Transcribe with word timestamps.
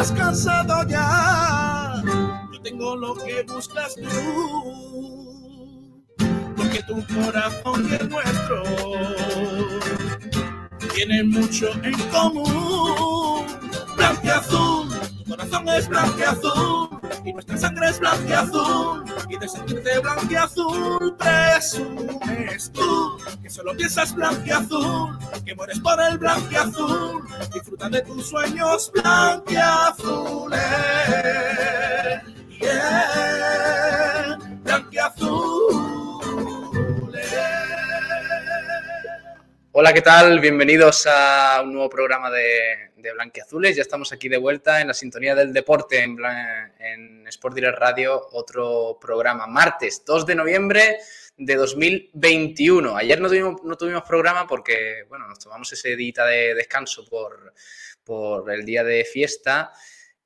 estás 0.00 0.18
cansado 0.18 0.82
ya. 0.88 2.02
Yo 2.52 2.62
tengo 2.62 2.96
lo 2.96 3.14
que 3.14 3.42
buscas 3.42 3.94
tú, 3.96 4.08
porque 6.56 6.82
tu 6.84 7.04
corazón 7.14 7.86
y 7.90 7.94
el 7.94 8.08
nuestro 8.08 8.62
tienen 10.94 11.30
mucho 11.30 11.70
en 11.82 11.98
común. 12.10 13.46
Blanco 13.96 14.22
y 14.24 14.28
azul, 14.28 14.88
tu 15.18 15.30
corazón 15.30 15.68
es 15.68 15.88
blanco 15.88 16.18
y 16.18 16.22
azul 16.22 16.88
y 17.24 17.32
nuestra 17.32 17.56
sangre 17.56 17.88
es 17.88 17.98
blanca 17.98 18.46
y 19.28 19.36
de 19.36 19.48
sentirte 19.48 19.98
blanco 19.98 20.26
y 20.30 20.36
azul 20.36 21.16
presumes 21.16 22.70
tú 22.72 23.18
que 23.42 23.50
solo 23.50 23.76
piensas 23.76 24.14
blanco 24.14 24.42
y 24.46 24.50
azul 24.50 25.18
que 25.44 25.54
mueres 25.54 25.80
por 25.80 26.00
el 26.02 26.18
blanco 26.18 26.46
y 26.50 26.54
azul 26.56 27.24
disfruta 27.52 27.88
de 27.88 28.02
tus 28.02 28.28
sueños 28.28 28.90
blanco 28.92 29.44
y 29.48 29.56
azules 29.56 30.60
yeah, 32.60 33.06
Hola, 39.72 39.92
¿qué 39.92 40.02
tal? 40.02 40.40
Bienvenidos 40.40 41.06
a 41.06 41.62
un 41.62 41.72
nuevo 41.72 41.88
programa 41.88 42.28
de, 42.28 42.89
de 43.00 43.12
Blanquiazules. 43.12 43.76
Ya 43.76 43.82
estamos 43.82 44.12
aquí 44.12 44.28
de 44.28 44.38
vuelta 44.38 44.80
en 44.80 44.88
la 44.88 44.94
sintonía 44.94 45.34
del 45.34 45.52
deporte 45.52 46.02
en, 46.02 46.18
en 46.78 47.26
Sport 47.28 47.54
Direct 47.54 47.78
Radio, 47.78 48.28
otro 48.32 48.98
programa. 49.00 49.46
Martes 49.46 50.02
2 50.06 50.26
de 50.26 50.34
noviembre 50.34 50.98
de 51.36 51.54
2021. 51.56 52.96
Ayer 52.96 53.20
no 53.20 53.28
tuvimos, 53.28 53.62
no 53.64 53.76
tuvimos 53.76 54.02
programa 54.02 54.46
porque, 54.46 55.04
bueno, 55.08 55.26
nos 55.26 55.38
tomamos 55.38 55.72
ese 55.72 55.96
día 55.96 56.24
de 56.24 56.54
descanso 56.54 57.04
por, 57.08 57.54
por 58.04 58.50
el 58.50 58.64
día 58.64 58.84
de 58.84 59.04
fiesta 59.04 59.72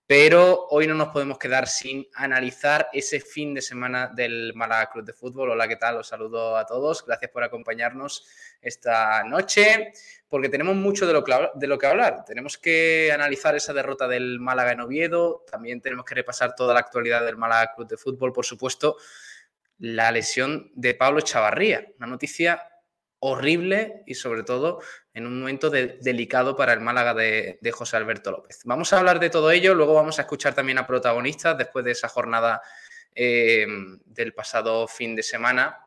pero 0.06 0.66
hoy 0.68 0.86
no 0.86 0.94
nos 0.94 1.08
podemos 1.08 1.38
quedar 1.38 1.66
sin 1.66 2.06
analizar 2.14 2.88
ese 2.92 3.20
fin 3.20 3.54
de 3.54 3.62
semana 3.62 4.08
del 4.14 4.52
Málaga 4.54 4.90
Club 4.90 5.06
de 5.06 5.14
Fútbol. 5.14 5.50
Hola, 5.50 5.66
¿qué 5.66 5.76
tal? 5.76 5.96
Os 5.96 6.08
saludo 6.08 6.58
a 6.58 6.66
todos. 6.66 7.06
Gracias 7.06 7.30
por 7.30 7.42
acompañarnos 7.42 8.26
esta 8.60 9.24
noche, 9.24 9.92
porque 10.34 10.48
tenemos 10.48 10.74
mucho 10.74 11.06
de 11.06 11.12
lo, 11.12 11.22
de 11.54 11.66
lo 11.68 11.78
que 11.78 11.86
hablar. 11.86 12.24
Tenemos 12.24 12.58
que 12.58 13.12
analizar 13.14 13.54
esa 13.54 13.72
derrota 13.72 14.08
del 14.08 14.40
Málaga 14.40 14.72
en 14.72 14.80
Oviedo, 14.80 15.44
también 15.48 15.80
tenemos 15.80 16.04
que 16.04 16.16
repasar 16.16 16.56
toda 16.56 16.74
la 16.74 16.80
actualidad 16.80 17.24
del 17.24 17.36
Málaga 17.36 17.72
Club 17.76 17.86
de 17.86 17.96
Fútbol, 17.96 18.32
por 18.32 18.44
supuesto, 18.44 18.96
la 19.78 20.10
lesión 20.10 20.72
de 20.74 20.94
Pablo 20.94 21.20
Chavarría, 21.20 21.86
una 21.98 22.08
noticia 22.08 22.68
horrible 23.20 24.02
y 24.08 24.14
sobre 24.14 24.42
todo 24.42 24.80
en 25.12 25.28
un 25.28 25.38
momento 25.38 25.70
delicado 25.70 26.56
para 26.56 26.72
el 26.72 26.80
Málaga 26.80 27.14
de, 27.14 27.70
José 27.72 27.96
Alberto 27.96 28.32
López. 28.32 28.62
Vamos 28.64 28.92
a 28.92 28.98
hablar 28.98 29.20
de 29.20 29.30
todo 29.30 29.52
ello, 29.52 29.72
luego 29.72 29.94
vamos 29.94 30.18
a 30.18 30.22
escuchar 30.22 30.52
también 30.52 30.78
a 30.78 30.86
protagonistas 30.88 31.56
después 31.56 31.84
de 31.84 31.92
esa 31.92 32.08
jornada 32.08 32.60
eh, 33.14 33.68
del 34.04 34.34
pasado 34.34 34.88
fin 34.88 35.14
de 35.14 35.22
semana, 35.22 35.83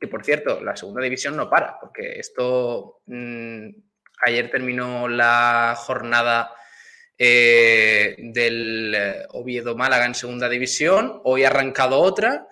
que 0.00 0.08
por 0.08 0.24
cierto, 0.24 0.62
la 0.62 0.76
segunda 0.76 1.02
división 1.02 1.36
no 1.36 1.50
para, 1.50 1.78
porque 1.78 2.18
esto 2.18 3.02
mm, 3.06 3.68
ayer 4.26 4.50
terminó 4.50 5.08
la 5.08 5.74
jornada 5.76 6.52
eh, 7.18 8.16
del 8.18 8.94
eh, 8.94 9.26
Oviedo 9.28 9.76
Málaga 9.76 10.06
en 10.06 10.14
segunda 10.14 10.48
división, 10.48 11.20
hoy 11.24 11.44
ha 11.44 11.48
arrancado 11.48 12.00
otra 12.00 12.48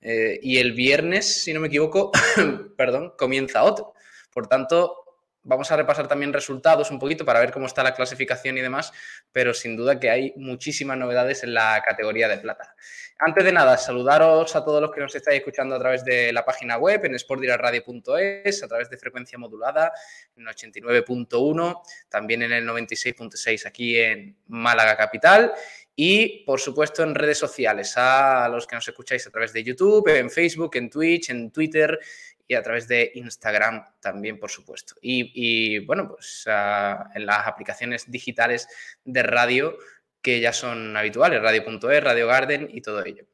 eh, 0.00 0.40
y 0.42 0.58
el 0.58 0.72
viernes, 0.72 1.44
si 1.44 1.52
no 1.52 1.60
me 1.60 1.68
equivoco, 1.68 2.10
perdón, 2.76 3.14
comienza 3.16 3.62
otro. 3.62 3.94
Por 4.32 4.48
tanto, 4.48 5.07
vamos 5.42 5.70
a 5.70 5.76
repasar 5.76 6.08
también 6.08 6.32
resultados 6.32 6.90
un 6.90 6.98
poquito 6.98 7.24
para 7.24 7.40
ver 7.40 7.52
cómo 7.52 7.66
está 7.66 7.82
la 7.82 7.94
clasificación 7.94 8.58
y 8.58 8.60
demás, 8.60 8.92
pero 9.32 9.54
sin 9.54 9.76
duda 9.76 9.98
que 9.98 10.10
hay 10.10 10.32
muchísimas 10.36 10.98
novedades 10.98 11.42
en 11.44 11.54
la 11.54 11.82
categoría 11.86 12.28
de 12.28 12.38
plata. 12.38 12.74
Antes 13.18 13.44
de 13.44 13.52
nada, 13.52 13.76
saludaros 13.76 14.54
a 14.54 14.64
todos 14.64 14.80
los 14.80 14.92
que 14.92 15.00
nos 15.00 15.14
estáis 15.14 15.38
escuchando 15.38 15.74
a 15.74 15.78
través 15.78 16.04
de 16.04 16.32
la 16.32 16.44
página 16.44 16.78
web 16.78 17.04
en 17.04 17.18
sportdiraradio.es, 17.18 18.62
a 18.62 18.68
través 18.68 18.90
de 18.90 18.96
frecuencia 18.96 19.38
modulada 19.38 19.92
en 20.36 20.46
89.1, 20.46 21.82
también 22.08 22.42
en 22.42 22.52
el 22.52 22.66
96.6 22.66 23.66
aquí 23.66 23.98
en 23.98 24.36
Málaga 24.46 24.96
Capital 24.96 25.52
y, 25.96 26.44
por 26.44 26.60
supuesto, 26.60 27.02
en 27.02 27.16
redes 27.16 27.38
sociales, 27.38 27.94
a 27.96 28.48
los 28.48 28.68
que 28.68 28.76
nos 28.76 28.86
escucháis 28.86 29.26
a 29.26 29.30
través 29.30 29.52
de 29.52 29.64
YouTube, 29.64 30.06
en 30.08 30.30
Facebook, 30.30 30.76
en 30.76 30.88
Twitch, 30.88 31.30
en 31.30 31.50
Twitter 31.50 31.98
y 32.48 32.54
a 32.54 32.62
través 32.62 32.88
de 32.88 33.12
Instagram 33.14 33.84
también, 34.00 34.40
por 34.40 34.50
supuesto. 34.50 34.94
Y, 35.02 35.84
bueno, 35.84 36.08
pues 36.08 36.44
en 36.46 37.26
las 37.26 37.46
aplicaciones 37.46 38.10
digitales 38.10 38.66
de 39.04 39.22
radio 39.22 39.76
que 40.22 40.40
ya 40.40 40.54
son 40.54 40.96
habituales, 40.96 41.42
radio.es, 41.42 42.02
Radio 42.02 42.26
Garden 42.26 42.68
y 42.72 42.80
todo 42.80 43.04
ello. 43.04 43.24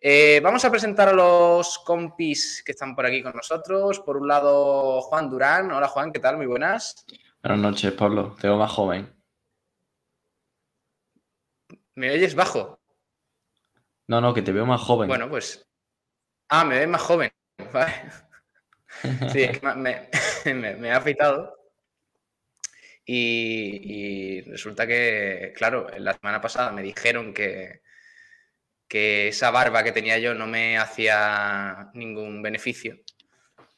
Eh, 0.00 0.40
vamos 0.44 0.64
a 0.64 0.70
presentar 0.70 1.08
a 1.08 1.12
los 1.12 1.78
compis 1.80 2.62
que 2.64 2.72
están 2.72 2.94
por 2.94 3.06
aquí 3.06 3.22
con 3.22 3.34
nosotros. 3.34 4.00
Por 4.00 4.18
un 4.18 4.28
lado, 4.28 5.00
Juan 5.00 5.30
Durán. 5.30 5.72
Hola 5.72 5.88
Juan, 5.88 6.12
¿qué 6.12 6.20
tal? 6.20 6.36
Muy 6.36 6.46
buenas. 6.46 7.06
Buenas 7.42 7.58
noches, 7.60 7.92
Pablo. 7.92 8.36
Te 8.38 8.48
veo 8.48 8.58
más 8.58 8.70
joven. 8.70 9.12
¿Me 11.94 12.12
oyes 12.12 12.34
bajo? 12.34 12.78
No, 14.06 14.20
no, 14.20 14.32
que 14.34 14.42
te 14.42 14.52
veo 14.52 14.66
más 14.66 14.80
joven. 14.82 15.08
Bueno, 15.08 15.28
pues. 15.28 15.66
Ah, 16.48 16.64
me 16.64 16.78
ves 16.78 16.88
más 16.88 17.02
joven. 17.02 17.30
Sí, 19.32 19.42
es 19.42 19.58
que 19.58 19.66
me, 19.66 20.08
me, 20.74 20.88
he 20.88 20.92
afeitado. 20.92 21.56
Y, 23.04 24.42
resulta 24.42 24.86
que, 24.86 25.52
claro, 25.56 25.86
la 25.98 26.12
semana 26.12 26.40
pasada 26.40 26.72
me 26.72 26.82
dijeron 26.82 27.32
que, 27.32 27.80
que 28.86 29.28
esa 29.28 29.50
barba 29.50 29.82
que 29.82 29.92
tenía 29.92 30.18
yo 30.18 30.34
no 30.34 30.46
me 30.46 30.76
hacía 30.76 31.90
ningún 31.94 32.42
beneficio. 32.42 32.98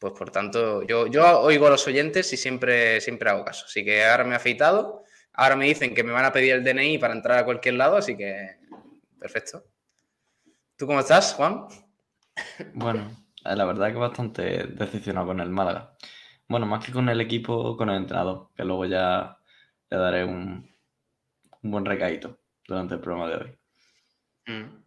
Pues 0.00 0.14
por 0.14 0.30
tanto, 0.30 0.82
yo, 0.82 1.06
yo 1.06 1.40
oigo 1.40 1.66
a 1.66 1.70
los 1.70 1.86
oyentes 1.86 2.32
y 2.32 2.36
siempre, 2.36 3.00
siempre 3.00 3.30
hago 3.30 3.44
caso. 3.44 3.66
Así 3.66 3.84
que 3.84 4.04
ahora 4.04 4.24
me 4.24 4.32
he 4.32 4.36
afeitado 4.36 5.04
Ahora 5.32 5.56
me 5.56 5.66
dicen 5.66 5.94
que 5.94 6.02
me 6.02 6.12
van 6.12 6.24
a 6.24 6.32
pedir 6.32 6.52
el 6.52 6.64
DNI 6.64 6.98
para 6.98 7.14
entrar 7.14 7.38
a 7.38 7.44
cualquier 7.44 7.74
lado, 7.74 7.96
así 7.96 8.16
que 8.16 8.58
perfecto. 9.18 9.64
¿Tú 10.76 10.86
cómo 10.86 11.00
estás, 11.00 11.34
Juan? 11.34 11.66
Bueno, 12.74 13.10
la 13.44 13.64
verdad 13.64 13.92
que 13.92 13.98
bastante 13.98 14.42
decepcionado 14.66 15.26
con 15.26 15.40
el 15.40 15.50
Málaga. 15.50 15.96
Bueno, 16.48 16.66
más 16.66 16.84
que 16.84 16.92
con 16.92 17.08
el 17.08 17.20
equipo, 17.20 17.76
con 17.76 17.90
el 17.90 17.96
entrenador, 17.96 18.50
que 18.56 18.64
luego 18.64 18.84
ya 18.86 19.38
le 19.88 19.96
daré 19.96 20.24
un, 20.24 20.68
buen 21.62 21.84
recaíto 21.84 22.40
durante 22.66 22.94
el 22.94 23.00
programa 23.00 23.28
de 23.28 23.36
hoy. 23.36 23.58
Mm. 24.46 24.84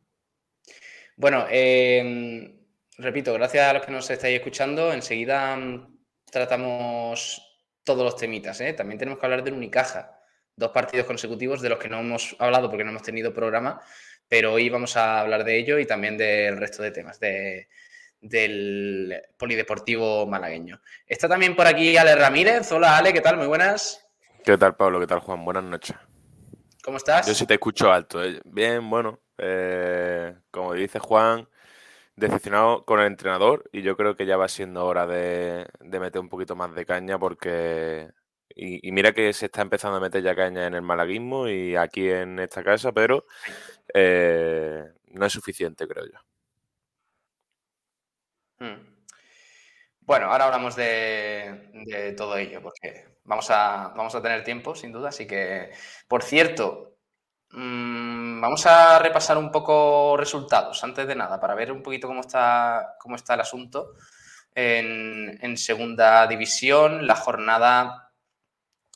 Bueno, 1.16 1.46
em, 1.50 2.60
repito, 2.98 3.34
gracias 3.34 3.70
a 3.70 3.74
los 3.74 3.86
que 3.86 3.92
nos 3.92 4.10
estáis 4.10 4.38
escuchando. 4.38 4.92
Enseguida 4.92 5.56
mm, 5.56 6.00
tratamos 6.32 7.42
todos 7.84 8.04
los 8.04 8.16
temitas. 8.18 8.60
¿eh? 8.62 8.74
También 8.74 8.98
tenemos 8.98 9.20
que 9.20 9.26
hablar 9.26 9.44
del 9.44 9.54
Unicaja 9.54 10.20
dos 10.56 10.72
partidos 10.72 11.06
consecutivos 11.06 11.62
de 11.62 11.70
los 11.70 11.80
que 11.80 11.90
no 11.90 12.00
hemos 12.00 12.36
hablado 12.40 12.70
porque 12.70 12.84
no 12.84 12.92
hemos 12.92 13.04
tenido 13.04 13.34
programa, 13.34 13.82
pero 14.28 14.54
hoy 14.54 14.70
vamos 14.70 14.96
a 14.98 15.22
hablar 15.22 15.44
de 15.44 15.58
ello 15.58 15.80
y 15.80 15.86
también 15.86 16.18
del 16.18 16.58
resto 16.58 16.84
de 16.84 16.92
temas 16.92 17.20
del 18.24 19.22
polideportivo 19.38 20.26
malagueño. 20.26 20.82
Está 21.06 21.30
también 21.30 21.56
por 21.56 21.68
aquí 21.68 21.96
Ale 21.98 22.16
Ramírez. 22.16 22.72
Hola 22.72 22.98
Ale, 22.98 23.14
¿qué 23.14 23.22
tal? 23.22 23.38
Muy 23.38 23.48
buenas. 23.48 24.04
¿Qué 24.44 24.58
tal 24.58 24.76
Pablo? 24.76 25.00
¿Qué 25.00 25.08
tal 25.08 25.20
Juan? 25.20 25.46
Buenas 25.46 25.64
noches. 25.64 25.96
¿Cómo 26.84 26.98
estás? 26.98 27.28
Yo 27.28 27.34
sí 27.34 27.46
te 27.46 27.54
escucho 27.54 27.92
alto. 27.92 28.24
¿eh? 28.24 28.42
Bien, 28.46 28.90
bueno. 28.90 29.20
Eh, 29.38 30.36
como 30.52 30.74
dice 30.74 31.00
Juan, 31.00 31.48
decepcionado 32.16 32.86
con 32.86 33.00
el 33.00 33.08
entrenador 33.08 33.70
y 33.72 33.82
yo 33.82 33.96
creo 33.96 34.16
que 34.16 34.26
ya 34.26 34.38
va 34.38 34.48
siendo 34.48 34.86
hora 34.86 35.06
de 35.08 35.68
meter 35.82 36.20
un 36.20 36.30
poquito 36.30 36.56
más 36.56 36.74
de 36.76 36.86
caña 36.86 37.18
porque 37.18 38.12
y, 38.56 38.92
mira 38.92 39.14
que 39.14 39.34
se 39.34 39.48
está 39.48 39.62
empezando 39.62 39.98
a 39.98 40.02
meter 40.02 40.22
ya 40.22 40.36
caña 40.36 40.68
en 40.68 40.76
el 40.76 40.82
malaguismo 40.82 41.48
y 41.48 41.76
aquí 41.76 42.10
en 42.10 42.40
esta 42.40 42.64
casa, 42.64 42.92
pero 42.92 43.26
eh, 43.94 44.84
no 45.08 45.26
es 45.26 45.34
suficiente, 45.34 45.88
creo 45.88 46.06
yo. 46.06 46.20
Hmm. 48.60 48.94
Bueno, 50.02 50.32
ahora 50.32 50.46
hablamos 50.46 50.76
de, 50.76 52.14
todo 52.18 52.38
ello, 52.38 52.62
porque 52.62 53.06
vamos 53.24 53.50
a, 53.50 53.94
vamos 53.96 54.14
a 54.16 54.22
tener 54.22 54.44
tiempo, 54.44 54.76
sin 54.76 54.92
duda. 54.92 55.10
Así 55.10 55.26
que, 55.26 55.72
por 56.08 56.24
cierto, 56.24 56.98
mm, 57.52 58.42
vamos 58.42 58.66
a 58.66 59.00
repasar 59.00 59.38
un 59.38 59.52
poco 59.52 60.18
resultados, 60.18 60.84
antes 60.84 61.08
de 61.08 61.16
nada, 61.16 61.40
para 61.40 61.56
ver 61.56 61.72
un 61.72 61.82
poquito 61.82 62.08
cómo 62.08 62.22
está, 62.22 62.96
cómo 63.00 63.16
está 63.16 63.36
el 63.36 63.42
asunto 63.42 63.94
en, 64.54 65.40
en 65.42 65.58
segunda 65.58 66.28
división. 66.28 67.08
La 67.08 67.16
jornada 67.16 68.12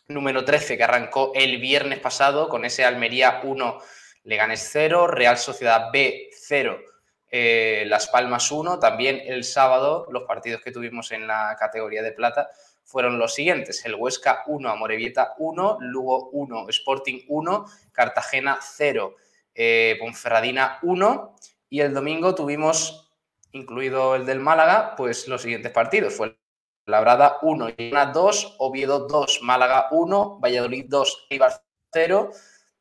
número 0.09 0.45
13 0.45 0.77
que 0.77 0.83
arrancó 0.83 1.31
el 1.35 1.59
viernes 1.59 1.99
pasado 1.99 2.49
con 2.49 2.65
ese 2.65 2.85
Almería 2.85 3.41
1, 3.43 3.79
Leganes 4.23 4.69
0, 4.71 5.07
Real 5.07 5.37
Sociedad 5.37 5.89
B 5.91 6.29
0, 6.33 6.79
eh, 7.29 7.83
Las 7.87 8.07
Palmas 8.07 8.51
1. 8.51 8.79
También 8.79 9.21
el 9.25 9.43
sábado 9.43 10.07
los 10.11 10.23
partidos 10.23 10.61
que 10.61 10.71
tuvimos 10.71 11.11
en 11.11 11.27
la 11.27 11.55
categoría 11.59 12.01
de 12.03 12.11
plata 12.11 12.49
fueron 12.83 13.19
los 13.19 13.33
siguientes: 13.33 13.85
el 13.85 13.95
Huesca 13.95 14.43
1, 14.47 14.69
Amorebieta 14.69 15.33
1, 15.37 15.77
Lugo 15.81 16.29
1, 16.31 16.69
Sporting 16.69 17.21
1, 17.27 17.65
Cartagena 17.91 18.59
0, 18.61 19.15
eh, 19.53 19.97
Ponferradina 19.99 20.79
1. 20.81 21.35
Y 21.69 21.81
el 21.81 21.93
domingo 21.93 22.33
tuvimos, 22.33 23.11
incluido 23.51 24.15
el 24.15 24.25
del 24.25 24.39
Málaga, 24.39 24.95
pues 24.95 25.27
los 25.27 25.41
siguientes 25.41 25.71
partidos. 25.71 26.13
Fue 26.13 26.37
Labrada 26.85 27.39
1, 27.41 27.69
y 27.77 27.91
2, 27.91 28.55
Oviedo 28.59 29.07
2, 29.07 29.41
Málaga 29.41 29.87
1, 29.91 30.39
Valladolid 30.39 30.85
2, 30.87 31.27
Eibar 31.29 31.61
0 31.91 32.31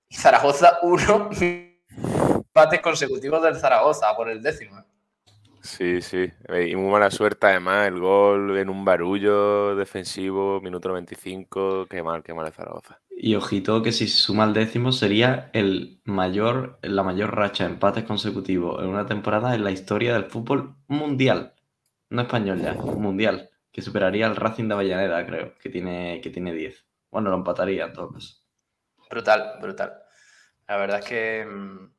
y 0.08 0.14
Zaragoza 0.14 0.78
1. 0.82 1.30
Empates 2.56 2.80
consecutivos 2.80 3.42
del 3.42 3.56
Zaragoza 3.56 4.16
por 4.16 4.30
el 4.30 4.40
décimo. 4.40 4.78
¿eh? 4.78 4.84
Sí, 5.60 6.00
sí. 6.00 6.32
Y 6.66 6.74
muy 6.74 6.90
mala 6.90 7.10
suerte, 7.10 7.48
además, 7.48 7.86
el 7.86 8.00
gol 8.00 8.56
en 8.56 8.70
un 8.70 8.82
barullo 8.82 9.76
defensivo, 9.76 10.62
minuto 10.62 10.88
95. 10.88 11.84
Qué 11.84 12.02
mal, 12.02 12.22
qué 12.22 12.32
mal 12.32 12.46
el 12.46 12.54
Zaragoza. 12.54 12.98
Y 13.10 13.34
ojito 13.34 13.82
que 13.82 13.92
si 13.92 14.08
suma 14.08 14.44
el 14.44 14.54
décimo 14.54 14.90
sería 14.90 15.50
el 15.52 16.00
mayor, 16.04 16.78
la 16.80 17.02
mayor 17.02 17.36
racha 17.36 17.64
de 17.64 17.74
empates 17.74 18.04
consecutivos 18.04 18.82
en 18.82 18.88
una 18.88 19.04
temporada 19.04 19.54
en 19.54 19.62
la 19.62 19.70
historia 19.70 20.14
del 20.14 20.24
fútbol 20.24 20.76
mundial. 20.86 21.52
No 22.08 22.22
español 22.22 22.62
ya, 22.62 22.72
mundial. 22.72 23.50
Que 23.70 23.82
superaría 23.82 24.26
al 24.26 24.36
Racing 24.36 24.68
de 24.68 24.74
Avellaneda, 24.74 25.26
creo, 25.26 25.52
que 25.58 25.68
tiene, 25.68 26.22
que 26.22 26.30
tiene 26.30 26.54
10. 26.54 26.86
Bueno, 27.10 27.28
lo 27.28 27.36
empataría 27.36 27.84
en 27.84 27.92
todo 27.92 28.12
caso. 28.14 28.34
Brutal, 29.10 29.58
brutal. 29.60 29.92
La 30.66 30.78
verdad 30.78 31.00
es 31.00 31.04
que 31.04 31.44
mm, 31.44 31.95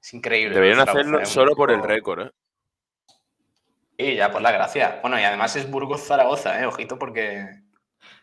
es 0.00 0.14
increíble. 0.14 0.54
Deberían 0.54 0.80
hacerlo 0.80 1.24
solo 1.26 1.54
por 1.54 1.70
el 1.70 1.82
récord, 1.82 2.26
¿eh? 2.26 2.30
Y 3.98 4.16
ya, 4.16 4.30
por 4.30 4.40
la 4.40 4.50
gracia. 4.50 4.98
Bueno, 5.02 5.20
y 5.20 5.22
además 5.22 5.54
es 5.56 5.70
Burgos-Zaragoza, 5.70 6.58
¿eh? 6.60 6.66
Ojito 6.66 6.98
porque... 6.98 7.46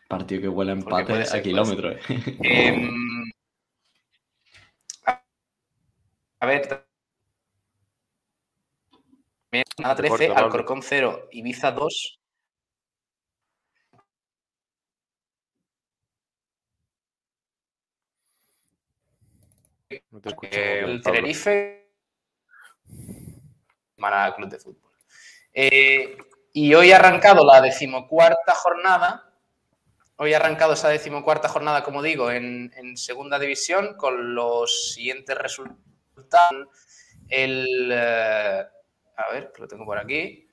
Partido 0.08 0.40
que 0.40 0.48
huele 0.48 0.72
a 0.72 0.74
empate 0.74 1.24
a 1.30 1.42
kilómetros. 1.42 1.96
Eh, 2.42 2.88
a 6.40 6.46
ver... 6.46 6.88
Nada 9.78 9.94
13, 9.94 10.34
Alcorcón 10.34 10.82
0, 10.82 11.28
Ibiza 11.32 11.70
2. 11.72 12.17
No 20.10 20.20
te 20.20 20.28
escucho, 20.28 20.50
Eh, 20.52 20.80
el. 20.84 21.02
Tenerife. 21.02 21.88
Málaga 23.96 24.36
Club 24.36 24.50
de 24.50 24.58
Fútbol. 24.58 24.92
Eh, 25.52 26.16
y 26.52 26.74
hoy 26.74 26.92
ha 26.92 26.96
arrancado 26.96 27.44
la 27.44 27.60
decimocuarta 27.60 28.54
jornada. 28.54 29.24
Hoy 30.16 30.34
ha 30.34 30.36
arrancado 30.38 30.72
esa 30.74 30.88
decimocuarta 30.88 31.48
jornada, 31.48 31.82
como 31.82 32.02
digo, 32.02 32.30
en, 32.30 32.72
en 32.76 32.96
segunda 32.96 33.38
división 33.38 33.94
con 33.96 34.34
los 34.34 34.92
siguientes 34.92 35.36
resultados. 35.38 36.68
El, 37.28 37.90
eh, 37.92 38.64
a 39.16 39.32
ver, 39.32 39.52
que 39.52 39.62
lo 39.62 39.68
tengo 39.68 39.84
por 39.84 39.98
aquí. 39.98 40.50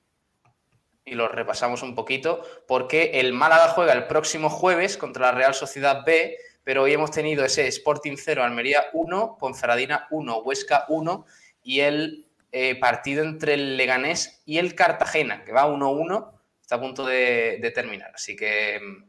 Y 1.04 1.14
lo 1.14 1.28
repasamos 1.28 1.82
un 1.82 1.94
poquito, 1.94 2.42
porque 2.66 3.20
el 3.20 3.32
Málaga 3.32 3.68
juega 3.68 3.92
el 3.92 4.06
próximo 4.06 4.50
jueves 4.50 4.96
contra 4.96 5.26
la 5.26 5.32
Real 5.32 5.54
Sociedad 5.54 6.04
B, 6.04 6.36
pero 6.66 6.82
hoy 6.82 6.92
hemos 6.92 7.12
tenido 7.12 7.44
ese 7.44 7.68
Sporting 7.68 8.16
0, 8.16 8.42
Almería 8.42 8.86
1, 8.92 9.36
Ponferradina 9.38 10.08
1, 10.10 10.38
Huesca 10.38 10.84
1 10.88 11.24
y 11.62 11.78
el 11.78 12.26
eh, 12.50 12.74
partido 12.74 13.22
entre 13.22 13.54
el 13.54 13.76
Leganés 13.76 14.42
y 14.44 14.58
el 14.58 14.74
Cartagena, 14.74 15.44
que 15.44 15.52
va 15.52 15.68
1-1, 15.68 16.32
está 16.60 16.74
a 16.74 16.80
punto 16.80 17.06
de, 17.06 17.60
de 17.62 17.70
terminar. 17.70 18.10
Así 18.12 18.34
que, 18.34 18.80
mm, 18.80 19.04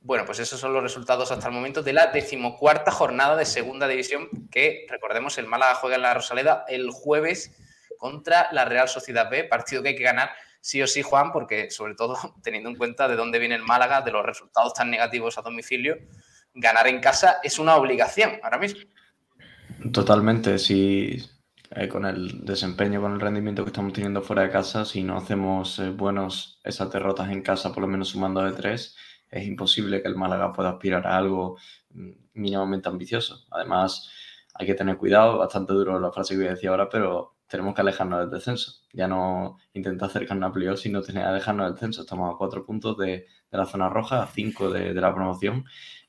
bueno, 0.00 0.24
pues 0.24 0.40
esos 0.40 0.58
son 0.58 0.72
los 0.72 0.82
resultados 0.82 1.30
hasta 1.30 1.46
el 1.46 1.54
momento 1.54 1.80
de 1.80 1.92
la 1.92 2.08
decimocuarta 2.08 2.90
jornada 2.90 3.36
de 3.36 3.46
Segunda 3.46 3.86
División, 3.86 4.28
que 4.50 4.84
recordemos, 4.90 5.38
el 5.38 5.46
Málaga 5.46 5.76
juega 5.76 5.94
en 5.94 6.02
la 6.02 6.14
Rosaleda 6.14 6.64
el 6.66 6.90
jueves 6.90 7.56
contra 7.98 8.48
la 8.50 8.64
Real 8.64 8.88
Sociedad 8.88 9.30
B, 9.30 9.44
partido 9.44 9.80
que 9.80 9.90
hay 9.90 9.96
que 9.96 10.02
ganar 10.02 10.30
sí 10.60 10.82
o 10.82 10.88
sí, 10.88 11.02
Juan, 11.02 11.30
porque 11.30 11.70
sobre 11.70 11.94
todo 11.94 12.18
teniendo 12.42 12.68
en 12.68 12.74
cuenta 12.74 13.06
de 13.06 13.14
dónde 13.14 13.38
viene 13.38 13.54
el 13.54 13.62
Málaga, 13.62 14.02
de 14.02 14.10
los 14.10 14.26
resultados 14.26 14.74
tan 14.74 14.90
negativos 14.90 15.38
a 15.38 15.42
domicilio, 15.42 15.98
ganar 16.54 16.86
en 16.86 17.00
casa 17.00 17.38
es 17.42 17.58
una 17.58 17.76
obligación 17.76 18.32
ahora 18.42 18.58
mismo. 18.58 18.80
Totalmente, 19.92 20.58
si 20.58 21.22
eh, 21.70 21.88
con 21.88 22.06
el 22.06 22.44
desempeño, 22.44 23.00
con 23.00 23.14
el 23.14 23.20
rendimiento 23.20 23.64
que 23.64 23.70
estamos 23.70 23.92
teniendo 23.92 24.22
fuera 24.22 24.42
de 24.42 24.50
casa, 24.50 24.84
si 24.84 25.02
no 25.02 25.16
hacemos 25.16 25.78
eh, 25.80 25.90
buenos 25.90 26.60
esas 26.62 26.90
derrotas 26.92 27.30
en 27.30 27.42
casa, 27.42 27.72
por 27.72 27.82
lo 27.82 27.88
menos 27.88 28.08
sumando 28.08 28.42
de 28.42 28.52
tres, 28.52 28.96
es 29.28 29.44
imposible 29.44 30.00
que 30.00 30.08
el 30.08 30.14
Málaga 30.16 30.52
pueda 30.52 30.70
aspirar 30.70 31.06
a 31.06 31.16
algo 31.16 31.58
mm, 31.90 32.10
mínimamente 32.34 32.88
ambicioso. 32.88 33.44
Además, 33.50 34.10
hay 34.54 34.66
que 34.66 34.74
tener 34.74 34.96
cuidado, 34.96 35.38
bastante 35.38 35.72
duro 35.72 35.98
la 35.98 36.12
frase 36.12 36.34
que 36.34 36.38
voy 36.38 36.46
a 36.46 36.50
decir 36.54 36.68
ahora, 36.68 36.88
pero 36.88 37.34
tenemos 37.48 37.74
que 37.74 37.80
alejarnos 37.80 38.20
del 38.20 38.30
descenso. 38.30 38.84
Ya 38.92 39.08
no 39.08 39.58
intentar 39.72 40.08
acercarnos 40.08 40.50
a 40.50 40.52
playoff, 40.52 40.80
sino 40.80 41.02
tener 41.02 41.24
alejarnos 41.26 41.66
del 41.66 41.74
descenso. 41.74 42.02
Estamos 42.02 42.32
a 42.32 42.38
cuatro 42.38 42.64
puntos 42.64 42.96
de, 42.98 43.26
la 43.50 43.66
zona 43.66 43.88
roja, 43.88 44.22
a 44.22 44.26
cinco 44.26 44.70
de 44.70 44.94
la 44.94 45.14
promoción 45.14 45.64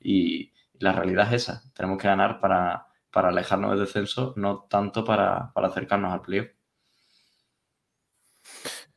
y 0.05 0.53
la 0.79 0.93
realidad 0.93 1.33
es 1.33 1.43
esa. 1.43 1.63
Tenemos 1.73 1.97
que 1.99 2.07
ganar 2.07 2.39
para, 2.39 2.87
para 3.11 3.29
alejarnos 3.29 3.71
del 3.71 3.81
descenso, 3.81 4.33
no 4.37 4.67
tanto 4.69 5.05
para, 5.05 5.51
para 5.53 5.67
acercarnos 5.69 6.13
al 6.13 6.21
playoff. 6.21 6.47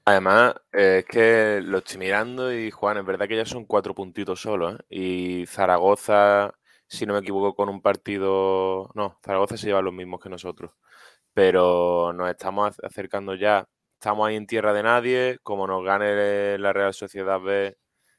Además, 0.05 0.55
eh, 0.73 0.99
es 1.01 1.05
que 1.07 1.61
lo 1.63 1.79
estoy 1.79 1.99
mirando 1.99 2.53
y 2.53 2.71
Juan, 2.71 2.97
es 2.99 3.05
verdad 3.05 3.29
que 3.29 3.37
ya 3.37 3.45
son 3.45 3.67
cuatro 3.67 3.95
puntitos 3.95 4.41
solo, 4.41 4.73
¿eh? 4.73 4.79
Y 4.89 5.47
Zaragoza, 5.47 6.55
si 6.89 7.05
no 7.07 7.13
me 7.15 7.21
equivoco, 7.21 7.55
con 7.55 7.69
un 7.69 7.83
partido. 7.83 8.91
No, 8.95 9.19
Zaragoza 9.25 9.57
se 9.59 9.67
lleva 9.67 9.83
los 9.83 9.93
mismos 9.93 10.21
que 10.21 10.31
nosotros. 10.31 10.73
Pero 11.35 12.13
nos 12.15 12.31
estamos 12.31 12.77
ac- 12.79 12.87
acercando 12.87 13.35
ya. 13.35 13.69
Estamos 13.95 14.29
ahí 14.29 14.37
en 14.37 14.47
tierra 14.47 14.73
de 14.75 14.83
nadie. 14.85 15.39
Como 15.43 15.67
nos 15.67 15.85
gane 15.85 16.59
la 16.59 16.73
Real 16.73 16.95
Sociedad 16.95 17.41
B, 17.41 17.77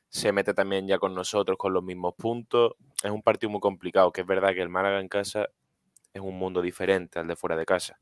se 0.10 0.32
mete 0.32 0.54
también 0.54 0.88
ya 0.88 0.98
con 0.98 1.14
nosotros 1.14 1.58
con 1.58 1.74
los 1.74 1.84
mismos 1.84 2.16
puntos. 2.16 2.74
Es 3.04 3.12
un 3.12 3.22
partido 3.22 3.50
muy 3.50 3.60
complicado, 3.60 4.12
que 4.12 4.22
es 4.22 4.28
verdad 4.28 4.54
que 4.54 4.62
el 4.62 4.70
Málaga 4.70 5.00
en 5.00 5.08
casa 5.08 5.48
es 6.14 6.22
un 6.22 6.38
mundo 6.38 6.62
diferente 6.62 7.20
al 7.20 7.28
de 7.28 7.36
fuera 7.36 7.56
de 7.56 7.66
casa. 7.66 8.00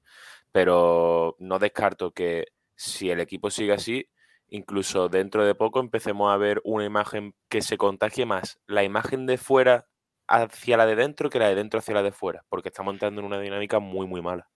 Pero 0.52 1.36
no 1.40 1.60
descarto 1.60 2.12
que 2.12 2.48
si 2.76 3.10
el 3.10 3.20
equipo 3.20 3.50
sigue 3.50 3.74
así, 3.74 4.10
incluso 4.50 5.10
dentro 5.10 5.46
de 5.46 5.56
poco 5.56 5.80
empecemos 5.80 6.32
a 6.32 6.38
ver 6.38 6.62
una 6.64 6.86
imagen 6.86 7.36
que 7.50 7.62
se 7.62 7.78
contagie 7.78 8.26
más 8.26 8.60
la 8.68 8.84
imagen 8.84 9.26
de 9.26 9.38
fuera 9.38 9.88
hacia 10.28 10.78
la 10.78 10.86
de 10.86 10.96
dentro 10.96 11.30
que 11.30 11.40
la 11.40 11.50
de 11.50 11.56
dentro 11.56 11.80
hacia 11.80 11.94
la 11.94 12.04
de 12.04 12.12
fuera, 12.12 12.46
porque 12.50 12.70
estamos 12.70 12.94
entrando 12.94 13.22
en 13.22 13.28
una 13.28 13.40
dinámica 13.40 13.80
muy, 13.80 14.08
muy 14.08 14.22
mala. 14.22 14.50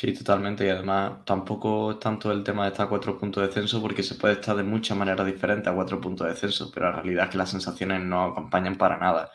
Sí, 0.00 0.14
totalmente. 0.14 0.64
Y 0.66 0.70
además 0.70 1.24
tampoco 1.26 1.92
es 1.92 1.98
tanto 2.00 2.32
el 2.32 2.42
tema 2.42 2.64
de 2.64 2.70
estar 2.70 2.86
a 2.86 2.88
cuatro 2.88 3.18
puntos 3.18 3.42
de 3.42 3.48
descenso 3.48 3.82
porque 3.82 4.02
se 4.02 4.14
puede 4.14 4.34
estar 4.34 4.56
de 4.56 4.62
muchas 4.62 4.96
maneras 4.96 5.26
diferentes 5.26 5.68
a 5.70 5.74
cuatro 5.74 6.00
puntos 6.00 6.26
de 6.26 6.32
descenso, 6.32 6.70
pero 6.72 6.86
la 6.86 6.92
realidad 7.02 7.24
es 7.26 7.30
que 7.32 7.38
las 7.38 7.50
sensaciones 7.50 8.00
no 8.00 8.24
acompañan 8.24 8.76
para 8.76 8.96
nada. 8.98 9.30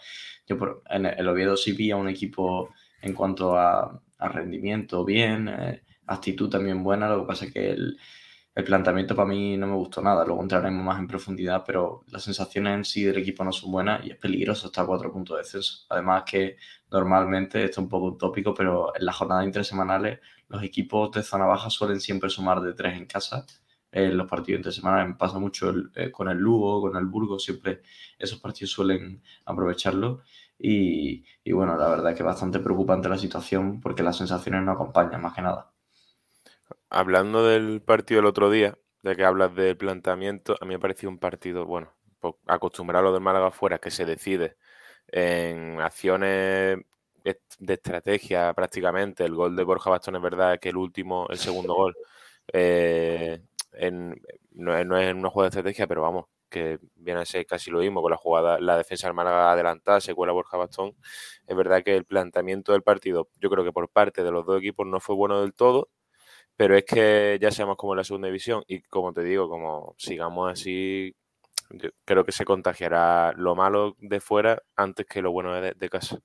Yo 0.48 0.57
por- 0.57 0.81
en 0.89 1.05
el 1.05 1.27
Oviedo 1.27 1.55
sí 1.55 1.74
vi 1.74 1.91
a 1.91 1.98
un 1.98 2.10
equipo 2.10 2.74
en 3.01 3.13
cuanto 3.13 3.57
a, 3.57 4.01
rendimiento 4.19 5.05
bien, 5.05 5.48
eh, 5.50 5.84
actitud 6.07 6.50
también 6.50 6.84
buena, 6.84 7.07
lo 7.10 7.22
que 7.22 7.27
pasa 7.27 7.45
es 7.45 7.53
que 7.53 7.69
el, 7.72 8.00
el 8.55 8.63
planteamiento 8.63 9.15
para 9.15 9.27
mí 9.27 9.57
no 9.57 9.67
me 9.67 9.75
gustó 9.75 10.01
nada, 10.01 10.24
luego 10.25 10.41
entraremos 10.41 10.84
más 10.84 10.98
en 11.00 11.07
profundidad, 11.07 11.63
pero 11.65 12.03
las 12.07 12.24
sensaciones 12.24 12.74
en 12.75 12.86
sí 12.86 13.03
del 13.03 13.17
equipo 13.17 13.43
no 13.43 13.51
son 13.51 13.72
buenas 13.72 14.05
y 14.05 14.12
es 14.12 14.17
peligroso 14.17 14.67
estar 14.67 14.86
a 14.86 14.88
cuatro 14.88 15.12
puntos 15.12 15.36
de 15.38 15.43
descenso. 15.43 15.86
Además 15.89 16.24
que 16.25 16.55
normalmente, 16.89 17.60
esto 17.65 17.81
es 17.81 17.84
un 17.84 17.89
poco 17.89 18.07
utópico, 18.07 18.53
pero 18.53 18.95
en 18.95 19.05
las 19.05 19.15
jornadas 19.15 19.45
intersemanales 19.45 20.19
los 20.48 20.64
equipos 20.64 21.12
de 21.12 21.24
zona 21.24 21.46
baja 21.46 21.70
suelen 21.70 22.00
siempre 22.02 22.30
sumar 22.30 22.62
de 22.62 22.74
tres 22.74 22.98
en 22.98 23.06
casa. 23.06 23.46
En 23.92 24.18
los 24.18 24.28
partidos 24.28 24.58
entre 24.60 24.72
semana 24.74 25.18
pasa 25.18 25.40
mucho 25.40 25.74
eh, 25.96 26.12
con 26.12 26.30
el 26.30 26.38
Lugo, 26.38 26.82
con 26.82 26.96
el 26.98 27.06
Burgos, 27.06 27.44
siempre 27.46 27.82
esos 28.20 28.40
partidos 28.40 28.72
suelen 28.72 29.24
aprovecharlo. 29.46 30.22
Y, 30.60 31.25
y 31.44 31.52
bueno, 31.54 31.78
la 31.78 31.90
verdad 31.90 32.12
es 32.12 32.18
que 32.18 32.24
bastante 32.24 32.60
preocupante 32.60 33.10
la 33.10 33.18
situación 33.18 33.80
porque 33.82 34.04
las 34.04 34.18
sensaciones 34.18 34.64
no 34.64 34.72
acompañan 34.74 35.22
más 35.22 35.34
que 35.34 35.42
nada. 35.42 35.72
Hablando 36.90 37.46
del 37.46 37.82
partido 37.82 38.20
del 38.20 38.25
otro 38.28 38.50
día, 38.50 38.78
de 39.04 39.16
que 39.16 39.25
hablas 39.25 39.54
del 39.56 39.78
planteamiento, 39.78 40.56
a 40.62 40.66
mí 40.66 40.74
me 40.75 40.80
pareció 40.80 41.10
un 41.10 41.20
partido, 41.20 41.66
bueno, 41.66 41.94
po- 42.20 42.40
acostumbrado 42.48 43.06
a 43.08 43.10
lo 43.10 43.14
del 43.14 43.22
Málaga 43.24 43.48
afuera, 43.48 43.80
que 43.80 43.92
se 43.92 44.06
decide 44.06 44.58
en 45.08 45.80
acciones 45.82 46.80
de 47.60 47.74
estrategia 47.74 48.53
prácticamente. 48.53 49.24
El 49.25 49.36
gol 49.36 49.55
de 49.55 49.63
Borja 49.63 49.89
Bastón 49.89 50.15
es 50.15 50.22
verdad 50.22 50.60
que 50.60 50.70
el 50.70 50.77
último, 50.77 51.27
el 51.29 51.38
segundo 51.38 51.74
gol, 51.74 51.96
eh, 52.53 53.41
en- 53.74 54.22
no, 54.51 54.84
no 54.86 54.98
es 54.98 55.13
una 55.13 55.29
jugada 55.29 55.50
de 55.50 55.60
estrategia, 55.60 55.88
pero 55.88 56.01
vamos, 56.03 56.25
que 56.50 56.79
viene 56.96 57.22
a 57.22 57.25
ser 57.25 57.46
casi 57.46 57.72
lo 57.72 57.79
mismo 57.79 58.01
con 58.01 58.12
la 58.12 58.17
jugada, 58.17 58.60
la 58.60 58.77
defensa 58.77 59.08
del 59.08 59.15
Málaga 59.15 59.51
adelantada, 59.51 60.00
se 60.01 60.13
cuela 60.13 60.34
Borja 60.34 60.58
Bastón. 60.58 60.96
Es 61.48 61.55
verdad 61.55 61.84
que 61.84 61.96
el 61.96 62.05
planteamiento 62.05 62.72
del 62.72 62.84
partido, 62.84 63.29
yo 63.39 63.50
creo 63.50 63.63
que 63.63 63.74
por 63.74 63.89
parte 63.89 64.24
de 64.24 64.32
los 64.32 64.46
dos 64.46 64.60
equipos 64.60 64.88
no 64.88 65.00
fue 65.00 65.15
bueno 65.15 65.41
del 65.41 65.53
todo, 65.53 65.89
pero 66.55 66.77
es 66.77 66.86
que 66.86 67.38
ya 67.41 67.51
sabemos 67.51 67.77
cómo 67.77 67.94
es 67.94 67.98
la 67.98 68.03
segunda 68.03 68.27
división 68.27 68.63
y 68.67 68.82
como 68.84 69.13
te 69.13 69.24
digo, 69.24 69.50
como 69.50 69.96
sigamos 69.98 70.51
así, 70.53 71.15
creo 72.05 72.25
que 72.25 72.32
se 72.32 72.46
contagiará 72.46 73.34
lo 73.36 73.55
malo 73.55 73.96
de 74.00 74.20
fuera 74.20 74.62
antes 74.75 75.05
que 75.05 75.22
lo 75.22 75.32
bueno 75.32 75.53
de, 75.62 75.89
casa. 75.89 76.20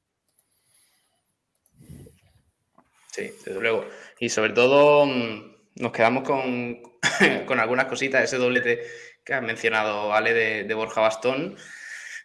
Luego. 3.47 3.87
Y 4.19 4.29
sobre 4.29 4.53
todo 4.53 5.07
mm, 5.07 5.51
nos 5.77 5.93
quedamos 5.93 6.25
con, 6.25 6.81
con 7.47 7.61
algunas 7.61 7.87
cositas, 7.87 8.25
ese 8.25 8.37
doblete 8.37 8.81
que 9.25 9.35
has 9.35 9.43
mencionado, 9.43 10.13
Ale, 10.13 10.65
de, 10.65 10.75
Borja 10.75 11.01
Bastón. 11.01 11.57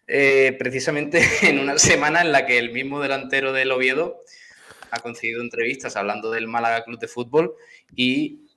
Eh, 0.08 0.56
precisamente 0.60 1.22
en 1.42 1.60
una 1.60 1.78
semana 1.78 2.22
en 2.22 2.32
la 2.32 2.46
que 2.46 2.58
el 2.58 2.72
mismo 2.72 3.02
delantero 3.02 3.54
del 3.54 3.72
Oviedo 3.72 4.22
ha 4.92 5.00
concedido 5.00 5.42
entrevistas 5.42 5.96
hablando 5.96 6.30
del 6.32 6.48
Málaga 6.48 6.84
Club 6.84 7.00
de 7.00 7.08
Fútbol 7.08 7.56
y 7.96 8.48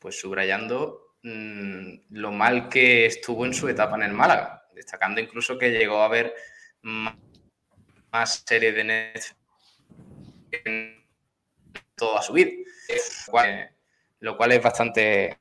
pues 0.00 0.18
subrayando 0.18 1.14
mm, 1.22 1.94
lo 2.10 2.32
mal 2.32 2.68
que 2.68 3.06
estuvo 3.06 3.46
en 3.46 3.54
su 3.54 3.68
etapa 3.68 3.96
en 3.96 4.02
el 4.02 4.12
Málaga, 4.12 4.66
destacando 4.74 5.20
incluso 5.20 5.56
que 5.56 5.70
llegó 5.70 6.02
a 6.02 6.06
haber 6.06 6.34
más, 6.82 8.44
serie 8.46 8.72
de 8.72 8.84
Netflix 8.84 9.36
toda 11.96 12.22
su 12.22 12.32
vida, 12.32 12.50
lo 14.20 14.36
cual 14.36 14.52
es 14.52 14.62
bastante 14.62 15.38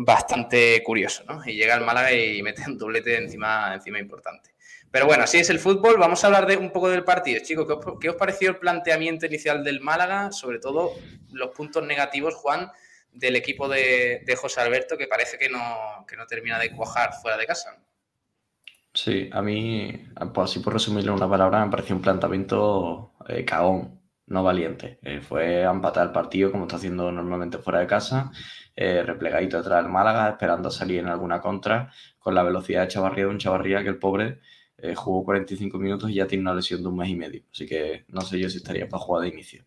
bastante 0.00 0.80
curioso, 0.84 1.24
¿no? 1.24 1.42
Y 1.44 1.54
llega 1.54 1.74
al 1.74 1.84
Málaga 1.84 2.12
y 2.12 2.40
mete 2.42 2.62
un 2.66 2.78
doblete 2.78 3.16
encima, 3.16 3.74
encima 3.74 3.98
importante. 3.98 4.54
Pero 4.90 5.06
bueno, 5.06 5.24
así 5.24 5.38
es 5.38 5.50
el 5.50 5.58
fútbol. 5.58 5.98
Vamos 5.98 6.22
a 6.22 6.28
hablar 6.28 6.46
de 6.46 6.56
un 6.56 6.70
poco 6.70 6.88
del 6.88 7.04
partido. 7.04 7.40
Chicos, 7.42 7.66
¿qué 8.00 8.08
os, 8.08 8.16
pareció 8.16 8.50
el 8.50 8.56
planteamiento 8.56 9.26
inicial 9.26 9.62
del 9.64 9.80
Málaga? 9.80 10.32
Sobre 10.32 10.60
todo 10.60 10.92
los 11.32 11.50
puntos 11.50 11.84
negativos, 11.84 12.34
Juan, 12.36 12.70
del 13.12 13.36
equipo 13.36 13.68
de, 13.68 14.24
José 14.36 14.60
Alberto, 14.60 14.96
que 14.96 15.08
parece 15.08 15.36
que 15.36 15.48
no, 15.48 16.06
no 16.16 16.26
termina 16.26 16.58
de 16.58 16.70
cuajar 16.70 17.12
fuera 17.20 17.36
de 17.36 17.46
casa. 17.46 17.76
Sí, 18.94 19.28
a 19.32 19.42
mí, 19.42 20.08
pues 20.32 20.50
así 20.50 20.60
por 20.60 20.72
resumirlo 20.72 21.12
en 21.12 21.18
una 21.18 21.28
palabra, 21.28 21.64
me 21.64 21.70
pareció 21.70 21.94
un 21.94 22.02
planteamiento 22.02 23.12
eh, 23.28 23.44
cagón, 23.44 23.97
no 24.28 24.42
valiente. 24.42 24.98
Eh, 25.02 25.20
fue 25.20 25.64
a 25.64 25.70
empatar 25.70 26.06
el 26.06 26.12
partido 26.12 26.50
como 26.52 26.64
está 26.64 26.76
haciendo 26.76 27.10
normalmente 27.12 27.58
fuera 27.58 27.80
de 27.80 27.86
casa 27.86 28.30
eh, 28.76 29.02
replegadito 29.02 29.56
detrás 29.56 29.82
del 29.82 29.92
Málaga, 29.92 30.28
esperando 30.30 30.70
salir 30.70 31.00
en 31.00 31.08
alguna 31.08 31.40
contra, 31.40 31.90
con 32.18 32.34
la 32.34 32.44
velocidad 32.44 32.82
de 32.82 32.88
Chavarría 32.88 33.24
de 33.24 33.30
un 33.30 33.38
Chavarría 33.38 33.82
que 33.82 33.88
el 33.88 33.98
pobre 33.98 34.40
eh, 34.76 34.94
jugó 34.94 35.24
45 35.24 35.78
minutos 35.78 36.10
y 36.10 36.14
ya 36.14 36.28
tiene 36.28 36.42
una 36.42 36.54
lesión 36.54 36.82
de 36.82 36.88
un 36.88 36.96
mes 36.96 37.08
y 37.08 37.16
medio. 37.16 37.42
Así 37.52 37.66
que 37.66 38.04
no 38.08 38.20
sé 38.20 38.38
yo 38.38 38.48
si 38.48 38.58
estaría 38.58 38.88
para 38.88 39.02
jugar 39.02 39.22
de 39.24 39.30
inicio. 39.30 39.64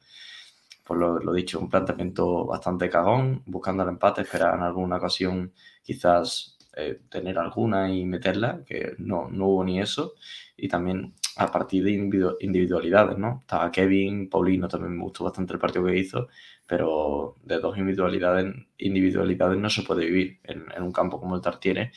Pues 0.85 0.99
lo, 0.99 1.19
lo 1.19 1.33
dicho, 1.33 1.59
un 1.59 1.69
planteamiento 1.69 2.45
bastante 2.45 2.89
cagón, 2.89 3.43
buscando 3.45 3.83
el 3.83 3.89
empate, 3.89 4.21
esperar 4.21 4.55
en 4.55 4.63
alguna 4.63 4.97
ocasión 4.97 5.53
quizás 5.83 6.57
eh, 6.77 7.01
tener 7.09 7.37
alguna 7.37 7.93
y 7.93 8.05
meterla, 8.05 8.63
que 8.65 8.93
no, 8.97 9.29
no 9.29 9.47
hubo 9.47 9.63
ni 9.65 9.81
eso. 9.81 10.13
Y 10.55 10.69
también 10.69 11.13
a 11.37 11.51
partir 11.51 11.83
de 11.83 11.91
individualidades, 11.91 13.17
¿no? 13.17 13.39
Estaba 13.41 13.71
Kevin, 13.71 14.29
Paulino, 14.29 14.67
también 14.67 14.97
me 14.97 15.03
gustó 15.03 15.23
bastante 15.23 15.53
el 15.53 15.59
partido 15.59 15.85
que 15.85 15.97
hizo, 15.97 16.27
pero 16.67 17.35
de 17.43 17.59
dos 17.59 17.77
individualidades, 17.77 18.53
individualidades 18.77 19.57
no 19.57 19.69
se 19.69 19.83
puede 19.83 20.05
vivir 20.05 20.39
en, 20.43 20.81
un 20.81 20.91
campo 20.91 21.19
como 21.19 21.35
el 21.35 21.41
Tartiere. 21.41 21.91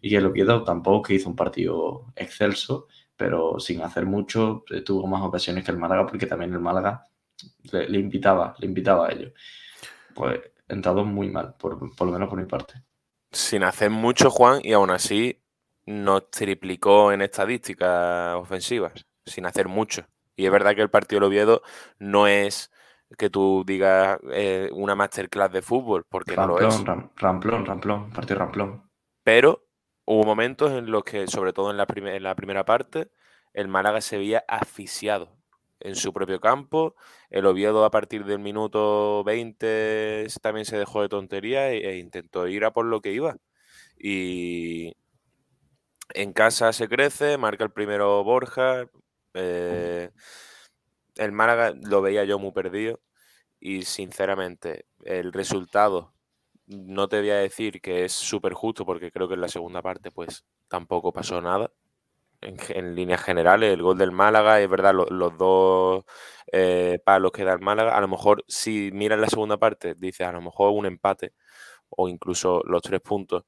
Y 0.00 0.18
lo 0.18 0.30
Oviedo 0.30 0.64
tampoco 0.64 1.02
que 1.02 1.14
hizo 1.14 1.28
un 1.28 1.36
partido 1.36 2.06
excelso, 2.16 2.86
pero 3.16 3.60
sin 3.60 3.82
hacer 3.82 4.06
mucho, 4.06 4.64
eh, 4.70 4.80
tuvo 4.80 5.06
más 5.06 5.22
ocasiones 5.22 5.64
que 5.64 5.70
el 5.70 5.78
Málaga, 5.78 6.06
porque 6.06 6.26
también 6.26 6.52
el 6.52 6.60
Málaga 6.60 7.06
le, 7.72 7.98
invitaba, 7.98 8.54
le 8.58 8.66
invitaba 8.66 9.08
a 9.08 9.12
ello. 9.12 9.32
Pues 10.14 10.40
entrado 10.68 11.04
muy 11.04 11.28
mal, 11.28 11.54
por, 11.58 11.94
por 11.94 12.06
lo 12.06 12.12
menos 12.12 12.28
por 12.30 12.38
mi 12.38 12.46
parte. 12.46 12.82
Sin 13.30 13.62
hacer 13.62 13.90
mucho, 13.90 14.30
Juan, 14.30 14.60
y 14.64 14.72
aún 14.72 14.90
así 14.90 15.38
nos 15.90 16.30
triplicó 16.30 17.12
en 17.12 17.22
estadísticas 17.22 18.36
ofensivas, 18.36 18.92
sin 19.26 19.44
hacer 19.46 19.68
mucho. 19.68 20.06
Y 20.36 20.46
es 20.46 20.52
verdad 20.52 20.74
que 20.74 20.82
el 20.82 20.90
partido 20.90 21.20
de 21.20 21.26
Oviedo 21.26 21.62
no 21.98 22.26
es 22.26 22.70
que 23.18 23.28
tú 23.28 23.64
digas 23.66 24.18
eh, 24.32 24.70
una 24.72 24.94
masterclass 24.94 25.52
de 25.52 25.62
fútbol, 25.62 26.04
porque 26.08 26.36
no 26.36 26.46
lo 26.46 26.60
es. 26.60 26.84
ramplón, 27.16 27.66
ramplón, 27.66 28.10
partido 28.10 28.38
ramplón. 28.38 28.88
Pero 29.24 29.66
hubo 30.04 30.24
momentos 30.24 30.70
en 30.70 30.90
los 30.90 31.02
que, 31.02 31.26
sobre 31.26 31.52
todo 31.52 31.70
en 31.70 31.76
la, 31.76 31.86
en 31.94 32.22
la 32.22 32.36
primera 32.36 32.64
parte, 32.64 33.10
el 33.52 33.66
Málaga 33.66 34.00
se 34.00 34.16
veía 34.16 34.44
asfixiado 34.46 35.36
en 35.80 35.96
su 35.96 36.12
propio 36.12 36.40
campo. 36.40 36.94
El 37.30 37.46
Oviedo 37.46 37.84
a 37.84 37.90
partir 37.90 38.24
del 38.24 38.38
minuto 38.38 39.24
20 39.24 40.28
también 40.40 40.64
se 40.64 40.78
dejó 40.78 41.02
de 41.02 41.08
tontería 41.08 41.72
e, 41.72 41.78
e 41.78 41.98
intentó 41.98 42.46
ir 42.46 42.64
a 42.64 42.72
por 42.72 42.86
lo 42.86 43.00
que 43.00 43.12
iba. 43.12 43.36
Y, 43.98 44.94
en 46.14 46.32
casa 46.32 46.72
se 46.72 46.88
crece, 46.88 47.38
marca 47.38 47.64
el 47.64 47.70
primero 47.70 48.22
Borja. 48.24 48.86
Eh, 49.34 50.10
el 51.16 51.32
Málaga 51.32 51.72
lo 51.82 52.02
veía 52.02 52.24
yo 52.24 52.38
muy 52.38 52.52
perdido. 52.52 53.00
Y 53.60 53.82
sinceramente, 53.82 54.86
el 55.04 55.32
resultado 55.32 56.14
no 56.66 57.08
te 57.08 57.20
voy 57.20 57.30
a 57.30 57.36
decir 57.36 57.80
que 57.80 58.04
es 58.04 58.12
súper 58.12 58.54
justo, 58.54 58.86
porque 58.86 59.10
creo 59.10 59.28
que 59.28 59.34
en 59.34 59.40
la 59.42 59.48
segunda 59.48 59.82
parte, 59.82 60.10
pues 60.10 60.44
tampoco 60.68 61.12
pasó 61.12 61.40
nada. 61.40 61.72
En, 62.42 62.94
líneas 62.94 63.22
generales, 63.22 63.72
el 63.72 63.82
gol 63.82 63.98
del 63.98 64.12
Málaga, 64.12 64.60
es 64.60 64.68
verdad, 64.70 64.94
los 64.94 65.36
dos 65.36 66.04
eh, 66.52 66.98
palos 67.04 67.32
que 67.32 67.44
da 67.44 67.52
el 67.52 67.60
Málaga. 67.60 67.96
A 67.96 68.00
lo 68.00 68.08
mejor, 68.08 68.44
si 68.48 68.90
miras 68.92 69.18
la 69.20 69.28
segunda 69.28 69.58
parte, 69.58 69.94
dices 69.94 70.26
a 70.26 70.32
lo 70.32 70.40
mejor 70.40 70.70
un 70.72 70.86
empate 70.86 71.34
o 71.90 72.08
incluso 72.08 72.62
los 72.66 72.82
tres 72.82 73.00
puntos. 73.00 73.44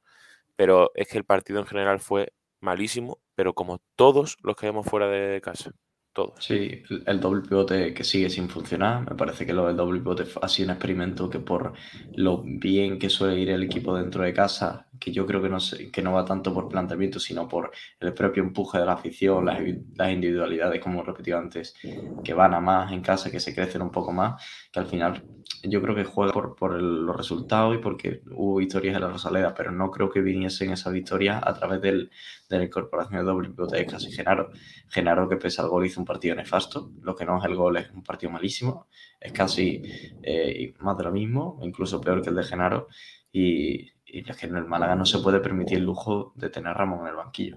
Pero 0.56 0.92
es 0.94 1.08
que 1.08 1.18
el 1.18 1.24
partido 1.24 1.60
en 1.60 1.66
general 1.66 2.00
fue 2.00 2.32
malísimo, 2.62 3.20
pero 3.34 3.54
como 3.54 3.80
todos 3.96 4.38
los 4.42 4.56
que 4.56 4.66
vemos 4.66 4.86
fuera 4.86 5.08
de 5.08 5.40
casa. 5.42 5.72
Todos. 6.12 6.44
Sí, 6.44 6.82
el 7.06 7.20
doble 7.20 7.40
pivote 7.40 7.94
que 7.94 8.04
sigue 8.04 8.28
sin 8.28 8.50
funcionar. 8.50 9.08
Me 9.08 9.16
parece 9.16 9.46
que 9.46 9.54
lo 9.54 9.66
del 9.66 9.76
doble 9.78 9.98
pivote 10.00 10.24
ha 10.42 10.48
sido 10.48 10.66
un 10.66 10.72
experimento 10.72 11.30
que 11.30 11.38
por 11.38 11.72
lo 12.14 12.42
bien 12.44 12.98
que 12.98 13.08
suele 13.08 13.40
ir 13.40 13.48
el 13.48 13.62
equipo 13.62 13.96
dentro 13.96 14.22
de 14.22 14.34
casa, 14.34 14.88
que 15.00 15.10
yo 15.10 15.24
creo 15.24 15.40
que 15.40 15.48
no, 15.48 15.56
que 15.90 16.02
no 16.02 16.12
va 16.12 16.26
tanto 16.26 16.52
por 16.52 16.68
planteamiento, 16.68 17.18
sino 17.18 17.48
por 17.48 17.70
el 17.98 18.12
propio 18.12 18.42
empuje 18.42 18.78
de 18.78 18.84
la 18.84 18.92
afición, 18.92 19.46
las, 19.46 19.58
las 19.96 20.12
individualidades, 20.12 20.82
como 20.82 21.00
he 21.00 21.04
repetido 21.04 21.38
antes, 21.38 21.74
que 22.22 22.34
van 22.34 22.52
a 22.52 22.60
más 22.60 22.92
en 22.92 23.00
casa, 23.00 23.30
que 23.30 23.40
se 23.40 23.54
crecen 23.54 23.80
un 23.80 23.90
poco 23.90 24.12
más, 24.12 24.42
que 24.70 24.80
al 24.80 24.86
final 24.86 25.24
yo 25.64 25.80
creo 25.80 25.94
que 25.94 26.04
juega 26.04 26.32
por, 26.32 26.54
por 26.56 26.80
los 26.80 27.16
resultados 27.16 27.74
y 27.74 27.78
porque 27.78 28.22
hubo 28.32 28.56
victorias 28.56 28.96
en 28.96 29.02
la 29.02 29.08
Rosaleda, 29.08 29.54
pero 29.54 29.70
no 29.72 29.90
creo 29.90 30.10
que 30.10 30.20
viniesen 30.20 30.72
esas 30.72 30.92
victorias 30.92 31.40
a 31.44 31.54
través 31.54 31.80
del, 31.80 32.10
de 32.48 32.58
la 32.58 32.64
incorporación 32.64 33.20
de 33.20 33.24
doble 33.24 33.50
pivote 33.50 33.76
de 33.78 33.86
casi 33.86 34.10
Genaro. 34.12 34.50
Genaro, 34.88 35.28
que 35.28 35.36
pese 35.36 35.60
al 35.60 35.68
gol, 35.68 35.86
hizo 35.86 36.00
un 36.02 36.06
partido 36.06 36.34
nefasto. 36.34 36.92
Lo 37.00 37.14
que 37.14 37.24
no 37.24 37.38
es 37.38 37.44
el 37.44 37.56
gol 37.56 37.76
es 37.78 37.90
un 37.90 38.02
partido 38.02 38.30
malísimo. 38.30 38.88
Es 39.18 39.32
casi 39.32 39.82
eh, 40.22 40.74
más 40.80 40.96
de 40.98 41.04
lo 41.04 41.12
mismo, 41.12 41.58
incluso 41.62 42.00
peor 42.00 42.22
que 42.22 42.30
el 42.30 42.36
de 42.36 42.44
Genaro. 42.44 42.88
Y, 43.30 43.90
y 44.04 44.28
es 44.28 44.36
que 44.36 44.46
en 44.46 44.56
el 44.56 44.66
Málaga 44.66 44.94
no 44.94 45.06
se 45.06 45.20
puede 45.20 45.40
permitir 45.40 45.78
el 45.78 45.84
lujo 45.84 46.32
de 46.36 46.50
tener 46.50 46.70
a 46.70 46.74
Ramón 46.74 47.00
en 47.00 47.08
el 47.08 47.16
banquillo. 47.16 47.56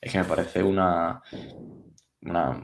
Es 0.00 0.12
que 0.12 0.18
me 0.18 0.24
parece 0.24 0.62
una, 0.62 1.22
una 2.22 2.62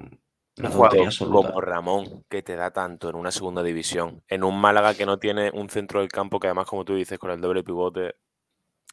como 0.54 1.60
Ramón, 1.60 2.24
que 2.28 2.42
te 2.42 2.56
da 2.56 2.70
tanto 2.70 3.08
en 3.08 3.16
una 3.16 3.30
segunda 3.30 3.62
división, 3.62 4.22
en 4.28 4.44
un 4.44 4.60
Málaga 4.60 4.94
que 4.94 5.06
no 5.06 5.18
tiene 5.18 5.50
un 5.50 5.70
centro 5.70 6.00
del 6.00 6.10
campo, 6.10 6.38
que 6.38 6.48
además, 6.48 6.66
como 6.66 6.84
tú 6.84 6.94
dices, 6.94 7.18
con 7.18 7.30
el 7.30 7.40
doble 7.40 7.64
pivote 7.64 8.16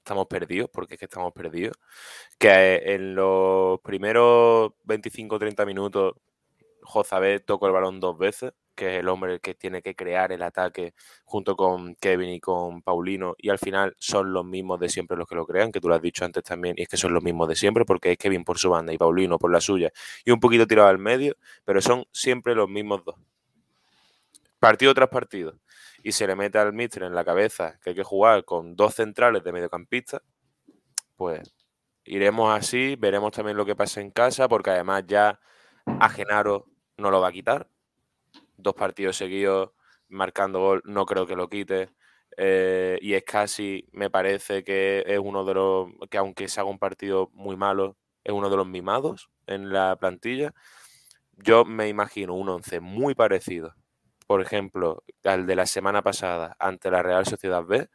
estamos 0.09 0.25
perdidos, 0.25 0.71
porque 0.73 0.95
es 0.95 0.99
que 0.99 1.05
estamos 1.05 1.31
perdidos, 1.33 1.77
que 2.39 2.81
en 2.83 3.13
los 3.13 3.79
primeros 3.81 4.71
25-30 4.85 5.67
minutos 5.67 6.15
Jozabé 6.81 7.39
tocó 7.41 7.67
el 7.67 7.73
balón 7.73 7.99
dos 7.99 8.17
veces, 8.17 8.53
que 8.73 8.95
es 8.95 8.99
el 9.01 9.07
hombre 9.07 9.39
que 9.39 9.53
tiene 9.53 9.83
que 9.83 9.95
crear 9.95 10.31
el 10.31 10.41
ataque 10.41 10.95
junto 11.25 11.55
con 11.55 11.93
Kevin 11.95 12.29
y 12.29 12.39
con 12.39 12.81
Paulino, 12.81 13.35
y 13.37 13.49
al 13.49 13.59
final 13.59 13.95
son 13.99 14.33
los 14.33 14.43
mismos 14.43 14.79
de 14.79 14.89
siempre 14.89 15.15
los 15.15 15.27
que 15.27 15.35
lo 15.35 15.45
crean, 15.45 15.71
que 15.71 15.79
tú 15.79 15.89
lo 15.89 15.93
has 15.93 16.01
dicho 16.01 16.25
antes 16.25 16.43
también, 16.43 16.73
y 16.75 16.81
es 16.81 16.87
que 16.89 16.97
son 16.97 17.13
los 17.13 17.21
mismos 17.21 17.47
de 17.47 17.55
siempre, 17.55 17.85
porque 17.85 18.13
es 18.13 18.17
Kevin 18.17 18.43
por 18.43 18.57
su 18.57 18.71
banda 18.71 18.91
y 18.91 18.97
Paulino 18.97 19.37
por 19.37 19.51
la 19.51 19.61
suya, 19.61 19.91
y 20.25 20.31
un 20.31 20.39
poquito 20.39 20.65
tirado 20.65 20.87
al 20.87 20.97
medio, 20.97 21.35
pero 21.65 21.81
son 21.81 22.05
siempre 22.11 22.55
los 22.55 22.67
mismos 22.67 23.05
dos. 23.05 23.15
Partido 24.57 24.91
tras 24.95 25.09
partido. 25.09 25.59
Y 26.03 26.11
se 26.11 26.27
le 26.27 26.35
mete 26.35 26.57
al 26.57 26.73
Mister 26.73 27.03
en 27.03 27.15
la 27.15 27.25
cabeza 27.25 27.79
que 27.81 27.91
hay 27.91 27.95
que 27.95 28.03
jugar 28.03 28.45
con 28.45 28.75
dos 28.75 28.95
centrales 28.95 29.43
de 29.43 29.51
mediocampista, 29.51 30.21
pues 31.15 31.53
iremos 32.05 32.57
así, 32.57 32.95
veremos 32.95 33.31
también 33.31 33.57
lo 33.57 33.65
que 33.65 33.75
pasa 33.75 34.01
en 34.01 34.11
casa, 34.11 34.47
porque 34.47 34.71
además 34.71 35.03
ya 35.07 35.39
a 35.85 36.09
Genaro 36.09 36.67
no 36.97 37.11
lo 37.11 37.21
va 37.21 37.27
a 37.29 37.31
quitar, 37.31 37.69
dos 38.57 38.73
partidos 38.73 39.17
seguidos 39.17 39.71
marcando 40.07 40.59
gol, 40.59 40.81
no 40.85 41.05
creo 41.05 41.25
que 41.27 41.35
lo 41.35 41.49
quite. 41.49 41.91
Eh, 42.37 42.97
y 43.01 43.13
es 43.13 43.23
casi, 43.23 43.87
me 43.91 44.09
parece 44.09 44.63
que 44.63 45.03
es 45.05 45.19
uno 45.19 45.43
de 45.43 45.53
los, 45.53 45.89
que 46.09 46.17
aunque 46.17 46.47
se 46.47 46.59
haga 46.61 46.69
un 46.69 46.79
partido 46.79 47.29
muy 47.33 47.57
malo, 47.57 47.97
es 48.23 48.33
uno 48.33 48.49
de 48.49 48.57
los 48.57 48.67
mimados 48.67 49.29
en 49.47 49.73
la 49.73 49.97
plantilla. 49.97 50.53
Yo 51.33 51.65
me 51.65 51.87
imagino 51.89 52.35
un 52.35 52.49
once 52.49 52.79
muy 52.79 53.15
parecido, 53.15 53.75
por 54.29 54.41
ejemplo, 54.41 55.01
al 55.23 55.47
de 55.47 55.55
la 55.55 55.65
semana 55.65 56.03
pasada 56.03 56.55
ante 56.59 56.91
la 56.91 57.01
Real 57.01 57.25
Sociedad 57.25 57.65
B, 57.65 57.89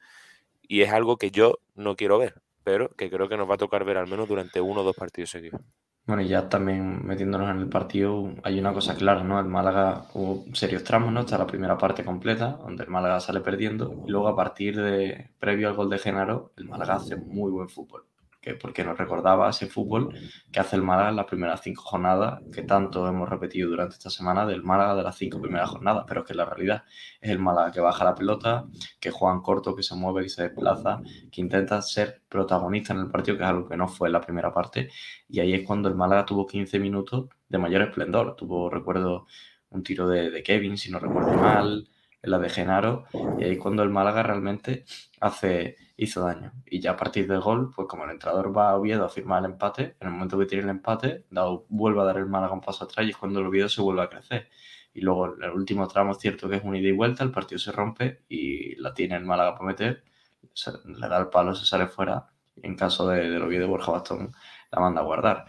y 0.62 0.82
es 0.82 0.92
algo 0.92 1.16
que 1.16 1.30
yo 1.30 1.60
no 1.76 1.94
quiero 1.94 2.18
ver, 2.18 2.42
pero 2.64 2.88
que 2.96 3.08
creo 3.08 3.28
que 3.28 3.36
nos 3.36 3.48
va 3.48 3.54
a 3.54 3.58
tocar 3.58 3.84
ver 3.84 3.98
al 3.98 4.08
menos 4.08 4.26
durante 4.26 4.60
uno 4.60 4.80
o 4.80 4.82
dos 4.82 4.96
partidos 4.96 5.30
seguidos. 5.30 5.60
Bueno, 6.06 6.22
y 6.22 6.26
ya 6.26 6.48
también 6.48 7.06
metiéndonos 7.06 7.48
en 7.50 7.60
el 7.60 7.68
partido, 7.68 8.34
hay 8.42 8.58
una 8.58 8.72
cosa 8.72 8.96
clara, 8.96 9.22
¿no? 9.22 9.38
El 9.38 9.46
Málaga 9.46 10.06
hubo 10.14 10.44
serios 10.54 10.82
tramos, 10.82 11.12
¿no? 11.12 11.20
Está 11.20 11.38
la 11.38 11.46
primera 11.46 11.78
parte 11.78 12.04
completa, 12.04 12.58
donde 12.64 12.82
el 12.82 12.90
Málaga 12.90 13.20
sale 13.20 13.38
perdiendo, 13.38 14.02
y 14.04 14.10
luego 14.10 14.26
a 14.26 14.34
partir 14.34 14.74
de, 14.74 15.30
previo 15.38 15.68
al 15.68 15.74
gol 15.74 15.88
de 15.88 16.00
Genaro, 16.00 16.50
el 16.56 16.64
Málaga 16.64 16.96
hace 16.96 17.14
muy 17.14 17.52
buen 17.52 17.68
fútbol 17.68 18.06
porque 18.52 18.84
nos 18.84 18.98
recordaba 18.98 19.48
ese 19.48 19.66
fútbol 19.66 20.14
que 20.52 20.60
hace 20.60 20.76
el 20.76 20.82
Málaga 20.82 21.08
en 21.08 21.16
las 21.16 21.24
primeras 21.24 21.62
cinco 21.62 21.82
jornadas, 21.82 22.42
que 22.52 22.62
tanto 22.62 23.08
hemos 23.08 23.28
repetido 23.28 23.70
durante 23.70 23.94
esta 23.94 24.10
semana 24.10 24.44
del 24.44 24.62
Málaga 24.62 24.94
de 24.96 25.02
las 25.02 25.16
cinco 25.16 25.40
primeras 25.40 25.70
jornadas, 25.70 26.04
pero 26.06 26.24
que 26.24 26.34
la 26.34 26.44
realidad 26.44 26.84
es 27.20 27.30
el 27.30 27.38
Málaga 27.38 27.72
que 27.72 27.80
baja 27.80 28.04
la 28.04 28.14
pelota, 28.14 28.66
que 29.00 29.10
juega 29.10 29.34
en 29.34 29.40
corto, 29.40 29.74
que 29.74 29.82
se 29.82 29.94
mueve, 29.94 30.24
que 30.24 30.28
se 30.28 30.42
desplaza, 30.42 31.00
que 31.32 31.40
intenta 31.40 31.80
ser 31.80 32.22
protagonista 32.28 32.92
en 32.92 33.00
el 33.00 33.10
partido, 33.10 33.38
que 33.38 33.44
es 33.44 33.48
algo 33.48 33.68
que 33.68 33.76
no 33.76 33.88
fue 33.88 34.08
en 34.08 34.12
la 34.12 34.20
primera 34.20 34.52
parte, 34.52 34.90
y 35.28 35.40
ahí 35.40 35.54
es 35.54 35.66
cuando 35.66 35.88
el 35.88 35.94
Málaga 35.94 36.26
tuvo 36.26 36.46
15 36.46 36.78
minutos 36.78 37.28
de 37.48 37.58
mayor 37.58 37.82
esplendor. 37.82 38.36
Tuvo, 38.36 38.68
recuerdo, 38.68 39.26
un 39.70 39.82
tiro 39.82 40.08
de 40.08 40.42
Kevin, 40.42 40.76
si 40.76 40.90
no 40.90 40.98
recuerdo 40.98 41.32
mal, 41.34 41.88
en 42.24 42.30
la 42.30 42.38
de 42.38 42.48
Genaro, 42.48 43.04
y 43.38 43.44
ahí 43.44 43.58
cuando 43.58 43.82
el 43.82 43.90
Málaga 43.90 44.22
realmente 44.22 44.84
hace 45.20 45.76
hizo 45.96 46.22
daño. 46.24 46.52
Y 46.66 46.80
ya 46.80 46.92
a 46.92 46.96
partir 46.96 47.28
del 47.28 47.40
gol, 47.40 47.70
pues 47.74 47.86
como 47.88 48.04
el 48.04 48.10
entrenador 48.10 48.56
va 48.56 48.70
a 48.70 48.76
Oviedo 48.76 49.04
a 49.04 49.08
firmar 49.08 49.44
el 49.44 49.52
empate, 49.52 49.96
en 50.00 50.08
el 50.08 50.12
momento 50.14 50.38
que 50.38 50.46
tiene 50.46 50.64
el 50.64 50.70
empate, 50.70 51.24
dado, 51.30 51.66
vuelve 51.68 52.00
a 52.00 52.04
dar 52.04 52.16
el 52.16 52.26
Málaga 52.26 52.54
un 52.54 52.60
paso 52.60 52.84
atrás 52.84 53.06
y 53.06 53.10
es 53.10 53.16
cuando 53.16 53.40
el 53.40 53.46
Oviedo 53.46 53.68
se 53.68 53.82
vuelve 53.82 54.02
a 54.02 54.08
crecer. 54.08 54.48
Y 54.92 55.00
luego 55.00 55.34
el 55.34 55.50
último 55.50 55.86
tramo 55.88 56.12
es 56.12 56.18
cierto 56.18 56.48
que 56.48 56.56
es 56.56 56.64
un 56.64 56.76
ida 56.76 56.88
y 56.88 56.92
vuelta, 56.92 57.24
el 57.24 57.32
partido 57.32 57.58
se 57.58 57.72
rompe 57.72 58.22
y 58.28 58.76
la 58.76 58.94
tiene 58.94 59.16
el 59.16 59.24
Málaga 59.24 59.54
para 59.54 59.66
meter, 59.66 60.04
le 60.84 61.08
da 61.08 61.18
el 61.18 61.28
palo, 61.28 61.54
se 61.54 61.66
sale 61.66 61.86
fuera. 61.86 62.26
En 62.62 62.76
caso 62.76 63.08
de, 63.08 63.28
del 63.28 63.42
Oviedo, 63.42 63.68
Borja 63.68 63.92
Bastón 63.92 64.32
la 64.70 64.80
manda 64.80 65.00
a 65.00 65.04
guardar. 65.04 65.46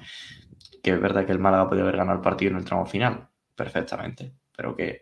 Que 0.82 0.92
es 0.92 1.02
verdad 1.02 1.26
que 1.26 1.32
el 1.32 1.40
Málaga 1.40 1.70
podía 1.70 1.84
haber 1.84 1.98
ganado 1.98 2.18
el 2.18 2.24
partido 2.24 2.52
en 2.52 2.58
el 2.58 2.66
tramo 2.66 2.86
final, 2.86 3.28
perfectamente, 3.56 4.34
pero 4.56 4.76
que 4.76 5.02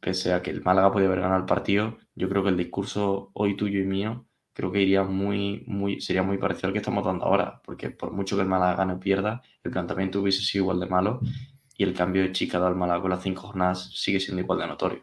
pese 0.00 0.32
a 0.32 0.42
que 0.42 0.50
el 0.50 0.62
Málaga 0.62 0.92
podía 0.92 1.06
haber 1.06 1.20
ganado 1.20 1.40
el 1.40 1.46
partido, 1.46 1.98
yo 2.14 2.28
creo 2.28 2.42
que 2.42 2.50
el 2.50 2.56
discurso 2.56 3.30
hoy 3.34 3.56
tuyo 3.56 3.80
y 3.80 3.84
mío 3.84 4.26
creo 4.52 4.72
que 4.72 4.82
iría 4.82 5.02
muy, 5.04 5.64
muy, 5.66 6.00
sería 6.00 6.22
muy 6.22 6.38
parecido 6.38 6.68
al 6.68 6.72
que 6.72 6.80
estamos 6.80 7.04
dando 7.04 7.24
ahora, 7.24 7.62
porque 7.64 7.90
por 7.90 8.12
mucho 8.12 8.36
que 8.36 8.42
el 8.42 8.48
Málaga 8.48 8.76
gane 8.76 8.94
o 8.94 9.00
pierda, 9.00 9.42
el 9.64 9.70
planteamiento 9.70 10.20
hubiese 10.20 10.42
sido 10.42 10.64
igual 10.64 10.80
de 10.80 10.86
malo 10.86 11.20
y 11.76 11.84
el 11.84 11.94
cambio 11.94 12.22
de 12.22 12.32
chica 12.32 12.60
del 12.60 12.74
Málaga 12.74 13.00
con 13.00 13.10
las 13.10 13.22
cinco 13.22 13.42
jornadas 13.42 13.90
sigue 13.94 14.20
siendo 14.20 14.42
igual 14.42 14.58
de 14.58 14.66
notorio. 14.66 15.02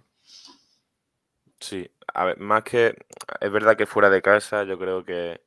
Sí, 1.59 1.89
a 2.13 2.25
ver, 2.25 2.39
más 2.39 2.63
que 2.63 2.95
es 3.41 3.51
verdad 3.51 3.75
que 3.75 3.87
fuera 3.87 4.11
de 4.11 4.21
casa 4.21 4.63
yo 4.63 4.77
creo 4.77 5.03
que 5.03 5.41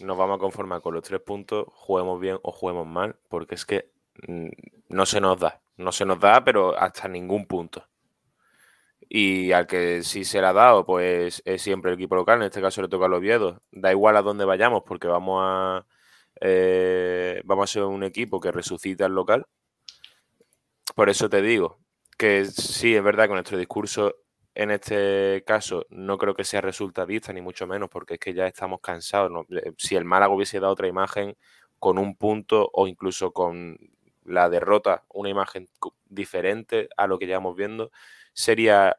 nos 0.00 0.18
vamos 0.18 0.36
a 0.36 0.40
conformar 0.40 0.80
con 0.80 0.94
los 0.94 1.04
tres 1.04 1.20
puntos, 1.20 1.66
juguemos 1.70 2.20
bien 2.20 2.38
o 2.42 2.50
juguemos 2.50 2.86
mal, 2.86 3.16
porque 3.28 3.54
es 3.54 3.64
que 3.64 3.92
mm, 4.26 4.48
no 4.88 5.06
se 5.06 5.20
nos 5.20 5.38
da, 5.38 5.60
no 5.76 5.92
se 5.92 6.04
nos 6.04 6.18
da, 6.18 6.42
pero 6.44 6.76
hasta 6.76 7.06
ningún 7.08 7.46
punto. 7.46 7.86
Y 9.16 9.52
al 9.52 9.68
que 9.68 10.02
sí 10.02 10.24
se 10.24 10.40
le 10.40 10.48
ha 10.48 10.52
dado, 10.52 10.84
pues 10.84 11.40
es 11.44 11.62
siempre 11.62 11.92
el 11.92 11.94
equipo 11.96 12.16
local, 12.16 12.40
en 12.40 12.46
este 12.46 12.60
caso 12.60 12.82
le 12.82 12.88
toca 12.88 13.06
a 13.06 13.08
los 13.08 13.18
Oviedo. 13.18 13.62
Da 13.70 13.92
igual 13.92 14.16
a 14.16 14.22
dónde 14.22 14.44
vayamos, 14.44 14.82
porque 14.84 15.06
vamos 15.06 15.40
a, 15.40 15.86
eh, 16.40 17.40
vamos 17.44 17.70
a 17.70 17.72
ser 17.72 17.84
un 17.84 18.02
equipo 18.02 18.40
que 18.40 18.50
resucita 18.50 19.06
el 19.06 19.12
local. 19.12 19.46
Por 20.96 21.10
eso 21.10 21.28
te 21.30 21.42
digo 21.42 21.78
que 22.18 22.46
sí, 22.46 22.96
es 22.96 23.04
verdad 23.04 23.28
que 23.28 23.34
nuestro 23.34 23.56
discurso 23.56 24.16
en 24.56 24.72
este 24.72 25.44
caso 25.46 25.86
no 25.90 26.18
creo 26.18 26.34
que 26.34 26.42
sea 26.42 26.60
resultadista, 26.60 27.32
ni 27.32 27.40
mucho 27.40 27.68
menos, 27.68 27.90
porque 27.90 28.14
es 28.14 28.20
que 28.20 28.34
ya 28.34 28.48
estamos 28.48 28.80
cansados. 28.80 29.30
Eh, 29.50 29.74
si 29.78 29.94
el 29.94 30.04
Málaga 30.04 30.34
hubiese 30.34 30.58
dado 30.58 30.72
otra 30.72 30.88
imagen 30.88 31.36
con 31.78 31.98
un 31.98 32.16
punto 32.16 32.68
o 32.72 32.88
incluso 32.88 33.32
con 33.32 33.78
la 34.24 34.48
derrota, 34.48 35.04
una 35.10 35.28
imagen 35.28 35.68
diferente 36.06 36.88
a 36.96 37.06
lo 37.06 37.16
que 37.16 37.26
llevamos 37.26 37.54
viendo, 37.54 37.92
sería, 38.34 38.96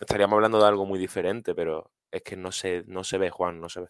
estaríamos 0.00 0.34
hablando 0.34 0.58
de 0.58 0.66
algo 0.66 0.86
muy 0.86 0.98
diferente, 0.98 1.54
pero 1.54 1.92
es 2.10 2.22
que 2.22 2.36
no 2.36 2.50
se, 2.50 2.84
no 2.88 3.04
se 3.04 3.18
ve, 3.18 3.30
Juan, 3.30 3.60
no 3.60 3.68
se 3.68 3.80
ve. 3.80 3.86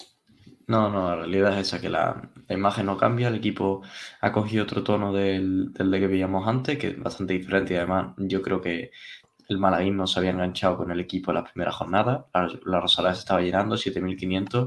No, 0.67 0.91
no, 0.91 1.09
la 1.09 1.17
realidad 1.17 1.59
es 1.59 1.69
esa, 1.69 1.81
que 1.81 1.89
la, 1.89 2.31
imagen 2.51 2.87
no 2.87 2.99
cambia, 2.99 3.29
el 3.29 3.37
equipo 3.37 3.81
ha 4.21 4.33
cogido 4.33 4.65
otro 4.65 4.85
tono 4.85 5.15
del, 5.15 5.73
del 5.73 5.91
de 5.91 6.01
que 6.01 6.07
veíamos 6.09 6.47
antes, 6.47 6.79
que 6.79 6.89
es 6.89 6.99
bastante 7.03 7.33
diferente 7.33 7.73
y 7.73 7.77
además 7.79 8.15
yo 8.19 8.43
creo 8.43 8.61
que 8.61 8.91
el 9.49 9.59
malaguismo 9.59 10.07
se 10.07 10.19
había 10.19 10.33
enganchado 10.33 10.77
con 10.77 10.91
el 10.91 11.01
equipo 11.01 11.31
en 11.31 11.37
la 11.37 11.45
primera 11.45 11.73
jornada, 11.73 12.27
la, 12.35 12.81
la 12.81 12.89
se 12.89 13.13
estaba 13.13 13.41
llenando, 13.41 13.77
7.500, 13.77 14.67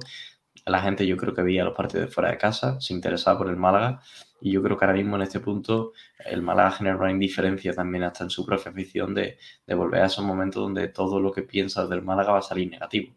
la 0.66 0.82
gente 0.82 1.06
yo 1.06 1.18
creo 1.18 1.36
que 1.36 1.44
veía 1.44 1.64
los 1.64 1.76
partidos 1.76 2.12
fuera 2.14 2.32
de 2.32 2.40
casa, 2.40 2.82
se 2.82 2.94
interesaba 2.94 3.38
por 3.38 3.50
el 3.50 3.58
Málaga 3.58 4.02
y 4.42 4.52
yo 4.52 4.62
creo 4.64 4.78
que 4.78 4.86
ahora 4.86 4.98
mismo 4.98 5.16
en 5.16 5.22
este 5.24 5.40
punto 5.40 5.94
el 6.26 6.42
Málaga 6.42 6.72
genera 6.72 6.98
una 6.98 7.12
indiferencia 7.12 7.74
también 7.74 8.04
hasta 8.04 8.24
en 8.24 8.30
su 8.30 8.46
propia 8.46 8.72
afición 8.72 9.14
de, 9.14 9.38
de 9.66 9.76
volver 9.76 10.02
a 10.02 10.08
esos 10.08 10.26
momentos 10.26 10.62
donde 10.64 10.88
todo 10.90 11.20
lo 11.20 11.32
que 11.32 11.44
piensas 11.44 11.90
del 11.90 12.02
Málaga 12.02 12.34
va 12.34 12.40
a 12.40 12.42
salir 12.42 12.70
negativo. 12.70 13.16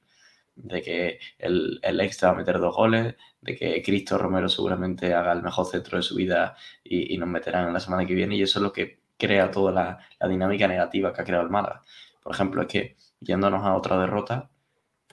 De 0.56 0.82
que 0.82 1.18
el, 1.38 1.80
el 1.82 2.00
extra 2.00 2.28
va 2.30 2.34
a 2.36 2.38
meter 2.38 2.58
dos 2.60 2.74
goles, 2.76 3.16
de 3.40 3.56
que 3.56 3.82
Cristo 3.82 4.18
Romero 4.18 4.48
seguramente 4.48 5.12
haga 5.14 5.32
el 5.32 5.42
mejor 5.42 5.66
centro 5.66 5.96
de 5.98 6.02
su 6.02 6.14
vida 6.16 6.56
y, 6.84 7.14
y 7.14 7.18
nos 7.18 7.28
meterán 7.28 7.66
en 7.68 7.74
la 7.74 7.80
semana 7.80 8.06
que 8.06 8.14
viene 8.14 8.36
y 8.36 8.42
eso 8.42 8.58
es 8.60 8.62
lo 8.62 8.72
que 8.72 9.00
crea 9.18 9.50
toda 9.50 9.72
la, 9.72 9.98
la 10.20 10.28
dinámica 10.28 10.68
negativa 10.68 11.12
que 11.12 11.22
ha 11.22 11.24
creado 11.24 11.44
el 11.44 11.50
Málaga. 11.50 11.82
Por 12.22 12.34
ejemplo, 12.34 12.62
es 12.62 12.68
que 12.68 12.96
yéndonos 13.20 13.64
a 13.64 13.74
otra 13.76 13.98
derrota, 13.98 14.50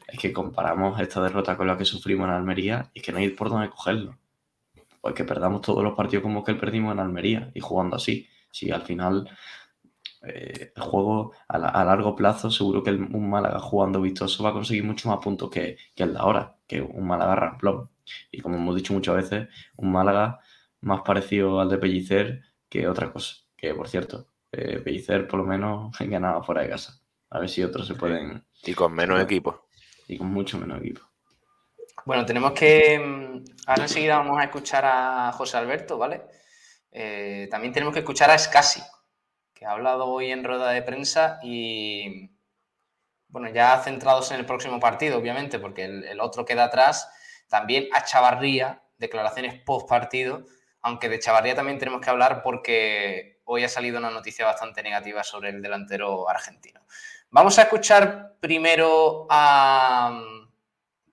es 0.07 0.19
que 0.19 0.33
comparamos 0.33 0.99
esta 1.01 1.21
derrota 1.23 1.57
con 1.57 1.67
la 1.67 1.77
que 1.77 1.85
sufrimos 1.85 2.27
en 2.27 2.33
Almería 2.35 2.91
y 2.93 2.99
es 2.99 3.05
que 3.05 3.11
no 3.11 3.19
hay 3.19 3.29
por 3.29 3.49
dónde 3.49 3.69
cogerlo. 3.69 4.17
Pues 5.01 5.15
que 5.15 5.25
perdamos 5.25 5.61
todos 5.61 5.83
los 5.83 5.95
partidos 5.95 6.23
como 6.23 6.43
que 6.43 6.53
perdimos 6.55 6.93
en 6.93 6.99
Almería 6.99 7.51
y 7.53 7.59
jugando 7.59 7.95
así. 7.95 8.27
Si 8.51 8.71
al 8.71 8.83
final 8.83 9.29
eh, 10.23 10.71
el 10.75 10.81
juego 10.81 11.33
a, 11.47 11.57
largo 11.57 12.15
plazo, 12.15 12.51
seguro 12.51 12.83
que 12.83 12.91
un 12.91 13.29
Málaga 13.29 13.59
jugando 13.59 14.01
vistoso 14.01 14.43
va 14.43 14.51
a 14.51 14.53
conseguir 14.53 14.83
mucho 14.83 15.09
más 15.09 15.19
puntos 15.19 15.49
que, 15.49 15.77
el 15.95 16.13
de 16.13 16.19
ahora, 16.19 16.57
que 16.67 16.81
un 16.81 17.07
Málaga 17.07 17.35
ramplón. 17.35 17.89
Y 18.31 18.41
como 18.41 18.57
hemos 18.57 18.75
dicho 18.75 18.93
muchas 18.93 19.15
veces, 19.15 19.47
un 19.77 19.91
Málaga 19.91 20.39
más 20.81 21.01
parecido 21.01 21.59
al 21.59 21.69
de 21.69 21.77
Pellicer 21.77 22.41
que 22.69 22.87
otra 22.87 23.11
cosa. 23.11 23.35
Que 23.57 23.73
por 23.73 23.87
cierto, 23.87 24.27
eh, 24.51 24.79
Pellicer 24.79 25.27
por 25.27 25.39
lo 25.39 25.45
menos 25.45 25.97
ganaba 25.99 26.43
fuera 26.43 26.61
de 26.61 26.69
casa. 26.69 27.01
A 27.29 27.39
ver 27.39 27.49
si 27.49 27.63
otros 27.63 27.87
se 27.87 27.95
pueden. 27.95 28.45
Y 28.63 28.73
con 28.73 28.93
menos 28.93 29.19
equipo 29.19 29.67
y 30.11 30.17
con 30.17 30.27
mucho 30.27 30.59
menos 30.59 30.79
equipo. 30.79 31.01
Bueno, 32.05 32.25
tenemos 32.25 32.53
que. 32.53 32.99
Mm, 32.99 33.43
ahora 33.67 33.83
enseguida 33.83 34.17
vamos 34.17 34.39
a 34.39 34.45
escuchar 34.45 34.83
a 34.85 35.31
José 35.33 35.57
Alberto, 35.57 35.97
¿vale? 35.97 36.23
Eh, 36.91 37.47
también 37.51 37.73
tenemos 37.73 37.93
que 37.93 37.99
escuchar 37.99 38.31
a 38.31 38.37
Scassi, 38.37 38.81
que 39.53 39.65
ha 39.65 39.71
hablado 39.71 40.07
hoy 40.07 40.31
en 40.31 40.43
rueda 40.43 40.71
de 40.71 40.81
prensa 40.81 41.39
y. 41.43 42.31
Bueno, 43.27 43.49
ya 43.49 43.77
centrados 43.81 44.31
en 44.31 44.39
el 44.39 44.45
próximo 44.45 44.79
partido, 44.79 45.17
obviamente, 45.17 45.57
porque 45.59 45.85
el, 45.85 46.19
otro 46.19 46.43
queda 46.43 46.65
atrás. 46.65 47.09
También 47.47 47.87
a 47.93 48.03
Chavarría, 48.03 48.83
declaraciones 48.97 49.61
post 49.63 49.87
partido, 49.87 50.45
aunque 50.81 51.07
de 51.07 51.19
Chavarría 51.19 51.55
también 51.55 51.79
tenemos 51.79 52.01
que 52.01 52.09
hablar 52.09 52.41
porque 52.43 53.41
hoy 53.45 53.63
ha 53.63 53.69
salido 53.69 53.99
una 53.99 54.09
noticia 54.09 54.45
bastante 54.45 54.83
negativa 54.83 55.23
sobre 55.23 55.49
el 55.49 55.61
delantero 55.61 56.29
argentino. 56.29 56.81
Vamos 57.29 57.57
a 57.59 57.63
escuchar 57.63 58.35
primero 58.41 59.27
a 59.29 60.21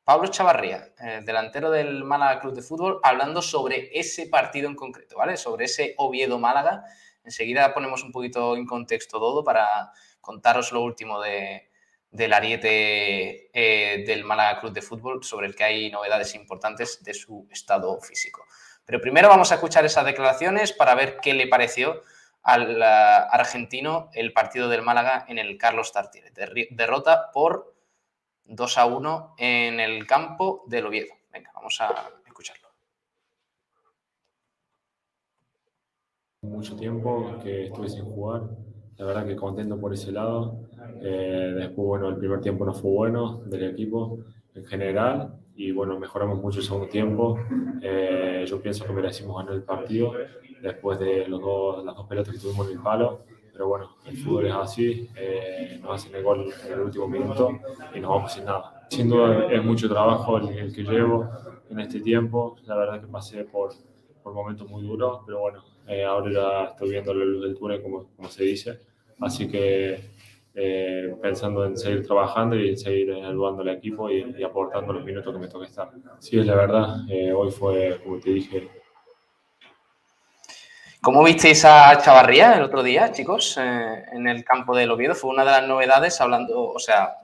Pablo 0.08 0.28
Chavarría, 0.28 0.88
el 1.00 1.22
delantero 1.26 1.70
del 1.70 2.02
Málaga 2.02 2.40
Club 2.40 2.54
de 2.54 2.62
Fútbol, 2.62 2.98
hablando 3.02 3.42
sobre 3.42 3.90
ese 3.92 4.26
partido 4.26 4.66
en 4.66 4.74
concreto, 4.74 5.18
¿vale? 5.18 5.36
Sobre 5.36 5.66
ese 5.66 5.92
Oviedo-Málaga. 5.98 6.82
Enseguida 7.24 7.74
ponemos 7.74 8.02
un 8.02 8.10
poquito 8.10 8.56
en 8.56 8.64
contexto 8.64 9.18
todo 9.18 9.44
para 9.44 9.92
contaros 10.22 10.72
lo 10.72 10.80
último 10.80 11.20
de, 11.20 11.68
del 12.10 12.32
ariete 12.32 13.50
eh, 13.52 14.02
del 14.06 14.24
Málaga 14.24 14.60
Club 14.60 14.72
de 14.72 14.80
Fútbol, 14.80 15.22
sobre 15.22 15.46
el 15.46 15.54
que 15.54 15.64
hay 15.64 15.90
novedades 15.90 16.34
importantes 16.34 17.04
de 17.04 17.12
su 17.12 17.46
estado 17.50 18.00
físico. 18.00 18.46
Pero 18.86 19.02
primero 19.02 19.28
vamos 19.28 19.52
a 19.52 19.56
escuchar 19.56 19.84
esas 19.84 20.06
declaraciones 20.06 20.72
para 20.72 20.94
ver 20.94 21.18
qué 21.20 21.34
le 21.34 21.48
pareció 21.48 22.00
al 22.42 22.82
argentino 22.82 24.08
el 24.14 24.32
partido 24.32 24.70
del 24.70 24.80
Málaga 24.80 25.26
en 25.28 25.36
el 25.36 25.58
Carlos 25.58 25.92
Tartiere. 25.92 26.32
Derrota 26.70 27.30
por 27.30 27.77
2 28.48 28.78
a 28.78 28.86
1 28.86 29.34
en 29.38 29.80
el 29.80 30.06
campo 30.06 30.64
del 30.66 30.86
Oviedo. 30.86 31.12
Venga, 31.32 31.50
vamos 31.54 31.78
a 31.80 32.10
escucharlo. 32.26 32.68
Mucho 36.42 36.76
tiempo 36.76 37.38
que 37.42 37.66
estuve 37.66 37.88
sin 37.88 38.04
jugar, 38.04 38.42
la 38.96 39.04
verdad 39.04 39.26
que 39.26 39.36
contento 39.36 39.78
por 39.78 39.92
ese 39.92 40.12
lado. 40.12 40.60
Eh, 41.02 41.52
después, 41.54 41.86
bueno, 41.86 42.08
el 42.08 42.16
primer 42.16 42.40
tiempo 42.40 42.64
no 42.64 42.72
fue 42.72 42.90
bueno 42.90 43.42
del 43.44 43.70
equipo 43.70 44.18
en 44.54 44.64
general 44.64 45.38
y 45.54 45.72
bueno, 45.72 45.98
mejoramos 45.98 46.40
mucho 46.40 46.60
el 46.60 46.64
segundo 46.64 46.88
tiempo. 46.88 47.38
Eh, 47.82 48.44
yo 48.48 48.62
pienso 48.62 48.84
que 48.86 48.92
merecimos 48.92 49.36
ganar 49.36 49.54
el 49.54 49.62
partido 49.62 50.14
después 50.62 50.98
de 50.98 51.28
los 51.28 51.40
dos, 51.40 51.84
las 51.84 51.94
dos 51.94 52.06
pelotas 52.06 52.34
que 52.34 52.40
tuvimos 52.40 52.66
en 52.68 52.78
el 52.78 52.82
palo. 52.82 53.24
Pero 53.58 53.70
bueno, 53.70 53.96
el 54.06 54.16
fútbol 54.16 54.46
es 54.46 54.54
así, 54.54 55.10
eh, 55.16 55.80
nos 55.82 55.96
hacen 55.96 56.14
el 56.14 56.22
gol 56.22 56.48
en 56.64 56.72
el 56.74 56.78
último 56.78 57.08
minuto 57.08 57.58
y 57.92 57.98
nos 57.98 58.08
vamos 58.08 58.32
sin 58.32 58.44
nada. 58.44 58.86
sin 58.88 59.08
duda 59.08 59.52
es 59.52 59.64
mucho 59.64 59.88
trabajo 59.88 60.38
el, 60.38 60.72
que 60.72 60.84
llevo 60.84 61.28
en 61.68 61.80
este 61.80 62.00
tiempo. 62.00 62.54
La 62.66 62.76
verdad 62.76 63.00
que 63.00 63.08
pasé 63.08 63.42
por, 63.42 63.72
por 64.22 64.32
momentos 64.32 64.70
muy 64.70 64.84
duros, 64.84 65.22
pero 65.26 65.40
bueno, 65.40 65.64
eh, 65.88 66.04
ahora 66.04 66.30
ya 66.30 66.64
estoy 66.70 66.90
viendo 66.90 67.12
la 67.12 67.24
luz 67.24 67.42
del 67.42 67.58
túnel, 67.58 67.82
como, 67.82 68.06
como 68.14 68.28
se 68.28 68.44
dice. 68.44 68.78
Así 69.18 69.48
que 69.48 70.04
eh, 70.54 71.16
pensando 71.20 71.64
en 71.64 71.76
seguir 71.76 72.06
trabajando 72.06 72.54
y 72.54 72.68
en 72.68 72.78
seguir 72.78 73.12
ayudando 73.12 73.62
al 73.62 73.70
equipo 73.70 74.08
y, 74.08 74.40
aportando 74.40 74.92
los 74.92 75.04
minutos 75.04 75.34
que 75.34 75.40
me 75.40 75.48
toca 75.48 75.66
estar. 75.66 75.90
Sí, 76.20 76.38
es 76.38 76.46
la 76.46 76.54
verdad, 76.54 77.10
eh, 77.10 77.32
hoy 77.32 77.50
fue, 77.50 78.00
como 78.04 78.20
te 78.20 78.30
dije. 78.30 78.68
¿Cómo 81.00 81.22
visteis 81.22 81.64
a 81.64 81.96
Chavarría 82.02 82.54
el 82.54 82.62
otro 82.62 82.82
día, 82.82 83.12
chicos, 83.12 83.56
en 83.56 84.26
el 84.26 84.44
campo 84.44 84.76
del 84.76 84.90
Oviedo? 84.90 85.14
Fue 85.14 85.30
una 85.30 85.44
de 85.44 85.52
las 85.52 85.66
novedades, 85.66 86.20
hablando, 86.20 86.70
o 86.70 86.78
sea, 86.80 87.18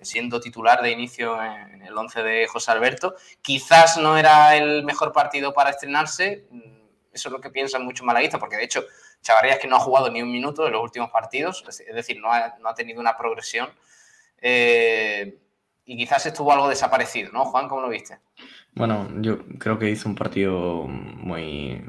siendo 0.00 0.40
titular 0.40 0.82
de 0.82 0.90
inicio 0.90 1.36
en 1.42 1.82
el 1.82 1.96
11 1.96 2.22
de 2.22 2.46
José 2.46 2.70
Alberto. 2.70 3.14
Quizás 3.42 3.98
no 3.98 4.16
era 4.16 4.56
el 4.56 4.84
mejor 4.84 5.12
partido 5.12 5.52
para 5.52 5.70
estrenarse, 5.70 6.46
eso 7.12 7.28
es 7.28 7.32
lo 7.32 7.40
que 7.40 7.50
piensan 7.50 7.84
muchos 7.84 8.06
malaguistas, 8.06 8.40
porque 8.40 8.56
de 8.56 8.64
hecho 8.64 8.84
Chavarría 9.20 9.54
es 9.54 9.58
que 9.58 9.68
no 9.68 9.76
ha 9.76 9.80
jugado 9.80 10.10
ni 10.10 10.22
un 10.22 10.32
minuto 10.32 10.66
en 10.66 10.72
los 10.72 10.82
últimos 10.82 11.10
partidos, 11.10 11.62
es 11.68 11.94
decir, 11.94 12.18
no 12.20 12.32
ha, 12.32 12.74
tenido 12.74 13.00
una 13.00 13.16
progresión. 13.16 13.68
Eh, 14.40 15.38
y 15.84 15.96
quizás 15.96 16.24
estuvo 16.24 16.52
algo 16.52 16.68
desaparecido, 16.68 17.32
¿no? 17.32 17.44
Juan, 17.44 17.68
¿cómo 17.68 17.82
lo 17.82 17.88
viste? 17.88 18.18
Bueno, 18.74 19.08
yo 19.16 19.44
creo 19.58 19.78
que 19.78 19.90
hizo 19.90 20.08
un 20.08 20.14
partido 20.14 20.84
muy 20.86 21.84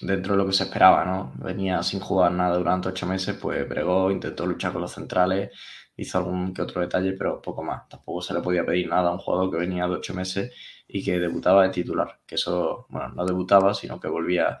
dentro 0.00 0.34
de 0.34 0.38
lo 0.38 0.46
que 0.46 0.52
se 0.52 0.64
esperaba, 0.64 1.04
¿no? 1.04 1.32
Venía 1.36 1.82
sin 1.82 2.00
jugar 2.00 2.32
nada 2.32 2.56
durante 2.56 2.88
ocho 2.88 3.06
meses, 3.06 3.36
pues 3.36 3.68
bregó, 3.68 4.10
intentó 4.10 4.46
luchar 4.46 4.72
con 4.72 4.82
los 4.82 4.92
centrales, 4.92 5.50
hizo 5.96 6.18
algún 6.18 6.54
que 6.54 6.62
otro 6.62 6.80
detalle, 6.80 7.12
pero 7.12 7.40
poco 7.42 7.62
más. 7.62 7.88
Tampoco 7.88 8.22
se 8.22 8.34
le 8.34 8.40
podía 8.40 8.64
pedir 8.64 8.88
nada 8.88 9.10
a 9.10 9.12
un 9.12 9.18
jugador 9.18 9.50
que 9.50 9.58
venía 9.58 9.86
de 9.86 9.94
ocho 9.94 10.14
meses 10.14 10.52
y 10.88 11.04
que 11.04 11.18
debutaba 11.18 11.64
de 11.64 11.70
titular. 11.70 12.20
Que 12.26 12.36
eso, 12.36 12.86
bueno, 12.88 13.10
no 13.10 13.24
debutaba, 13.26 13.74
sino 13.74 14.00
que 14.00 14.08
volvía 14.08 14.60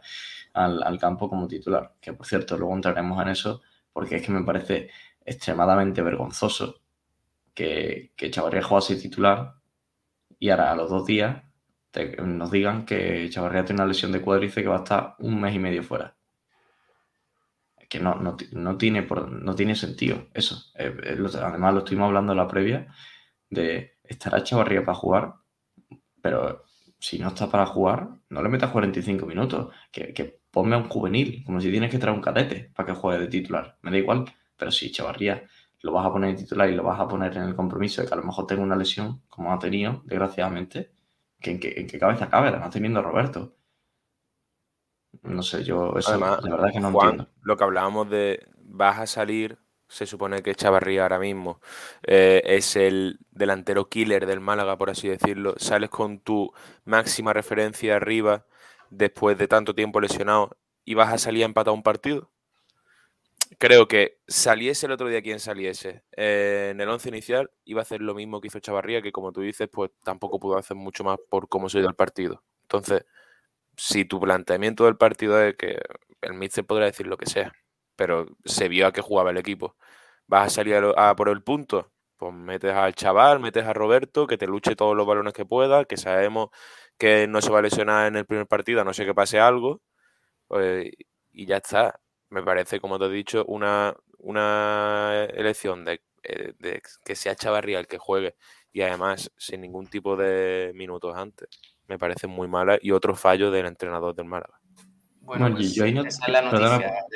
al, 0.52 0.98
campo 0.98 1.28
como 1.28 1.48
titular. 1.48 1.94
Que 2.00 2.12
por 2.12 2.26
cierto, 2.26 2.56
luego 2.58 2.74
entraremos 2.74 3.20
en 3.22 3.28
eso, 3.28 3.62
porque 3.92 4.16
es 4.16 4.22
que 4.26 4.32
me 4.32 4.44
parece 4.44 4.90
extremadamente 5.24 6.02
vergonzoso 6.02 6.80
que, 7.54 8.12
que 8.16 8.30
Chavarría 8.30 8.62
jugase 8.62 8.96
titular 8.96 9.54
y 10.38 10.50
ahora 10.50 10.72
a 10.72 10.76
los 10.76 10.90
dos 10.90 11.06
días 11.06 11.42
nos 12.24 12.50
digan 12.50 12.84
que 12.84 13.28
Chavarría 13.30 13.64
tiene 13.64 13.82
una 13.82 13.88
lesión 13.88 14.12
de 14.12 14.20
cuádriceps 14.20 14.62
que 14.62 14.68
va 14.68 14.76
a 14.76 14.84
estar 14.84 15.14
un 15.18 15.40
mes 15.40 15.54
y 15.54 15.58
medio 15.58 15.82
fuera 15.82 16.16
que 17.90 17.98
no, 17.98 18.14
no, 18.14 18.36
tiene, 18.76 19.06
no 19.30 19.54
tiene 19.56 19.74
sentido 19.74 20.28
eso. 20.32 20.62
Eh, 20.76 20.94
eh, 21.02 21.18
además, 21.42 21.74
lo 21.74 21.80
estuvimos 21.80 22.06
hablando 22.06 22.32
en 22.32 22.38
la 22.38 22.46
previa 22.46 22.86
de 23.50 23.96
estar 24.04 24.32
a 24.32 24.44
Chavarría 24.44 24.84
para 24.84 24.94
jugar, 24.94 25.34
pero 26.22 26.66
si 27.00 27.18
no 27.18 27.28
está 27.28 27.50
para 27.50 27.66
jugar, 27.66 28.08
no 28.28 28.42
le 28.42 28.48
metas 28.48 28.70
45 28.70 29.26
minutos. 29.26 29.74
Que, 29.90 30.14
que 30.14 30.40
ponme 30.52 30.76
a 30.76 30.78
un 30.78 30.88
juvenil, 30.88 31.42
como 31.44 31.60
si 31.60 31.68
tienes 31.68 31.90
que 31.90 31.98
traer 31.98 32.14
un 32.14 32.22
cadete 32.22 32.70
para 32.76 32.86
que 32.86 32.94
juegue 32.94 33.22
de 33.22 33.26
titular. 33.26 33.76
Me 33.82 33.90
da 33.90 33.98
igual, 33.98 34.24
pero 34.56 34.70
si 34.70 34.92
Chavarría 34.92 35.42
lo 35.82 35.90
vas 35.90 36.06
a 36.06 36.12
poner 36.12 36.36
de 36.36 36.44
titular 36.44 36.70
y 36.70 36.76
lo 36.76 36.84
vas 36.84 37.00
a 37.00 37.08
poner 37.08 37.36
en 37.36 37.42
el 37.42 37.56
compromiso 37.56 38.02
de 38.02 38.06
que 38.06 38.14
a 38.14 38.18
lo 38.18 38.22
mejor 38.22 38.46
tenga 38.46 38.62
una 38.62 38.76
lesión, 38.76 39.22
como 39.28 39.52
ha 39.52 39.58
tenido, 39.58 40.02
desgraciadamente, 40.04 40.92
que 41.40 41.50
en 41.50 41.58
qué, 41.58 41.98
cabeza 41.98 42.28
cabe, 42.28 42.48
además 42.48 42.70
teniendo 42.70 43.02
Roberto. 43.02 43.56
No 45.22 45.42
sé, 45.42 45.64
yo 45.64 45.94
eso 45.96 46.10
Además, 46.10 46.42
la 46.44 46.50
verdad 46.50 46.72
que 46.72 46.80
no 46.80 46.88
entiendo. 46.88 47.28
Lo 47.42 47.56
que 47.56 47.64
hablábamos 47.64 48.08
de 48.10 48.46
vas 48.62 48.98
a 49.00 49.06
salir, 49.06 49.58
se 49.88 50.06
supone 50.06 50.42
que 50.42 50.54
Chavarría 50.54 51.02
ahora 51.02 51.18
mismo 51.18 51.60
eh, 52.06 52.42
es 52.44 52.76
el 52.76 53.18
delantero 53.32 53.88
killer 53.88 54.26
del 54.26 54.40
Málaga, 54.40 54.78
por 54.78 54.90
así 54.90 55.08
decirlo. 55.08 55.54
Sales 55.56 55.90
con 55.90 56.20
tu 56.20 56.52
máxima 56.84 57.32
referencia 57.32 57.96
arriba 57.96 58.46
después 58.90 59.36
de 59.36 59.48
tanto 59.48 59.74
tiempo 59.74 60.00
lesionado 60.00 60.56
y 60.84 60.94
vas 60.94 61.12
a 61.12 61.18
salir 61.18 61.42
a 61.42 61.46
empatar 61.46 61.74
un 61.74 61.82
partido. 61.82 62.30
Creo 63.58 63.88
que 63.88 64.18
saliese 64.28 64.86
el 64.86 64.92
otro 64.92 65.08
día 65.08 65.22
quien 65.22 65.40
saliese 65.40 66.04
eh, 66.16 66.68
en 66.72 66.80
el 66.80 66.88
once 66.88 67.08
inicial, 67.08 67.50
iba 67.64 67.80
a 67.80 67.82
hacer 67.82 68.00
lo 68.00 68.14
mismo 68.14 68.40
que 68.40 68.46
hizo 68.48 68.60
Chavarría, 68.60 69.02
que 69.02 69.12
como 69.12 69.32
tú 69.32 69.40
dices, 69.40 69.68
pues 69.70 69.90
tampoco 70.04 70.38
pudo 70.38 70.56
hacer 70.56 70.76
mucho 70.76 71.02
más 71.04 71.18
por 71.28 71.48
cómo 71.48 71.68
se 71.68 71.78
dio 71.80 71.88
el 71.88 71.96
partido. 71.96 72.44
Entonces, 72.62 73.04
si 73.76 74.04
tu 74.04 74.20
planteamiento 74.20 74.84
del 74.86 74.96
partido 74.96 75.42
es 75.42 75.56
que 75.56 75.80
el 76.22 76.34
míster 76.34 76.64
podrá 76.66 76.86
decir 76.86 77.06
lo 77.06 77.16
que 77.18 77.26
sea, 77.26 77.52
pero 77.96 78.26
se 78.44 78.68
vio 78.68 78.86
a 78.86 78.92
qué 78.92 79.00
jugaba 79.02 79.30
el 79.30 79.38
equipo. 79.38 79.76
¿Vas 80.26 80.48
a 80.48 80.50
salir 80.50 80.76
a, 80.96 81.16
por 81.16 81.28
el 81.28 81.42
punto? 81.42 81.92
Pues 82.16 82.34
metes 82.34 82.72
al 82.74 82.94
chaval, 82.94 83.40
metes 83.40 83.64
a 83.66 83.72
Roberto, 83.74 84.26
que 84.26 84.38
te 84.38 84.46
luche 84.46 84.76
todos 84.76 84.96
los 84.96 85.06
balones 85.06 85.34
que 85.34 85.46
pueda, 85.46 85.84
que 85.86 85.96
sabemos 85.96 86.50
que 86.98 87.26
no 87.28 87.42
se 87.42 87.50
va 87.50 87.60
a 87.60 87.62
lesionar 87.62 88.08
en 88.08 88.16
el 88.16 88.26
primer 88.26 88.46
partido, 88.46 88.80
a 88.82 88.84
no 88.84 88.94
sé 88.94 89.06
que 89.06 89.14
pase 89.14 89.40
algo, 89.40 89.82
pues, 90.48 90.90
y 91.32 91.46
ya 91.46 91.58
está. 91.58 92.00
Me 92.30 92.42
parece, 92.42 92.80
como 92.80 92.98
te 92.98 93.06
he 93.06 93.10
dicho, 93.10 93.44
una, 93.46 93.94
una 94.18 95.26
elección 95.34 95.84
de, 95.84 96.00
eh, 96.22 96.54
de 96.58 96.82
que 97.04 97.14
sea 97.14 97.34
Chavarría 97.34 97.78
el 97.80 97.86
que 97.86 97.98
juegue 97.98 98.36
y 98.72 98.82
además 98.82 99.30
sin 99.36 99.60
ningún 99.60 99.86
tipo 99.88 100.16
de 100.16 100.72
minutos 100.74 101.16
antes 101.16 101.48
me 101.90 101.98
parece 101.98 102.28
muy 102.28 102.46
mala 102.46 102.78
y 102.80 102.92
otro 102.92 103.16
fallo 103.16 103.50
del 103.50 103.66
entrenador 103.66 104.14
del 104.14 104.24
Málaga. 104.24 104.60
Bueno, 105.22 105.50
pues 105.50 105.74
yo 105.74 105.84
ahí 105.84 105.92
no... 105.92 106.04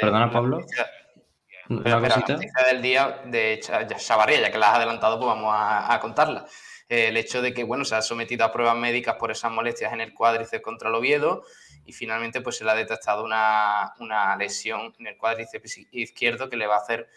perdona, 0.00 0.30
Pablo. 0.32 0.66
La 1.68 2.00
noticia 2.00 2.64
del 2.66 2.82
día 2.82 3.22
de 3.24 3.60
Chavarría, 3.96 4.40
ya 4.40 4.50
que 4.50 4.58
la 4.58 4.70
has 4.70 4.76
adelantado, 4.76 5.18
pues 5.18 5.28
vamos 5.28 5.54
a, 5.56 5.96
contarla. 6.00 6.44
el 6.88 7.16
hecho 7.16 7.40
de 7.40 7.54
que, 7.54 7.62
bueno, 7.62 7.84
se 7.84 7.94
ha 7.94 8.02
sometido 8.02 8.44
a 8.44 8.52
pruebas 8.52 8.76
médicas 8.76 9.14
por 9.14 9.30
esas 9.30 9.52
molestias 9.52 9.92
en 9.92 10.00
el 10.00 10.12
cuádriceps 10.12 10.62
contra 10.62 10.88
el 10.88 10.96
Oviedo 10.96 11.44
y 11.86 11.92
finalmente 11.92 12.40
pues 12.40 12.56
se 12.56 12.64
le 12.64 12.70
ha 12.70 12.74
detectado 12.74 13.24
una, 13.24 13.94
una 14.00 14.36
lesión 14.36 14.94
en 14.98 15.06
el 15.06 15.16
cuádriceps 15.16 15.78
izquierdo 15.92 16.48
que 16.48 16.56
le 16.56 16.66
va 16.66 16.76
a 16.76 16.80
hacer 16.80 17.08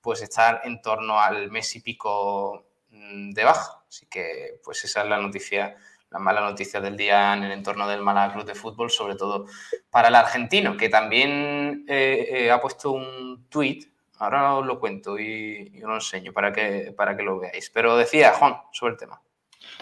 pues 0.00 0.22
estar 0.22 0.62
en 0.64 0.80
torno 0.80 1.20
al 1.20 1.50
mes 1.50 1.74
y 1.76 1.80
pico 1.80 2.66
mm, 2.90 3.30
de 3.30 3.44
baja. 3.44 3.82
Así 3.88 4.06
que 4.06 4.60
pues 4.64 4.84
esa 4.84 5.02
es 5.02 5.08
la 5.08 5.18
noticia 5.18 5.76
la 6.10 6.18
mala 6.18 6.40
noticia 6.40 6.80
del 6.80 6.96
día 6.96 7.34
en 7.34 7.44
el 7.44 7.52
entorno 7.52 7.88
del 7.88 8.02
Málaga 8.02 8.34
Club 8.34 8.44
de 8.44 8.54
Fútbol, 8.54 8.90
sobre 8.90 9.14
todo 9.14 9.46
para 9.90 10.08
el 10.08 10.16
argentino, 10.16 10.76
que 10.76 10.88
también 10.88 11.84
eh, 11.88 12.26
eh, 12.30 12.50
ha 12.50 12.60
puesto 12.60 12.90
un 12.90 13.46
tuit, 13.48 13.88
ahora 14.18 14.56
os 14.56 14.66
lo 14.66 14.80
cuento 14.80 15.18
y, 15.18 15.72
os 15.76 15.88
lo 15.88 15.94
enseño 15.94 16.32
para 16.32 16.52
que, 16.52 16.92
para 16.96 17.16
que 17.16 17.22
lo 17.22 17.38
veáis. 17.38 17.70
Pero 17.70 17.96
decía 17.96 18.32
Juan 18.34 18.56
sobre 18.72 18.94
el 18.94 18.98
tema. 18.98 19.22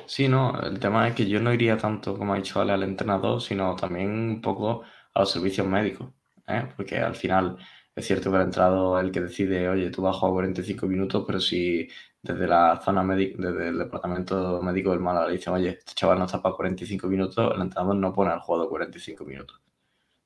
Sí, 0.06 0.28
no, 0.28 0.58
el 0.60 0.78
tema 0.78 1.08
es 1.08 1.14
que 1.14 1.28
yo 1.28 1.40
no 1.40 1.52
iría 1.52 1.76
tanto, 1.76 2.16
como 2.16 2.32
ha 2.32 2.36
dicho 2.36 2.60
Ale, 2.60 2.72
al 2.72 2.82
entrenador, 2.82 3.40
sino 3.40 3.76
también 3.76 4.10
un 4.10 4.40
poco 4.40 4.82
a 5.14 5.20
los 5.20 5.30
servicios 5.30 5.66
médicos, 5.66 6.10
¿eh? 6.46 6.68
porque 6.76 6.98
al 6.98 7.14
final 7.14 7.56
es 7.94 8.06
cierto 8.06 8.30
que 8.30 8.36
el 8.36 8.42
entrenador 8.44 9.00
es 9.00 9.06
el 9.06 9.12
que 9.12 9.20
decide, 9.22 9.68
oye, 9.68 9.90
tú 9.90 10.02
vas 10.02 10.16
a 10.16 10.18
jugar 10.20 10.32
45 10.34 10.86
minutos, 10.86 11.24
pero 11.26 11.40
si 11.40 11.88
desde 12.22 12.46
la 12.46 12.80
zona 12.84 13.02
médica, 13.02 13.36
desde 13.38 13.68
el 13.68 13.78
departamento 13.78 14.60
médico 14.62 14.90
del 14.90 15.00
Málaga 15.00 15.26
le 15.28 15.34
dicen, 15.34 15.52
oye, 15.54 15.70
este 15.70 15.94
chaval 15.94 16.18
no 16.18 16.26
está 16.26 16.40
para 16.42 16.54
45 16.54 17.06
minutos, 17.08 17.52
el 17.54 17.62
entrenador 17.62 17.96
no 17.96 18.12
pone 18.12 18.30
al 18.30 18.40
jugador 18.40 18.68
45 18.68 19.24
minutos. 19.24 19.60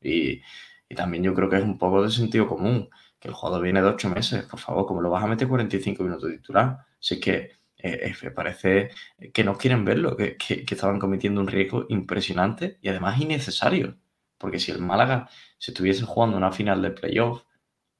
Y, 0.01 0.43
y, 0.89 0.95
también 0.95 1.23
yo 1.23 1.35
creo 1.35 1.49
que 1.49 1.57
es 1.57 1.63
un 1.65 1.79
poco 1.79 2.03
de 2.03 2.11
sentido 2.11 2.47
común, 2.49 2.89
que 3.19 3.29
el 3.29 3.35
jugador 3.35 3.63
viene 3.63 3.83
de 3.83 3.89
8 3.89 4.09
meses, 4.11 4.45
por 4.45 4.61
favor, 4.61 4.87
como 4.87 5.01
lo 5.01 5.11
vas 5.11 5.25
a 5.25 5.27
meter 5.27 5.49
45 5.49 6.03
minutos 6.05 6.31
titular? 6.31 6.79
Si 6.99 7.15
es 7.15 7.21
que 7.21 7.62
eh, 7.83 8.15
eh 8.23 8.31
parece 8.31 8.91
que 9.33 9.45
no 9.45 9.59
quieren 9.59 9.85
verlo, 9.85 10.17
que, 10.17 10.37
que, 10.37 10.65
estaban 10.69 10.99
cometiendo 10.99 11.41
un 11.41 11.49
riesgo 11.49 11.87
impresionante 11.89 12.79
y 12.83 12.89
además 12.89 13.21
innecesario. 13.21 13.99
Porque 14.39 14.59
si 14.59 14.73
el 14.73 14.79
Málaga 14.81 15.29
se 15.59 15.73
estuviese 15.73 16.05
jugando 16.05 16.37
una 16.37 16.53
final 16.53 16.83
de 16.83 16.91
playoff, 16.91 17.43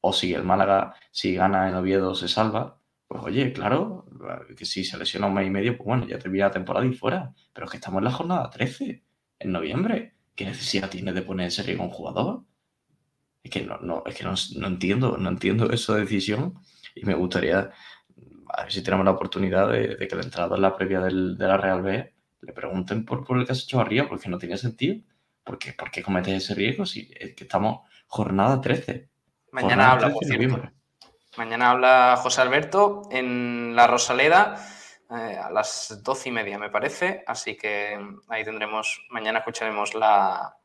o 0.01 0.13
si 0.13 0.35
el 0.35 0.43
Málaga, 0.45 0.95
si 1.11 1.35
gana 1.35 1.69
en 1.69 1.77
Oviedo, 1.77 2.15
se 2.15 2.29
salva, 2.29 2.81
pues 3.07 3.23
oye, 3.25 3.53
claro, 3.53 4.07
que 4.57 4.65
si 4.65 4.85
se 4.85 4.97
lesiona 4.99 5.27
un 5.27 5.35
mes 5.35 5.47
y 5.47 5.51
medio, 5.51 5.77
pues 5.77 5.87
bueno, 5.87 6.07
ya 6.07 6.19
termina 6.19 6.47
la 6.47 6.51
temporada 6.51 6.87
y 6.87 6.95
fuera. 6.95 7.35
Pero 7.53 7.67
es 7.67 7.71
que 7.71 7.77
estamos 7.77 7.99
en 7.99 8.05
la 8.05 8.11
jornada 8.11 8.51
13, 8.51 9.05
en 9.39 9.53
noviembre. 9.53 10.15
¿Qué 10.35 10.47
necesidad 10.47 10.89
tiene 10.89 11.13
de 11.13 11.23
poner 11.23 11.45
en 11.45 11.51
serio 11.51 11.83
un 11.83 11.91
jugador? 11.91 12.45
Es 13.43 13.51
que 13.51 13.63
no, 13.63 13.79
no, 13.79 14.03
es 14.07 14.15
que 14.15 14.25
no, 14.25 14.35
entiendo, 14.67 15.19
no 15.19 15.29
entiendo 15.29 15.71
esa 15.71 15.97
decisión 15.97 16.55
y 16.95 17.05
me 17.05 17.15
gustaría, 17.15 17.71
a 18.53 18.63
ver 18.65 18.73
si 18.73 18.83
tenemos 18.83 19.05
la 19.05 19.13
oportunidad 19.13 19.71
de, 19.71 19.97
que 19.97 20.15
el 20.15 20.25
entrenador 20.25 20.59
en 20.59 20.63
la 20.63 20.77
previa 20.77 21.01
del, 21.01 21.37
de 21.39 21.47
la 21.47 21.57
Real 21.57 21.83
B 21.83 22.13
le 22.43 22.53
pregunten 22.53 23.05
por, 23.05 23.25
por 23.25 23.39
el 23.39 23.47
que 23.47 23.53
has 23.53 23.63
hecho 23.63 23.81
arriba, 23.81 24.07
porque 24.09 24.29
no 24.29 24.39
tiene 24.39 24.57
sentido. 24.57 25.01
¿Por 25.45 25.59
qué, 25.59 25.73
¿Por 25.73 25.91
qué 25.91 26.03
cometes 26.03 26.45
ese 26.45 26.55
riesgo 26.55 26.87
si 26.87 27.11
es 27.19 27.35
que 27.35 27.45
estamos 27.45 27.89
jornada 28.07 28.61
13? 28.61 29.09
Mañana 29.53 29.93
habla, 29.93 30.11
por 30.11 30.25
cierto. 30.25 30.71
Mañana 31.37 31.71
habla 31.71 32.17
José 32.19 32.43
Alberto 32.43 33.03
en 33.11 33.75
La 33.75 33.87
Rosaleda 33.87 34.57
eh, 35.11 35.37
a 35.37 35.51
las 35.51 36.01
doce 36.03 36.29
y 36.29 36.33
media, 36.33 36.59
me 36.59 36.71
parece. 36.71 37.25
Así 37.27 37.57
que 37.57 37.99
ahí 38.29 38.45
tendremos, 38.45 39.07
mañana 39.11 39.39
escucharemos 39.39 39.95
la, 39.95 40.57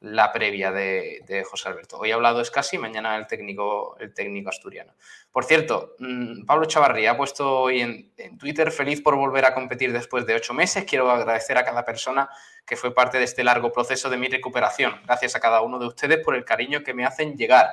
la 0.00 0.32
previa 0.32 0.70
de, 0.70 1.44
José 1.48 1.68
Alberto. 1.68 1.98
Hoy 1.98 2.12
ha 2.12 2.14
hablado 2.14 2.40
Escasi, 2.40 2.78
mañana 2.78 3.16
el 3.16 3.26
técnico, 3.26 3.96
el 3.98 4.14
técnico 4.14 4.48
asturiano. 4.48 4.94
Por 5.32 5.44
cierto, 5.44 5.96
mm, 5.98 6.44
Pablo 6.44 6.66
Chavarría 6.66 7.12
ha 7.12 7.16
puesto 7.16 7.62
hoy 7.62 7.80
en, 7.80 8.38
Twitter 8.38 8.70
feliz 8.70 9.00
por 9.00 9.16
volver 9.16 9.44
a 9.44 9.54
competir 9.54 9.92
después 9.92 10.24
de 10.26 10.34
ocho 10.34 10.54
meses. 10.54 10.84
Quiero 10.84 11.10
agradecer 11.10 11.58
a 11.58 11.64
cada 11.64 11.84
persona 11.84 12.28
que 12.64 12.76
fue 12.76 12.94
parte 12.94 13.18
de 13.18 13.24
este 13.24 13.42
largo 13.42 13.72
proceso 13.72 14.08
de 14.08 14.16
mi 14.16 14.28
recuperación. 14.28 15.00
Gracias 15.04 15.34
a 15.34 15.40
cada 15.40 15.62
uno 15.62 15.78
de 15.78 15.86
ustedes 15.86 16.24
por 16.24 16.36
el 16.36 16.44
cariño 16.44 16.82
que 16.84 16.94
me 16.94 17.04
hacen 17.04 17.36
llegar. 17.36 17.68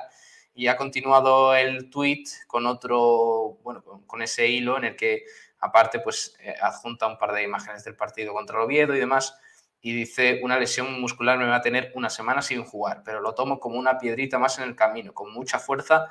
Y 0.52 0.66
ha 0.68 0.76
continuado 0.76 1.54
el 1.54 1.90
tweet 1.90 2.24
con 2.48 2.66
otro, 2.66 3.58
bueno, 3.62 3.84
con, 4.06 4.22
ese 4.22 4.48
hilo 4.48 4.78
en 4.78 4.84
el 4.84 4.96
que 4.96 5.24
aparte 5.60 6.00
pues 6.00 6.34
eh, 6.40 6.54
adjunta 6.60 7.06
un 7.06 7.18
par 7.18 7.32
de 7.32 7.42
imágenes 7.42 7.84
del 7.84 7.94
partido 7.94 8.32
contra 8.32 8.56
el 8.56 8.64
Oviedo 8.64 8.94
y 8.96 8.98
demás 8.98 9.38
y 9.86 9.92
dice, 9.92 10.40
una 10.42 10.58
lesión 10.58 11.00
muscular 11.00 11.38
me 11.38 11.46
va 11.46 11.54
a 11.54 11.62
tener 11.62 11.92
una 11.94 12.10
semana 12.10 12.42
sin 12.42 12.64
jugar, 12.64 13.02
pero 13.04 13.20
lo 13.20 13.36
tomo 13.36 13.60
como 13.60 13.78
una 13.78 13.98
piedrita 13.98 14.36
más 14.36 14.58
en 14.58 14.64
el 14.64 14.74
camino, 14.74 15.14
con 15.14 15.32
mucha 15.32 15.60
fuerza 15.60 16.08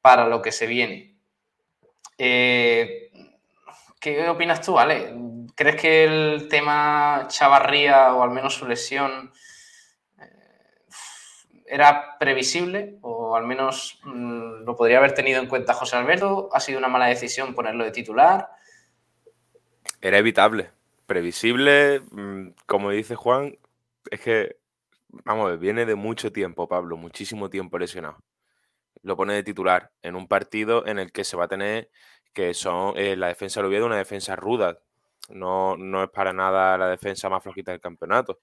para 0.00 0.28
lo 0.28 0.40
que 0.40 0.52
se 0.52 0.68
viene. 0.68 1.16
Eh, 2.18 3.10
¿Qué 3.98 4.28
opinas 4.28 4.60
tú, 4.60 4.78
Ale? 4.78 5.12
¿Crees 5.56 5.74
que 5.74 6.04
el 6.04 6.48
tema 6.48 7.24
Chavarría 7.26 8.14
o 8.14 8.22
al 8.22 8.30
menos 8.30 8.54
su 8.54 8.68
lesión 8.68 9.32
eh, 10.20 10.84
era 11.66 12.16
previsible 12.20 12.98
o 13.00 13.34
al 13.34 13.44
menos 13.44 13.98
mm, 14.04 14.62
lo 14.64 14.76
podría 14.76 14.98
haber 14.98 15.14
tenido 15.14 15.42
en 15.42 15.48
cuenta 15.48 15.74
José 15.74 15.96
Alberto? 15.96 16.48
¿Ha 16.52 16.60
sido 16.60 16.78
una 16.78 16.86
mala 16.86 17.06
decisión 17.06 17.56
ponerlo 17.56 17.82
de 17.82 17.90
titular? 17.90 18.50
Era 20.00 20.18
evitable 20.18 20.75
previsible, 21.06 22.00
mm, 22.10 22.50
como 22.66 22.90
dice 22.90 23.14
Juan, 23.16 23.56
es 24.10 24.20
que, 24.20 24.56
vamos, 25.08 25.58
viene 25.58 25.86
de 25.86 25.94
mucho 25.94 26.32
tiempo, 26.32 26.68
Pablo, 26.68 26.96
muchísimo 26.96 27.50
tiempo 27.50 27.78
lesionado. 27.78 28.18
Lo 29.02 29.16
pone 29.16 29.34
de 29.34 29.42
titular 29.42 29.92
en 30.02 30.16
un 30.16 30.28
partido 30.28 30.86
en 30.86 30.98
el 30.98 31.12
que 31.12 31.24
se 31.24 31.36
va 31.36 31.44
a 31.44 31.48
tener 31.48 31.90
que 32.36 32.52
son 32.54 32.92
eh, 32.98 33.16
la 33.16 33.28
defensa 33.28 33.62
de 33.62 33.68
Oviedo 33.68 33.86
una 33.86 33.96
defensa 33.96 34.36
ruda. 34.36 34.78
No, 35.30 35.76
no 35.78 36.04
es 36.04 36.10
para 36.10 36.34
nada 36.34 36.76
la 36.76 36.88
defensa 36.90 37.30
más 37.30 37.42
flojita 37.42 37.72
del 37.72 37.80
campeonato. 37.80 38.40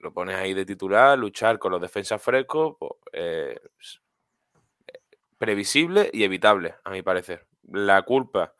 Lo 0.00 0.12
pones 0.12 0.36
ahí 0.36 0.52
de 0.52 0.66
titular, 0.66 1.18
luchar 1.18 1.58
con 1.58 1.72
los 1.72 1.80
defensas 1.80 2.22
frescos, 2.22 2.76
pues, 2.78 2.92
eh, 3.14 3.58
previsible 5.38 6.10
y 6.12 6.24
evitable, 6.24 6.74
a 6.84 6.90
mi 6.90 7.02
parecer. 7.02 7.46
La 7.72 8.02
culpa 8.02 8.55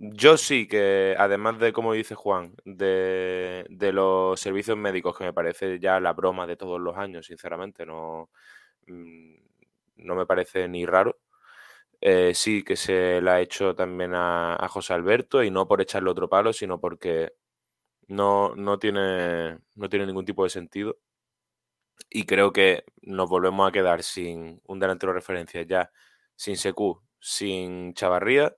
yo 0.00 0.36
sí 0.36 0.68
que, 0.68 1.16
además 1.18 1.58
de, 1.58 1.72
como 1.72 1.92
dice 1.92 2.14
Juan, 2.14 2.54
de, 2.64 3.66
los 3.92 4.40
servicios 4.40 4.76
médicos, 4.76 5.18
que 5.18 5.24
me 5.24 5.32
parece 5.32 5.80
ya 5.80 5.98
la 6.00 6.12
broma 6.12 6.46
de 6.46 6.56
todos 6.56 6.80
los 6.80 6.96
años, 6.96 7.26
sinceramente, 7.26 7.84
no, 7.84 8.30
mm, 8.86 9.34
no 9.96 10.14
me 10.14 10.26
parece 10.26 10.68
ni 10.68 10.86
raro. 10.86 11.18
Eh, 12.00 12.32
sí 12.34 12.64
que 12.64 12.76
se 12.76 13.20
la 13.22 13.34
ha 13.36 13.40
hecho 13.40 13.74
también 13.74 14.12
a, 14.14 14.68
José 14.70 14.94
Alberto 14.94 15.42
y 15.42 15.50
no 15.50 15.66
por 15.68 15.80
echarle 15.80 16.10
otro 16.10 16.28
palo, 16.28 16.52
sino 16.52 16.80
porque 16.80 17.32
no, 18.08 18.54
no, 18.56 18.78
tiene, 18.78 19.58
no 19.76 19.88
tiene 19.88 20.06
ningún 20.06 20.24
tipo 20.26 20.44
de 20.44 20.50
sentido. 20.50 20.98
Y 22.10 22.24
creo 22.26 22.52
que 22.52 22.84
nos 23.02 23.28
volvemos 23.28 23.68
a 23.68 23.72
quedar 23.72 24.02
sin 24.02 24.60
un 24.66 24.78
delantero 24.80 25.12
de 25.12 25.18
referencia 25.20 25.62
ya, 25.62 25.90
sin 26.36 26.56
Secu, 26.56 27.02
sin 27.20 27.94
Chavarría 27.94 28.56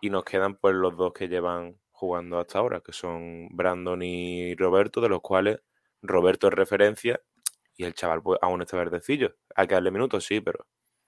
y 0.00 0.10
nos 0.10 0.24
quedan 0.24 0.56
pues 0.56 0.74
los 0.74 0.96
dos 0.96 1.12
que 1.12 1.28
llevan 1.28 1.78
jugando 1.90 2.38
hasta 2.38 2.58
ahora, 2.58 2.80
que 2.80 2.92
son 2.92 3.48
Brandon 3.50 4.02
y 4.02 4.54
Roberto, 4.54 5.00
de 5.00 5.08
los 5.08 5.20
cuales 5.20 5.60
Roberto 6.02 6.48
es 6.48 6.54
referencia 6.54 7.20
y 7.76 7.84
el 7.84 7.94
chaval 7.94 8.22
pues, 8.22 8.38
aún 8.42 8.62
está 8.62 8.76
verdecillo. 8.76 9.34
Hay 9.54 9.66
que 9.66 9.74
darle 9.74 9.90
minutos, 9.90 10.24
sí, 10.24 10.40
pero 10.40 10.66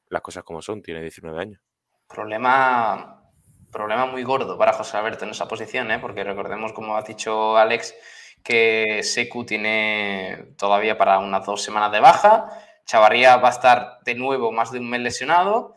las 0.09 0.23
cosas 0.23 0.45
como 0.45 0.63
son, 0.63 0.83
tiene 0.83 1.01
19 1.03 1.39
años. 1.39 1.61
Problema, 2.09 3.23
problema 3.71 4.07
muy 4.07 4.23
gordo 4.23 4.57
para 4.57 4.73
José 4.73 4.97
Alberto 4.97 5.25
en 5.25 5.33
esa 5.33 5.47
posición, 5.49 5.91
¿eh? 5.91 5.99
porque 5.99 6.25
recordemos, 6.25 6.73
como 6.73 6.97
ha 6.97 7.03
dicho 7.03 7.57
Alex, 7.57 7.95
que 8.43 9.03
Secu 9.03 9.45
tiene 9.45 10.55
todavía 10.57 10.97
para 10.97 11.19
unas 11.19 11.45
dos 11.45 11.63
semanas 11.63 11.93
de 11.93 12.01
baja, 12.01 12.49
Chavarría 12.87 13.37
va 13.37 13.49
a 13.49 13.53
estar 13.53 13.99
de 14.05 14.15
nuevo 14.15 14.51
más 14.53 14.73
de 14.73 14.79
un 14.79 14.89
mes 14.89 15.01
lesionado 15.01 15.77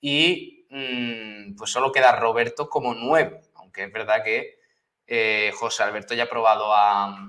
y 0.00 0.51
pues 1.56 1.70
solo 1.70 1.92
queda 1.92 2.16
Roberto 2.16 2.68
como 2.68 2.94
nuevo, 2.94 3.40
aunque 3.56 3.84
es 3.84 3.92
verdad 3.92 4.22
que 4.24 4.58
eh, 5.06 5.52
José 5.54 5.82
Alberto 5.82 6.14
ya 6.14 6.24
ha 6.24 6.28
probado 6.30 6.72
a, 6.74 7.28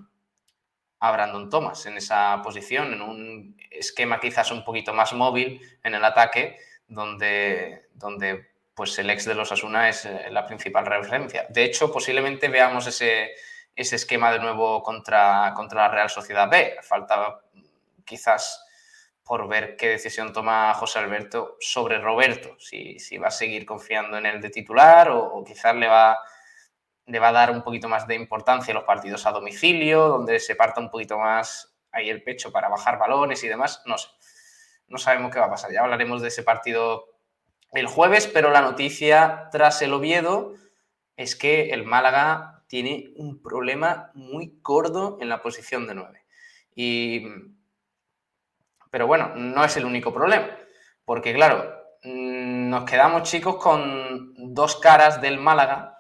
Brandon 1.02 1.50
Thomas 1.50 1.86
en 1.86 1.98
esa 1.98 2.42
posición, 2.42 2.94
en 2.94 3.02
un 3.02 3.58
esquema 3.70 4.22
quizás 4.22 4.52
un 4.52 4.64
poquito 4.64 4.94
más 4.94 5.12
móvil 5.12 5.60
en 5.84 5.96
el 5.96 6.06
ataque, 6.06 6.58
donde, 6.88 7.90
donde 7.94 8.52
pues 8.74 8.98
el 9.00 9.10
ex 9.10 9.26
de 9.26 9.36
los 9.36 9.52
Asuna 9.52 9.90
es 9.90 10.06
eh, 10.06 10.28
la 10.32 10.46
principal 10.46 10.86
referencia. 10.86 11.46
De 11.50 11.66
hecho, 11.66 11.92
posiblemente 11.92 12.48
veamos 12.48 12.88
ese, 12.88 13.32
ese 13.76 13.98
esquema 13.98 14.32
de 14.32 14.40
nuevo 14.40 14.82
contra, 14.82 15.52
contra 15.54 15.82
la 15.82 15.90
Real 15.90 16.10
Sociedad 16.10 16.50
B. 16.50 16.78
Falta 16.82 17.42
quizás 18.06 18.66
por 19.24 19.48
ver 19.48 19.78
qué 19.78 19.90
decisión 19.90 20.34
toma 20.34 20.74
José 20.74 21.00
Alberto 21.00 21.58
sobre 21.60 22.00
Roberto, 22.00 22.56
si, 22.60 22.98
va 23.18 23.28
a 23.28 23.32
seguir 23.32 23.66
confiando 23.66 24.18
en 24.18 24.26
él 24.26 24.42
de 24.42 24.50
titular 24.50 25.10
o, 25.10 25.44
quizás 25.46 25.76
le 25.76 25.88
va, 25.88 26.18
le 27.06 27.20
va 27.20 27.30
a 27.30 27.34
dar 27.34 27.52
un 27.52 27.64
poquito 27.64 27.88
más 27.88 28.06
de 28.06 28.16
importancia 28.16 28.74
a 28.74 28.76
los 28.76 28.84
partidos 28.84 29.26
a 29.26 29.32
domicilio, 29.32 30.10
donde 30.10 30.40
se 30.40 30.56
parta 30.56 30.82
un 30.82 30.90
poquito 30.90 31.18
más 31.18 31.74
ahí 31.92 32.10
el 32.10 32.24
pecho 32.24 32.52
para 32.52 32.70
bajar 32.70 32.98
balones 32.98 33.44
y 33.44 33.48
demás, 33.48 33.82
no 33.86 33.98
sé. 33.98 34.10
No 34.88 34.98
sabemos 34.98 35.32
qué 35.32 35.40
va 35.40 35.46
a 35.46 35.50
pasar. 35.50 35.72
Ya 35.72 35.82
hablaremos 35.82 36.22
de 36.22 36.28
ese 36.28 36.44
partido 36.44 37.06
el 37.72 37.88
jueves, 37.88 38.28
pero 38.28 38.52
la 38.52 38.62
noticia 38.62 39.48
tras 39.52 39.82
el 39.82 39.94
Oviedo 39.94 40.54
es 41.16 41.36
que 41.36 41.70
el 41.70 41.86
Málaga 41.86 42.64
tiene 42.68 43.14
un 43.16 43.42
problema 43.42 44.12
muy 44.14 44.60
gordo 44.62 45.18
en 45.22 45.30
la 45.30 45.42
posición 45.42 45.88
de 45.88 45.96
9. 45.96 46.26
Y 46.76 47.26
pero 48.94 49.08
bueno, 49.08 49.32
no 49.36 49.66
es 49.66 49.76
el 49.76 49.86
único 49.86 50.14
problema, 50.14 50.56
porque 51.04 51.34
claro, 51.34 51.84
mm, 52.04 52.70
nos 52.70 52.86
quedamos 52.86 53.24
chicos 53.24 53.56
con 53.56 54.36
dos 54.54 54.76
caras 54.76 55.20
del 55.20 55.40
Málaga 55.40 55.98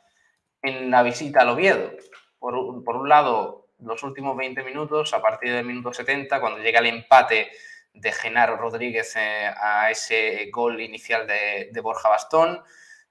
en 0.61 0.91
la 0.91 1.01
visita 1.01 1.41
al 1.41 1.49
Oviedo. 1.49 1.89
Por, 2.37 2.55
un 2.55 3.09
lado, 3.09 3.69
los 3.79 4.03
últimos 4.03 4.37
20 4.37 4.63
minutos, 4.63 5.11
a 5.15 5.23
partir 5.23 5.51
del 5.51 5.65
minuto 5.65 5.91
70, 5.91 6.39
cuando 6.39 6.59
llega 6.59 6.81
el 6.81 6.85
empate 6.85 7.49
de 7.95 8.11
Genaro 8.11 8.57
Rodríguez 8.57 9.15
eh, 9.15 9.51
a 9.59 9.89
ese 9.89 10.51
gol 10.51 10.79
inicial 10.79 11.25
de, 11.25 11.69
de, 11.71 11.81
Borja 11.81 12.09
Bastón. 12.09 12.61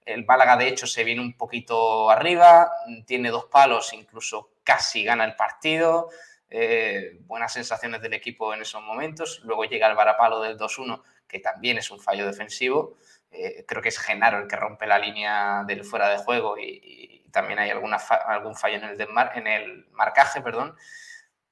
El 0.06 0.24
Málaga, 0.24 0.56
de 0.58 0.68
hecho, 0.68 0.86
se 0.86 1.02
viene 1.02 1.22
un 1.22 1.36
poquito 1.36 2.08
arriba, 2.08 2.70
tiene 3.04 3.30
dos 3.30 3.46
palos, 3.46 3.92
incluso 3.94 4.52
casi 4.62 5.02
gana 5.02 5.24
el 5.24 5.34
partido. 5.34 6.08
Eh, 6.54 7.16
buenas 7.24 7.54
sensaciones 7.54 8.02
del 8.02 8.12
equipo 8.12 8.52
en 8.52 8.60
esos 8.60 8.82
momentos. 8.82 9.40
Luego 9.42 9.64
llega 9.64 9.88
el 9.88 9.96
varapalo 9.96 10.38
del 10.42 10.58
2-1, 10.58 11.02
que 11.26 11.38
también 11.38 11.78
es 11.78 11.90
un 11.90 11.98
fallo 11.98 12.26
defensivo. 12.26 12.98
Eh, 13.30 13.64
creo 13.66 13.80
que 13.80 13.88
es 13.88 13.98
Genaro 13.98 14.38
el 14.38 14.46
que 14.46 14.56
rompe 14.56 14.86
la 14.86 14.98
línea 14.98 15.64
del 15.66 15.82
fuera 15.82 16.10
de 16.10 16.18
juego 16.18 16.58
y, 16.58 17.24
también 17.32 17.58
hay 17.58 17.70
alguna 17.70 17.96
algún 17.96 18.54
fallo 18.54 18.76
en 18.76 18.84
el, 18.84 19.00
en 19.34 19.46
el 19.46 19.86
marcaje, 19.92 20.42
perdón. 20.42 20.76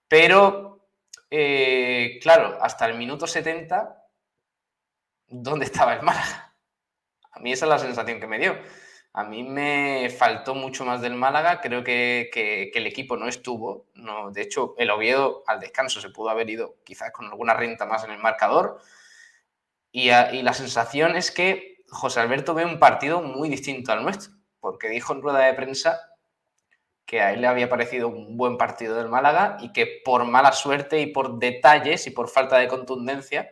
Pero, 0.07 0.87
eh, 1.31 2.19
claro, 2.21 2.59
hasta 2.61 2.85
el 2.85 2.99
minuto 2.99 3.27
70, 3.27 4.07
¿dónde 5.29 5.65
estaba 5.65 5.95
el 5.95 6.03
Málaga? 6.03 6.55
A 7.33 7.41
mí 7.41 7.53
esa 7.53 7.65
es 7.65 7.71
la 7.71 7.79
sensación 7.79 8.21
que 8.21 8.27
me 8.27 8.39
dio. 8.39 8.55
A 9.13 9.25
mí 9.25 9.43
me 9.43 10.09
faltó 10.11 10.55
mucho 10.55 10.85
más 10.85 11.01
del 11.01 11.15
Málaga, 11.15 11.61
creo 11.61 11.83
que, 11.83 12.71
el 12.73 12.87
equipo 12.87 13.17
no 13.17 13.27
estuvo, 13.27 13.87
de 14.33 14.43
hecho 14.43 14.75
el 14.79 14.91
Oviedo 14.91 15.43
al 15.49 15.59
descanso 15.59 16.01
se 16.01 16.11
pudo 16.11 16.31
haber 16.31 16.49
ido 16.49 16.77
quizás 16.85 17.11
con 17.11 17.27
alguna 17.27 17.55
renta 17.55 17.87
más 17.87 18.05
en 18.05 18.13
el 18.13 18.19
marcador 18.19 18.81
y, 19.93 20.11
la 20.11 20.53
sensación 20.53 21.17
es 21.17 21.31
que 21.33 21.83
José 21.89 22.21
Alberto 22.21 22.55
ve 22.55 22.65
un 22.65 22.79
partido 22.79 23.21
muy 23.21 23.49
distinto 23.49 23.93
al 23.93 24.05
nuestro, 24.05 24.33
porque 24.61 24.89
dijo 24.89 25.13
en 25.13 25.23
rueda 25.23 25.41
de 25.41 25.55
prensa 25.55 26.01
que 27.05 27.21
a 27.21 27.33
él 27.33 27.41
le 27.41 27.49
había 27.49 27.69
parecido 27.69 28.07
un 28.07 28.37
buen 28.37 28.57
partido 28.57 28.95
del 28.95 29.09
Málaga 29.09 29.57
y 29.61 29.73
que 29.73 30.01
por 30.05 30.25
mala 30.25 30.53
suerte 30.53 31.01
y 31.01 31.07
por 31.07 31.41
detalles 31.41 32.07
y 32.07 32.11
por 32.13 32.29
falta 32.29 32.59
de 32.59 32.69
contundencia, 32.69 33.51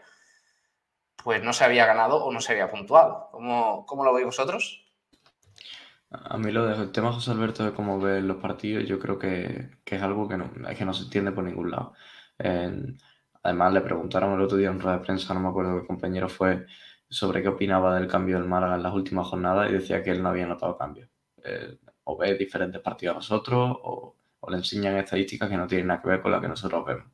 pues 1.25 1.43
no 1.43 1.53
se 1.53 1.65
había 1.65 1.85
ganado 1.85 2.25
o 2.25 2.33
no 2.33 2.41
se 2.41 2.53
había 2.53 2.71
puntuado. 2.71 3.29
¿Cómo, 3.33 3.85
cómo 3.87 4.05
lo 4.05 4.15
veis 4.15 4.27
vosotros? 4.27 4.88
A 6.11 6.39
mí 6.39 6.51
lo 6.51 6.67
del 6.67 6.91
tema 6.91 7.13
José 7.13 7.31
Alberto 7.33 7.65
de 7.65 7.73
cómo 7.75 8.01
ve 8.01 8.23
los 8.23 8.39
partidos, 8.39 8.87
yo 8.89 8.99
creo 8.99 9.19
que, 9.19 9.79
es 9.85 10.03
algo 10.03 10.27
que 10.27 10.39
no, 10.39 10.51
que 10.77 10.85
no 10.85 10.95
se 10.95 11.05
entiende 11.05 11.33
por 11.33 11.45
ningún 11.45 11.71
lado. 11.71 11.93
además, 13.43 13.73
le 13.73 13.81
preguntaron 13.83 14.35
el 14.35 14.41
otro 14.43 14.57
día 14.59 14.69
en 14.69 14.81
rueda 14.81 14.99
de 14.99 15.05
prensa, 15.05 15.35
no 15.35 15.41
me 15.41 15.49
acuerdo 15.49 15.81
qué 15.81 15.87
compañero 15.87 16.29
fue, 16.29 16.67
sobre 17.09 17.43
qué 17.43 17.49
opinaba 17.49 17.95
del 17.99 18.09
cambio 18.09 18.39
del 18.39 18.49
Málaga 18.49 18.77
en 18.77 18.83
las 18.83 18.95
últimas 18.95 19.27
jornadas 19.29 19.71
y 19.71 19.75
decía 19.75 20.03
que 20.03 20.11
él 20.11 20.23
no 20.23 20.31
había 20.31 20.47
notado 20.47 20.77
cambio. 20.79 21.09
Eh, 21.45 21.79
o 22.05 22.17
ve 22.17 22.35
diferentes 22.37 22.81
partidos 22.81 23.15
a 23.15 23.19
nosotros 23.19 23.77
o, 23.83 24.17
o, 24.41 24.51
le 24.51 24.57
enseñan 24.59 24.97
estadísticas 24.97 25.49
que 25.51 25.57
no 25.57 25.67
tienen 25.67 25.89
nada 25.89 26.03
que 26.03 26.09
ver 26.09 26.23
con 26.23 26.33
las 26.33 26.41
que 26.41 26.49
nosotros 26.49 26.85
vemos. 26.87 27.07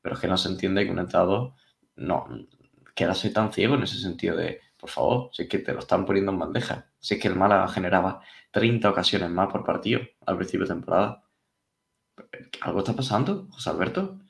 pero 0.00 0.14
es 0.14 0.20
que 0.20 0.28
no 0.28 0.36
se 0.38 0.48
entiende 0.48 0.84
que 0.84 0.90
un 0.92 0.98
entrenador 1.00 1.54
no 1.96 2.26
quedase 2.94 3.30
tan 3.30 3.52
ciego 3.52 3.74
en 3.76 3.82
ese 3.84 3.98
sentido 3.98 4.36
de, 4.36 4.60
por 4.78 4.90
favor, 4.90 5.30
si 5.32 5.42
es 5.42 5.48
que 5.48 5.58
te 5.58 5.72
lo 5.72 5.80
están 5.80 6.06
poniendo 6.06 6.32
en 6.32 6.38
bandeja, 6.38 6.86
si 6.98 7.14
es 7.14 7.20
que 7.20 7.28
el 7.28 7.36
Málaga 7.36 7.68
generaba 7.68 8.22
30 8.52 8.88
ocasiones 8.88 9.30
más 9.30 9.48
por 9.48 9.64
partido 9.64 10.00
al 10.24 10.36
principio 10.36 10.66
de 10.66 10.74
temporada. 10.74 11.24
¿Algo 12.60 12.78
está 12.78 12.94
pasando, 12.94 13.48
José 13.50 13.70
Alberto? 13.70 14.20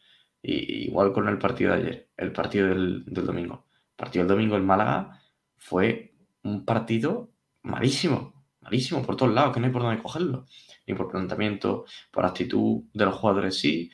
Y, 0.42 0.86
igual 0.86 1.12
con 1.12 1.28
el 1.28 1.38
partido 1.38 1.72
de 1.72 1.78
ayer, 1.78 2.10
el 2.16 2.32
partido 2.32 2.68
del, 2.68 3.04
del 3.06 3.26
domingo. 3.26 3.66
El 3.90 3.96
partido 3.96 4.24
del 4.24 4.36
domingo 4.36 4.56
en 4.56 4.66
Málaga 4.66 5.20
fue 5.56 6.14
un 6.42 6.64
partido 6.64 7.30
malísimo, 7.62 8.44
malísimo 8.60 9.02
por 9.02 9.16
todos 9.16 9.34
lados, 9.34 9.52
que 9.52 9.60
no 9.60 9.66
hay 9.66 9.72
por 9.72 9.82
dónde 9.82 10.02
cogerlo. 10.02 10.46
Ni 10.86 10.94
por 10.94 11.10
planteamiento, 11.10 11.84
por 12.10 12.24
actitud 12.24 12.84
de 12.94 13.04
los 13.04 13.14
jugadores 13.16 13.58
sí, 13.58 13.90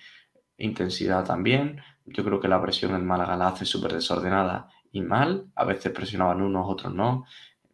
intensidad 0.59 1.25
también. 1.25 1.81
Yo 2.07 2.25
creo 2.25 2.38
que 2.38 2.49
la 2.49 2.62
presión 2.62 2.95
en 2.95 3.05
Málaga 3.07 3.37
la 3.37 3.49
hace 3.49 3.64
súper 3.64 3.93
desordenada 3.95 4.69
y 4.94 5.02
mal. 5.02 5.50
A 5.57 5.64
veces 5.64 5.92
presionaban 5.92 6.40
unos, 6.40 6.66
otros 6.68 6.94
no. 6.94 7.26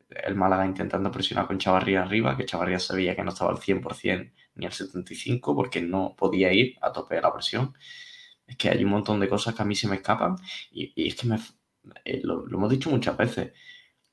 El 0.08 0.34
Málaga 0.34 0.66
intentando 0.66 1.10
presionar 1.12 1.46
con 1.46 1.58
Chavarría 1.58 2.02
arriba, 2.02 2.36
que 2.36 2.46
Chavarría 2.46 2.80
sabía 2.80 3.14
que 3.14 3.22
no 3.22 3.30
estaba 3.30 3.50
al 3.52 3.58
100% 3.58 4.32
ni 4.56 4.66
al 4.66 4.72
75% 4.72 5.54
porque 5.54 5.80
no 5.82 6.16
podía 6.16 6.52
ir 6.52 6.76
a 6.80 6.92
tope 6.92 7.16
de 7.16 7.20
la 7.20 7.32
presión. 7.32 7.74
Es 8.46 8.56
que 8.56 8.70
hay 8.70 8.82
un 8.84 8.90
montón 8.90 9.20
de 9.20 9.28
cosas 9.28 9.54
que 9.54 9.62
a 9.62 9.64
mí 9.66 9.76
se 9.76 9.86
me 9.86 9.96
escapan 9.96 10.36
y, 10.72 10.92
es 11.06 11.14
que 11.14 11.26
me, 11.28 11.38
eh, 12.04 12.20
lo, 12.24 12.46
hemos 12.48 12.70
dicho 12.70 12.90
muchas 12.90 13.16
veces. 13.16 13.52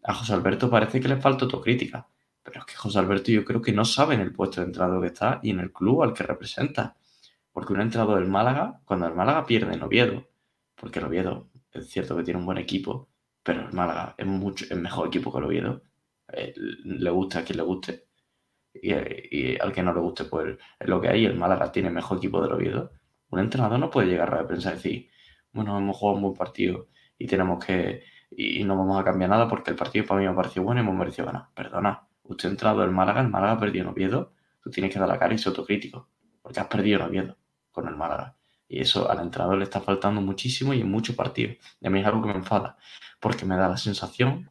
A 0.04 0.14
José 0.14 0.34
Alberto 0.34 0.70
parece 0.70 1.00
que 1.00 1.08
le 1.08 1.18
falta 1.18 1.46
autocrítica, 1.46 2.08
pero 2.44 2.60
es 2.60 2.66
que 2.66 2.76
José 2.76 3.00
Alberto 3.00 3.32
yo 3.32 3.46
creo 3.46 3.62
que 3.62 3.72
no 3.72 3.86
sabe 3.86 4.16
en 4.16 4.22
el 4.22 4.34
puesto 4.34 4.62
de 4.62 4.68
entrado 4.68 5.02
que 5.02 5.08
está 5.08 5.40
y 5.44 5.52
en 5.52 5.60
el 5.62 5.72
club 5.72 6.04
al 6.04 6.14
que 6.14 6.24
representa. 6.24 6.98
Porque 7.54 7.74
un 7.74 7.82
entrenador 7.82 8.20
del 8.20 8.30
Málaga, 8.30 8.82
cuando 8.86 9.08
el 9.08 9.16
Málaga 9.16 9.46
pierde 9.46 9.74
en 9.74 9.82
Oviedo, 9.82 10.30
porque 10.76 11.00
el 11.00 11.06
Oviedo 11.06 11.50
es 11.80 11.90
cierto 11.90 12.16
que 12.18 12.24
tiene 12.24 12.40
un 12.40 12.46
buen 12.46 12.58
equipo, 12.58 13.10
pero 13.44 13.62
el 13.62 13.74
Málaga 13.74 14.16
es, 14.18 14.26
mucho, 14.26 14.66
es 14.70 14.78
mejor 14.78 15.08
equipo 15.08 15.32
que 15.32 15.38
el 15.40 15.44
Oviedo. 15.46 15.84
Eh, 16.34 16.54
le 16.56 17.10
guste 17.10 17.40
a 17.40 17.44
quien 17.46 17.58
le 17.58 17.64
guste. 17.64 18.08
Y, 18.74 19.60
al 19.60 19.72
que 19.74 19.84
no 19.84 19.94
le 19.94 20.00
guste, 20.02 20.26
pues 20.26 20.58
es 20.80 20.88
lo 20.88 21.02
que 21.02 21.10
hay. 21.10 21.26
El 21.26 21.36
Málaga 21.36 21.72
tiene 21.72 21.90
mejor 21.90 22.18
equipo 22.18 22.42
del 22.42 22.52
Oviedo. 22.54 22.92
Un 23.30 23.40
entrenador 23.40 23.80
no 23.80 23.90
puede 23.90 24.08
llegar 24.10 24.34
a 24.34 24.48
pensar 24.48 24.74
y 24.74 24.76
decir, 24.78 25.10
bueno, 25.52 25.78
hemos 25.78 25.98
jugado 25.98 26.18
un 26.18 26.24
buen 26.24 26.36
partido 26.36 26.88
y 27.18 27.28
tenemos 27.28 27.64
que. 27.64 28.04
Y, 28.32 28.64
no 28.64 28.78
vamos 28.78 29.00
a 29.00 29.04
cambiar 29.04 29.30
nada 29.30 29.48
porque 29.48 29.72
el 29.72 29.78
partido 29.78 30.06
para 30.06 30.20
mí 30.20 30.26
me 30.26 30.32
ha 30.34 30.36
parecido 30.36 30.64
bueno 30.64 30.82
y 30.82 30.84
hemos 30.84 30.96
merecido 30.96 31.26
ganar. 31.28 31.48
Perdona, 31.56 32.08
usted 32.24 32.50
ha 32.50 32.52
entrado 32.52 32.84
el 32.84 32.92
Málaga, 32.92 33.22
el 33.22 33.30
Málaga 33.30 33.54
ha 33.54 33.60
perdido 33.60 33.86
en 33.86 33.92
Oviedo. 33.92 34.34
Tú 34.62 34.70
tienes 34.70 34.92
que 34.94 35.00
dar 35.00 35.08
la 35.08 35.18
cara 35.18 35.34
y 35.34 35.38
ser 35.38 35.52
autocrítico, 35.52 36.10
porque 36.42 36.60
has 36.60 36.68
perdido 36.68 37.00
en 37.00 37.06
Oviedo 37.06 37.38
con 37.72 37.88
el 37.88 37.96
Málaga. 37.96 38.36
Y 38.70 38.82
eso 38.82 39.10
al 39.10 39.20
entrenador 39.20 39.58
le 39.58 39.64
está 39.64 39.80
faltando 39.80 40.22
muchísimo 40.22 40.74
y 40.74 40.82
en 40.82 40.92
muchos 40.92 41.16
partidos. 41.16 41.58
Y 41.80 41.88
a 41.88 41.90
mí 41.90 42.00
es 42.00 42.06
algo 42.06 42.22
que 42.22 42.28
me 42.28 42.36
enfada, 42.36 42.78
porque 43.20 43.46
me 43.46 43.56
da 43.56 43.70
la 43.70 43.78
sensación, 43.78 44.50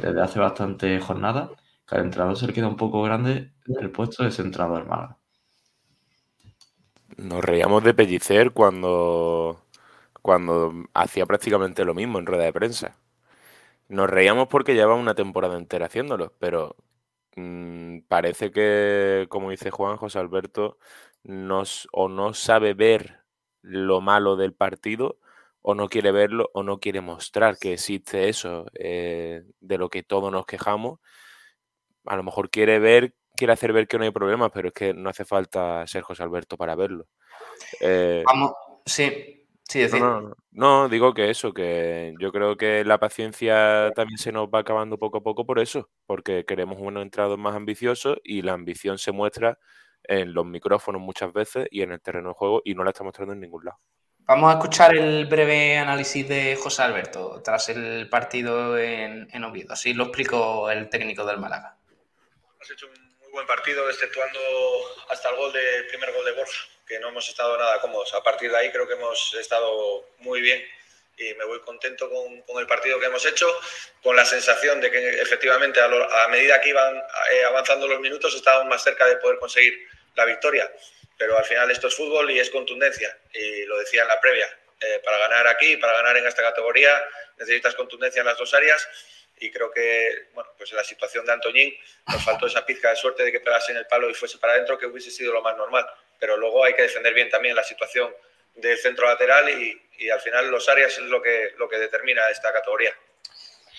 desde 0.00 0.20
hace 0.20 0.38
bastante 0.38 1.00
jornada, 1.00 1.50
que 1.86 1.94
al 1.94 2.04
entrenador 2.04 2.36
se 2.36 2.46
le 2.46 2.52
queda 2.52 2.68
un 2.68 2.76
poco 2.76 3.02
grande 3.02 3.52
el 3.66 3.90
puesto 3.90 4.22
de 4.22 4.30
ese 4.30 4.42
entrenador 4.42 4.86
Málaga. 4.86 5.18
Nos 7.16 7.44
reíamos 7.44 7.82
de 7.82 7.94
Pellicer 7.94 8.52
cuando, 8.52 9.64
cuando 10.22 10.72
hacía 10.94 11.26
prácticamente 11.26 11.84
lo 11.84 11.94
mismo 11.94 12.18
en 12.18 12.26
rueda 12.26 12.44
de 12.44 12.52
prensa. 12.52 12.96
Nos 13.88 14.10
reíamos 14.10 14.48
porque 14.48 14.74
llevaba 14.74 14.94
una 15.00 15.14
temporada 15.14 15.56
entera 15.56 15.86
haciéndolo, 15.86 16.34
pero 16.38 16.76
mmm, 17.36 18.00
parece 18.06 18.50
que, 18.50 19.26
como 19.30 19.50
dice 19.50 19.70
Juan 19.70 19.96
José 19.96 20.18
Alberto, 20.18 20.78
o 21.92 22.08
no 22.08 22.34
sabe 22.34 22.74
ver 22.74 23.18
lo 23.68 24.00
malo 24.00 24.36
del 24.36 24.54
partido 24.54 25.18
o 25.62 25.74
no 25.74 25.88
quiere 25.88 26.12
verlo 26.12 26.50
o 26.54 26.62
no 26.62 26.80
quiere 26.80 27.00
mostrar 27.00 27.58
que 27.58 27.74
existe 27.74 28.28
eso 28.28 28.66
eh, 28.74 29.42
de 29.60 29.78
lo 29.78 29.90
que 29.90 30.02
todos 30.02 30.32
nos 30.32 30.46
quejamos. 30.46 31.00
A 32.06 32.16
lo 32.16 32.22
mejor 32.22 32.50
quiere 32.50 32.78
ver, 32.78 33.14
quiere 33.36 33.52
hacer 33.52 33.72
ver 33.72 33.86
que 33.86 33.98
no 33.98 34.04
hay 34.04 34.10
problema, 34.10 34.50
pero 34.50 34.68
es 34.68 34.74
que 34.74 34.94
no 34.94 35.10
hace 35.10 35.24
falta 35.24 35.86
ser 35.86 36.02
José 36.02 36.22
Alberto 36.22 36.56
para 36.56 36.74
verlo. 36.74 37.06
Eh, 37.80 38.22
Vamos, 38.24 38.52
sí, 38.86 39.46
sí, 39.68 39.80
decir. 39.80 40.00
No, 40.00 40.34
no, 40.52 40.88
digo 40.88 41.12
que 41.12 41.28
eso, 41.28 41.52
que 41.52 42.14
yo 42.18 42.32
creo 42.32 42.56
que 42.56 42.82
la 42.84 42.98
paciencia 42.98 43.92
también 43.94 44.16
se 44.16 44.32
nos 44.32 44.48
va 44.48 44.60
acabando 44.60 44.96
poco 44.96 45.18
a 45.18 45.22
poco 45.22 45.44
por 45.44 45.58
eso, 45.58 45.90
porque 46.06 46.46
queremos 46.46 46.78
unos 46.80 47.02
entrados 47.02 47.38
más 47.38 47.54
ambiciosos 47.54 48.18
y 48.24 48.40
la 48.40 48.54
ambición 48.54 48.96
se 48.96 49.12
muestra 49.12 49.58
en 50.08 50.34
los 50.34 50.44
micrófonos 50.44 51.00
muchas 51.00 51.32
veces 51.32 51.68
y 51.70 51.82
en 51.82 51.92
el 51.92 52.00
terreno 52.00 52.30
de 52.30 52.34
juego 52.34 52.62
y 52.64 52.74
no 52.74 52.82
la 52.82 52.90
está 52.90 53.04
mostrando 53.04 53.34
en 53.34 53.40
ningún 53.40 53.64
lado. 53.66 53.78
Vamos 54.20 54.50
a 54.50 54.58
escuchar 54.58 54.94
el 54.94 55.26
breve 55.26 55.78
análisis 55.78 56.28
de 56.28 56.56
José 56.56 56.82
Alberto 56.82 57.40
tras 57.42 57.68
el 57.68 58.08
partido 58.10 58.76
en, 58.76 59.28
en 59.32 59.44
Oviedo. 59.44 59.72
Así 59.72 59.94
lo 59.94 60.04
explicó 60.04 60.70
el 60.70 60.90
técnico 60.90 61.24
del 61.24 61.38
Málaga. 61.38 61.76
Has 62.60 62.70
hecho 62.70 62.86
un 62.86 63.16
muy 63.20 63.30
buen 63.32 63.46
partido, 63.46 63.88
exceptuando 63.88 64.38
hasta 65.10 65.30
el 65.30 65.36
gol 65.36 65.52
de 65.52 65.84
primer 65.88 66.12
gol 66.12 66.24
de 66.24 66.32
Borja, 66.32 66.60
que 66.86 66.98
no 66.98 67.08
hemos 67.08 67.26
estado 67.28 67.56
nada 67.56 67.80
cómodos. 67.80 68.12
A 68.14 68.22
partir 68.22 68.50
de 68.50 68.56
ahí 68.58 68.70
creo 68.70 68.86
que 68.86 68.94
hemos 68.94 69.34
estado 69.40 70.04
muy 70.18 70.42
bien 70.42 70.60
y 71.16 71.34
me 71.34 71.44
voy 71.44 71.60
contento 71.60 72.08
con, 72.10 72.42
con, 72.42 72.60
el 72.60 72.66
partido 72.66 73.00
que 73.00 73.06
hemos 73.06 73.24
hecho, 73.26 73.46
con 74.02 74.14
la 74.14 74.24
sensación 74.24 74.80
de 74.80 74.90
que 74.90 75.20
efectivamente 75.20 75.80
a, 75.80 75.88
lo, 75.88 76.04
a 76.12 76.28
medida 76.28 76.60
que 76.60 76.68
iban 76.68 76.96
eh, 76.96 77.44
avanzando 77.44 77.88
los 77.88 77.98
minutos 78.00 78.34
estábamos 78.34 78.68
más 78.68 78.84
cerca 78.84 79.06
de 79.06 79.16
poder 79.16 79.38
conseguir 79.38 79.88
la 80.18 80.26
victoria. 80.26 80.70
Pero 81.16 81.36
al 81.36 81.44
final 81.44 81.70
esto 81.70 81.88
es 81.88 81.96
fútbol 81.96 82.30
y 82.30 82.38
es 82.38 82.50
contundencia. 82.50 83.16
Y 83.32 83.64
lo 83.64 83.78
decía 83.78 84.02
en 84.02 84.08
la 84.08 84.20
previa. 84.20 84.46
Eh, 84.80 85.00
para 85.04 85.18
ganar 85.18 85.46
aquí, 85.48 85.76
para 85.78 85.94
ganar 85.94 86.16
en 86.18 86.26
esta 86.26 86.42
categoría, 86.42 86.90
necesitas 87.38 87.74
contundencia 87.74 88.20
en 88.20 88.26
las 88.26 88.38
dos 88.38 88.52
áreas. 88.54 88.86
Y 89.40 89.50
creo 89.50 89.70
que, 89.70 90.28
bueno, 90.34 90.50
pues 90.58 90.70
en 90.70 90.76
la 90.76 90.84
situación 90.84 91.24
de 91.24 91.32
Antoñín 91.32 91.74
nos 92.06 92.24
faltó 92.24 92.46
esa 92.46 92.66
pizca 92.66 92.90
de 92.90 92.96
suerte 92.96 93.22
de 93.22 93.32
que 93.32 93.40
pegase 93.40 93.72
en 93.72 93.78
el 93.78 93.86
palo 93.86 94.10
y 94.10 94.14
fuese 94.14 94.38
para 94.38 94.52
adentro, 94.52 94.78
que 94.78 94.86
hubiese 94.86 95.10
sido 95.10 95.32
lo 95.32 95.42
más 95.42 95.56
normal. 95.56 95.86
Pero 96.18 96.36
luego 96.36 96.64
hay 96.64 96.74
que 96.74 96.82
defender 96.82 97.14
bien 97.14 97.30
también 97.30 97.56
la 97.56 97.64
situación 97.64 98.12
del 98.54 98.76
centro 98.78 99.06
lateral 99.06 99.48
y, 99.48 99.80
y 99.98 100.10
al 100.10 100.20
final 100.20 100.50
los 100.50 100.68
áreas 100.68 100.92
es 100.92 101.04
lo 101.04 101.22
que, 101.22 101.52
lo 101.56 101.68
que 101.68 101.78
determina 101.78 102.28
esta 102.30 102.52
categoría. 102.52 102.92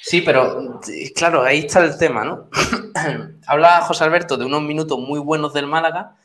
Sí, 0.02 0.22
pero 0.22 0.80
claro, 1.16 1.44
ahí 1.44 1.60
está 1.60 1.84
el 1.84 1.98
tema, 1.98 2.24
¿no? 2.24 2.50
Habla 3.48 3.82
José 3.82 4.04
Alberto 4.04 4.38
de 4.38 4.46
unos 4.46 4.62
minutos 4.62 4.98
muy 4.98 5.20
buenos 5.20 5.54
del 5.54 5.68
Málaga, 5.68 6.16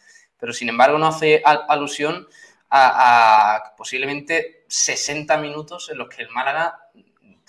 pero 0.45 0.53
sin 0.53 0.69
embargo 0.69 0.99
no 0.99 1.07
hace 1.07 1.43
alusión 1.43 2.29
a, 2.69 3.73
posiblemente 3.79 4.67
60 4.69 5.39
minutos 5.39 5.89
en 5.89 5.97
los 5.97 6.11
que 6.11 6.21
el 6.21 6.29
Málaga 6.29 6.91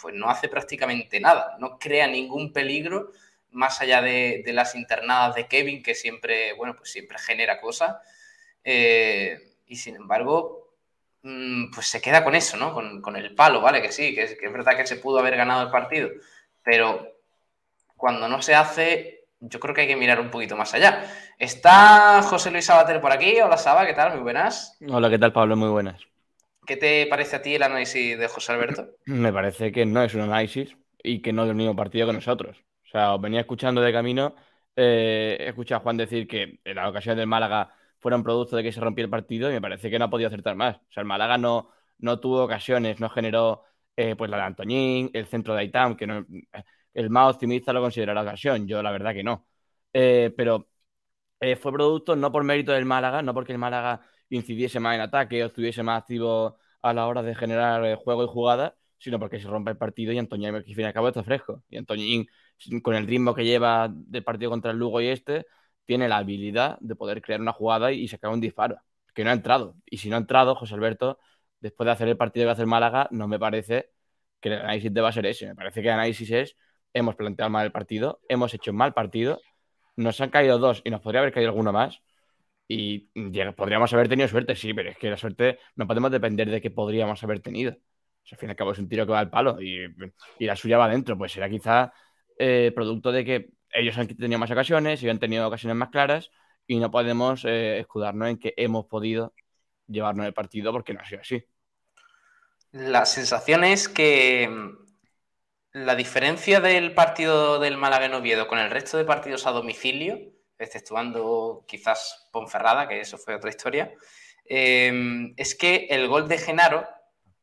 pues 0.01 0.15
no 0.15 0.29
hace 0.29 0.47
prácticamente 0.47 1.19
nada, 1.19 1.57
no 1.59 1.77
crea 1.77 2.07
ningún 2.07 2.53
peligro 2.53 3.11
más 3.51 3.81
allá 3.81 4.01
de, 4.01 4.41
las 4.53 4.75
internadas 4.75 5.35
de 5.35 5.45
Kevin, 5.45 5.83
que 5.83 5.93
siempre, 5.93 6.53
bueno, 6.53 6.77
pues 6.77 6.89
siempre 6.89 7.19
genera 7.19 7.59
cosas. 7.59 7.97
Eh, 8.63 9.57
y 9.67 9.75
sin 9.75 9.97
embargo, 9.97 10.69
mm, 11.23 11.71
pues 11.71 11.87
se 11.87 11.99
queda 11.99 12.23
con 12.23 12.33
eso, 12.33 12.55
¿no? 12.55 12.73
Con, 12.73 13.15
el 13.17 13.35
palo, 13.35 13.59
¿vale? 13.59 13.81
Que 13.81 13.91
sí, 13.91 14.15
que 14.15 14.23
es, 14.23 14.37
que 14.37 14.45
es 14.45 14.53
verdad 14.53 14.77
que 14.77 14.87
se 14.87 14.95
pudo 14.95 15.19
haber 15.19 15.35
ganado 15.35 15.63
el 15.63 15.69
partido, 15.69 16.11
pero 16.63 17.11
cuando 17.97 18.29
no 18.29 18.41
se 18.41 18.55
hace, 18.55 19.14
yo 19.49 19.59
creo 19.59 19.73
que 19.73 19.81
hay 19.81 19.87
que 19.87 19.95
mirar 19.95 20.19
un 20.19 20.29
poquito 20.29 20.55
más 20.55 20.73
allá. 20.73 21.03
Está 21.37 22.21
José 22.23 22.51
Luis 22.51 22.65
Sabater 22.65 22.99
por 23.01 23.11
aquí. 23.11 23.39
Hola 23.41 23.57
Saba, 23.57 23.85
¿qué 23.85 23.93
tal? 23.93 24.13
Muy 24.13 24.21
buenas. 24.21 24.77
Hola, 24.89 25.09
¿qué 25.09 25.19
tal 25.19 25.33
Pablo? 25.33 25.55
Muy 25.55 25.69
buenas. 25.69 26.01
¿Qué 26.65 26.77
te 26.77 27.05
parece 27.07 27.35
a 27.35 27.41
ti 27.41 27.55
el 27.55 27.63
análisis 27.63 28.17
de 28.17 28.27
José 28.27 28.53
Alberto? 28.53 28.87
Me 29.05 29.31
parece 29.31 29.71
que 29.71 29.85
no 29.85 30.03
es 30.03 30.13
un 30.15 30.21
análisis 30.21 30.75
y 31.03 31.21
que 31.21 31.31
no 31.31 31.43
es 31.43 31.47
del 31.47 31.57
mismo 31.57 31.75
partido 31.75 32.07
que 32.07 32.13
nosotros. 32.13 32.57
O 32.85 32.89
sea, 32.89 33.13
os 33.13 33.21
venía 33.21 33.41
escuchando 33.41 33.81
de 33.81 33.93
camino, 33.93 34.35
eh, 34.75 35.37
he 35.39 35.49
escuchado 35.49 35.79
a 35.79 35.83
Juan 35.83 35.97
decir 35.97 36.27
que 36.27 36.59
en 36.63 36.75
la 36.75 36.89
ocasión 36.89 37.17
del 37.17 37.27
Málaga 37.27 37.71
fuera 37.99 38.17
un 38.17 38.23
producto 38.23 38.55
de 38.55 38.63
que 38.63 38.71
se 38.71 38.79
rompió 38.79 39.03
el 39.03 39.11
partido 39.11 39.49
y 39.49 39.53
me 39.53 39.61
parece 39.61 39.89
que 39.89 39.99
no 39.99 40.05
ha 40.05 40.09
podido 40.09 40.27
acertar 40.27 40.55
más. 40.55 40.77
O 40.77 40.91
sea, 40.91 41.01
el 41.01 41.07
Málaga 41.07 41.37
no, 41.37 41.69
no 41.99 42.19
tuvo 42.19 42.43
ocasiones, 42.43 42.99
no 42.99 43.09
generó 43.09 43.63
eh, 43.95 44.15
pues 44.15 44.29
la 44.31 44.37
de 44.37 44.43
Antoñín, 44.43 45.11
el 45.13 45.27
centro 45.27 45.53
de 45.53 45.61
Aitam, 45.61 45.95
que 45.95 46.07
no, 46.07 46.25
el 46.95 47.09
más 47.11 47.35
optimista 47.35 47.73
lo 47.73 47.81
considerará 47.81 48.21
ocasión, 48.23 48.67
yo 48.67 48.81
la 48.81 48.91
verdad 48.91 49.13
que 49.13 49.23
no. 49.23 49.47
Eh, 49.93 50.33
pero 50.35 50.69
eh, 51.39 51.55
fue 51.55 51.71
producto 51.73 52.15
no 52.15 52.31
por 52.31 52.43
mérito 52.43 52.71
del 52.71 52.85
Málaga, 52.85 53.21
no 53.21 53.33
porque 53.33 53.51
el 53.53 53.59
Málaga 53.59 54.01
incidiese 54.29 54.79
más 54.79 54.95
en 54.95 55.01
ataque 55.01 55.43
o 55.43 55.47
estuviese 55.47 55.83
más 55.83 56.01
activo 56.01 56.57
a 56.81 56.93
la 56.93 57.07
hora 57.07 57.23
de 57.23 57.35
generar 57.35 57.85
eh, 57.85 57.95
juego 57.95 58.23
y 58.23 58.27
jugada, 58.27 58.77
sino 58.97 59.19
porque 59.19 59.39
se 59.39 59.47
rompe 59.47 59.71
el 59.71 59.77
partido 59.77 60.13
y 60.13 60.17
Antoñín, 60.19 60.55
al 60.55 60.63
fin 60.63 60.79
y 60.79 60.83
al 60.83 60.93
cabo, 60.93 61.09
está 61.09 61.23
fresco. 61.23 61.63
Y 61.69 61.77
Antoñín, 61.77 62.27
con 62.81 62.95
el 62.95 63.07
ritmo 63.07 63.33
que 63.35 63.43
lleva 63.45 63.89
del 63.91 64.23
partido 64.23 64.51
contra 64.51 64.71
el 64.71 64.77
Lugo 64.77 65.01
y 65.01 65.07
este, 65.07 65.45
tiene 65.85 66.07
la 66.07 66.17
habilidad 66.17 66.77
de 66.79 66.95
poder 66.95 67.21
crear 67.21 67.41
una 67.41 67.53
jugada 67.53 67.91
y 67.91 68.07
sacar 68.07 68.31
un 68.31 68.41
disparo, 68.41 68.77
que 69.13 69.23
no 69.23 69.29
ha 69.31 69.33
entrado. 69.33 69.75
Y 69.85 69.97
si 69.97 70.09
no 70.09 70.15
ha 70.15 70.19
entrado, 70.19 70.55
José 70.55 70.75
Alberto, 70.75 71.19
después 71.59 71.85
de 71.85 71.91
hacer 71.91 72.07
el 72.07 72.17
partido 72.17 72.47
que 72.47 72.51
hace 72.51 72.61
el 72.61 72.67
Málaga, 72.67 73.07
no 73.11 73.27
me 73.27 73.39
parece 73.39 73.91
que 74.39 74.49
el 74.49 74.55
análisis 74.61 74.93
deba 74.93 75.11
ser 75.11 75.25
ese. 75.27 75.47
Me 75.47 75.55
parece 75.55 75.81
que 75.81 75.87
el 75.87 75.93
análisis 75.93 76.31
es 76.31 76.55
hemos 76.95 77.15
planteado 77.15 77.51
mal 77.51 77.65
el 77.65 77.71
partido, 77.71 78.21
hemos 78.29 78.53
hecho 78.53 78.71
un 78.71 78.77
mal 78.77 78.93
partido, 78.93 79.41
nos 79.97 80.19
han 80.21 80.29
caído 80.29 80.57
dos 80.57 80.81
y 80.83 80.89
nos 80.89 81.01
podría 81.01 81.21
haber 81.21 81.33
caído 81.33 81.49
alguno 81.49 81.71
más. 81.71 82.01
Y 82.67 83.09
podríamos 83.55 83.93
haber 83.93 84.09
tenido 84.09 84.27
suerte, 84.27 84.55
sí, 84.55 84.73
pero 84.73 84.89
es 84.89 84.97
que 84.97 85.09
la 85.09 85.17
suerte 85.17 85.59
no 85.75 85.85
podemos 85.85 86.09
depender 86.09 86.49
de 86.49 86.61
que 86.61 86.71
podríamos 86.71 87.23
haber 87.23 87.41
tenido. 87.41 87.75
al 88.31 88.37
fin 88.37 88.49
y 88.49 88.51
al 88.51 88.55
cabo 88.55 88.71
es 88.71 88.79
un 88.79 88.89
tiro 88.89 89.05
que 89.05 89.11
va 89.11 89.19
al 89.19 89.29
palo 89.29 89.61
y, 89.61 89.85
la 90.39 90.55
suya 90.55 90.77
va 90.77 90.85
adentro. 90.85 91.17
Pues 91.17 91.33
será 91.33 91.49
quizá 91.49 91.93
eh, 92.39 92.71
producto 92.73 93.11
de 93.11 93.23
que 93.23 93.49
ellos 93.71 93.97
han 93.97 94.07
tenido 94.07 94.39
más 94.39 94.49
ocasiones 94.49 95.03
y 95.03 95.09
han 95.09 95.19
tenido 95.19 95.47
ocasiones 95.47 95.75
más 95.75 95.89
claras 95.89 96.31
y 96.65 96.79
no 96.79 96.89
podemos 96.89 97.45
eh, 97.45 97.79
escudarnos 97.79 98.29
en 98.29 98.39
que 98.39 98.53
hemos 98.57 98.85
podido 98.85 99.33
llevarnos 99.87 100.25
el 100.25 100.33
partido 100.33 100.71
porque 100.71 100.93
no 100.93 101.01
ha 101.01 101.05
sido 101.05 101.21
así. 101.21 101.43
La 102.71 103.05
sensación 103.05 103.63
es 103.63 103.87
que 103.87 104.49
la 105.75 105.95
diferencia 105.95 106.61
del 106.61 106.93
partido 106.93 107.59
del 107.59 107.75
Málaga 107.75 108.05
en 108.05 108.13
Oviedo 108.13 108.47
con 108.47 108.59
el 108.59 108.71
resto 108.71 108.97
de 108.97 109.03
partidos 109.03 109.45
a 109.45 109.51
domicilio, 109.51 110.17
exceptuando 110.57 111.65
quizás 111.67 112.29
Ponferrada, 112.31 112.87
que 112.87 113.01
eso 113.01 113.17
fue 113.17 113.35
otra 113.35 113.49
historia, 113.49 113.93
em, 114.45 115.33
es 115.35 115.53
que 115.53 115.87
el 115.89 116.07
gol 116.07 116.29
de 116.29 116.37
Genaro, 116.37 116.87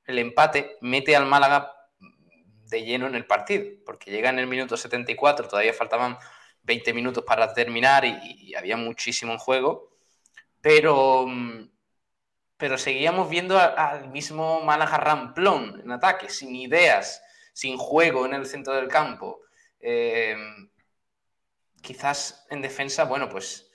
el 0.07 0.19
empate, 0.19 0.79
mete 0.81 1.15
al 1.15 1.27
Málaga 1.27 1.75
de 2.71 2.83
lleno 2.83 3.07
en 3.07 3.17
el 3.17 3.27
partido, 3.27 3.67
porque 3.85 4.11
llega 4.11 4.31
en 4.31 4.39
el 4.39 4.47
minuto 4.47 4.79
74, 4.79 5.47
todavía 5.47 5.75
faltaban 5.75 6.17
20 6.63 6.95
minutos 6.95 7.25
para 7.25 7.53
terminar 7.53 8.07
y, 8.07 8.55
había 8.55 8.79
muchísimo 8.79 9.33
en 9.33 9.39
juego, 9.39 9.91
pero, 10.63 11.27
pero 12.57 12.79
seguíamos 12.79 13.29
viendo 13.29 13.59
al 13.59 14.09
mismo 14.09 14.63
Málaga 14.63 14.97
ramplón 14.97 15.83
en 15.85 15.93
ataque, 15.93 16.31
sin 16.31 16.57
ideas, 16.57 17.23
sin 17.53 17.77
juego 17.77 18.27
en 18.27 18.35
el 18.35 18.47
centro 18.47 18.75
del 18.75 18.89
campo. 18.89 19.41
Eh, 19.81 20.37
quizás 21.81 22.47
en 22.51 22.63
defensa, 22.63 23.05
bueno, 23.05 23.29
pues 23.29 23.71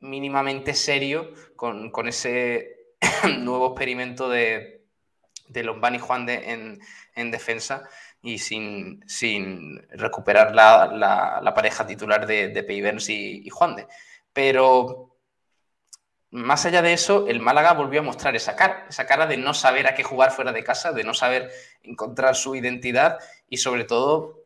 mínimamente 0.00 0.74
serio 0.74 1.32
con, 1.56 1.90
ese 2.08 2.94
nuevo 3.38 3.68
experimento 3.68 4.28
de, 4.28 4.86
de 5.48 5.62
Lombani 5.62 5.98
Juan 5.98 6.26
de, 6.26 6.52
en, 6.52 6.80
en 7.14 7.30
defensa 7.30 7.88
y 8.22 8.38
sin, 8.38 9.86
recuperar 9.90 10.54
la, 10.54 11.52
pareja 11.54 11.86
titular 11.86 12.26
de, 12.26 12.48
de 12.48 13.02
y, 13.08 13.48
Juan 13.50 13.76
de. 13.76 13.86
Pero 14.32 15.05
más 16.36 16.66
allá 16.66 16.82
de 16.82 16.92
eso, 16.92 17.26
el 17.28 17.40
Málaga 17.40 17.72
volvió 17.72 18.00
a 18.00 18.04
mostrar 18.04 18.36
esa 18.36 18.56
cara, 18.56 18.86
esa 18.88 19.06
cara 19.06 19.26
de 19.26 19.36
no 19.36 19.54
saber 19.54 19.86
a 19.86 19.94
qué 19.94 20.02
jugar 20.02 20.32
fuera 20.32 20.52
de 20.52 20.64
casa, 20.64 20.92
de 20.92 21.04
no 21.04 21.14
saber 21.14 21.50
encontrar 21.82 22.34
su 22.34 22.54
identidad 22.54 23.18
y 23.48 23.56
sobre 23.58 23.84
todo 23.84 24.44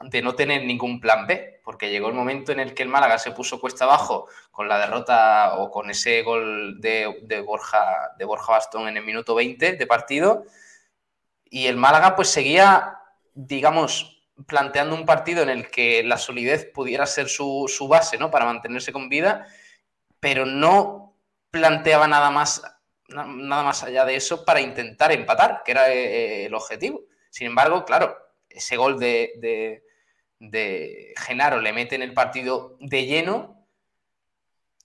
de 0.00 0.20
no 0.22 0.34
tener 0.34 0.64
ningún 0.64 1.00
plan 1.00 1.26
B, 1.26 1.60
porque 1.64 1.90
llegó 1.90 2.08
el 2.08 2.14
momento 2.14 2.52
en 2.52 2.60
el 2.60 2.74
que 2.74 2.82
el 2.82 2.88
Málaga 2.88 3.18
se 3.18 3.30
puso 3.30 3.60
cuesta 3.60 3.84
abajo 3.84 4.26
con 4.50 4.68
la 4.68 4.78
derrota 4.78 5.54
o 5.58 5.70
con 5.70 5.90
ese 5.90 6.22
gol 6.22 6.80
de, 6.80 7.20
de 7.22 7.40
Borja, 7.40 8.12
de 8.18 8.24
Borja 8.24 8.52
Bastón 8.52 8.88
en 8.88 8.96
el 8.96 9.04
minuto 9.04 9.34
20 9.34 9.74
de 9.74 9.86
partido 9.86 10.44
y 11.48 11.66
el 11.66 11.76
Málaga 11.76 12.16
pues 12.16 12.28
seguía 12.28 12.98
digamos, 13.34 14.22
planteando 14.46 14.94
un 14.94 15.06
partido 15.06 15.42
en 15.42 15.48
el 15.48 15.70
que 15.70 16.02
la 16.02 16.18
solidez 16.18 16.70
pudiera 16.72 17.06
ser 17.06 17.28
su, 17.28 17.86
base, 17.88 18.18
¿no? 18.18 18.30
Para 18.30 18.44
mantenerse 18.44 18.92
con 18.92 19.08
vida, 19.08 19.46
pero 20.20 20.46
no 20.46 21.01
planteaba 21.52 22.08
nada 22.08 22.30
más, 22.30 22.62
nada 23.08 23.62
más 23.62 23.84
allá 23.84 24.04
de 24.04 24.16
eso 24.16 24.44
para 24.44 24.60
intentar 24.60 25.12
empatar, 25.12 25.62
que 25.64 25.70
era 25.70 25.92
eh, 25.92 26.46
el 26.46 26.54
objetivo. 26.54 27.02
Sin 27.30 27.46
embargo, 27.46 27.84
claro, 27.84 28.16
ese 28.48 28.76
gol 28.76 28.98
de, 28.98 29.34
de, 29.36 29.84
de 30.38 31.14
Genaro 31.16 31.60
le 31.60 31.72
mete 31.72 31.94
en 31.94 32.02
el 32.02 32.14
partido 32.14 32.76
de 32.80 33.04
lleno 33.04 33.62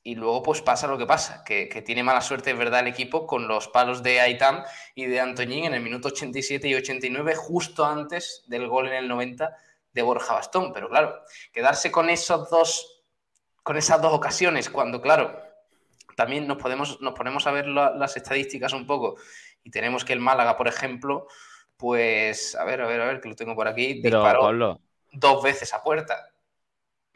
y 0.03 0.15
luego 0.15 0.43
pues 0.43 0.61
pasa 0.61 0.87
lo 0.87 0.97
que 0.97 1.05
pasa, 1.05 1.43
que, 1.45 1.67
tiene 1.85 2.03
mala 2.03 2.21
suerte, 2.21 2.51
es 2.51 2.57
verdad, 2.57 2.81
el 2.81 2.87
equipo 2.87 3.27
con 3.27 3.47
los 3.47 3.67
palos 3.67 4.03
de 4.03 4.21
Aitam 4.21 4.63
y 4.95 5.05
de 5.05 5.19
Antoñín 5.19 5.65
en 5.65 5.73
el 5.73 5.81
minuto 5.81 6.09
87 6.09 6.67
y 6.67 6.75
89, 6.75 7.35
justo 7.35 7.85
antes 7.85 8.43
del 8.47 8.67
gol 8.67 8.87
en 8.87 8.93
el 8.93 9.07
90 9.09 9.55
de 9.91 10.01
Borja 10.01 10.33
Bastón. 10.33 10.71
Pero 10.71 10.87
claro, 10.87 11.21
quedarse 11.51 11.91
con 11.91 12.09
esos 12.09 12.49
dos, 12.49 13.03
con 13.63 13.75
esas 13.75 14.01
dos 14.01 14.13
ocasiones, 14.13 14.69
cuando 14.69 15.01
claro, 15.01 15.46
también 16.17 16.47
nos, 16.47 16.57
podemos, 16.57 16.99
nos 16.99 17.13
ponemos 17.13 17.45
a 17.45 17.51
ver 17.51 17.67
las 17.67 18.17
estadísticas 18.17 18.73
un 18.73 18.87
poco 18.87 19.17
y 19.63 19.69
tenemos 19.69 20.03
que 20.03 20.13
el 20.13 20.19
Málaga, 20.19 20.57
por 20.57 20.67
ejemplo, 20.67 21.27
pues, 21.77 22.55
a 22.55 22.65
ver, 22.65 22.81
a 22.81 22.87
ver, 22.87 23.01
a 23.01 23.05
ver, 23.05 23.21
que 23.21 23.29
lo 23.29 23.35
tengo 23.35 23.53
por 23.53 23.67
aquí, 23.67 24.01
disparó 24.01 24.79
dos 25.11 25.43
veces 25.43 25.71
a 25.75 25.83
puerta. 25.83 26.15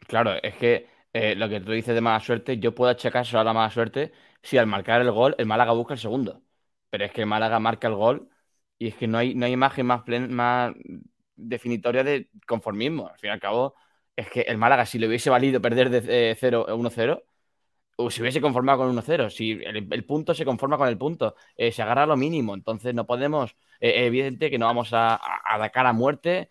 Claro, 0.06 0.34
es 0.40 0.54
que 0.54 0.86
eh, 1.12 1.34
lo 1.34 1.48
que 1.48 1.60
tú 1.60 1.72
dices 1.72 1.96
de 1.96 2.00
mala 2.00 2.20
suerte, 2.20 2.58
yo 2.58 2.76
puedo 2.76 2.92
achacar 2.92 3.26
solo 3.26 3.40
a 3.40 3.44
la 3.44 3.52
mala 3.52 3.70
suerte 3.70 4.12
si 4.40 4.56
al 4.56 4.68
marcar 4.68 5.00
el 5.00 5.10
gol 5.10 5.34
el 5.36 5.46
Málaga 5.46 5.72
busca 5.72 5.94
el 5.94 6.00
segundo. 6.00 6.40
Pero 6.88 7.04
es 7.04 7.12
que 7.12 7.22
el 7.22 7.26
Málaga 7.26 7.58
marca 7.58 7.88
el 7.88 7.96
gol 7.96 8.28
y 8.78 8.88
es 8.88 8.94
que 8.94 9.08
no 9.08 9.18
hay, 9.18 9.34
no 9.34 9.46
hay 9.46 9.52
imagen 9.52 9.86
más, 9.86 10.02
más 10.28 10.74
definitoria 11.34 12.04
de 12.04 12.28
conformismo. 12.46 13.08
Al 13.08 13.18
fin 13.18 13.30
y 13.30 13.32
al 13.32 13.40
cabo, 13.40 13.74
es 14.14 14.30
que 14.30 14.42
el 14.42 14.58
Málaga, 14.58 14.86
si 14.86 15.00
le 15.00 15.08
hubiese 15.08 15.28
valido 15.28 15.60
perder 15.60 15.90
de 15.90 16.36
0 16.38 16.66
eh, 16.68 16.72
1-0, 16.72 17.24
o 18.04 18.10
si 18.10 18.20
hubiese 18.22 18.40
conformado 18.40 18.78
con 18.78 18.96
1-0, 18.96 19.30
si 19.30 19.52
el, 19.52 20.04
punto 20.04 20.34
se 20.34 20.44
conforma 20.44 20.76
con 20.76 20.88
el 20.88 20.98
punto, 20.98 21.34
eh, 21.56 21.72
se 21.72 21.82
agarra 21.82 22.06
lo 22.06 22.16
mínimo. 22.16 22.54
Entonces 22.54 22.94
no 22.94 23.06
podemos, 23.06 23.56
evidente 23.80 24.50
que 24.50 24.58
no 24.58 24.66
vamos 24.66 24.92
a, 24.92 25.14
a, 25.14 25.40
a, 25.44 25.88
a 25.88 25.92
muerte 25.92 26.50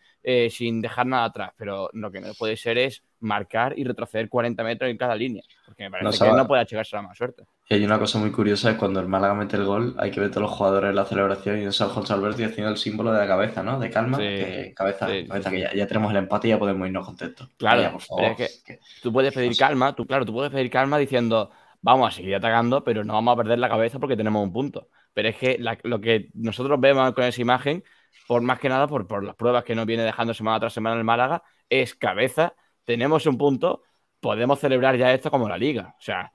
sin 0.50 0.82
dejar 0.82 1.08
nada 1.08 1.26
atrás, 1.26 1.52
pero 1.58 1.90
lo 1.94 2.12
que 2.12 2.22
no 2.22 2.34
puede 2.34 2.58
ser 2.58 2.78
es 2.78 3.04
marcar 3.22 3.78
y 3.78 3.84
retroceder 3.84 4.30
40 4.30 4.64
metros 4.64 4.90
en 4.90 4.98
cada 4.98 5.16
línea. 5.16 5.44
Porque 5.66 5.84
me 5.84 5.92
parece 5.92 6.26
que 6.26 6.32
no 6.32 6.48
puede 6.48 6.62
achicarse 6.62 6.96
la 6.96 7.04
más 7.04 7.18
suerte. 7.18 7.44
Y 7.70 7.76
hay 7.76 7.86
una 7.86 7.98
cosa 7.98 8.20
muy 8.20 8.32
curiosa, 8.32 8.72
es 8.72 8.78
cuando 8.78 9.00
el 9.00 9.08
Málaga 9.08 9.34
mete 9.34 9.56
el 9.56 9.64
gol, 9.64 9.96
hay 9.98 10.12
que 10.12 10.20
ver 10.20 10.30
todos 10.30 10.42
los 10.42 10.52
jugadores 10.52 10.90
en 10.90 10.96
la 10.96 11.06
celebración 11.06 11.62
y 11.62 11.64
en 11.64 11.72
San 11.72 11.90
José 11.90 12.14
Alberti 12.14 12.44
haciendo 12.44 12.72
el 12.72 12.78
símbolo 12.78 13.14
de 13.14 13.20
la 13.20 13.28
cabeza, 13.28 13.64
¿no? 13.64 13.80
De 13.80 13.90
calma, 13.90 14.18
que 14.18 14.74
cabeza, 14.76 15.08
cabeza 15.28 15.50
que 15.50 15.70
ya, 15.74 15.88
tenemos 15.88 16.12
el 16.12 16.18
empate 16.18 16.50
y 16.50 16.52
ya 16.52 16.60
podemos 16.60 16.86
irnos 16.86 17.06
contentos. 17.06 17.50
Claro, 17.58 17.98
es 18.38 18.62
que, 18.66 18.80
tú 19.02 19.14
puedes 19.14 19.34
pedir 19.34 19.56
calma, 19.56 19.96
tú, 19.96 20.06
claro, 20.06 20.26
tú 20.26 20.34
puedes 20.34 20.52
pedir 20.52 20.70
calma 20.70 20.98
diciendo, 20.98 21.50
vamos 21.82 22.10
a 22.10 22.12
seguir 22.12 22.36
atacando, 22.36 22.84
pero 22.84 23.06
no 23.06 23.14
vamos 23.14 23.34
a 23.34 23.38
perder 23.38 23.60
la 23.60 23.70
cabeza 23.70 24.00
porque 24.00 24.18
tenemos 24.18 24.44
un 24.44 24.52
punto. 24.52 24.90
Pero 25.14 25.30
es 25.30 25.38
que 25.38 25.58
lo 25.58 26.02
que 26.02 26.30
nosotros 26.34 26.80
vemos 26.80 27.14
con 27.14 27.24
esa 27.24 27.42
imagen, 27.42 27.84
por 28.28 28.42
más 28.42 28.60
que 28.60 28.70
nada 28.70 28.88
por, 28.88 29.08
por 29.08 29.24
las 29.24 29.36
pruebas 29.36 29.64
que 29.64 29.76
nos 29.76 29.86
viene 29.86 30.04
dejando 30.04 30.34
semana 30.34 30.60
tras 30.60 30.74
semana 30.74 30.98
el 30.98 31.04
Málaga, 31.04 31.44
es 31.70 31.96
cabeza 31.96 32.56
tenemos 32.86 33.26
un 33.26 33.38
punto, 33.38 33.84
podemos 34.20 34.60
celebrar 34.60 34.98
ya 34.98 35.14
esto 35.14 35.32
como 35.32 35.48
la 35.48 35.58
liga. 35.58 35.96
O 35.98 36.02
sea, 36.02 36.32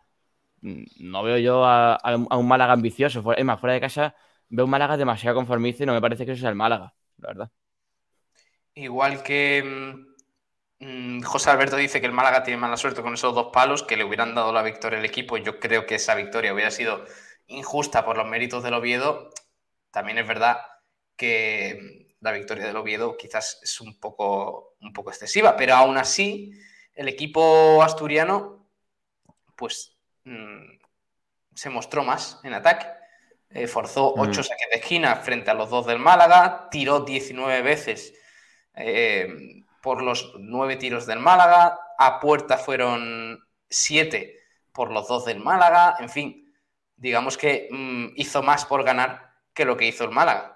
mm, 0.63 0.85
no 1.01 1.23
veo 1.23 1.39
yo 1.39 1.65
a, 1.65 1.99
un 2.15 2.49
Málaga 2.49 2.73
ambicioso. 2.73 3.33
Es 3.35 3.45
más, 3.45 3.61
fuera 3.61 3.75
de 3.75 3.81
casa 3.81 4.15
veo 4.49 4.65
un 4.65 4.71
Málaga 4.71 4.97
demasiado 4.97 5.37
conformista 5.37 5.83
y 5.83 5.87
no 5.87 5.93
me 5.93 6.01
parece 6.01 6.25
que 6.25 6.33
eso 6.33 6.41
sea 6.41 6.51
el 6.51 6.57
Málaga, 6.57 6.95
la 7.19 7.29
verdad. 7.29 7.51
Igual 8.75 9.23
que 9.23 9.63
mm, 10.81 11.19
mm, 11.19 11.23
José 11.23 11.51
Alberto 11.51 11.77
dice 11.77 12.01
que 12.01 12.07
el 12.07 12.13
Málaga 12.13 12.43
tiene 12.43 12.61
mala 12.61 12.77
suerte 12.77 13.03
con 13.03 13.15
esos 13.15 13.35
dos 13.35 13.51
palos 13.53 13.83
que 13.83 13.97
le 13.97 14.05
hubieran 14.05 14.35
dado 14.35 14.53
la 14.53 14.63
victoria 14.63 14.99
al 14.99 15.05
equipo. 15.05 15.37
Yo 15.37 15.59
creo 15.59 15.87
que 15.87 15.97
esa 15.97 16.15
victoria 16.15 16.53
hubiera 16.53 16.71
sido 16.71 17.05
injusta 17.47 18.05
por 18.05 18.17
los 18.17 18.27
méritos 18.27 18.63
del 18.63 18.75
Oviedo. 18.75 19.31
También 19.91 20.19
es 20.19 20.27
verdad 20.27 20.59
que 21.17 22.17
la 22.21 22.33
victoria 22.33 22.67
del 22.67 22.77
Oviedo 22.77 23.17
quizás 23.17 23.61
es 23.63 23.81
un 23.81 23.99
poco, 23.99 24.77
un 24.81 24.93
poco 24.93 25.11
excesiva, 25.11 25.57
pero 25.57 25.75
aún 25.75 25.97
así 25.97 26.53
el 26.95 27.09
equipo 27.09 27.83
asturiano 27.83 28.69
pues 29.55 29.97
mm, 30.25 30.79
se 31.55 31.71
mostró 31.71 32.05
más 32.05 32.41
en 32.45 32.55
ataque. 32.55 32.87
Eh, 33.51 33.67
forzó 33.67 34.15
mm. 34.17 34.21
ocho 34.21 34.43
saques 34.43 34.69
de 34.71 34.77
esquina 34.77 35.17
frente 35.17 35.51
a 35.51 35.55
los 35.55 35.71
dos 35.71 35.87
del 35.87 35.99
Málaga, 35.99 36.69
tiró 36.71 37.01
19 37.01 37.63
veces 37.63 38.13
eh, 38.75 39.63
por 39.81 40.03
los 40.03 40.35
nueve 40.39 40.77
tiros 40.77 41.07
del 41.07 41.21
Málaga, 41.21 41.79
a 41.99 42.21
puerta 42.21 42.59
fueron 42.59 43.39
siete 43.69 44.41
por 44.73 44.91
los 44.91 45.09
dos 45.09 45.25
del 45.25 45.39
Málaga, 45.41 45.97
en 46.01 46.11
fin, 46.11 46.55
digamos 46.97 47.39
que 47.39 47.69
mm, 47.71 48.09
hizo 48.17 48.43
más 48.43 48.67
por 48.67 48.85
ganar 48.85 49.33
que 49.55 49.65
lo 49.65 49.77
que 49.77 49.87
hizo 49.87 50.05
el 50.05 50.11
Málaga. 50.11 50.56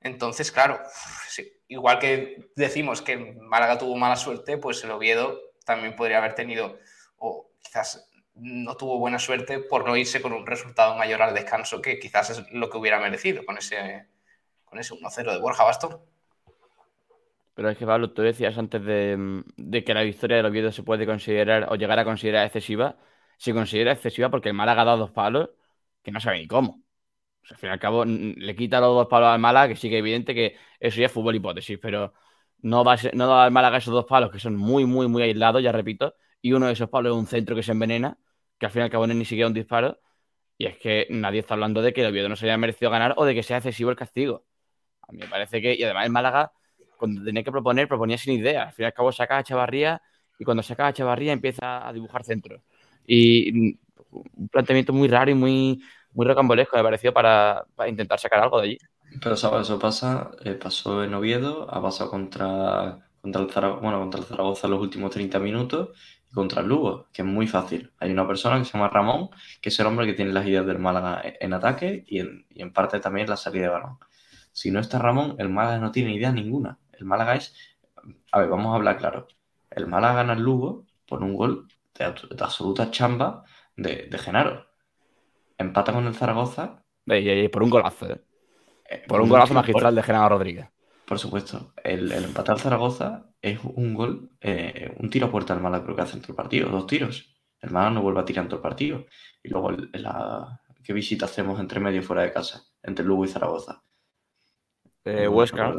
Entonces, 0.00 0.52
claro, 0.52 0.80
igual 1.66 1.98
que 1.98 2.50
decimos 2.54 3.02
que 3.02 3.16
Málaga 3.16 3.78
tuvo 3.78 3.96
mala 3.96 4.16
suerte, 4.16 4.56
pues 4.58 4.82
el 4.84 4.90
Oviedo 4.92 5.40
también 5.64 5.96
podría 5.96 6.18
haber 6.18 6.34
tenido, 6.34 6.78
o 7.18 7.50
quizás 7.60 8.08
no 8.34 8.76
tuvo 8.76 8.98
buena 8.98 9.18
suerte 9.18 9.58
por 9.58 9.84
no 9.84 9.96
irse 9.96 10.22
con 10.22 10.32
un 10.32 10.46
resultado 10.46 10.96
mayor 10.96 11.20
al 11.22 11.34
descanso, 11.34 11.82
que 11.82 11.98
quizás 11.98 12.30
es 12.30 12.52
lo 12.52 12.70
que 12.70 12.78
hubiera 12.78 13.00
merecido 13.00 13.44
con 13.44 13.58
ese, 13.58 14.06
con 14.64 14.78
ese 14.78 14.94
1-0 14.94 15.32
de 15.32 15.40
Borja 15.40 15.64
Bastón. 15.64 16.00
Pero 17.54 17.70
es 17.70 17.76
que, 17.76 17.86
Pablo, 17.86 18.12
tú 18.12 18.22
decías 18.22 18.56
antes 18.56 18.84
de, 18.84 19.42
de, 19.56 19.82
que 19.82 19.92
la 19.92 20.02
victoria 20.02 20.36
del 20.36 20.46
Oviedo 20.46 20.70
se 20.70 20.84
puede 20.84 21.06
considerar 21.06 21.66
o 21.70 21.74
llegar 21.74 21.98
a 21.98 22.04
considerar 22.04 22.46
excesiva. 22.46 22.96
Se 23.36 23.52
considera 23.52 23.90
excesiva 23.90 24.30
porque 24.30 24.50
el 24.50 24.54
Málaga 24.54 24.82
ha 24.82 24.84
dado 24.84 24.98
dos 24.98 25.10
palos 25.10 25.50
que 26.02 26.12
no 26.12 26.20
sabe 26.20 26.38
ni 26.38 26.46
cómo 26.46 26.84
al 27.50 27.56
fin 27.56 27.68
y 27.70 27.72
al 27.72 27.78
cabo, 27.78 28.04
le 28.04 28.56
quita 28.56 28.80
los 28.80 28.94
dos 28.94 29.06
palos 29.08 29.28
al 29.28 29.38
Málaga, 29.40 29.68
que 29.68 29.76
sí 29.76 29.88
que 29.88 29.96
es 29.96 30.00
evidente 30.00 30.34
que 30.34 30.56
eso 30.80 31.00
ya 31.00 31.06
es 31.06 31.12
fútbol 31.12 31.36
hipótesis, 31.36 31.78
pero 31.80 32.12
no 32.60 32.84
va, 32.84 32.96
no 33.14 33.26
da 33.26 33.44
al 33.44 33.52
Málaga 33.52 33.78
esos 33.78 33.94
dos 33.94 34.04
palos 34.06 34.30
que 34.30 34.38
son 34.38 34.56
muy, 34.56 34.84
muy, 34.84 35.08
muy 35.08 35.22
aislados, 35.22 35.62
ya 35.62 35.72
repito, 35.72 36.14
y 36.42 36.52
uno 36.52 36.66
de 36.66 36.72
esos 36.72 36.88
palos 36.90 37.12
es 37.12 37.18
un 37.18 37.26
centro 37.26 37.56
que 37.56 37.62
se 37.62 37.72
envenena, 37.72 38.18
que 38.58 38.66
al 38.66 38.72
fin 38.72 38.80
y 38.80 38.84
al 38.84 38.90
cabo 38.90 39.06
no 39.06 39.12
es 39.12 39.18
ni 39.18 39.24
siquiera 39.24 39.48
un 39.48 39.54
disparo. 39.54 39.98
Y 40.58 40.66
es 40.66 40.76
que 40.78 41.06
nadie 41.10 41.40
está 41.40 41.54
hablando 41.54 41.82
de 41.82 41.92
que 41.92 42.00
el 42.02 42.08
Oviedo 42.08 42.28
no 42.28 42.36
se 42.36 42.46
haya 42.46 42.58
merecido 42.58 42.90
ganar 42.90 43.14
o 43.16 43.24
de 43.24 43.34
que 43.34 43.42
sea 43.44 43.58
excesivo 43.58 43.90
el 43.90 43.96
castigo. 43.96 44.44
A 45.02 45.12
mí 45.12 45.18
me 45.18 45.28
parece 45.28 45.62
que, 45.62 45.74
y 45.74 45.82
además 45.84 46.06
el 46.06 46.12
Málaga, 46.12 46.52
cuando 46.98 47.24
tenía 47.24 47.44
que 47.44 47.52
proponer, 47.52 47.88
proponía 47.88 48.18
sin 48.18 48.34
idea. 48.40 48.64
Al 48.64 48.72
fin 48.72 48.84
y 48.84 48.86
al 48.86 48.92
cabo 48.92 49.12
saca 49.12 49.38
a 49.38 49.44
Chavarría 49.44 50.02
y 50.38 50.44
cuando 50.44 50.62
saca 50.62 50.88
a 50.88 50.92
Chavarría 50.92 51.32
empieza 51.32 51.86
a 51.86 51.92
dibujar 51.92 52.24
centros. 52.24 52.62
Y 53.06 53.78
un 54.10 54.48
planteamiento 54.50 54.92
muy 54.92 55.08
raro 55.08 55.30
y 55.30 55.34
muy, 55.34 55.80
muy 56.18 56.26
rocambolesco 56.26 56.76
me 56.76 56.82
pareció 56.82 57.14
para, 57.14 57.64
para 57.76 57.88
intentar 57.88 58.18
sacar 58.18 58.42
algo 58.42 58.60
de 58.60 58.66
allí. 58.66 58.78
Pero 59.22 59.36
¿sabes? 59.36 59.62
eso 59.62 59.78
pasa, 59.78 60.32
eh, 60.44 60.54
pasó 60.54 61.04
en 61.04 61.14
Oviedo, 61.14 61.72
ha 61.72 61.80
pasado 61.80 62.10
contra, 62.10 63.08
contra, 63.20 63.40
el 63.40 63.48
Zaragoza, 63.52 63.80
bueno, 63.80 64.00
contra 64.00 64.18
el 64.18 64.26
Zaragoza 64.26 64.66
en 64.66 64.72
los 64.72 64.80
últimos 64.80 65.12
30 65.12 65.38
minutos 65.38 65.90
y 66.28 66.34
contra 66.34 66.62
el 66.62 66.66
Lugo, 66.66 67.06
que 67.12 67.22
es 67.22 67.28
muy 67.28 67.46
fácil. 67.46 67.92
Hay 68.00 68.10
una 68.10 68.26
persona 68.26 68.58
que 68.58 68.64
se 68.64 68.72
llama 68.72 68.88
Ramón, 68.88 69.30
que 69.60 69.68
es 69.68 69.78
el 69.78 69.86
hombre 69.86 70.06
que 70.06 70.14
tiene 70.14 70.32
las 70.32 70.44
ideas 70.44 70.66
del 70.66 70.80
Málaga 70.80 71.22
en 71.22 71.52
ataque 71.52 72.02
y 72.08 72.18
en, 72.18 72.72
parte 72.72 72.98
también 72.98 73.30
la 73.30 73.36
salida 73.36 73.66
de 73.66 73.68
balón. 73.68 73.98
Si 74.50 74.72
no 74.72 74.80
está 74.80 74.98
Ramón, 74.98 75.36
el 75.38 75.50
Málaga 75.50 75.78
no 75.78 75.92
tiene 75.92 76.12
idea 76.12 76.32
ninguna. 76.32 76.80
El 76.94 77.04
Málaga 77.04 77.36
es, 77.36 77.54
a 78.32 78.40
ver, 78.40 78.48
vamos 78.48 78.72
a 78.72 78.74
hablar 78.74 78.98
claro. 78.98 79.28
El 79.70 79.86
Málaga 79.86 80.14
gana 80.14 80.32
el 80.32 80.42
Lugo 80.42 80.84
por 81.06 81.22
un 81.22 81.36
gol 81.36 81.68
de, 81.94 82.06
absoluta 82.06 82.90
chamba 82.90 83.44
de 83.76 84.18
Genaro. 84.18 84.67
Empata 85.58 85.92
con 85.92 86.06
el 86.06 86.14
Zaragoza. 86.14 86.84
Y, 87.04 87.30
y 87.30 87.48
por 87.48 87.62
un 87.62 87.70
golazo, 87.70 88.10
¿eh? 88.10 88.22
Por 89.06 89.20
un 89.20 89.28
golazo 89.28 89.54
magistral 89.54 89.94
de 89.94 90.02
Genaro 90.02 90.30
Rodríguez. 90.30 90.68
Por 91.04 91.18
supuesto. 91.18 91.72
El, 91.82 92.10
el 92.12 92.24
empate 92.24 92.52
al 92.52 92.60
Zaragoza 92.60 93.30
es 93.40 93.58
un 93.62 93.94
gol, 93.94 94.30
eh, 94.40 94.94
un 94.98 95.10
tiro 95.10 95.26
a 95.26 95.30
puerta 95.30 95.52
al 95.54 95.60
Málaga 95.60 95.84
creo 95.84 95.96
que 95.96 96.02
hace 96.02 96.16
en 96.16 96.22
todo 96.22 96.32
el 96.32 96.36
partido, 96.36 96.70
dos 96.70 96.86
tiros. 96.86 97.34
El 97.60 97.70
Málaga 97.70 97.94
no 97.94 98.02
vuelve 98.02 98.20
a 98.20 98.24
tirar 98.24 98.44
en 98.44 98.48
todo 98.48 98.58
el 98.58 98.62
partido. 98.62 99.06
Y 99.42 99.48
luego 99.48 99.70
el, 99.70 99.90
la, 99.92 100.60
¿qué 100.82 100.92
visita 100.92 101.26
hacemos 101.26 101.58
entre 101.60 101.80
medio 101.80 102.02
fuera 102.02 102.22
de 102.22 102.32
casa? 102.32 102.62
Entre 102.82 103.04
Lugo 103.04 103.24
y 103.24 103.28
Zaragoza. 103.28 103.82
Eh, 105.04 105.28
Huesca. 105.28 105.74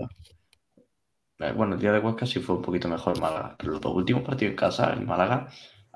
Eh, 1.39 1.51
bueno, 1.53 1.75
el 1.75 1.79
día 1.79 1.91
de 1.93 1.99
Huesca 1.99 2.25
sí 2.25 2.39
fue 2.39 2.55
un 2.55 2.61
poquito 2.61 2.87
mejor 2.87 3.19
Málaga. 3.19 3.55
Pero 3.57 3.73
los 3.73 3.81
dos 3.81 3.95
últimos 3.95 4.23
partidos 4.23 4.51
en 4.51 4.57
casa, 4.57 4.93
el 4.93 5.05
Málaga 5.05 5.47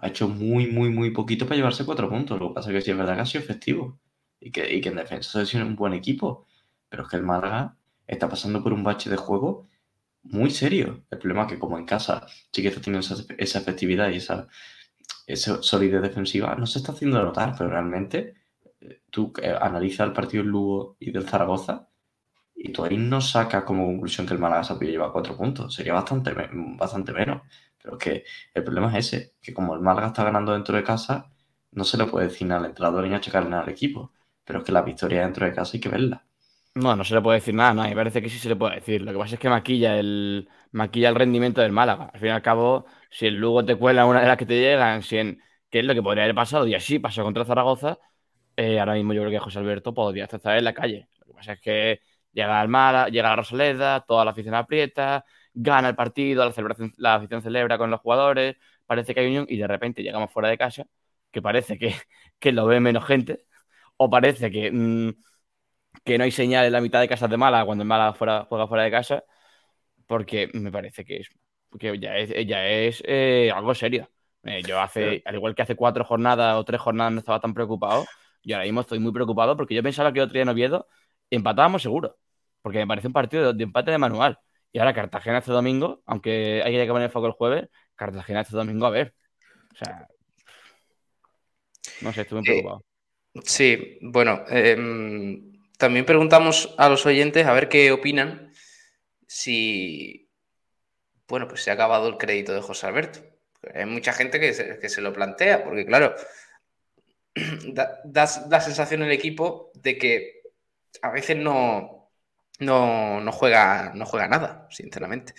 ha 0.04 0.10
hecho 0.10 0.28
muy, 0.28 0.68
muy, 0.68 0.90
muy 0.90 1.12
poquito 1.12 1.46
para 1.46 1.56
llevarse 1.56 1.86
cuatro 1.86 2.10
puntos. 2.10 2.38
Lo 2.40 2.50
que 2.50 2.56
pasa 2.56 2.70
es 2.70 2.76
que 2.76 2.82
sí 2.82 2.92
es 2.92 2.98
verdad 2.98 3.16
que 3.16 3.22
ha 3.22 3.26
sido 3.26 3.44
efectivo. 3.44 4.00
Y 4.40 4.52
que, 4.52 4.76
y 4.76 4.82
que 4.82 4.90
en 4.90 4.98
defensa 4.98 5.42
ha 5.42 5.46
sido 5.46 5.66
un 5.66 5.78
buen 5.78 5.94
equipo. 5.94 6.46
Pero 6.90 7.04
es 7.04 7.10
que 7.10 7.16
el 7.16 7.24
Málaga 7.24 7.78
está 8.06 8.28
pasando 8.28 8.62
por 8.62 8.74
un 8.74 8.84
bache 8.84 9.10
de 9.10 9.16
juego 9.16 9.70
muy 10.24 10.50
serio. 10.50 11.06
El 11.10 11.20
problema 11.20 11.44
es 11.44 11.54
que 11.54 11.60
como 11.60 11.78
en 11.78 11.86
casa 11.86 12.26
sí 12.52 12.62
que 12.62 12.68
está 12.68 12.82
teniendo 12.82 13.08
esa, 13.38 13.60
efectividad 13.60 14.10
y 14.10 14.18
esa, 14.18 14.48
esa, 15.26 15.64
solidez 15.64 16.02
defensiva, 16.02 16.56
no 16.56 16.68
se 16.68 16.80
está 16.80 16.92
haciendo 16.92 17.24
notar, 17.24 17.56
pero 17.58 17.70
realmente 17.70 18.36
eh, 18.82 19.02
tú 19.10 19.34
eh, 19.42 19.56
analizas 19.60 20.08
el 20.08 20.14
partido 20.14 20.44
del 20.44 20.52
Lugo 20.52 20.98
y 21.00 21.12
del 21.12 21.28
Zaragoza 21.30 21.88
y 22.56 22.74
tú 22.74 22.84
ahí 22.84 22.98
no 22.98 23.22
sacas 23.22 23.64
como 23.64 23.86
conclusión 23.86 24.28
que 24.28 24.34
el 24.34 24.40
Málaga 24.40 24.64
se 24.64 24.76
lleva 24.76 25.14
cuatro 25.14 25.36
puntos. 25.38 25.74
Sería 25.74 25.94
bastante, 25.94 26.34
bastante 26.78 27.14
menos. 27.14 27.42
Pero 27.84 27.98
es 27.98 28.04
que 28.04 28.26
el 28.54 28.64
problema 28.64 28.98
es 28.98 29.08
ese, 29.08 29.34
que 29.42 29.54
como 29.54 29.76
el 29.76 29.82
Málaga 29.82 30.08
está 30.08 30.24
ganando 30.24 30.54
dentro 30.54 30.76
de 30.76 30.84
casa, 30.84 31.32
no 31.72 31.84
se 31.84 31.98
le 31.98 32.06
puede 32.06 32.28
decir 32.28 32.48
nada 32.48 32.62
al 32.62 32.68
entrenador 32.68 33.08
ni 33.08 33.14
achacarle 33.14 33.50
nada 33.50 33.64
al 33.64 33.70
equipo. 33.70 34.12
Pero 34.46 34.60
es 34.60 34.66
que 34.66 34.72
la 34.72 34.82
victoria 34.82 35.22
dentro 35.22 35.46
de 35.46 35.54
casa 35.54 35.72
hay 35.76 35.82
que 35.82 35.90
verla. 35.90 36.26
No, 36.76 36.96
no 36.96 37.04
se 37.04 37.14
le 37.14 37.22
puede 37.22 37.38
decir 37.40 37.54
nada, 37.54 37.74
no, 37.74 37.84
me 37.84 37.96
parece 37.96 38.22
que 38.22 38.30
sí 38.30 38.40
se 38.40 38.50
le 38.50 38.56
puede 38.56 38.76
decir. 38.76 39.02
Lo 39.02 39.12
que 39.12 39.18
pasa 39.20 39.36
es 39.36 39.40
que 39.40 39.50
maquilla 39.50 39.98
el, 40.00 40.50
maquilla 40.72 41.10
el 41.10 41.16
rendimiento 41.16 41.62
del 41.62 41.72
Málaga. 41.72 42.10
Al 42.14 42.20
fin 42.20 42.30
y 42.30 42.32
al 42.32 42.42
cabo, 42.42 42.86
si 43.12 43.28
el 43.28 43.36
Lugo 43.36 43.64
te 43.64 43.76
cuela 43.76 44.06
una 44.08 44.22
de 44.22 44.28
las 44.28 44.38
que 44.38 44.46
te 44.48 44.60
llegan, 44.60 45.04
si 45.04 45.18
en, 45.18 45.40
que 45.70 45.80
es 45.80 45.86
lo 45.86 45.94
que 45.94 46.02
podría 46.02 46.24
haber 46.24 46.36
pasado, 46.36 46.66
y 46.68 46.74
así 46.74 46.98
pasó 47.00 47.24
contra 47.24 47.46
Zaragoza, 47.46 48.00
eh, 48.56 48.80
ahora 48.80 48.94
mismo 48.96 49.14
yo 49.14 49.22
creo 49.22 49.32
que 49.32 49.40
José 49.40 49.60
Alberto 49.60 49.94
podría 49.94 50.26
estar 50.26 50.58
en 50.58 50.64
la 50.64 50.74
calle. 50.74 51.10
Lo 51.20 51.28
que 51.28 51.34
pasa 51.34 51.54
es 51.54 51.62
que 51.62 52.02
llega 52.32 52.60
al 52.60 52.70
Málaga, 52.70 53.10
llega 53.10 53.34
a 53.34 53.36
Rosaleda, 53.36 54.02
toda 54.02 54.26
la 54.26 54.32
afición 54.32 54.56
aprieta, 54.56 55.26
gana 55.54 55.90
el 55.90 55.96
partido, 55.96 56.46
la, 56.46 56.52
celebración, 56.54 56.94
la 56.98 57.16
afición 57.16 57.42
celebra 57.42 57.78
con 57.78 57.92
los 57.92 58.02
jugadores, 58.02 58.56
parece 58.86 59.14
que 59.14 59.22
hay 59.22 59.28
unión, 59.28 59.46
y 59.50 59.58
de 59.58 59.68
repente 59.68 60.04
llegamos 60.04 60.32
fuera 60.32 60.50
de 60.50 60.58
casa, 60.58 60.86
que 61.32 61.42
parece 61.42 61.78
que, 61.78 61.96
que 62.40 62.52
lo 62.52 62.66
ve 62.66 62.80
menos 62.80 63.06
gente, 63.06 63.46
o 63.98 64.10
parece 64.10 64.52
que... 64.52 64.72
Mmm, 64.72 65.12
que 66.04 66.18
no 66.18 66.24
hay 66.24 66.32
señal 66.32 66.66
en 66.66 66.74
la 66.74 66.82
mitad 66.82 67.00
de 67.00 67.08
casas 67.08 67.30
de 67.30 67.38
Málaga 67.38 67.66
cuando 67.66 67.84
el 67.84 67.88
Málaga 67.88 68.14
fuera, 68.14 68.46
juega 68.50 68.68
fuera 68.68 68.84
de 68.84 68.92
casa, 68.92 69.24
porque 70.08 70.50
me 70.54 70.72
parece 70.72 71.06
que, 71.06 71.18
es, 71.18 71.30
que 71.80 72.00
ya 72.00 72.18
es, 72.18 72.32
ya 72.48 72.68
es 72.68 73.04
eh, 73.06 73.52
algo 73.54 73.74
serio. 73.76 74.10
Eh, 74.44 74.62
yo 74.64 74.80
hace, 74.82 75.22
al 75.26 75.36
igual 75.36 75.56
que 75.56 75.62
hace 75.62 75.76
cuatro 75.76 76.04
jornadas 76.04 76.58
o 76.58 76.66
tres 76.66 76.82
jornadas 76.82 77.14
no 77.14 77.20
estaba 77.20 77.40
tan 77.40 77.54
preocupado, 77.54 78.06
yo 78.44 78.56
ahora 78.56 78.66
mismo 78.66 78.82
estoy 78.82 79.00
muy 79.00 79.14
preocupado 79.14 79.56
porque 79.58 79.76
yo 79.76 79.84
pensaba 79.84 80.12
que 80.14 80.22
otro 80.22 80.34
día 80.34 80.44
en 80.44 80.50
Oviedo 80.50 80.88
empatábamos 81.30 81.82
seguro, 81.82 82.18
porque 82.62 82.80
me 82.80 82.88
parece 82.88 83.08
un 83.08 83.14
partido 83.14 83.48
de, 83.54 83.58
de 83.58 83.64
empate 83.64 83.92
de 83.92 83.98
manual. 83.98 84.40
Y 84.74 84.80
ahora 84.80 84.94
Cartagena 84.94 85.38
este 85.38 85.52
domingo, 85.52 86.02
aunque 86.08 86.64
hay 86.66 86.74
que 86.74 86.88
poner 86.88 87.04
el 87.04 87.12
foco 87.12 87.28
el 87.28 87.34
jueves, 87.34 87.70
Cartagena 87.96 88.42
este 88.42 88.58
domingo 88.58 88.88
a 88.88 88.90
ver. 88.90 89.14
O 89.72 89.76
sea, 89.76 90.08
no 92.02 92.12
sé, 92.12 92.22
estoy 92.22 92.40
muy 92.40 92.46
preocupado. 92.46 92.84
Eh, 93.36 93.40
sí, 93.46 94.00
bueno, 94.02 94.44
eh, 94.50 94.76
también 95.78 96.06
preguntamos 96.06 96.74
a 96.80 96.90
los 96.90 97.06
oyentes 97.06 97.46
a 97.46 97.54
ver 97.54 97.70
qué 97.70 97.92
opinan 97.92 98.52
si, 99.28 100.28
bueno, 101.28 101.48
pues 101.48 101.62
se 101.64 101.70
ha 101.70 101.74
acabado 101.76 102.08
el 102.08 102.18
crédito 102.18 102.52
de 102.54 102.62
José 102.62 102.88
Alberto. 102.88 103.20
Hay 103.76 103.86
mucha 103.86 104.12
gente 104.12 104.40
que 104.40 104.54
se, 104.54 104.80
que 104.80 104.90
se 104.90 105.02
lo 105.02 105.14
plantea, 105.14 105.64
porque 105.64 105.86
claro, 105.86 106.16
da, 107.74 108.00
da, 108.06 108.26
da, 108.48 108.60
sensación 108.60 109.02
en 109.02 109.08
el 109.08 109.14
equipo 109.14 109.72
de 109.76 109.98
que 110.00 110.42
a 111.04 111.12
veces 111.12 111.38
no, 111.38 112.03
no, 112.60 113.22
no, 113.22 113.32
juega, 113.32 113.92
no 113.96 114.06
juega 114.06 114.28
nada, 114.28 114.68
sinceramente. 114.70 115.34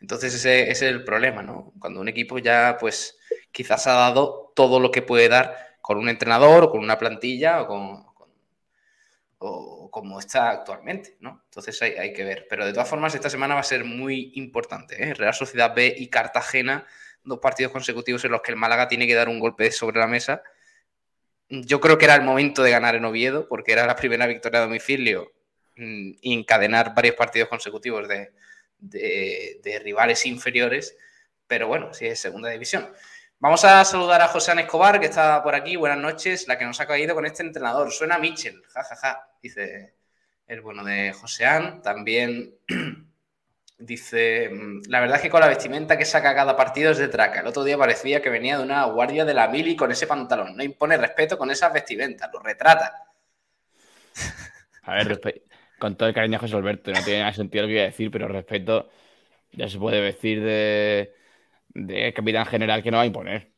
Entonces 0.00 0.34
ese, 0.34 0.70
es 0.70 0.82
el 0.82 1.04
problema, 1.04 1.42
¿no? 1.42 1.72
Cuando 1.78 2.00
un 2.00 2.08
equipo 2.08 2.38
ya, 2.38 2.76
pues, 2.80 3.18
quizás 3.52 3.86
ha 3.86 3.92
dado 3.92 4.52
todo 4.56 4.80
lo 4.80 4.90
que 4.90 5.02
puede 5.02 5.28
dar 5.28 5.76
con 5.80 5.98
un 5.98 6.08
entrenador 6.08 6.64
o 6.64 6.70
con 6.70 6.80
una 6.80 6.98
plantilla 6.98 7.62
o 7.62 7.66
con, 7.66 8.06
o 9.38 9.90
como 9.90 10.18
está 10.18 10.50
actualmente, 10.50 11.16
¿no? 11.20 11.42
Entonces 11.44 11.80
hay, 11.82 11.92
hay, 11.92 12.12
que 12.12 12.24
ver. 12.24 12.46
Pero 12.48 12.66
de 12.66 12.72
todas 12.72 12.88
formas, 12.88 13.14
esta 13.14 13.30
semana 13.30 13.54
va 13.54 13.60
a 13.60 13.64
ser 13.64 13.84
muy 13.84 14.32
importante. 14.36 15.02
¿eh? 15.02 15.14
Real 15.14 15.34
Sociedad 15.34 15.74
B 15.74 15.94
y 15.96 16.08
Cartagena, 16.08 16.86
dos 17.24 17.38
partidos 17.40 17.72
consecutivos 17.72 18.24
en 18.24 18.32
los 18.32 18.42
que 18.42 18.52
el 18.52 18.56
Málaga 18.56 18.88
tiene 18.88 19.06
que 19.06 19.14
dar 19.14 19.28
un 19.28 19.38
golpe 19.38 19.70
sobre 19.70 20.00
la 20.00 20.06
mesa. 20.06 20.42
Yo 21.48 21.80
creo 21.80 21.98
que 21.98 22.06
era 22.06 22.14
el 22.14 22.22
momento 22.22 22.62
de 22.62 22.70
ganar 22.70 22.94
en 22.94 23.04
Oviedo, 23.04 23.46
porque 23.48 23.72
era 23.72 23.86
la 23.86 23.96
primera 23.96 24.26
victoria 24.26 24.60
a 24.60 24.62
domicilio 24.62 25.32
y 25.76 26.34
encadenar 26.34 26.94
varios 26.94 27.14
partidos 27.14 27.48
consecutivos 27.48 28.08
de, 28.08 29.80
rivales 29.82 30.26
inferiores. 30.26 30.96
Pero 31.46 31.68
bueno, 31.68 31.92
sí 31.92 32.06
es 32.06 32.20
segunda 32.20 32.50
división. 32.50 32.90
Vamos 33.38 33.64
a 33.64 33.84
saludar 33.84 34.22
a 34.22 34.28
José 34.28 34.52
Escobar, 34.52 35.00
que 35.00 35.06
está 35.06 35.42
por 35.42 35.54
aquí. 35.54 35.76
Buenas 35.76 35.98
noches, 35.98 36.46
la 36.46 36.56
que 36.56 36.64
nos 36.64 36.80
ha 36.80 36.86
caído 36.86 37.14
con 37.14 37.26
este 37.26 37.42
entrenador. 37.42 37.90
Suena 37.90 38.18
Mitchell, 38.18 38.62
jajaja, 38.68 38.96
ja, 38.96 39.14
ja, 39.14 39.28
dice 39.42 39.94
el 40.46 40.60
bueno 40.60 40.84
de 40.84 41.12
Joseán. 41.12 41.82
También 41.82 42.54
dice, 43.78 44.50
la 44.88 45.00
verdad 45.00 45.16
es 45.16 45.22
que 45.22 45.30
con 45.30 45.40
la 45.40 45.48
vestimenta 45.48 45.98
que 45.98 46.04
saca 46.04 46.34
cada 46.34 46.56
partido 46.56 46.92
es 46.92 46.98
de 46.98 47.08
traca. 47.08 47.40
El 47.40 47.46
otro 47.46 47.64
día 47.64 47.76
parecía 47.76 48.22
que 48.22 48.30
venía 48.30 48.58
de 48.58 48.64
una 48.64 48.84
guardia 48.84 49.24
de 49.24 49.34
la 49.34 49.48
mili 49.48 49.76
con 49.76 49.90
ese 49.90 50.06
pantalón. 50.06 50.56
No 50.56 50.62
impone 50.62 50.96
respeto 50.96 51.36
con 51.36 51.50
esas 51.50 51.72
vestimentas, 51.72 52.30
lo 52.32 52.40
retrata. 52.40 53.06
A 54.82 54.94
ver, 54.94 55.20
con 55.82 55.96
todo 55.96 56.08
el 56.08 56.14
cariño 56.14 56.36
a 56.36 56.40
José 56.40 56.54
Alberto, 56.54 56.92
no 56.92 57.02
tiene 57.02 57.18
nada 57.18 57.32
sentido 57.32 57.62
lo 57.62 57.68
que 57.68 57.74
voy 57.74 57.82
a 57.82 57.86
decir, 57.86 58.10
pero 58.12 58.28
respeto 58.28 58.88
ya 59.50 59.68
se 59.68 59.78
puede 59.78 60.00
vestir 60.00 60.42
de 60.42 61.12
de 61.74 62.12
capitán 62.12 62.46
general 62.46 62.82
que 62.82 62.90
no 62.90 62.98
va 62.98 63.02
a 63.02 63.06
imponer. 63.06 63.52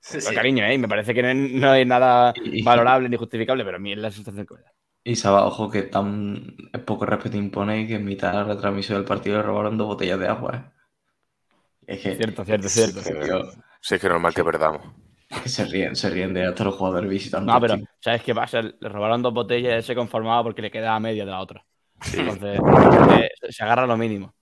Sí, 0.00 0.20
sí. 0.20 0.34
cariño, 0.34 0.64
¿eh? 0.64 0.78
me 0.78 0.88
parece 0.88 1.12
que 1.12 1.22
no, 1.22 1.34
no 1.34 1.74
es 1.74 1.86
nada 1.86 2.32
y, 2.42 2.62
valorable 2.62 3.08
ni 3.08 3.16
justificable, 3.16 3.64
pero 3.64 3.76
a 3.76 3.80
mí 3.80 3.92
es 3.92 3.98
la 3.98 4.10
sensación 4.10 4.46
que 4.46 4.54
me 4.54 4.62
da. 4.62 4.72
Y 5.04 5.16
Saba, 5.16 5.44
ojo, 5.44 5.70
que 5.70 5.82
tan 5.82 6.56
poco 6.86 7.04
respeto 7.04 7.36
impone 7.36 7.86
que 7.86 7.96
en 7.96 8.04
mitad 8.04 8.30
de 8.30 8.38
la 8.38 8.44
retransmisión 8.44 8.98
del 8.98 9.06
partido 9.06 9.36
le 9.36 9.42
robaron 9.42 9.76
dos 9.76 9.88
botellas 9.88 10.18
de 10.18 10.28
agua. 10.28 10.56
¿eh? 10.56 11.94
Es 11.94 12.00
que, 12.00 12.14
cierto, 12.14 12.44
cierto, 12.44 12.68
cierto. 12.68 13.00
Sí, 13.00 13.12
que, 13.12 13.42
sí, 13.80 13.94
es 13.94 14.00
que 14.00 14.08
normal 14.08 14.34
que 14.34 14.44
perdamos. 14.44 14.82
Se 15.44 15.64
ríen, 15.66 15.94
se 15.94 16.08
ríen 16.08 16.32
de 16.32 16.46
hasta 16.46 16.64
los 16.64 16.74
jugadores 16.74 17.10
visitando. 17.10 17.52
No, 17.52 17.60
pero 17.60 17.76
¿sabes 18.00 18.22
qué 18.22 18.34
pasa? 18.34 18.62
Le 18.62 18.88
robaron 18.88 19.22
dos 19.22 19.34
botellas 19.34 19.72
y 19.72 19.74
él 19.76 19.82
se 19.82 19.94
conformaba 19.94 20.42
porque 20.42 20.62
le 20.62 20.70
quedaba 20.70 20.98
media 21.00 21.24
de 21.24 21.30
la 21.30 21.40
otra. 21.40 21.64
Sí. 22.00 22.20
Entonces, 22.20 22.60
se 23.50 23.64
agarra 23.64 23.86
lo 23.86 23.96
mínimo. 23.96 24.34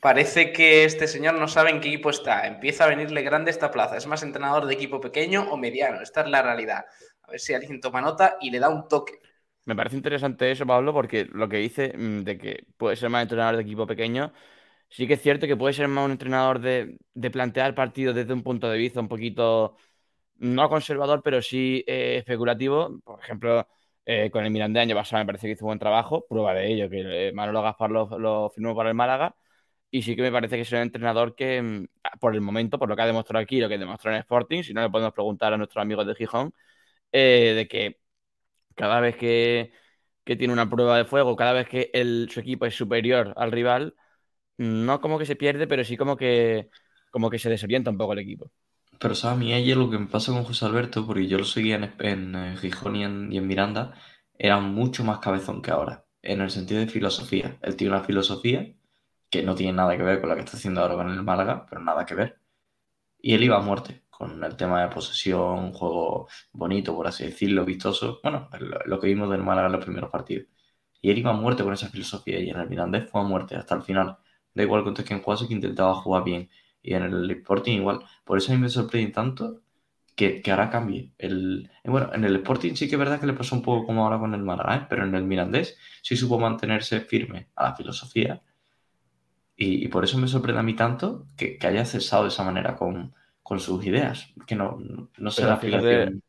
Parece 0.00 0.52
que 0.52 0.84
este 0.84 1.08
señor 1.08 1.34
no 1.34 1.48
sabe 1.48 1.70
en 1.70 1.80
qué 1.80 1.88
equipo 1.88 2.10
está. 2.10 2.46
Empieza 2.46 2.84
a 2.84 2.88
venirle 2.88 3.22
grande 3.22 3.50
esta 3.50 3.70
plaza. 3.70 3.96
¿Es 3.96 4.06
más 4.06 4.22
entrenador 4.22 4.66
de 4.66 4.74
equipo 4.74 5.00
pequeño 5.00 5.48
o 5.50 5.56
mediano? 5.56 6.00
Esta 6.00 6.20
es 6.20 6.28
la 6.28 6.42
realidad. 6.42 6.84
A 7.22 7.30
ver 7.30 7.40
si 7.40 7.54
alguien 7.54 7.80
toma 7.80 8.00
nota 8.00 8.36
y 8.40 8.50
le 8.50 8.58
da 8.58 8.68
un 8.68 8.88
toque. 8.88 9.20
Me 9.64 9.74
parece 9.74 9.96
interesante 9.96 10.50
eso, 10.50 10.64
Pablo, 10.64 10.92
porque 10.92 11.26
lo 11.32 11.48
que 11.48 11.56
dice 11.56 11.92
mm, 11.96 12.22
de 12.22 12.38
que 12.38 12.66
puede 12.76 12.94
ser 12.94 13.10
más 13.10 13.22
entrenador 13.22 13.56
de 13.56 13.62
equipo 13.62 13.86
pequeño, 13.86 14.32
sí 14.88 15.06
que 15.06 15.14
es 15.14 15.22
cierto 15.22 15.46
que 15.46 15.56
puede 15.56 15.74
ser 15.74 15.88
más 15.88 16.04
un 16.04 16.12
entrenador 16.12 16.60
de, 16.60 16.98
de 17.14 17.30
plantear 17.30 17.74
partidos 17.74 18.14
desde 18.14 18.32
un 18.32 18.42
punto 18.42 18.70
de 18.70 18.78
vista 18.78 19.00
un 19.00 19.08
poquito 19.08 19.76
no 20.38 20.68
conservador, 20.68 21.22
pero 21.22 21.42
sí 21.42 21.84
eh, 21.86 22.18
especulativo. 22.18 23.00
Por 23.04 23.20
ejemplo, 23.20 23.66
eh, 24.04 24.30
con 24.30 24.44
el 24.44 24.50
Mirandés 24.50 24.82
año 24.82 24.94
pasado 24.94 25.20
me 25.22 25.26
parece 25.26 25.46
que 25.46 25.52
hizo 25.54 25.64
un 25.64 25.70
buen 25.70 25.78
trabajo. 25.78 26.26
Prueba 26.28 26.54
de 26.54 26.72
ello, 26.72 26.90
que 26.90 27.32
Manolo 27.34 27.62
Gaspar 27.62 27.90
lo, 27.90 28.50
firmó 28.50 28.74
para 28.76 28.90
el 28.90 28.94
Málaga. 28.94 29.36
Y 29.90 30.02
sí 30.02 30.16
que 30.16 30.22
me 30.22 30.32
parece 30.32 30.56
que 30.56 30.62
es 30.62 30.72
un 30.72 30.78
entrenador 30.78 31.34
que, 31.36 31.62
mm, 31.62 31.86
por 32.20 32.34
el 32.34 32.40
momento, 32.40 32.78
por 32.78 32.88
lo 32.88 32.96
que 32.96 33.02
ha 33.02 33.06
demostrado 33.06 33.42
aquí, 33.42 33.60
lo 33.60 33.68
que 33.68 33.78
demostró 33.78 34.12
en 34.12 34.18
Sporting, 34.18 34.62
si 34.62 34.74
no 34.74 34.82
le 34.82 34.90
podemos 34.90 35.14
preguntar 35.14 35.52
a 35.52 35.58
nuestros 35.58 35.82
amigos 35.82 36.06
de 36.06 36.14
Gijón, 36.14 36.54
de 37.12 37.66
que 37.70 37.98
cada 38.74 39.00
vez 39.00 39.16
que, 39.16 39.72
tiene 40.24 40.52
una 40.52 40.68
prueba 40.70 40.98
de 40.98 41.04
fuego, 41.04 41.36
cada 41.36 41.52
vez 41.52 41.68
que 41.68 41.90
su 42.30 42.40
equipo 42.40 42.66
es 42.66 42.74
superior 42.74 43.32
al 43.36 43.52
rival, 43.52 43.94
no 44.58 45.00
como 45.00 45.18
que 45.18 45.26
se 45.26 45.36
pierde, 45.36 45.66
pero 45.66 45.84
sí 45.84 45.96
como 45.96 46.16
que, 46.16 46.70
como 47.10 47.30
que 47.30 47.38
se 47.38 47.50
desorienta 47.50 47.90
un 47.90 47.98
poco 47.98 48.12
el 48.14 48.20
equipo. 48.20 48.50
Pero, 48.98 49.14
¿sabes? 49.14 49.36
A 49.36 49.38
mí 49.38 49.52
ayer 49.52 49.76
lo 49.76 49.90
que 49.90 49.98
me 49.98 50.06
pasa 50.06 50.32
con 50.32 50.44
José 50.44 50.64
Alberto, 50.64 51.06
porque 51.06 51.26
yo 51.26 51.38
lo 51.38 51.44
seguía 51.44 51.76
en, 51.76 52.34
en 52.34 52.56
Gijón 52.56 52.96
y 52.96 53.04
en, 53.04 53.46
Miranda, 53.46 53.94
era 54.38 54.58
mucho 54.60 55.04
más 55.04 55.18
cabezón 55.18 55.62
que 55.62 55.70
ahora, 55.70 56.06
en 56.22 56.40
el 56.40 56.50
sentido 56.50 56.80
de 56.80 56.88
filosofía. 56.88 57.58
Él 57.62 57.76
tiene 57.76 57.94
una 57.94 58.04
filosofía 58.04 58.74
que 59.30 59.42
no 59.42 59.54
tiene 59.54 59.74
nada 59.74 59.96
que 59.96 60.02
ver 60.02 60.20
con 60.20 60.28
la 60.30 60.34
que 60.36 60.42
está 60.42 60.56
haciendo 60.56 60.80
ahora 60.80 60.94
con 60.96 61.10
el 61.10 61.22
Málaga, 61.22 61.66
pero 61.68 61.82
nada 61.82 62.06
que 62.06 62.14
ver. 62.14 62.40
Y 63.20 63.34
él 63.34 63.44
iba 63.44 63.56
a 63.58 63.60
muerte 63.62 64.04
con 64.10 64.42
el 64.44 64.56
tema 64.56 64.82
de 64.82 64.88
posesión, 64.88 65.72
juego 65.72 66.28
bonito, 66.52 66.94
por 66.94 67.06
así 67.08 67.24
decirlo, 67.24 67.64
vistoso. 67.64 68.20
Bueno, 68.22 68.48
lo 68.86 69.00
que 69.00 69.08
vimos 69.08 69.30
del 69.30 69.42
Málaga 69.42 69.66
en 69.68 69.72
los 69.74 69.84
primeros 69.84 70.10
partidos. 70.10 70.46
Y 71.00 71.10
él 71.10 71.18
iba 71.18 71.30
a 71.30 71.34
muerte 71.34 71.64
con 71.64 71.72
esa 71.74 71.88
filosofía 71.88 72.40
y 72.40 72.50
en 72.50 72.58
el 72.58 72.68
Mirandés 72.68 73.10
fue 73.10 73.20
a 73.20 73.24
muerte 73.24 73.56
hasta 73.56 73.74
el 73.74 73.82
final. 73.82 74.18
Da 74.56 74.62
igual 74.62 74.82
contra 74.82 75.04
que 75.04 75.14
en 75.14 75.20
Cuasi 75.20 75.46
que 75.46 75.54
intentaba 75.54 75.94
jugar 75.94 76.24
bien 76.24 76.48
y 76.82 76.94
en 76.94 77.02
el 77.02 77.30
Sporting 77.30 77.74
igual. 77.74 78.00
Por 78.24 78.38
eso 78.38 78.52
a 78.52 78.54
mí 78.54 78.60
me 78.60 78.68
sorprende 78.68 79.12
tanto 79.12 79.60
que, 80.14 80.40
que 80.40 80.50
ahora 80.50 80.70
cambie. 80.70 81.12
El, 81.18 81.70
bueno, 81.84 82.10
en 82.14 82.24
el 82.24 82.36
Sporting 82.36 82.74
sí 82.74 82.88
que 82.88 82.94
es 82.94 82.98
verdad 82.98 83.20
que 83.20 83.26
le 83.26 83.34
pasó 83.34 83.54
un 83.54 83.62
poco 83.62 83.86
como 83.86 84.04
ahora 84.04 84.18
con 84.18 84.34
el 84.34 84.42
Málaga, 84.42 84.76
¿eh? 84.76 84.86
pero 84.88 85.04
en 85.04 85.14
el 85.14 85.24
Mirandés 85.24 85.76
sí 86.02 86.16
supo 86.16 86.38
mantenerse 86.38 87.00
firme 87.00 87.48
a 87.54 87.64
la 87.64 87.76
filosofía. 87.76 88.40
Y, 89.58 89.88
por 89.88 90.04
eso 90.04 90.18
me 90.18 90.28
sorprende 90.28 90.60
a 90.60 90.62
mí 90.62 90.74
tanto 90.74 91.26
que, 91.36 91.58
que 91.58 91.66
haya 91.66 91.84
cesado 91.84 92.24
de 92.24 92.28
esa 92.28 92.44
manera 92.44 92.76
con, 92.76 93.14
con 93.42 93.60
sus 93.60 93.84
ideas. 93.84 94.32
Que 94.46 94.54
no, 94.54 94.78
no 95.16 95.30
sé 95.30 95.44
la 95.44 95.56
fíjate, 95.56 96.20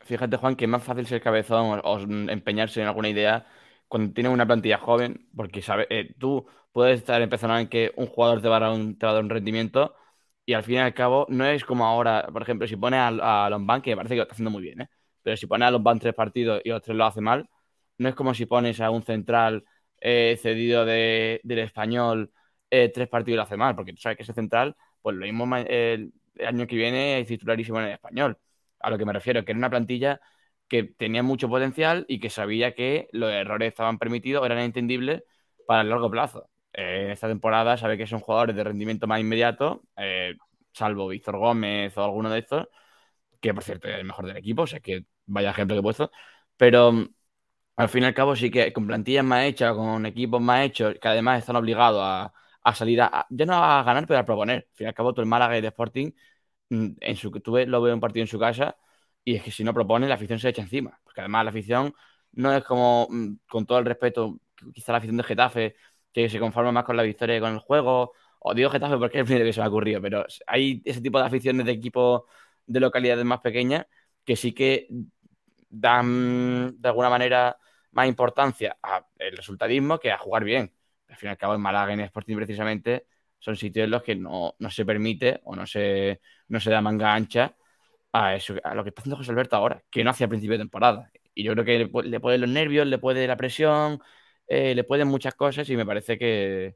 fíjate, 0.00 0.36
Juan, 0.36 0.56
que 0.56 0.64
es 0.64 0.70
más 0.70 0.82
fácil 0.82 1.06
ser 1.06 1.20
cabezón 1.20 1.80
o, 1.84 1.98
empeñarse 2.30 2.80
en 2.80 2.88
alguna 2.88 3.08
idea 3.08 3.46
cuando 3.90 4.14
tienes 4.14 4.32
una 4.32 4.46
plantilla 4.46 4.78
joven, 4.78 5.28
porque 5.36 5.62
sabes, 5.62 5.88
eh, 5.90 6.14
tú 6.18 6.46
puedes 6.72 7.00
estar 7.00 7.20
empezando 7.22 7.58
en 7.58 7.68
que 7.68 7.92
un 7.96 8.06
jugador 8.06 8.40
te 8.42 8.48
va, 8.48 8.58
a 8.58 8.60
dar 8.60 8.72
un, 8.72 8.96
te 8.98 9.06
va 9.06 9.12
a 9.12 9.14
dar 9.16 9.24
un 9.24 9.30
rendimiento 9.30 9.96
y 10.46 10.54
al 10.54 10.62
fin 10.64 10.76
y 10.76 10.78
al 10.78 10.94
cabo 10.94 11.26
no 11.28 11.44
es 11.46 11.64
como 11.64 11.86
ahora, 11.86 12.28
por 12.32 12.42
ejemplo, 12.42 12.66
si 12.68 12.76
pones 12.76 13.00
a, 13.00 13.46
a 13.46 13.50
Lombán, 13.50 13.82
que 13.82 13.90
me 13.90 13.96
parece 13.96 14.14
que 14.14 14.18
lo 14.18 14.22
está 14.24 14.34
haciendo 14.34 14.50
muy 14.50 14.62
bien, 14.62 14.82
¿eh? 14.82 14.88
pero 15.22 15.36
si 15.36 15.46
pones 15.46 15.68
a 15.68 15.70
Lombán 15.72 15.98
tres 15.98 16.14
partidos 16.14 16.62
y 16.64 16.70
los 16.70 16.82
tres 16.82 16.96
lo 16.96 17.04
hace 17.04 17.20
mal, 17.20 17.48
no 17.98 18.08
es 18.08 18.14
como 18.14 18.34
si 18.34 18.46
pones 18.46 18.80
a 18.80 18.90
un 18.90 19.02
central 19.02 19.64
eh, 20.00 20.38
cedido 20.40 20.84
de, 20.84 21.40
del 21.44 21.58
español 21.60 22.32
eh, 22.70 22.90
tres 22.92 23.08
partidos 23.08 23.34
y 23.34 23.36
lo 23.36 23.42
hace 23.42 23.56
mal, 23.56 23.74
porque 23.76 23.92
tú 23.92 24.00
sabes 24.00 24.16
que 24.16 24.22
ese 24.22 24.32
central, 24.34 24.76
pues 25.02 25.16
lo 25.16 25.26
mismo 25.26 25.56
el, 25.56 26.12
año 26.46 26.66
que 26.66 26.76
viene 26.76 27.20
es 27.20 27.28
titularísimo 27.28 27.80
en 27.80 27.86
el 27.86 27.92
español. 27.92 28.38
A 28.78 28.90
lo 28.90 28.98
que 28.98 29.04
me 29.04 29.12
refiero, 29.12 29.44
que 29.44 29.52
era 29.52 29.58
una 29.58 29.70
plantilla 29.70 30.20
que 30.70 30.84
tenía 30.84 31.22
mucho 31.24 31.48
potencial 31.50 32.06
y 32.08 32.20
que 32.20 32.30
sabía 32.30 32.74
que 32.74 33.08
los 33.12 33.30
errores 33.32 33.68
estaban 33.68 33.98
permitidos, 33.98 34.46
eran 34.46 34.60
entendibles 34.60 35.24
para 35.66 35.82
el 35.82 35.90
largo 35.90 36.10
plazo. 36.10 36.48
Eh, 36.72 37.06
en 37.06 37.10
esta 37.12 37.28
temporada 37.28 37.76
sabe 37.76 37.98
que 37.98 38.06
son 38.06 38.20
jugadores 38.20 38.56
de 38.56 38.64
rendimiento 38.64 39.06
más 39.08 39.20
inmediato, 39.20 39.82
eh, 39.96 40.36
salvo 40.72 41.08
Víctor 41.08 41.38
Gómez 41.38 41.96
o 41.98 42.04
alguno 42.04 42.30
de 42.30 42.38
estos, 42.40 42.68
que 43.40 43.54
por 43.54 43.64
cierto 43.64 43.88
es 43.88 43.96
el 43.96 44.04
mejor 44.04 44.26
del 44.26 44.36
equipo, 44.36 44.62
o 44.62 44.66
sea 44.66 44.80
que 44.80 45.06
vaya 45.26 45.50
ejemplo 45.50 45.74
que 45.76 45.80
he 45.80 45.82
puesto, 45.82 46.10
pero 46.56 46.92
mm, 46.92 47.08
al 47.76 47.88
fin 47.88 48.02
y 48.04 48.06
al 48.06 48.14
cabo 48.14 48.36
sí 48.36 48.50
que 48.50 48.72
con 48.72 48.86
plantillas 48.86 49.24
más 49.24 49.44
hechas, 49.46 49.74
con 49.74 50.06
equipos 50.06 50.40
más 50.42 50.66
hechos, 50.66 50.96
que 51.00 51.08
además 51.08 51.40
están 51.40 51.56
obligados 51.56 52.00
a, 52.02 52.74
salir 52.74 53.00
a, 53.02 53.26
ya 53.30 53.46
no 53.46 53.54
a 53.54 53.82
ganar, 53.82 54.06
pero 54.06 54.20
a 54.20 54.24
proponer. 54.24 54.68
Al 54.70 54.76
fin 54.76 54.86
y 54.86 54.88
al 54.88 54.94
cabo, 54.94 55.12
todo 55.12 55.22
el 55.22 55.28
Málaga 55.28 55.56
y 55.56 55.58
el 55.60 55.64
Sporting, 55.66 56.12
mm, 56.70 56.88
en 57.00 57.16
su, 57.16 57.30
tuve, 57.40 57.66
lo 57.66 57.82
veo 57.82 57.94
un 57.94 58.00
partido 58.00 58.22
en 58.24 58.28
su 58.28 58.38
casa, 58.38 58.76
y 59.30 59.36
es 59.36 59.42
que 59.44 59.50
si 59.52 59.62
no 59.62 59.72
propone, 59.72 60.08
la 60.08 60.14
afición 60.16 60.40
se 60.40 60.48
echa 60.48 60.62
encima. 60.62 60.98
Porque 61.04 61.20
además 61.20 61.44
la 61.44 61.50
afición 61.50 61.94
no 62.32 62.52
es 62.52 62.64
como, 62.64 63.06
mm, 63.08 63.34
con 63.48 63.64
todo 63.64 63.78
el 63.78 63.84
respeto, 63.84 64.40
quizá 64.74 64.92
la 64.92 64.98
afición 64.98 65.16
de 65.16 65.22
Getafe, 65.22 65.76
que 66.12 66.28
se 66.28 66.40
conforma 66.40 66.72
más 66.72 66.84
con 66.84 66.96
la 66.96 67.04
victoria 67.04 67.36
que 67.36 67.40
con 67.40 67.52
el 67.52 67.60
juego. 67.60 68.12
O 68.40 68.54
digo 68.54 68.70
Getafe 68.70 68.96
porque 68.98 69.18
es 69.18 69.20
el 69.20 69.26
primero 69.26 69.44
que 69.44 69.52
se 69.52 69.60
me 69.60 69.66
ha 69.66 69.68
ocurrido, 69.68 70.02
pero 70.02 70.26
hay 70.46 70.82
ese 70.84 71.00
tipo 71.00 71.18
de 71.20 71.26
aficiones 71.26 71.64
de 71.66 71.72
equipos 71.72 72.22
de 72.66 72.80
localidades 72.80 73.24
más 73.24 73.40
pequeñas 73.40 73.86
que 74.24 74.34
sí 74.36 74.52
que 74.52 74.88
dan 75.68 76.80
de 76.80 76.88
alguna 76.88 77.10
manera 77.10 77.56
más 77.92 78.08
importancia 78.08 78.76
al 78.82 79.04
resultadismo 79.36 79.98
que 80.00 80.10
a 80.10 80.18
jugar 80.18 80.44
bien. 80.44 80.72
Al 81.08 81.16
fin 81.16 81.28
y 81.28 81.30
al 81.30 81.38
cabo, 81.38 81.54
en 81.54 81.60
Málaga 81.60 81.92
y 81.92 81.94
en 81.94 82.00
Sporting 82.00 82.36
precisamente 82.36 83.06
son 83.38 83.56
sitios 83.56 83.84
en 83.84 83.90
los 83.90 84.02
que 84.02 84.16
no, 84.16 84.56
se 84.70 84.84
permite 84.84 85.40
o 85.44 85.54
no 85.56 85.66
se, 85.66 86.20
no 86.48 86.60
se 86.60 86.70
da 86.70 86.80
manga 86.80 87.14
ancha 87.14 87.54
a, 88.12 88.34
eso, 88.34 88.54
a 88.62 88.74
lo 88.74 88.82
que 88.82 88.90
está 88.90 89.02
haciendo 89.02 89.16
José 89.16 89.30
Alberto 89.30 89.56
ahora, 89.56 89.82
que 89.90 90.04
no 90.04 90.10
hacía 90.10 90.28
principio 90.28 90.52
de 90.52 90.64
temporada. 90.64 91.10
Y 91.34 91.44
yo 91.44 91.52
creo 91.52 91.64
que 91.64 91.78
le, 91.78 92.08
le 92.08 92.20
puede 92.20 92.38
los 92.38 92.50
nervios, 92.50 92.86
le 92.86 92.98
puede 92.98 93.26
la 93.26 93.36
presión, 93.36 94.00
eh, 94.52 94.74
le 94.74 94.82
pueden 94.82 95.06
muchas 95.06 95.34
cosas 95.36 95.70
y 95.70 95.76
me 95.76 95.86
parece 95.86 96.18
que, 96.18 96.74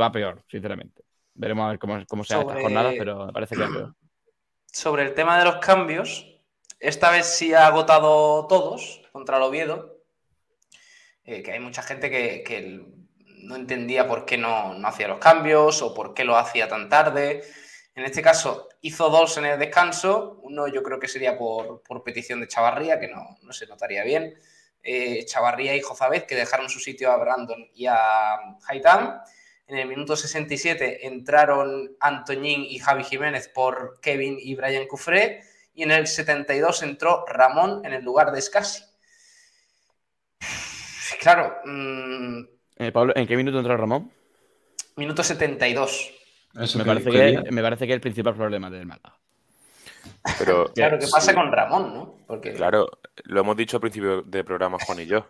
va 0.00 0.10
peor, 0.10 0.42
sinceramente. 0.48 1.04
Veremos 1.34 1.66
a 1.66 1.68
ver 1.68 1.78
cómo, 1.78 2.02
cómo 2.08 2.24
se 2.24 2.34
esta 2.34 2.60
jornada, 2.60 2.92
pero 2.96 3.26
me 3.26 3.32
parece 3.32 3.54
que 3.54 3.62
va 3.62 3.68
peor. 3.68 3.94
Sobre 4.72 5.02
el 5.02 5.12
tema 5.12 5.38
de 5.38 5.44
los 5.44 5.56
cambios, 5.56 6.40
esta 6.80 7.10
vez 7.10 7.26
sí 7.26 7.52
ha 7.52 7.66
agotado 7.66 8.46
todos 8.46 9.02
contra 9.12 9.36
el 9.36 9.42
Oviedo, 9.42 9.98
eh, 11.24 11.42
que 11.42 11.52
hay 11.52 11.60
mucha 11.60 11.82
gente 11.82 12.10
que, 12.10 12.82
no 13.42 13.56
entendía 13.56 14.08
por 14.08 14.24
qué 14.24 14.38
no, 14.38 14.74
hacía 14.86 15.08
los 15.08 15.18
cambios 15.18 15.82
o 15.82 15.92
por 15.92 16.14
qué 16.14 16.24
lo 16.24 16.38
hacía 16.38 16.68
tan 16.68 16.88
tarde. 16.88 17.42
En 17.94 18.04
este 18.04 18.22
caso 18.22 18.68
hizo 18.80 19.08
dos 19.08 19.36
en 19.38 19.44
el 19.44 19.58
descanso, 19.58 20.40
uno 20.42 20.66
yo 20.66 20.82
creo 20.82 20.98
que 20.98 21.06
sería 21.06 21.38
por, 21.38 21.82
petición 22.04 22.40
de 22.40 22.48
Chavarría, 22.48 22.98
que 22.98 23.08
no, 23.08 23.38
no 23.42 23.52
se 23.52 23.66
notaría 23.66 24.02
bien, 24.02 24.34
eh, 24.82 25.24
Chavarría 25.24 25.76
y 25.76 25.80
Jozabez, 25.80 26.24
que 26.24 26.34
dejaron 26.34 26.68
su 26.68 26.80
sitio 26.80 27.12
a 27.12 27.16
Brandon 27.16 27.70
y 27.74 27.86
a 27.86 28.56
Haitán. 28.66 29.20
En 29.66 29.78
el 29.78 29.88
minuto 29.88 30.16
67 30.16 31.06
entraron 31.06 31.96
Antoñín 32.00 32.64
y 32.68 32.78
Javi 32.78 33.04
Jiménez 33.04 33.48
por 33.48 33.98
Kevin 34.00 34.36
y 34.38 34.54
Brian 34.54 34.86
Cufré. 34.86 35.42
Y 35.72 35.84
en 35.84 35.90
el 35.90 36.06
72 36.06 36.82
entró 36.82 37.24
Ramón 37.26 37.80
en 37.84 37.94
el 37.94 38.04
lugar 38.04 38.30
de 38.30 38.42
Scassi. 38.42 38.84
Claro. 41.20 41.56
Mm, 41.64 42.40
eh, 42.76 42.92
Pablo, 42.92 43.14
¿en 43.16 43.26
qué 43.26 43.36
minuto 43.36 43.58
entró 43.58 43.76
Ramón? 43.76 44.12
Minuto 44.96 45.24
72. 45.24 46.12
Me, 46.54 46.84
parece 46.84 47.10
que, 47.10 47.50
me 47.50 47.62
parece 47.62 47.86
que 47.86 47.92
es 47.92 47.96
el 47.96 48.00
principal 48.00 48.34
problema 48.34 48.70
del 48.70 48.86
Málaga. 48.86 49.18
Pero, 50.38 50.72
claro, 50.74 50.98
¿qué 50.98 51.06
pasa 51.10 51.34
con 51.34 51.50
Ramón, 51.50 51.94
no? 51.94 52.14
Porque... 52.26 52.52
Claro, 52.52 52.88
lo 53.24 53.40
hemos 53.40 53.56
dicho 53.56 53.76
al 53.76 53.80
principio 53.80 54.22
del 54.22 54.44
programa, 54.44 54.78
Juan 54.84 55.00
y 55.00 55.06
yo. 55.06 55.26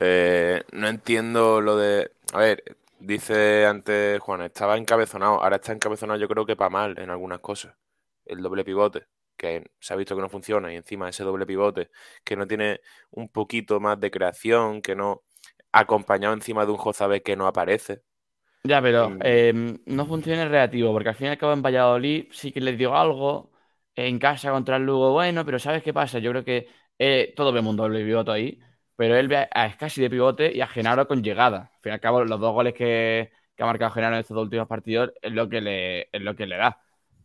Eh, 0.00 0.62
no 0.72 0.88
entiendo 0.88 1.60
lo 1.60 1.76
de. 1.76 2.12
A 2.32 2.38
ver, 2.38 2.76
dice 2.98 3.66
antes 3.66 4.20
Juan, 4.20 4.42
estaba 4.42 4.76
encabezonado. 4.76 5.42
Ahora 5.42 5.56
está 5.56 5.72
encabezonado, 5.72 6.18
yo 6.18 6.28
creo 6.28 6.46
que 6.46 6.56
para 6.56 6.70
mal 6.70 6.98
en 6.98 7.10
algunas 7.10 7.40
cosas. 7.40 7.74
El 8.24 8.42
doble 8.42 8.64
pivote, 8.64 9.06
que 9.36 9.70
se 9.80 9.92
ha 9.92 9.96
visto 9.96 10.14
que 10.16 10.22
no 10.22 10.28
funciona, 10.28 10.72
y 10.72 10.76
encima 10.76 11.08
ese 11.08 11.24
doble 11.24 11.46
pivote, 11.46 11.90
que 12.24 12.36
no 12.36 12.46
tiene 12.46 12.80
un 13.10 13.28
poquito 13.28 13.80
más 13.80 14.00
de 14.00 14.10
creación, 14.10 14.82
que 14.82 14.94
no. 14.94 15.22
acompañado 15.72 16.34
encima 16.34 16.64
de 16.66 16.72
un 16.72 16.78
Jozabé 16.78 17.22
que 17.22 17.36
no 17.36 17.46
aparece. 17.46 18.02
Ya, 18.64 18.80
pero 18.80 19.10
mm. 19.10 19.18
em, 19.22 19.78
no 19.86 20.06
funciona 20.06 20.42
el 20.44 20.50
reactivo, 20.50 20.92
porque 20.92 21.08
al 21.08 21.14
fin 21.16 21.26
y 21.26 21.30
al 21.30 21.38
cabo 21.38 21.52
en 21.52 21.62
Valladolid 21.62 22.26
sí 22.30 22.52
que 22.52 22.60
les 22.60 22.78
dio 22.78 22.96
algo, 22.96 23.52
en 23.94 24.18
casa 24.18 24.50
contra 24.50 24.76
el 24.76 24.84
Lugo, 24.84 25.12
bueno, 25.12 25.44
pero 25.44 25.58
¿sabes 25.58 25.82
qué 25.82 25.92
pasa? 25.92 26.18
Yo 26.18 26.30
creo 26.30 26.44
que 26.44 26.68
eh, 26.98 27.32
todo 27.36 27.52
vemos 27.52 27.70
un 27.70 27.76
doble 27.76 28.04
pivote 28.04 28.30
ahí, 28.30 28.60
pero 28.96 29.16
él 29.16 29.28
ve 29.28 29.48
a 29.50 29.72
Scassi 29.72 30.00
de 30.00 30.10
pivote 30.10 30.52
y 30.54 30.60
a 30.60 30.66
Genaro 30.68 31.06
con 31.08 31.22
llegada. 31.22 31.72
Al 31.74 31.80
fin 31.80 31.90
y 31.90 31.94
al 31.94 32.00
cabo, 32.00 32.24
los 32.24 32.40
dos 32.40 32.52
goles 32.52 32.74
que, 32.74 33.32
ha 33.58 33.66
marcado 33.66 33.92
Genaro 33.92 34.16
en 34.16 34.20
estos 34.20 34.34
dos 34.34 34.44
últimos 34.44 34.66
partidos 34.68 35.12
es 35.20 35.32
lo 35.32 35.48
que 35.48 35.60
le, 35.60 36.02
es 36.12 36.20
lo 36.22 36.34
que 36.34 36.46
le 36.46 36.56
da. 36.56 36.80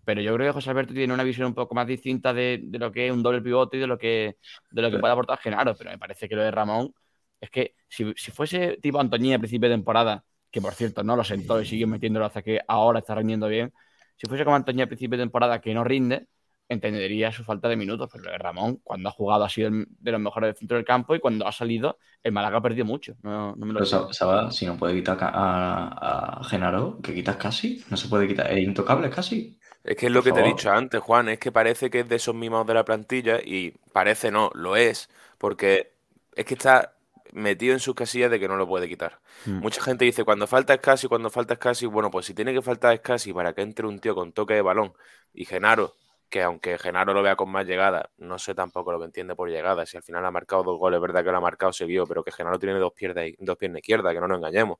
Pero 0.05 0.21
yo 0.21 0.33
creo 0.35 0.47
que 0.47 0.53
José 0.53 0.69
Alberto 0.69 0.93
tiene 0.93 1.13
una 1.13 1.23
visión 1.23 1.47
un 1.47 1.53
poco 1.53 1.75
más 1.75 1.87
distinta 1.87 2.33
de, 2.33 2.61
lo 2.71 2.91
que 2.91 3.07
es 3.07 3.11
un 3.11 3.23
doble 3.23 3.41
pivote 3.41 3.77
y 3.77 3.79
de 3.81 3.87
lo 3.87 3.97
que, 3.97 4.37
de 4.71 4.81
lo 4.81 4.89
que 4.91 4.99
puede 4.99 5.13
aportar 5.13 5.39
Genaro. 5.39 5.75
Pero 5.75 5.91
me 5.91 5.97
parece 5.97 6.29
que 6.29 6.35
lo 6.35 6.43
de 6.43 6.51
Ramón 6.51 6.93
es 7.41 7.49
que 7.49 7.75
si, 7.87 8.05
fuese 8.31 8.77
tipo 8.81 8.99
Antoñía 8.99 9.35
a 9.35 9.39
principio 9.39 9.69
de 9.69 9.75
temporada, 9.75 10.23
que 10.51 10.61
por 10.61 10.73
cierto 10.73 11.03
no 11.03 11.15
lo 11.15 11.23
sentó 11.23 11.61
y 11.61 11.65
siguió 11.65 11.87
metiéndolo 11.87 12.25
hasta 12.25 12.41
que 12.41 12.61
ahora 12.67 12.99
está 12.99 13.15
rindiendo 13.15 13.47
bien, 13.47 13.73
si 14.15 14.27
fuese 14.27 14.43
como 14.43 14.55
Antoñía 14.55 14.85
a 14.85 14.87
principio 14.87 15.17
de 15.17 15.23
temporada 15.23 15.61
que 15.61 15.73
no 15.73 15.83
rinde, 15.83 16.27
entendería 16.69 17.31
su 17.31 17.43
falta 17.43 17.69
de 17.69 17.77
minutos, 17.77 18.09
pero 18.11 18.37
Ramón, 18.37 18.81
cuando 18.83 19.09
ha 19.09 19.11
jugado, 19.11 19.45
ha 19.45 19.49
sido 19.49 19.69
de 19.71 20.11
los 20.11 20.19
mejores 20.19 20.49
del 20.49 20.57
centro 20.57 20.77
del 20.77 20.85
campo 20.85 21.15
y 21.15 21.19
cuando 21.19 21.47
ha 21.47 21.51
salido, 21.51 21.97
el 22.23 22.31
Málaga 22.31 22.57
ha 22.57 22.61
perdido 22.61 22.85
mucho. 22.85 23.15
No, 23.23 23.55
me 23.55 23.73
lo 23.73 23.79
pero, 23.79 24.51
si 24.51 24.65
no 24.65 24.77
puede 24.77 24.95
quitar 24.95 25.17
a, 25.21 26.41
Genaro, 26.49 26.99
que 27.01 27.13
quitas 27.13 27.37
casi, 27.37 27.83
no 27.89 27.95
se 27.95 28.09
puede 28.09 28.27
quitar, 28.27 28.51
es 28.51 28.59
intocable 28.59 29.09
casi. 29.09 29.57
Es 29.83 29.95
que 29.95 30.07
es 30.07 30.11
lo 30.11 30.21
que 30.21 30.33
te 30.33 30.41
he 30.41 30.43
dicho 30.43 30.69
antes, 30.69 30.99
Juan, 30.99 31.29
es 31.29 31.39
que 31.39 31.51
parece 31.51 31.89
que 31.89 32.01
es 32.01 32.09
de 32.09 32.17
esos 32.17 32.35
mismos 32.35 32.67
de 32.67 32.73
la 32.73 32.83
plantilla 32.83 33.39
y 33.39 33.71
parece 33.93 34.31
no, 34.31 34.51
lo 34.53 34.75
es, 34.75 35.09
porque 35.37 35.93
es 36.35 36.45
que 36.45 36.55
está 36.55 36.96
metido 37.37 37.73
en 37.73 37.79
sus 37.79 37.95
casillas 37.95 38.31
de 38.31 38.39
que 38.39 38.47
no 38.47 38.57
lo 38.57 38.67
puede 38.67 38.89
quitar. 38.89 39.19
Mm. 39.45 39.59
Mucha 39.59 39.81
gente 39.81 40.05
dice, 40.05 40.23
cuando 40.23 40.47
falta 40.47 40.73
Escasi, 40.73 41.07
cuando 41.07 41.29
falta 41.29 41.53
Escasi, 41.53 41.85
bueno, 41.85 42.11
pues 42.11 42.25
si 42.25 42.33
tiene 42.33 42.53
que 42.53 42.61
faltar 42.61 42.93
Escasi 42.93 43.31
para 43.33 43.53
que 43.53 43.61
entre 43.61 43.85
un 43.87 43.99
tío 43.99 44.15
con 44.15 44.33
toque 44.33 44.55
de 44.55 44.61
balón 44.61 44.93
y 45.33 45.45
Genaro, 45.45 45.93
que 46.29 46.43
aunque 46.43 46.77
Genaro 46.77 47.13
lo 47.13 47.21
vea 47.21 47.35
con 47.35 47.49
más 47.49 47.65
llegada, 47.65 48.09
no 48.17 48.37
sé 48.39 48.53
tampoco 48.53 48.91
lo 48.91 48.99
que 48.99 49.05
entiende 49.05 49.35
por 49.35 49.49
llegada, 49.49 49.85
si 49.85 49.97
al 49.97 50.03
final 50.03 50.25
ha 50.25 50.31
marcado 50.31 50.63
dos 50.63 50.79
goles, 50.79 50.97
es 50.97 51.01
verdad 51.01 51.23
que 51.23 51.31
lo 51.31 51.37
ha 51.37 51.41
marcado, 51.41 51.71
se 51.71 51.85
vio, 51.85 52.05
pero 52.05 52.23
que 52.23 52.31
Genaro 52.31 52.59
tiene 52.59 52.77
dos 52.79 52.93
piernas, 52.93 53.25
dos 53.39 53.57
piernas 53.57 53.79
izquierdas, 53.79 54.13
que 54.13 54.19
no 54.19 54.27
nos 54.27 54.39
engañemos. 54.39 54.79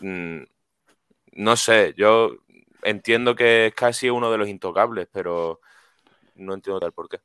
Mm, 0.00 0.42
no 1.32 1.56
sé, 1.56 1.94
yo 1.96 2.30
entiendo 2.82 3.36
que 3.36 3.66
es 3.66 3.74
casi 3.74 4.10
uno 4.10 4.30
de 4.30 4.38
los 4.38 4.48
intocables, 4.48 5.06
pero 5.12 5.60
no 6.36 6.54
entiendo 6.54 6.80
tal 6.80 6.92
por 6.92 7.08
qué. 7.08 7.18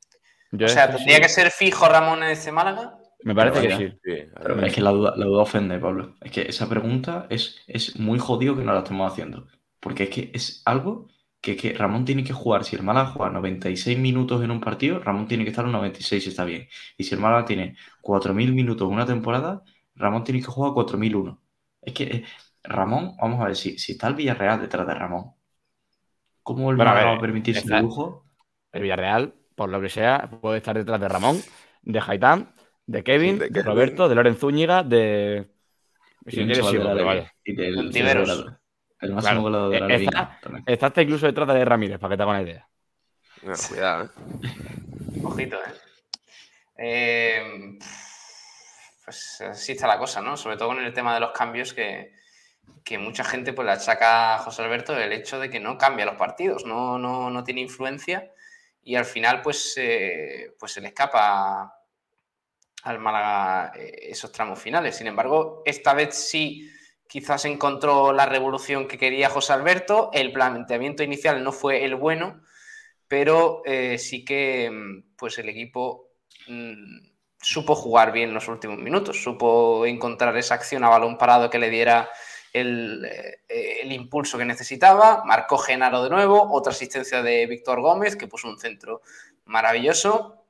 Yo 0.52 0.68
O 0.68 0.70
sea, 0.70 0.86
es 0.86 0.92
que 0.92 0.98
¿tendría 0.98 1.16
sí. 1.18 1.22
que 1.24 1.30
ser 1.30 1.52
fijo 1.52 1.88
Ramón 1.88 2.24
en 2.24 2.30
este 2.30 2.52
Málaga? 2.52 2.98
Me 3.24 3.34
parece 3.34 3.68
que 3.68 3.76
sí. 3.76 3.90
Sí, 4.04 4.30
Pero 4.42 4.66
es 4.66 4.74
que 4.74 4.82
la 4.82 4.92
duda, 4.92 5.14
la 5.16 5.26
duda 5.26 5.44
ofende, 5.44 5.80
Pablo. 5.80 6.16
Es 6.22 6.32
que 6.32 6.42
esa 6.42 6.68
pregunta 6.68 7.28
es, 7.30 7.62
es 7.68 7.98
muy 8.00 8.20
jodido 8.20 8.56
que 8.56 8.64
no 8.64 8.74
la 8.74 8.80
estemos 8.80 9.12
haciendo. 9.12 9.48
Porque 9.80 10.04
es 10.04 10.10
que 10.10 10.32
es 10.34 10.62
algo 10.66 11.08
que, 11.42 11.56
que 11.56 11.74
Ramón 11.74 12.06
tiene 12.06 12.24
que 12.24 12.34
jugar. 12.34 12.64
Si 12.64 12.76
el 12.76 12.84
Málaga 12.84 13.12
juega 13.12 13.32
96 13.32 13.98
minutos 13.98 14.44
en 14.44 14.52
un 14.52 14.60
partido, 14.60 15.00
Ramón 15.00 15.28
tiene 15.28 15.44
que 15.44 15.52
estar 15.52 15.66
en 15.66 15.72
96 15.72 16.26
y 16.26 16.30
está 16.30 16.46
bien. 16.46 16.68
Y 16.98 17.04
si 17.04 17.16
el 17.16 17.22
Málaga 17.22 17.46
tiene 17.46 17.78
4.000 18.02 18.54
minutos 18.54 18.88
en 18.88 18.94
una 18.94 19.06
temporada, 19.06 19.64
Ramón 19.96 20.24
tiene 20.24 20.40
que 20.40 20.48
jugar 20.48 20.72
4.001. 20.72 21.40
Es 21.82 21.94
que 21.94 22.04
eh, 22.04 22.26
Ramón, 22.64 23.16
vamos 23.20 23.42
a 23.42 23.46
ver, 23.46 23.56
si, 23.56 23.78
si 23.78 23.94
está 23.94 24.08
el 24.08 24.16
Villarreal 24.16 24.62
detrás 24.62 24.88
de 24.88 24.94
Ramón, 24.94 25.34
¿cómo 26.42 26.72
el 26.72 26.78
Málaga 26.78 27.00
ver, 27.00 27.08
va 27.08 27.18
a 27.18 27.20
permitirse 27.20 27.74
el 27.74 27.82
lujo? 27.82 28.26
El 28.72 28.84
Villarreal, 28.84 29.34
por 29.56 29.70
lo 29.70 29.82
que 29.82 29.90
sea, 29.90 30.30
puede 30.42 30.58
estar 30.58 30.78
detrás 30.78 31.00
de 31.00 31.10
Ramón, 31.10 31.38
de 31.82 32.02
Haitán, 32.06 32.54
de 32.86 33.04
Kevin, 33.04 33.40
De 33.40 33.46
de, 33.46 33.52
Kevin. 33.52 33.66
Roberto, 33.66 34.10
de 34.10 34.16
Loren 34.16 34.36
Zúñiga, 34.36 34.84
de. 34.84 35.50
Y 36.26 36.32
sí, 36.32 36.46
la 36.46 36.94
Levy. 36.94 37.04
vale. 37.06 37.32
Y 37.44 37.56
del. 37.56 37.92
El 39.02 39.12
máximo 39.14 39.48
Claro. 39.50 39.70
de 39.70 39.80
la 39.80 39.86
Eh, 39.86 39.90
Levy, 39.90 40.06
está-. 40.06 40.40
Está 40.66 40.88
hasta 40.88 41.02
incluso 41.02 41.26
detrás 41.26 41.48
de 41.50 41.66
Ramírez, 41.66 42.00
para 42.00 42.14
que 42.14 42.18
te 42.18 42.24
hagas 42.24 42.34
una 42.36 42.42
idea. 42.50 42.68
No, 43.42 43.54
cuidado, 43.70 44.06
¿eh? 44.06 44.10
Ojito, 45.24 45.58
¿eh? 45.58 45.74
Eh, 46.78 47.78
Pues 49.06 49.42
así 49.42 49.74
está 49.74 49.88
la 49.88 49.98
cosa, 50.00 50.22
¿no? 50.22 50.38
Sobre 50.38 50.56
todo 50.56 50.70
con 50.70 50.82
el 50.84 50.94
tema 50.94 51.14
de 51.14 51.20
los 51.20 51.32
cambios 51.32 51.74
que, 51.74 52.14
que 52.86 52.98
mucha 52.98 53.26
gente 53.26 53.52
pues 53.52 53.66
le 53.66 53.74
achaca 53.74 54.36
a 54.36 54.40
José 54.40 54.62
Alberto 54.64 54.98
el 54.98 55.12
hecho 55.12 55.40
de 55.40 55.50
que 55.50 55.60
no 55.60 55.78
cambia 55.78 56.06
los 56.06 56.16
partidos, 56.16 56.66
no, 56.66 56.98
no, 56.98 57.30
no 57.30 57.44
tiene 57.44 57.60
influencia 57.60 58.32
y 58.82 58.96
al 58.96 59.04
final 59.04 59.42
pues, 59.42 59.74
eh, 59.78 60.54
pues 60.58 60.72
se 60.72 60.80
le 60.80 60.88
escapa 60.88 61.74
al 62.84 63.00
Málaga 63.00 63.74
eh, 63.76 64.10
esos 64.10 64.32
tramos 64.32 64.60
finales. 64.60 64.96
Sin 64.96 65.08
embargo, 65.08 65.64
esta 65.66 65.94
vez 65.94 66.16
sí 66.16 66.70
quizás 67.08 67.46
encontró 67.46 68.14
la 68.14 68.26
revolución 68.26 68.88
que 68.88 68.98
quería 68.98 69.30
José 69.30 69.54
Alberto, 69.54 70.10
el 70.14 70.32
planteamiento 70.32 71.04
inicial 71.04 71.44
no 71.44 71.52
fue 71.52 71.86
el 71.86 71.96
bueno, 71.96 72.42
pero 73.08 73.62
eh, 73.66 73.98
sí 73.98 74.26
que 74.26 74.70
mm, 74.72 75.16
pues 75.16 75.38
el 75.38 75.50
equipo 75.50 76.10
mm, 76.48 77.14
supo 77.40 77.76
jugar 77.76 78.12
bien 78.12 78.34
los 78.34 78.48
últimos 78.48 78.80
minutos, 78.80 79.22
supo 79.22 79.86
encontrar 79.86 80.36
esa 80.38 80.56
acción 80.56 80.84
a 80.84 80.90
balón 80.90 81.18
parado 81.18 81.50
que 81.50 81.60
le 81.60 81.70
diera 81.70 82.10
eh, 82.54 83.40
el, 83.82 83.92
impulso 83.92 84.38
que 84.38 84.46
necesitaba, 84.46 85.24
marcó 85.26 85.58
Genaro 85.58 86.04
de 86.04 86.10
nuevo, 86.10 86.52
otra 86.52 86.72
asistencia 86.72 87.22
de 87.22 87.48
Víctor 87.48 87.82
Gómez, 87.82 88.16
que 88.16 88.28
puso 88.28 88.48
un 88.48 88.60
centro 88.60 89.02
maravilloso, 89.46 90.43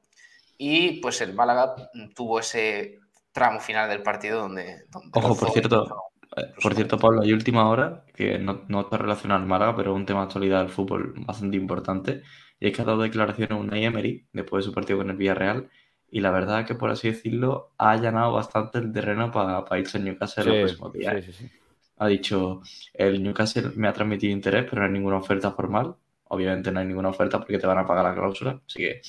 y 0.65 1.01
pues 1.01 1.19
el 1.19 1.33
Málaga 1.33 1.75
tuvo 2.15 2.39
ese 2.39 2.99
tramo 3.33 3.59
final 3.59 3.89
del 3.89 4.01
partido 4.01 4.39
donde... 4.39 4.85
donde 4.89 5.09
Ojo, 5.11 5.35
por 5.35 5.51
cierto, 5.51 5.93
eh, 6.37 6.53
por 6.61 6.73
cierto, 6.73 6.97
Pablo, 6.97 7.21
hay 7.21 7.33
última 7.33 7.67
hora, 7.67 8.05
que 8.15 8.39
no, 8.39 8.63
no 8.69 8.81
está 8.81 8.97
relacionado 8.97 9.41
al 9.41 9.47
Málaga, 9.47 9.75
pero 9.75 9.91
es 9.91 9.97
un 9.97 10.05
tema 10.05 10.21
de 10.21 10.25
actualidad 10.27 10.59
del 10.59 10.69
fútbol 10.69 11.13
bastante 11.17 11.57
importante, 11.57 12.23
y 12.61 12.67
es 12.67 12.73
que 12.73 12.81
ha 12.81 12.85
dado 12.85 13.01
declaraciones 13.01 13.59
Unai 13.59 13.83
Emery 13.83 14.25
después 14.31 14.63
de 14.63 14.69
su 14.69 14.73
partido 14.73 14.99
con 14.99 15.09
el 15.09 15.17
Villarreal, 15.17 15.69
y 16.09 16.21
la 16.21 16.31
verdad 16.31 16.61
es 16.61 16.67
que, 16.67 16.75
por 16.75 16.91
así 16.91 17.09
decirlo, 17.09 17.73
ha 17.77 17.91
allanado 17.91 18.31
bastante 18.31 18.77
el 18.77 18.93
terreno 18.93 19.31
para 19.31 19.65
pa 19.65 19.79
irse 19.79 19.97
al 19.97 20.05
Newcastle 20.05 20.43
Sí, 20.43 20.49
los 20.49 20.59
próximos 20.59 20.93
días. 20.93 21.25
sí, 21.25 21.31
sí, 21.33 21.43
sí. 21.43 21.51
Ha 21.97 22.07
dicho, 22.07 22.61
el 22.93 23.21
Newcastle 23.21 23.71
me 23.75 23.89
ha 23.89 23.93
transmitido 23.93 24.31
interés, 24.31 24.65
pero 24.69 24.81
no 24.81 24.87
hay 24.87 24.93
ninguna 24.93 25.17
oferta 25.17 25.51
formal. 25.51 25.95
Obviamente 26.25 26.71
no 26.71 26.79
hay 26.79 26.85
ninguna 26.85 27.09
oferta 27.09 27.39
porque 27.39 27.59
te 27.59 27.67
van 27.67 27.79
a 27.79 27.85
pagar 27.85 28.05
la 28.05 28.15
cláusula. 28.15 28.61
Así 28.65 28.79
que, 28.79 29.01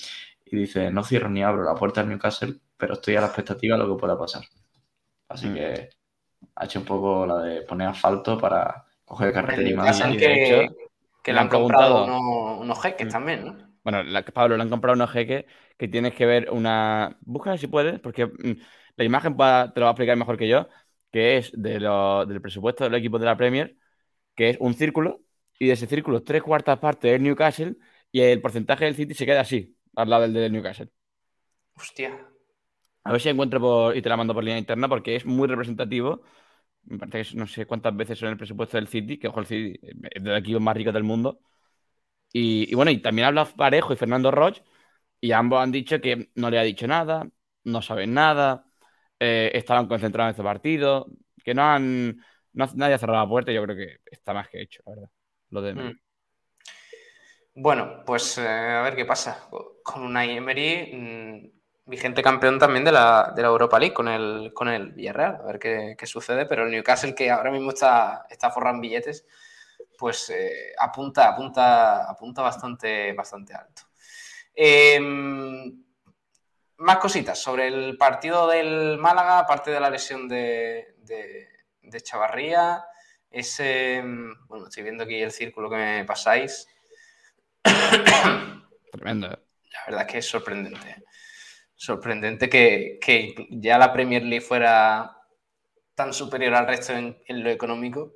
y 0.56 0.60
dice, 0.60 0.90
no 0.90 1.04
cierro 1.04 1.28
ni 1.28 1.42
abro 1.42 1.64
la 1.64 1.74
puerta 1.74 2.00
al 2.00 2.08
Newcastle, 2.08 2.54
pero 2.76 2.94
estoy 2.94 3.16
a 3.16 3.20
la 3.20 3.26
expectativa 3.26 3.76
de 3.76 3.84
lo 3.84 3.94
que 3.94 4.00
pueda 4.00 4.18
pasar. 4.18 4.42
Así 5.28 5.48
Mm. 5.48 5.54
que 5.54 5.88
ha 6.56 6.64
hecho 6.64 6.80
un 6.80 6.84
poco 6.86 7.26
la 7.26 7.38
de 7.38 7.62
poner 7.62 7.88
asfalto 7.88 8.38
para 8.38 8.84
coger 9.04 9.32
carretera 9.32 9.68
y 9.68 9.74
más. 9.74 10.00
Y 10.00 10.16
de 10.16 10.18
que, 10.18 10.44
hecho, 10.64 10.74
que 11.22 11.32
le 11.32 11.38
han 11.38 11.44
han 11.44 11.48
comprado 11.50 11.94
preguntado- 11.94 12.20
unos, 12.20 12.60
unos 12.60 12.82
jeques 12.82 13.06
Mm. 13.06 13.10
también, 13.10 13.44
¿no? 13.46 13.74
Bueno, 13.84 14.02
la, 14.02 14.24
Pablo, 14.24 14.56
le 14.56 14.62
han 14.62 14.70
comprado 14.70 14.94
unos 14.94 15.10
jeques 15.10 15.44
que 15.76 15.88
tienes 15.88 16.14
que 16.14 16.26
ver 16.26 16.50
una. 16.50 17.18
Búscala 17.20 17.58
si 17.58 17.66
puedes, 17.66 18.00
porque 18.00 18.26
mm, 18.26 18.52
la 18.96 19.04
imagen 19.04 19.32
te 19.36 19.38
lo 19.38 19.86
va 19.86 19.88
a 19.88 19.90
explicar 19.90 20.16
mejor 20.16 20.38
que 20.38 20.48
yo, 20.48 20.68
que 21.12 21.36
es 21.38 21.52
de 21.54 21.80
lo- 21.80 22.24
del 22.26 22.40
presupuesto 22.40 22.84
del 22.84 22.94
equipo 22.94 23.18
de 23.18 23.26
la 23.26 23.36
Premier, 23.36 23.76
que 24.36 24.50
es 24.50 24.56
un 24.60 24.74
círculo, 24.74 25.22
y 25.58 25.66
de 25.68 25.74
ese 25.74 25.86
círculo 25.86 26.22
tres 26.22 26.42
cuartas 26.42 26.78
partes 26.78 27.12
es 27.14 27.20
Newcastle, 27.20 27.76
y 28.12 28.20
el 28.20 28.40
porcentaje 28.40 28.84
del 28.86 28.94
City 28.96 29.14
se 29.14 29.26
queda 29.26 29.40
así, 29.42 29.76
al 29.96 30.10
lado 30.10 30.22
del 30.22 30.32
del 30.34 30.52
Newcastle. 30.52 30.90
Hostia. 31.76 32.10
A 33.04 33.12
ver 33.12 33.20
si 33.20 33.28
encuentro 33.28 33.60
por, 33.60 33.96
y 33.96 34.02
te 34.02 34.08
la 34.08 34.16
mando 34.16 34.32
por 34.34 34.42
línea 34.44 34.58
interna, 34.58 34.88
porque 34.88 35.16
es 35.16 35.26
muy 35.26 35.46
representativo. 35.48 36.22
Me 36.84 36.98
parece 36.98 37.18
que 37.18 37.22
es- 37.22 37.34
no 37.34 37.46
sé 37.46 37.66
cuántas 37.66 37.96
veces 37.96 38.18
son 38.18 38.30
el 38.30 38.36
presupuesto 38.38 38.76
del 38.78 38.88
City, 38.88 39.18
que 39.18 39.28
ojo, 39.28 39.40
el 39.40 39.46
City 39.46 39.78
es 40.12 40.22
de 40.24 40.30
los 40.30 40.40
equipos 40.40 40.62
más 40.62 40.76
ricos 40.76 40.94
del 40.94 41.04
mundo. 41.04 41.40
Y, 42.32 42.70
y 42.72 42.74
bueno, 42.74 42.90
y 42.90 42.98
también 43.02 43.28
habla 43.28 43.44
Parejo 43.46 43.92
y 43.92 43.96
Fernando 43.96 44.30
Roch, 44.30 44.58
y 45.20 45.32
ambos 45.32 45.60
han 45.62 45.72
dicho 45.72 46.00
que 46.00 46.30
no 46.36 46.50
le 46.50 46.58
ha 46.58 46.62
dicho 46.62 46.86
nada, 46.88 47.28
no 47.64 47.82
saben 47.82 48.14
nada, 48.14 48.66
eh, 49.20 49.52
estaban 49.54 49.88
concentrados 49.88 50.30
en 50.30 50.32
este 50.32 50.42
partido, 50.44 51.06
que 51.44 51.54
no 51.54 51.62
han. 51.64 52.18
no- 52.54 52.68
nadie 52.76 52.94
ha 52.94 52.98
cerrado 52.98 53.20
la 53.24 53.28
puerta, 53.30 53.52
y 53.52 53.56
yo 53.56 53.64
creo 53.64 53.76
que 53.76 53.98
está 54.06 54.34
más 54.34 54.48
que 54.48 54.62
hecho, 54.62 54.82
la 54.86 54.92
verdad. 54.94 55.10
Lo 55.50 55.62
de. 55.62 55.74
Mm. 55.74 55.98
Bueno, 57.56 58.02
pues 58.04 58.38
eh, 58.38 58.46
a 58.48 58.82
ver 58.82 58.96
qué 58.96 59.04
pasa. 59.04 59.48
Con 59.84 60.02
Unai 60.02 60.36
Emery, 60.36 60.90
mm, 60.92 61.50
vigente 61.86 62.22
campeón 62.22 62.58
también 62.58 62.84
de 62.84 62.90
la, 62.90 63.32
de 63.36 63.42
la 63.42 63.48
Europa 63.48 63.78
League 63.78 63.94
con 63.94 64.08
el, 64.08 64.52
con 64.52 64.68
el 64.68 64.90
Villarreal. 64.92 65.36
A 65.36 65.44
ver 65.44 65.58
qué, 65.60 65.94
qué 65.96 66.06
sucede. 66.06 66.46
Pero 66.46 66.64
el 66.64 66.72
Newcastle, 66.72 67.14
que 67.14 67.30
ahora 67.30 67.52
mismo 67.52 67.70
está, 67.70 68.26
está 68.28 68.50
forrando 68.50 68.80
billetes, 68.80 69.24
pues 69.98 70.30
eh, 70.30 70.72
apunta, 70.78 71.28
apunta, 71.28 72.10
apunta 72.10 72.42
bastante, 72.42 73.12
bastante 73.12 73.54
alto. 73.54 73.82
Em, 74.54 75.84
más 76.78 76.98
cositas 76.98 77.38
sobre 77.40 77.68
el 77.68 77.96
partido 77.96 78.48
del 78.48 78.98
Málaga, 78.98 79.38
aparte 79.38 79.70
de 79.70 79.80
la 79.80 79.90
lesión 79.90 80.28
de, 80.28 80.96
de, 80.98 81.48
de 81.82 82.00
Chavarría. 82.00 82.84
Ese, 83.30 84.02
bueno, 84.46 84.68
estoy 84.68 84.84
viendo 84.84 85.04
aquí 85.04 85.20
el 85.20 85.32
círculo 85.32 85.68
que 85.68 85.76
me 85.76 86.04
pasáis. 86.04 86.68
Tremendo. 88.92 89.43
Verdad 89.86 90.06
que 90.06 90.18
es 90.18 90.26
sorprendente. 90.26 91.04
Sorprendente 91.74 92.48
que, 92.48 92.98
que 93.00 93.34
ya 93.50 93.78
la 93.78 93.92
Premier 93.92 94.22
League 94.22 94.44
fuera 94.44 95.16
tan 95.94 96.12
superior 96.12 96.54
al 96.54 96.66
resto 96.66 96.92
en, 96.92 97.16
en 97.26 97.42
lo 97.42 97.50
económico 97.50 98.12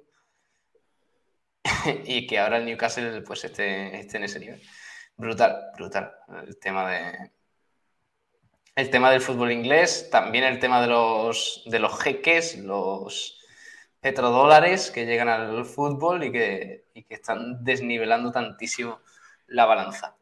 y 2.04 2.26
que 2.26 2.38
ahora 2.38 2.58
el 2.58 2.66
Newcastle 2.66 3.22
pues 3.22 3.44
esté, 3.44 4.00
esté 4.00 4.16
en 4.16 4.24
ese 4.24 4.40
nivel. 4.40 4.62
Brutal, 5.16 5.72
brutal. 5.76 6.12
El 6.46 6.58
tema 6.58 6.90
de. 6.90 7.32
El 8.76 8.90
tema 8.90 9.10
del 9.10 9.20
fútbol 9.20 9.50
inglés, 9.50 10.08
también 10.10 10.44
el 10.44 10.60
tema 10.60 10.80
de 10.80 10.86
los, 10.86 11.64
de 11.66 11.80
los 11.80 12.00
jeques, 12.00 12.56
los 12.58 13.40
petrodólares 14.00 14.92
que 14.92 15.04
llegan 15.04 15.28
al 15.28 15.64
fútbol 15.64 16.22
y 16.22 16.30
que, 16.30 16.84
y 16.94 17.02
que 17.02 17.14
están 17.14 17.64
desnivelando 17.64 18.30
tantísimo 18.30 19.00
la 19.48 19.64
balanza. 19.64 20.14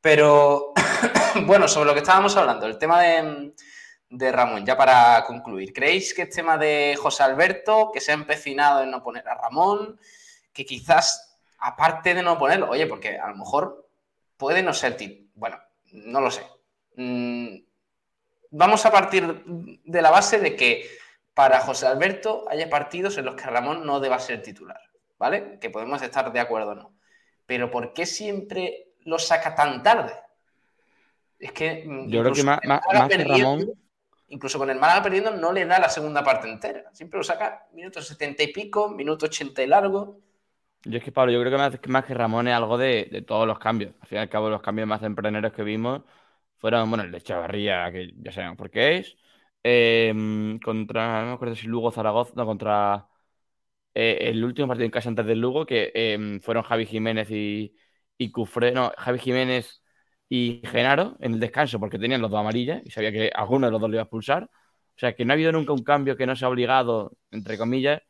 Pero 0.00 0.72
bueno, 1.46 1.68
sobre 1.68 1.86
lo 1.86 1.94
que 1.94 2.00
estábamos 2.00 2.36
hablando, 2.36 2.66
el 2.66 2.78
tema 2.78 3.02
de, 3.02 4.32
Ramón, 4.32 4.64
ya 4.64 4.76
para 4.76 5.24
concluir, 5.24 5.72
¿creéis 5.72 6.14
que 6.14 6.22
el 6.22 6.30
tema 6.30 6.56
de 6.58 6.96
José 7.00 7.22
Alberto, 7.22 7.90
que 7.92 8.00
se 8.00 8.12
ha 8.12 8.14
empecinado 8.14 8.82
en 8.82 8.90
no 8.90 9.02
poner 9.02 9.28
a 9.28 9.34
Ramón, 9.34 10.00
que 10.52 10.64
quizás, 10.64 11.38
aparte 11.58 12.14
de 12.14 12.22
no 12.22 12.38
ponerlo, 12.38 12.70
oye, 12.70 12.86
porque 12.86 13.18
a 13.18 13.28
lo 13.28 13.36
mejor 13.36 13.88
puede 14.36 14.62
no 14.62 14.72
ser 14.72 14.96
titular, 14.96 15.30
bueno, 15.34 15.58
no 15.92 16.20
lo 16.20 16.30
sé. 16.30 16.42
Mm, 16.96 17.58
vamos 18.50 18.84
a 18.86 18.90
partir 18.90 19.42
de 19.46 20.02
la 20.02 20.10
base 20.10 20.38
de 20.38 20.56
que 20.56 20.88
para 21.34 21.60
José 21.60 21.86
Alberto 21.86 22.46
haya 22.50 22.68
partidos 22.68 23.16
en 23.18 23.26
los 23.26 23.34
que 23.36 23.44
Ramón 23.44 23.86
no 23.86 24.00
deba 24.00 24.18
ser 24.18 24.42
titular, 24.42 24.80
¿vale? 25.18 25.58
Que 25.60 25.70
podemos 25.70 26.02
estar 26.02 26.32
de 26.32 26.40
acuerdo 26.40 26.72
o 26.72 26.74
no. 26.74 26.94
pero 27.46 27.70
¿por 27.70 27.92
qué 27.92 28.06
siempre 28.06 28.89
lo 29.04 29.18
saca 29.18 29.54
tan 29.54 29.82
tarde? 29.82 30.12
Es 31.38 31.52
que. 31.52 31.84
mm, 31.86 32.08
Yo 32.10 32.20
creo 32.20 32.34
que 32.34 32.42
más, 32.42 32.60
que 33.08 33.24
Ramón, 33.24 33.74
Incluso 34.28 34.58
con 34.58 34.70
el 34.70 34.78
Málaga 34.78 35.02
perdiendo, 35.02 35.32
no 35.32 35.52
le 35.52 35.66
da 35.66 35.78
la 35.78 35.88
segunda 35.90 36.22
parte 36.24 36.48
entera. 36.48 36.84
Siempre 36.94 37.18
lo 37.18 37.24
saca 37.24 37.66
minutos 37.72 38.06
70 38.06 38.42
y 38.44 38.48
pico, 38.52 38.88
minuto 38.88 39.26
80 39.26 39.62
y 39.62 39.66
largo. 39.66 40.20
yo 40.84 40.98
es 40.98 41.04
que 41.04 41.12
Pablo, 41.12 41.32
yo 41.32 41.40
creo 41.40 41.52
que 41.52 41.58
más, 41.58 41.78
que 41.80 41.88
más 41.90 42.04
que 42.04 42.14
Ramón 42.14 42.48
es 42.48 42.54
algo 42.54 42.78
de, 42.78 43.08
de 43.10 43.22
todos 43.22 43.46
los 43.46 43.58
cambios. 43.58 43.94
Al 44.00 44.08
fin 44.08 44.18
y 44.18 44.20
al 44.20 44.28
cabo, 44.30 44.48
los 44.48 44.62
cambios 44.62 44.88
más 44.88 45.00
tempraneros 45.00 45.52
que 45.52 45.62
vimos 45.62 46.02
fueron, 46.58 46.88
bueno, 46.90 47.04
el 47.04 47.12
de 47.12 47.20
Chavarría, 47.20 47.90
que 47.92 48.12
ya 48.16 48.32
sabemos 48.32 48.56
por 48.56 48.70
qué 48.70 48.98
es. 48.98 49.16
eh, 49.62 50.12
contra, 50.64 51.20
no 51.22 51.26
me 51.28 51.32
acuerdo 51.34 51.54
si 51.56 51.66
Lugo 51.66 51.90
Zaragoza, 51.92 52.32
no, 52.36 52.46
contra 52.46 53.08
eh, 53.94 54.18
el 54.30 54.44
último 54.44 54.68
partido 54.68 54.86
en 54.86 54.90
casa 54.92 55.08
antes 55.10 55.26
del 55.26 55.40
Lugo, 55.40 55.66
que 55.66 55.92
eh, 55.94 56.40
fueron 56.42 56.64
Javi 56.64 56.86
Jiménez 56.86 57.30
y, 57.30 57.76
y 58.20 58.30
Cufré, 58.32 58.72
no, 58.72 58.92
Javi 58.98 59.18
Jiménez 59.18 59.82
y 60.28 60.60
Genaro 60.64 61.16
en 61.20 61.34
el 61.34 61.40
descanso, 61.40 61.80
porque 61.80 61.98
tenían 61.98 62.20
los 62.22 62.30
dos 62.30 62.40
amarillas 62.40 62.82
y 62.84 62.90
sabía 62.90 63.12
que 63.12 63.30
alguno 63.34 63.66
de 63.66 63.72
los 63.72 63.80
dos 63.80 63.90
lo 63.90 63.96
iba 63.96 64.02
a 64.02 64.04
expulsar. 64.04 64.44
O 64.44 64.98
sea, 65.00 65.14
que 65.14 65.24
no 65.24 65.32
ha 65.32 65.34
habido 65.34 65.52
nunca 65.52 65.72
un 65.72 65.82
cambio 65.82 66.16
que 66.16 66.26
no 66.26 66.36
se 66.36 66.44
ha 66.44 66.48
obligado, 66.48 67.12
entre 67.30 67.56
comillas, 67.58 68.02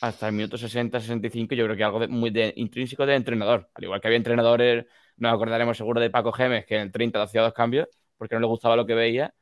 hasta 0.00 0.28
el 0.28 0.34
minuto 0.34 0.56
60-65. 0.58 1.54
Yo 1.54 1.64
creo 1.64 1.76
que 1.76 1.84
algo 1.84 2.00
de- 2.00 2.08
muy 2.08 2.30
de- 2.30 2.52
intrínseco 2.56 3.04
del 3.06 3.16
entrenador. 3.16 3.68
Al 3.74 3.84
igual 3.84 4.00
que 4.00 4.06
había 4.08 4.18
entrenadores, 4.18 4.86
nos 5.16 5.32
acordaremos 5.34 5.76
seguro 5.76 6.00
de 6.00 6.10
Paco 6.10 6.32
Gemes, 6.32 6.64
que 6.66 6.76
en 6.76 6.82
el 6.82 6.92
30 6.92 7.22
hacía 7.22 7.42
dos 7.42 7.52
cambios 7.54 7.88
porque 8.16 8.34
no 8.36 8.40
le 8.40 8.46
gustaba 8.46 8.76
lo 8.76 8.86
que 8.86 8.94
veía. 8.94 9.34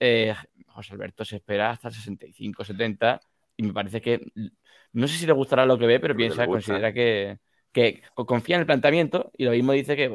Eh, 0.00 0.34
José 0.68 0.94
Alberto 0.94 1.24
se 1.24 1.36
espera 1.36 1.70
hasta 1.70 1.88
el 1.88 1.94
65-70 1.94 3.20
y 3.56 3.62
me 3.64 3.72
parece 3.72 4.00
que 4.00 4.20
no 4.92 5.08
sé 5.08 5.18
si 5.18 5.26
le 5.26 5.32
gustará 5.32 5.66
lo 5.66 5.78
que 5.78 5.86
ve, 5.86 6.00
pero 6.00 6.16
piensa, 6.16 6.42
le 6.42 6.48
considera 6.48 6.92
que, 6.92 7.38
que 7.74 8.02
confía 8.14 8.56
en 8.56 8.60
el 8.60 8.66
planteamiento 8.66 9.32
y 9.36 9.44
lo 9.44 9.50
mismo 9.52 9.72
dice 9.72 9.96
que 9.96 10.10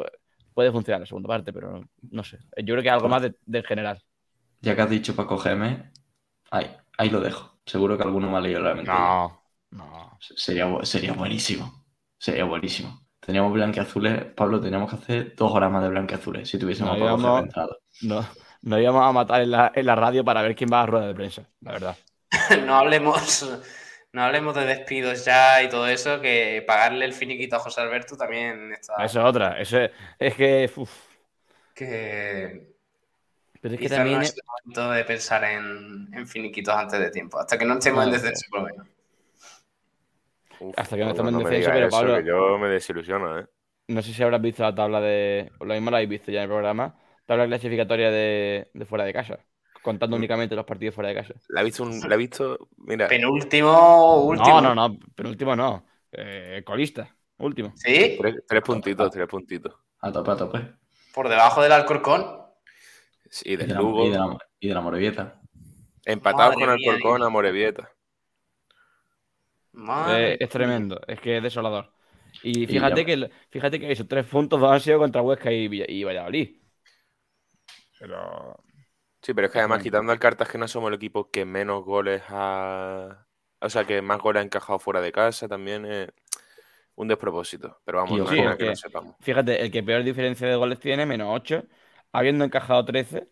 puede 0.56 0.72
funcionar 0.72 1.02
la 1.02 1.06
segunda 1.08 1.28
parte, 1.28 1.54
pero 1.54 1.84
no 2.02 2.24
sé. 2.24 2.40
Yo 2.58 2.74
creo 2.74 2.84
que 2.84 2.90
algo 2.90 3.10
más 3.10 3.22
de- 3.22 3.36
del 3.46 3.66
general. 3.68 4.02
Ya 4.62 4.76
que 4.76 4.82
has 4.82 4.90
dicho 4.90 5.16
Paco 5.16 5.38
Gemes, 5.38 5.80
ahí, 6.52 6.68
ahí 6.98 7.10
lo 7.10 7.22
dejo. 7.22 7.60
Seguro 7.66 7.98
que 7.98 8.04
alguno 8.04 8.30
me 8.32 8.38
ha 8.38 8.42
leído 8.42 8.62
la 8.62 8.76
mente. 8.76 8.92
No, 8.92 9.44
no. 9.72 10.20
Sería, 10.20 10.68
sería 10.84 11.14
buenísimo. 11.14 11.86
Sería 12.18 12.44
buenísimo. 12.46 13.08
Teníamos 13.20 13.54
blanqueazules, 13.54 14.26
Pablo, 14.34 14.60
teníamos 14.62 14.90
que 14.90 14.96
hacer 14.96 15.36
dos 15.36 15.52
horas 15.52 15.72
más 15.72 15.84
de 15.84 15.90
blanqueazules 15.90 16.50
si 16.50 16.58
tuviésemos 16.58 16.94
No, 16.94 16.98
a 16.98 17.00
Paco 17.00 17.18
íbamos-. 17.22 17.54
No, 18.02 18.26
nos 18.62 18.80
íbamos 18.80 19.04
a 19.06 19.12
matar 19.12 19.42
en 19.42 19.52
la, 19.52 19.72
en 19.76 19.86
la 19.86 19.96
radio 19.96 20.24
para 20.24 20.42
ver 20.42 20.56
quién 20.56 20.70
va 20.72 20.82
a 20.84 20.86
rueda 20.86 21.08
de 21.08 21.14
prensa, 21.16 21.44
la 21.62 21.72
verdad. 21.74 21.98
no 22.66 22.76
hablemos. 22.76 23.46
No 24.12 24.24
hablemos 24.24 24.56
de 24.56 24.66
despidos 24.66 25.24
ya 25.24 25.62
y 25.62 25.70
todo 25.70 25.88
eso, 25.88 26.20
que 26.20 26.64
pagarle 26.66 27.06
el 27.06 27.14
finiquito 27.14 27.58
a 27.58 27.60
José 27.60 27.82
Alberto 27.82 28.18
también 28.18 28.74
está. 28.74 29.06
Eso 29.06 29.20
es 29.20 29.26
otra. 29.26 29.60
Eso 29.62 29.80
es, 29.80 29.92
es 30.18 30.36
que. 30.36 30.72
uf. 30.76 30.92
Que 31.76 32.74
Pero 33.62 33.76
es 33.76 33.80
que 33.82 33.90
también. 33.90 34.18
no 34.18 34.24
es- 34.24 34.36
el 34.36 34.42
momento 34.48 34.92
de 34.92 35.06
pensar 35.06 35.44
en, 35.44 36.10
en 36.14 36.28
finiquitos 36.28 36.74
antes 36.76 37.00
de 37.00 37.12
tiempo, 37.12 37.40
hasta 37.40 37.58
que 37.58 37.66
no 37.66 37.76
estemos 37.76 38.06
en 38.06 38.12
descenso, 38.12 38.46
por 38.50 38.62
lo 38.62 38.66
menos. 38.68 38.88
Uf, 40.60 40.78
Hasta 40.78 40.96
que 40.98 41.04
no 41.04 41.14
Pablo, 41.14 41.30
estamos 41.30 41.34
en 41.34 41.38
descenso, 41.50 41.72
pero 41.74 41.88
eso, 41.88 41.98
Pablo- 41.98 42.18
que 42.18 42.26
yo 42.28 42.58
me 42.58 42.68
desilusiono, 42.70 43.40
¿eh? 43.40 43.46
No 43.88 44.02
sé 44.02 44.14
si 44.14 44.22
habrás 44.24 44.42
visto 44.42 44.64
la 44.64 44.76
tabla 44.76 45.02
de. 45.02 45.52
Lo 45.60 45.74
mismo 45.74 45.90
la 45.92 45.98
habéis 45.98 46.10
visto 46.10 46.32
ya 46.32 46.40
en 46.40 46.44
el 46.44 46.50
programa. 46.50 46.96
Tabla 47.26 47.48
clasificatoria 47.48 48.12
de, 48.12 48.70
de 48.74 48.86
fuera 48.86 49.04
de 49.06 49.14
casa. 49.14 49.40
Contando 49.82 50.18
únicamente 50.18 50.56
los 50.56 50.66
partidos 50.66 50.94
fuera 50.96 51.10
de 51.10 51.16
casa. 51.16 51.34
La 51.50 51.62
he 51.62 51.64
visto, 51.64 51.84
un- 51.84 52.00
la 52.10 52.16
visto, 52.18 52.68
mira, 52.78 53.08
Penúltimo, 53.08 54.24
último. 54.24 54.62
No, 54.62 54.74
no, 54.74 54.90
no. 54.90 55.00
Penúltimo 55.16 55.56
no. 55.56 55.86
Eh, 56.12 56.62
colista. 56.66 57.16
Último. 57.38 57.72
Sí, 57.76 58.18
tres, 58.20 58.36
tres 58.48 58.62
puntitos, 58.62 59.10
tres 59.12 59.28
puntitos. 59.28 59.74
A 60.02 60.12
tope, 60.12 60.32
a 60.32 60.36
tope. 60.36 60.74
por 61.14 61.30
debajo 61.30 61.62
del 61.62 61.72
Alcorcón. 61.72 62.38
Sí, 63.30 63.50
Y 63.52 63.56
del 63.56 63.68
de 63.70 63.74
la, 63.76 63.80
Lugo, 63.80 64.06
y 64.06 64.10
de 64.10 64.18
la, 64.18 64.38
y 64.60 64.68
de 64.68 64.74
la 64.74 64.82
Morevieta. 64.82 65.42
empatados 66.06 66.56
Madre 66.56 66.66
con 66.66 66.70
Alcorcón 66.74 67.22
eh. 67.22 67.26
a 67.26 67.30
Morevieta. 67.30 67.92
Madre 69.72 70.34
Eh, 70.34 70.38
es 70.40 70.50
tremendo. 70.50 71.00
Es 71.08 71.20
que 71.22 71.38
es 71.38 71.44
desolador. 71.44 71.92
Y 72.44 72.64
Y 72.64 72.68
fíjate 72.68 73.06
que, 73.06 73.30
fíjate 73.50 73.80
que 73.80 73.92
esos 73.92 74.08
tres 74.08 74.26
puntos 74.26 74.60
dos 74.60 74.72
han 74.72 74.80
sido 74.82 75.00
contra 75.00 75.22
Huesca 75.22 75.52
y, 75.52 75.70
y 75.88 76.04
Valladolid. 76.04 76.58
Pero. 78.00 78.58
Sí, 79.22 79.34
pero 79.34 79.48
es 79.48 79.54
que 79.54 79.60
además 79.60 79.82
quitando 79.82 80.12
al 80.12 80.20
Cartagena 80.20 80.68
somos 80.68 80.90
el 80.90 80.96
equipo 80.96 81.30
que 81.30 81.46
menos 81.46 81.84
goles 81.84 82.24
ha... 82.30 83.28
O 83.62 83.70
sea, 83.70 83.86
que 83.86 84.02
más 84.02 84.20
goles 84.22 84.42
ha 84.42 84.46
encajado 84.46 84.80
fuera 84.80 85.02
de 85.02 85.12
casa 85.12 85.48
también 85.48 85.86
es 85.86 86.10
un 86.96 87.08
despropósito. 87.10 87.82
Pero 87.86 88.00
vamos, 88.00 88.22
ojo, 88.22 88.44
nada 88.44 88.58
que 88.58 88.66
que- 88.66 88.66
no 88.66 88.76
sepamos. 88.76 89.16
Fíjate, 89.22 89.62
el 89.62 89.72
que 89.72 89.84
peor 89.84 90.04
diferencia 90.04 90.48
de 90.48 90.56
goles 90.56 90.80
tiene, 90.80 91.06
menos 91.06 91.28
8, 91.32 91.66
habiendo 92.14 92.46
encajado 92.46 92.86
13. 92.86 93.30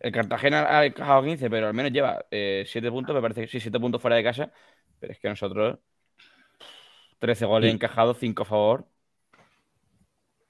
El 0.00 0.12
Cartagena 0.12 0.78
ha 0.78 0.86
encajado 0.86 1.22
15, 1.24 1.50
pero 1.50 1.68
al 1.68 1.74
menos 1.74 1.92
lleva 1.92 2.26
7 2.30 2.90
puntos, 2.90 3.14
me 3.16 3.22
parece 3.22 3.42
que 3.42 3.48
sí, 3.48 3.60
7 3.60 3.80
puntos 3.80 4.02
fuera 4.02 4.16
de 4.16 4.24
casa. 4.24 4.52
Pero 5.00 5.12
es 5.14 5.20
que 5.20 5.28
nosotros, 5.28 5.78
13 7.18 7.46
goles 7.46 7.72
encajados, 7.74 8.18
5 8.18 8.42
a 8.42 8.46
favor. 8.46 8.88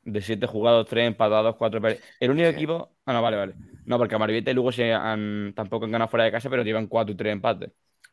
De 0.06 0.22
7 0.22 0.46
jugados, 0.46 0.86
3 0.86 1.08
empatados, 1.08 1.56
4 1.56 1.80
perdidos. 1.80 2.04
El 2.20 2.30
único 2.30 2.48
equipo. 2.48 2.96
Ah, 3.04 3.12
no, 3.12 3.20
vale, 3.20 3.36
vale. 3.36 3.54
No, 3.84 3.98
porque 3.98 4.14
Amarvieta 4.14 4.50
y 4.50 4.54
Lugo 4.54 4.72
se 4.72 4.92
han, 4.92 5.52
tampoco 5.54 5.84
han 5.84 5.90
ganado 5.90 6.08
fuera 6.08 6.24
de 6.24 6.32
casa, 6.32 6.48
pero 6.48 6.62
llevan 6.62 6.86
4 6.86 7.12
y 7.12 7.16
3 7.16 7.32
empates. 7.32 7.70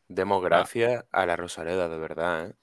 Demos 0.07 0.43
gracias 0.43 1.05
a 1.11 1.25
la 1.25 1.35
Rosaleda, 1.35 1.87
de 1.87 1.97
verdad, 1.97 2.47
¿eh? 2.47 2.53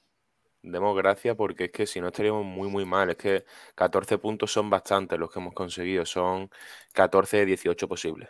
Demos 0.62 0.94
gracias 0.94 1.36
porque 1.36 1.64
es 1.64 1.72
que 1.72 1.86
si 1.86 2.00
no 2.00 2.08
estaríamos 2.08 2.44
muy, 2.44 2.68
muy 2.68 2.84
mal. 2.84 3.08
Es 3.10 3.16
que 3.16 3.44
14 3.74 4.18
puntos 4.18 4.52
son 4.52 4.68
bastantes 4.68 5.18
los 5.18 5.32
que 5.32 5.38
hemos 5.38 5.54
conseguido. 5.54 6.04
Son 6.04 6.50
14 6.92 7.38
de 7.38 7.46
18 7.46 7.88
posibles. 7.88 8.28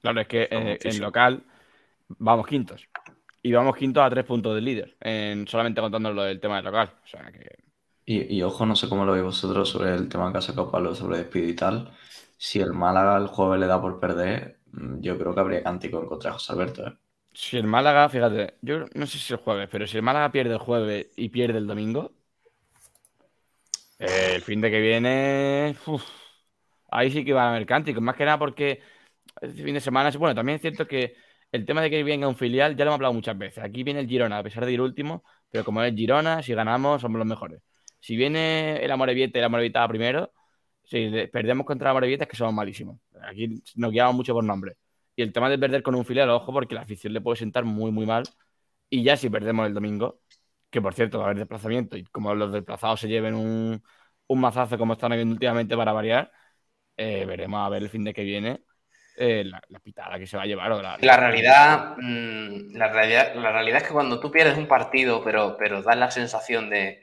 Claro, 0.00 0.20
es 0.22 0.28
que 0.28 0.48
eh, 0.50 0.78
en 0.82 1.00
local 1.00 1.44
vamos 2.08 2.46
quintos. 2.46 2.88
Y 3.42 3.52
vamos 3.52 3.76
quintos 3.76 4.02
a 4.02 4.10
tres 4.10 4.24
puntos 4.24 4.54
del 4.54 4.64
líder, 4.64 4.96
en, 5.00 5.46
solamente 5.46 5.80
contando 5.80 6.12
lo 6.12 6.22
del 6.22 6.40
tema 6.40 6.56
del 6.56 6.64
local. 6.66 6.92
O 7.04 7.06
sea 7.06 7.30
que. 7.30 7.69
Y, 8.04 8.36
y 8.36 8.42
ojo, 8.42 8.66
no 8.66 8.76
sé 8.76 8.88
cómo 8.88 9.04
lo 9.04 9.12
veis 9.12 9.24
vosotros 9.24 9.68
sobre 9.70 9.94
el 9.94 10.08
tema 10.08 10.32
que 10.32 10.38
ha 10.38 10.42
sacado 10.42 10.70
Pablo 10.70 10.94
sobre 10.94 11.18
despido 11.18 11.48
y 11.48 11.54
tal. 11.56 11.92
Si 12.36 12.60
el 12.60 12.72
Málaga 12.72 13.16
el 13.18 13.28
jueves 13.28 13.60
le 13.60 13.66
da 13.66 13.80
por 13.80 14.00
perder, 14.00 14.60
mm, 14.72 15.00
yo 15.00 15.18
creo 15.18 15.34
que 15.34 15.40
habría 15.40 15.62
cántico 15.62 16.00
en 16.00 16.08
contra 16.08 16.30
de 16.30 16.34
José 16.34 16.52
Alberto. 16.52 16.86
¿eh? 16.86 16.98
Si 17.32 17.56
el 17.56 17.66
Málaga, 17.66 18.08
fíjate, 18.08 18.54
yo 18.62 18.86
no 18.94 19.06
sé 19.06 19.18
si 19.18 19.32
el 19.32 19.38
jueves, 19.40 19.68
pero 19.70 19.86
si 19.86 19.96
el 19.96 20.02
Málaga 20.02 20.32
pierde 20.32 20.52
el 20.54 20.58
jueves 20.60 21.08
y 21.16 21.28
pierde 21.30 21.58
el 21.58 21.66
domingo, 21.66 22.12
eh, 23.98 24.32
el 24.36 24.42
fin 24.42 24.60
de 24.60 24.70
que 24.70 24.80
viene. 24.80 25.76
ahí 26.90 27.10
sí 27.10 27.24
que 27.24 27.32
va 27.32 27.44
a 27.44 27.50
haber 27.50 27.66
cánticos. 27.66 28.02
Más 28.02 28.16
que 28.16 28.24
nada 28.24 28.38
porque 28.38 28.82
este 29.40 29.62
fin 29.64 29.74
de 29.74 29.80
semana. 29.80 30.10
Bueno, 30.18 30.34
también 30.34 30.56
es 30.56 30.62
cierto 30.62 30.86
que 30.88 31.16
el 31.52 31.66
tema 31.66 31.82
de 31.82 31.90
que 31.90 32.04
venga 32.04 32.28
un 32.28 32.36
filial 32.36 32.76
ya 32.76 32.84
lo 32.84 32.90
hemos 32.90 32.96
hablado 32.98 33.14
muchas 33.14 33.38
veces. 33.38 33.64
Aquí 33.64 33.84
viene 33.84 34.00
el 34.00 34.08
Girona, 34.08 34.38
a 34.40 34.42
pesar 34.44 34.66
de 34.66 34.72
ir 34.72 34.82
último, 34.82 35.24
pero 35.50 35.64
como 35.64 35.82
es 35.84 35.94
Girona, 35.94 36.42
si 36.42 36.54
ganamos, 36.54 37.02
somos 37.02 37.18
los 37.18 37.28
mejores. 37.28 37.62
Si 38.00 38.16
viene 38.16 38.76
el 38.84 38.90
Amorebieta 38.90 39.38
y 39.38 39.40
el 39.40 39.46
Amorebieta 39.46 39.86
primero, 39.88 40.32
si 40.84 41.08
de- 41.10 41.28
perdemos 41.28 41.66
contra 41.66 41.88
el 41.88 41.90
Amorebieta 41.92 42.24
es 42.24 42.30
que 42.30 42.36
somos 42.36 42.54
malísimos. 42.54 42.98
Aquí 43.22 43.62
nos 43.76 43.90
guiamos 43.92 44.14
mucho 44.14 44.34
por 44.34 44.44
nombre. 44.44 44.76
Y 45.16 45.22
el 45.22 45.32
tema 45.32 45.50
de 45.50 45.58
perder 45.58 45.82
con 45.82 45.94
un 45.94 46.04
filial, 46.04 46.30
ojo, 46.30 46.52
porque 46.52 46.74
la 46.74 46.82
afición 46.82 47.12
le 47.12 47.20
puede 47.20 47.36
sentar 47.36 47.64
muy, 47.64 47.90
muy 47.92 48.06
mal. 48.06 48.24
Y 48.88 49.02
ya 49.04 49.16
si 49.16 49.30
perdemos 49.30 49.66
el 49.66 49.74
domingo, 49.74 50.20
que 50.70 50.80
por 50.82 50.94
cierto 50.94 51.18
va 51.18 51.24
a 51.24 51.26
haber 51.28 51.38
desplazamiento, 51.38 51.96
y 51.96 52.04
como 52.04 52.34
los 52.34 52.52
desplazados 52.52 53.00
se 53.00 53.08
lleven 53.08 53.34
un, 53.34 53.82
un 54.26 54.40
mazazo 54.40 54.78
como 54.78 54.94
están 54.94 55.12
habiendo 55.12 55.32
últimamente 55.34 55.76
para 55.76 55.92
variar, 55.92 56.30
eh, 56.96 57.24
veremos 57.26 57.64
a 57.64 57.68
ver 57.68 57.82
el 57.82 57.88
fin 57.90 58.04
de 58.04 58.14
que 58.14 58.24
viene 58.24 58.62
eh, 59.16 59.44
la, 59.44 59.60
la 59.68 59.80
pitada 59.80 60.18
que 60.18 60.26
se 60.26 60.36
va 60.36 60.44
a 60.44 60.46
llevar. 60.46 60.72
O 60.72 60.82
la, 60.82 60.98
La 61.00 61.16
realidad, 61.16 61.96
mm, 61.98 62.76
la 62.76 62.88
realidad, 62.92 63.34
la 63.34 63.52
realidad 63.52 63.78
es 63.82 63.88
que 63.88 63.94
cuando 63.94 64.20
tú 64.20 64.30
pierdes 64.30 64.56
un 64.58 64.66
partido, 64.68 65.22
pero, 65.24 65.56
pero 65.58 65.82
das 65.82 65.96
la 65.96 66.10
sensación 66.10 66.70
de, 66.70 67.02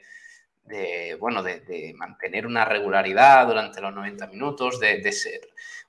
de, 0.68 1.16
bueno, 1.18 1.42
de, 1.42 1.94
mantener 1.96 2.46
una 2.46 2.64
regularidad 2.64 3.46
durante 3.46 3.80
los 3.80 3.94
90 3.94 4.26
minutos, 4.28 4.78
de, 4.78 5.12
ser 5.12 5.40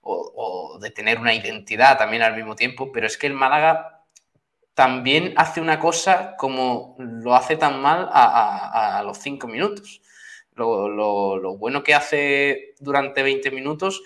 o, 0.01 0.79
de 0.81 0.91
tener 0.91 1.19
una 1.19 1.33
identidad 1.33 1.97
también 1.97 2.23
al 2.23 2.35
mismo 2.35 2.55
tiempo, 2.55 2.91
pero 2.91 3.05
es 3.07 3.17
que 3.17 3.27
el 3.27 3.33
Málaga 3.33 4.05
también 4.73 5.33
hace 5.35 5.59
una 5.59 5.79
cosa 5.79 6.35
como 6.37 6.95
lo 6.99 7.35
hace 7.35 7.57
tan 7.57 7.81
mal 7.81 8.09
a, 8.11 9.01
los 9.05 9.17
5 9.17 9.47
minutos. 9.47 10.01
Lo, 10.55 11.57
bueno 11.57 11.83
que 11.83 11.93
hace 11.93 12.75
durante 12.79 13.23
20 13.23 13.51
minutos 13.51 14.01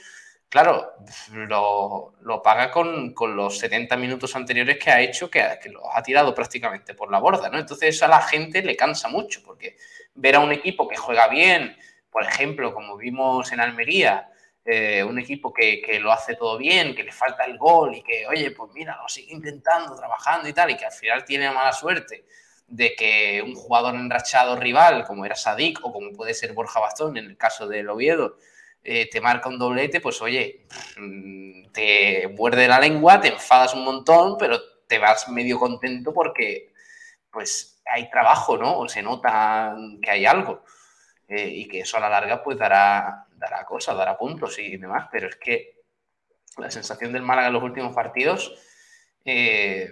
claro, 0.53 0.93
lo, 1.31 2.13
lo 2.21 2.43
paga 2.43 2.69
con, 2.69 3.15
con 3.15 3.35
los 3.35 3.57
70 3.57 3.97
minutos 3.97 4.35
anteriores 4.35 4.77
que 4.77 4.91
ha 4.91 5.01
hecho, 5.01 5.27
que, 5.27 5.43
que 5.59 5.69
los 5.69 5.81
ha 5.91 6.03
tirado 6.03 6.35
prácticamente 6.35 6.93
por 6.93 7.09
la 7.09 7.17
borda, 7.17 7.49
¿no? 7.49 7.57
Entonces 7.57 7.95
eso 7.95 8.05
a 8.05 8.09
la 8.09 8.21
gente 8.21 8.61
le 8.61 8.75
cansa 8.75 9.07
mucho, 9.07 9.41
porque 9.43 9.77
ver 10.15 10.35
a 10.35 10.39
un 10.39 10.51
equipo 10.51 10.87
que 10.87 10.97
juega 10.97 11.27
bien, 11.27 11.75
por 12.09 12.23
ejemplo, 12.23 12.73
como 12.73 12.97
vimos 12.97 13.51
en 13.51 13.59
Almería, 13.59 14.29
eh, 14.65 15.03
un 15.03 15.19
equipo 15.19 15.53
que, 15.53 15.81
que 15.81 15.99
lo 15.99 16.11
hace 16.11 16.35
todo 16.35 16.57
bien, 16.57 16.95
que 16.95 17.03
le 17.03 17.11
falta 17.11 17.43
el 17.43 17.57
gol 17.57 17.95
y 17.95 18.03
que, 18.03 18.25
oye, 18.27 18.51
pues 18.51 18.71
mira, 18.73 18.97
lo 19.01 19.09
sigue 19.09 19.33
intentando, 19.33 19.95
trabajando 19.95 20.47
y 20.47 20.53
tal, 20.53 20.71
y 20.71 20.77
que 20.77 20.85
al 20.85 20.91
final 20.91 21.25
tiene 21.25 21.51
mala 21.51 21.73
suerte 21.73 22.25
de 22.67 22.95
que 22.95 23.41
un 23.45 23.55
jugador 23.55 23.95
enrachado 23.95 24.55
rival, 24.55 25.05
como 25.05 25.25
era 25.25 25.35
Sadik 25.35 25.79
o 25.83 25.91
como 25.91 26.11
puede 26.13 26.33
ser 26.33 26.53
Borja 26.53 26.79
Bastón 26.79 27.17
en 27.17 27.25
el 27.25 27.37
caso 27.37 27.67
del 27.67 27.89
Oviedo, 27.89 28.37
eh, 28.83 29.09
te 29.09 29.21
marca 29.21 29.49
un 29.49 29.59
doblete, 29.59 30.01
pues 30.01 30.21
oye, 30.21 30.65
mm, 30.97 31.71
te 31.71 32.27
muerde 32.29 32.67
la 32.67 32.79
lengua, 32.79 33.21
te 33.21 33.29
enfadas 33.29 33.73
un 33.73 33.83
montón, 33.83 34.37
pero 34.37 34.59
te 34.87 34.99
vas 34.99 35.29
medio 35.29 35.59
contento 35.59 36.13
porque 36.13 36.73
pues 37.31 37.72
hay 37.85 38.09
trabajo, 38.09 38.57
¿no? 38.57 38.79
O 38.79 38.87
se 38.87 39.01
nota 39.01 39.75
que 40.01 40.11
hay 40.11 40.25
algo. 40.25 40.63
Eh, 41.27 41.47
y 41.47 41.67
que 41.67 41.79
eso 41.79 41.97
a 41.97 42.01
la 42.01 42.09
larga 42.09 42.43
pues 42.43 42.57
dará, 42.57 43.25
dará 43.35 43.65
cosas, 43.65 43.95
dará 43.95 44.17
puntos 44.17 44.59
y 44.59 44.77
demás, 44.77 45.07
pero 45.11 45.29
es 45.29 45.37
que 45.37 45.81
la 46.57 46.69
sensación 46.69 47.13
del 47.13 47.23
Málaga 47.23 47.47
en 47.47 47.53
los 47.53 47.63
últimos 47.63 47.95
partidos 47.95 48.53
eh, 49.25 49.91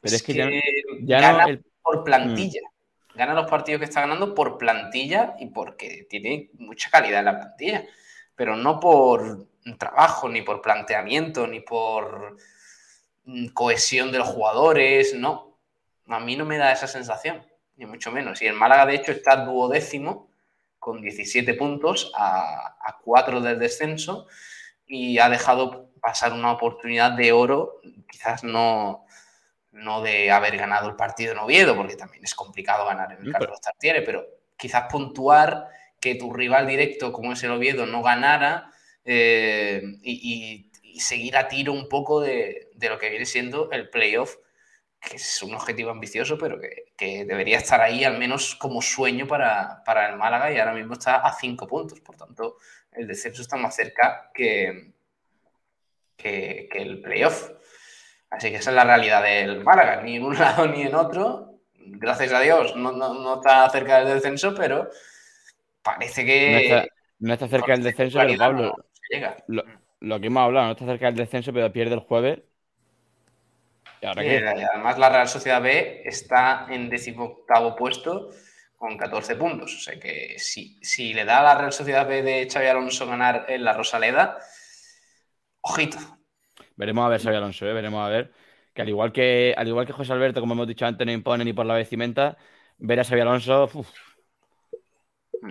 pero 0.00 0.16
es, 0.16 0.22
que, 0.22 0.62
ya, 1.02 1.20
gana 1.20 1.60
por 1.82 2.04
plantilla. 2.04 2.60
Mm. 2.62 3.18
Gana 3.18 3.34
los 3.34 3.50
partidos 3.50 3.78
que 3.78 3.84
está 3.84 4.00
ganando 4.00 4.34
por 4.34 4.58
plantilla 4.58 5.36
y 5.38 5.46
porque 5.46 6.06
tiene 6.08 6.50
mucha 6.54 6.90
calidad 6.90 7.20
en 7.20 7.26
la 7.26 7.38
plantilla, 7.38 7.84
pero 8.34 8.56
no 8.56 8.80
por 8.80 9.46
trabajo, 9.78 10.28
ni 10.28 10.42
por 10.42 10.60
planteamiento, 10.60 11.46
ni 11.46 11.60
por 11.60 12.36
mm, 13.24 13.48
cohesión 13.48 14.10
de 14.10 14.18
los 14.18 14.28
jugadores, 14.28 15.14
no. 15.14 15.51
A 16.14 16.20
mí 16.20 16.36
no 16.36 16.44
me 16.44 16.58
da 16.58 16.72
esa 16.72 16.86
sensación, 16.86 17.46
ni 17.76 17.86
mucho 17.86 18.10
menos. 18.12 18.42
Y 18.42 18.46
el 18.46 18.54
Málaga, 18.54 18.86
de 18.86 18.94
hecho, 18.94 19.12
está 19.12 19.44
duodécimo 19.44 20.30
con 20.78 21.00
17 21.00 21.54
puntos 21.54 22.12
a, 22.16 22.76
a 22.80 22.98
4 23.02 23.40
del 23.40 23.58
descenso 23.58 24.26
y 24.86 25.18
ha 25.18 25.28
dejado 25.28 25.90
pasar 26.00 26.32
una 26.32 26.52
oportunidad 26.52 27.12
de 27.12 27.32
oro, 27.32 27.80
quizás 28.10 28.42
no, 28.42 29.06
no 29.72 30.02
de 30.02 30.30
haber 30.30 30.56
ganado 30.56 30.88
el 30.88 30.96
partido 30.96 31.32
en 31.32 31.38
Oviedo, 31.38 31.76
porque 31.76 31.96
también 31.96 32.24
es 32.24 32.34
complicado 32.34 32.84
ganar 32.86 33.12
en 33.12 33.26
el 33.26 33.32
Carlos 33.32 33.60
Tartiere, 33.60 34.02
pero 34.02 34.26
quizás 34.56 34.84
puntuar 34.90 35.68
que 35.98 36.14
tu 36.16 36.32
rival 36.32 36.66
directo, 36.66 37.12
como 37.12 37.32
es 37.32 37.42
el 37.42 37.52
Oviedo, 37.52 37.86
no 37.86 38.02
ganara 38.02 38.70
eh, 39.04 39.82
y, 40.02 40.68
seguir 40.98 41.36
a 41.38 41.48
tiro 41.48 41.72
un 41.72 41.88
poco 41.88 42.20
de, 42.20 42.70
lo 42.78 42.98
que 42.98 43.08
viene 43.08 43.24
siendo 43.24 43.70
el 43.70 43.88
playoff, 43.88 44.36
que 45.02 45.16
es 45.16 45.42
un 45.42 45.54
objetivo 45.54 45.90
ambicioso, 45.90 46.38
pero 46.38 46.60
que, 46.60 47.24
debería 47.24 47.58
estar 47.58 47.80
ahí 47.80 48.04
al 48.04 48.18
menos 48.18 48.54
como 48.54 48.80
sueño 48.80 49.26
para, 49.26 49.82
el 50.08 50.16
Málaga 50.16 50.52
y 50.52 50.58
ahora 50.58 50.74
mismo 50.74 50.94
está 50.94 51.16
a 51.16 51.32
cinco 51.34 51.66
puntos. 51.66 52.00
Por 52.00 52.16
tanto, 52.16 52.56
el 52.92 53.06
descenso 53.06 53.42
está 53.42 53.56
más 53.56 53.74
cerca 53.74 54.30
que, 54.32 54.92
que 56.16 56.68
el 56.72 57.00
playoff. 57.02 57.50
Así 58.32 58.50
que 58.50 58.56
esa 58.56 58.70
es 58.70 58.76
la 58.76 58.84
realidad 58.84 59.22
del 59.22 59.62
Málaga, 59.62 60.00
ni 60.02 60.16
en 60.16 60.24
un 60.24 60.34
lado 60.38 60.66
ni 60.66 60.82
en 60.82 60.94
otro. 60.94 61.60
Gracias 61.74 62.32
a 62.32 62.40
Dios, 62.40 62.74
no, 62.76 63.34
está 63.36 63.68
cerca 63.68 63.98
del 63.98 64.14
descenso, 64.14 64.54
pero 64.54 64.88
parece 65.82 66.24
que. 66.24 66.88
No 67.18 67.34
está, 67.34 67.48
cerca 67.48 67.72
del 67.72 67.82
descenso, 67.82 68.18
pero 68.18 68.38
Pablo. 68.38 68.74
Lo, 70.00 70.20
que 70.20 70.26
hemos 70.26 70.42
hablado, 70.42 70.66
no 70.66 70.72
está 70.72 70.86
cerca 70.86 71.06
del 71.06 71.16
descenso, 71.16 71.52
pero 71.52 71.72
pierde 71.72 71.94
el 71.94 72.00
jueves. 72.00 72.40
¿Y 74.02 74.06
además, 74.06 74.98
la 74.98 75.08
Real 75.08 75.28
Sociedad 75.28 75.62
B 75.62 76.02
está 76.04 76.66
en 76.68 76.90
decimoctavo 76.90 77.76
puesto 77.76 78.30
con 78.76 78.98
14 78.98 79.36
puntos. 79.36 79.76
O 79.76 79.78
sea 79.78 80.00
que 80.00 80.34
si, 80.38 80.78
si 80.82 81.14
le 81.14 81.24
da 81.24 81.38
a 81.38 81.42
la 81.44 81.54
Real 81.54 81.72
Sociedad 81.72 82.06
B 82.06 82.22
de 82.22 82.48
Xavi 82.50 82.66
Alonso 82.66 83.06
ganar 83.06 83.46
en 83.48 83.62
la 83.62 83.74
Rosaleda, 83.74 84.38
ojito, 85.60 85.98
Veremos 86.76 87.06
a 87.06 87.08
ver 87.08 87.20
Xavi 87.20 87.36
Alonso, 87.36 87.66
¿eh? 87.66 87.72
veremos 87.72 88.04
a 88.04 88.08
ver. 88.08 88.32
Que 88.74 88.82
al 88.82 88.88
igual 88.88 89.12
que 89.12 89.54
al 89.56 89.68
igual 89.68 89.86
que 89.86 89.92
José 89.92 90.12
Alberto, 90.12 90.40
como 90.40 90.54
hemos 90.54 90.66
dicho 90.66 90.86
antes, 90.86 91.06
no 91.06 91.12
impone 91.12 91.44
ni 91.44 91.52
por 91.52 91.66
la 91.66 91.74
vestimenta, 91.74 92.36
ver 92.78 93.00
a 93.00 93.04
Xavi 93.04 93.20
Alonso, 93.20 93.70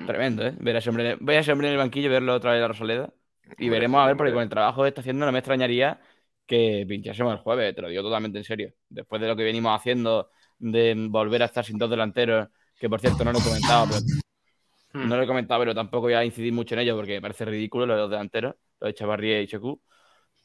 tremendo, 0.08 0.46
¿eh? 0.48 0.54
Ver 0.60 0.76
a 0.76 0.80
ese 0.80 0.90
hombre, 0.90 1.18
a 1.26 1.40
ese 1.40 1.52
hombre 1.52 1.68
en 1.68 1.74
el 1.74 1.80
banquillo, 1.80 2.10
verlo 2.10 2.34
otra 2.36 2.52
vez 2.52 2.60
a 2.60 2.62
la 2.62 2.68
Rosaleda. 2.70 3.14
Y 3.58 3.70
veremos 3.70 4.02
a 4.02 4.08
ver, 4.08 4.18
porque 4.18 4.34
con 4.34 4.44
el 4.44 4.50
trabajo 4.50 4.84
que 4.84 4.90
está 4.90 5.02
haciendo 5.02 5.26
no 5.26 5.32
me 5.32 5.40
extrañaría 5.40 6.00
que 6.46 6.86
pinchásemos 6.88 7.34
el 7.34 7.40
jueves, 7.40 7.76
te 7.76 7.82
lo 7.82 7.90
digo 7.90 8.04
totalmente 8.04 8.38
en 8.38 8.44
serio. 8.44 8.74
Después 8.90 9.22
de 9.22 9.28
lo 9.28 9.36
que 9.36 9.44
venimos 9.44 9.78
haciendo, 9.80 10.30
de 10.60 10.96
volver 11.10 11.44
a 11.44 11.46
estar 11.46 11.66
sin 11.66 11.78
dos 11.78 11.90
delanteros, 11.90 12.50
que 12.78 12.90
por 12.90 13.00
cierto 13.00 13.24
no 13.24 13.32
lo 13.32 13.40
he 13.40 13.44
comentado, 13.44 13.88
pero 13.90 15.06
hmm. 15.06 15.10
no 15.10 15.18
lo 15.18 15.24
he 15.24 15.28
comentado, 15.28 15.62
pero 15.62 15.76
tampoco 15.76 16.04
voy 16.04 16.14
a 16.14 16.26
incidir 16.26 16.54
mucho 16.54 16.76
en 16.76 16.82
ello 16.82 16.96
porque 16.96 17.14
me 17.14 17.22
parece 17.22 17.46
ridículo 17.46 17.86
lo 17.86 17.94
de 17.96 18.02
los 18.02 18.10
delanteros, 18.10 18.56
lo 18.80 18.88
de 18.88 18.94
Chavarría 18.94 19.42
y 19.42 19.48
Checu. 19.48 19.82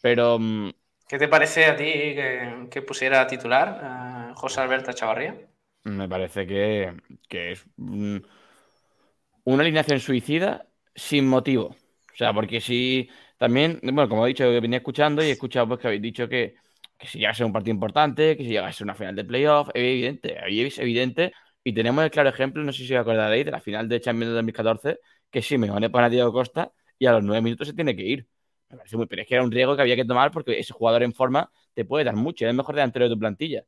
Pero. 0.01 0.39
Mm, 0.39 0.71
¿Qué 1.09 1.19
te 1.19 1.29
parece 1.29 1.67
a 1.67 1.77
ti 1.77 1.85
que, 1.85 2.83
pusiera 2.87 3.27
titular 3.27 3.81
a 3.83 4.33
José 4.35 4.61
Alberto 4.61 4.93
Chavarría? 4.93 5.37
Me 5.85 6.09
parece 6.09 6.47
que, 6.47 6.93
es 7.31 7.65
una 7.77 9.63
alineación 9.63 10.01
suicida 10.01 10.67
sin 10.95 11.29
motivo. 11.29 11.77
O 12.13 12.17
sea, 12.17 12.33
porque 12.33 12.61
si 12.61 13.09
también, 13.39 13.81
bueno, 13.83 14.09
como 14.09 14.25
he 14.27 14.29
dicho, 14.29 14.45
que 14.45 14.61
venía 14.61 14.79
escuchando 14.79 15.23
y 15.23 15.27
he 15.29 15.33
escuchado 15.33 15.69
pues, 15.69 15.81
que 15.81 15.87
habéis 15.89 16.03
dicho 16.03 16.29
que, 16.29 16.55
si 17.01 17.19
llega 17.19 17.31
a 17.31 17.35
ser 17.35 17.47
un 17.47 17.53
partido 17.53 17.75
importante, 17.75 18.37
que 18.37 18.45
si 18.45 18.51
llega 18.51 18.67
a 18.67 18.73
ser 18.73 18.85
una 18.85 18.95
final 18.95 19.15
de 19.15 19.25
playoff, 19.25 19.69
es 19.75 19.83
evidente, 19.83 20.37
es 20.67 20.79
evidente. 20.79 21.33
Y 21.63 21.73
tenemos 21.75 22.05
el 22.05 22.11
claro 22.11 22.29
ejemplo, 22.29 22.63
no 22.63 22.73
sé 22.73 22.87
si 22.87 22.95
os 22.95 23.01
acordaréis, 23.01 23.45
de 23.45 23.51
la 23.51 23.61
final 23.61 23.89
de 23.89 24.01
Champions 24.01 24.31
de 24.31 24.35
2014, 24.37 24.99
que 25.31 25.43
si 25.43 25.59
me 25.59 25.69
pone 25.91 26.07
a 26.07 26.09
Diego 26.09 26.33
Costa 26.33 26.73
y 26.99 27.07
a 27.07 27.13
los 27.13 27.23
nueve 27.25 27.43
minutos 27.43 27.69
se 27.69 27.75
tiene 27.75 27.95
que 27.97 28.03
ir. 28.03 28.29
Me 28.69 28.77
parece 28.79 28.97
muy, 28.97 29.07
pero 29.07 29.23
es 29.23 29.29
que 29.29 29.35
era 29.35 29.45
un 29.45 29.51
riesgo 29.51 29.77
que 29.77 29.83
había 29.83 29.97
que 29.97 30.05
tomar 30.05 30.31
porque 30.31 30.59
ese 30.59 30.73
jugador 30.73 31.03
en 31.03 31.13
forma 31.13 31.51
te 31.75 31.85
puede 31.85 32.05
dar 32.05 32.17
mucho, 32.17 32.45
es 32.45 32.51
el 32.51 32.57
mejor 32.57 32.75
delantero 32.75 33.07
de 33.07 33.15
tu 33.15 33.19
plantilla. 33.19 33.65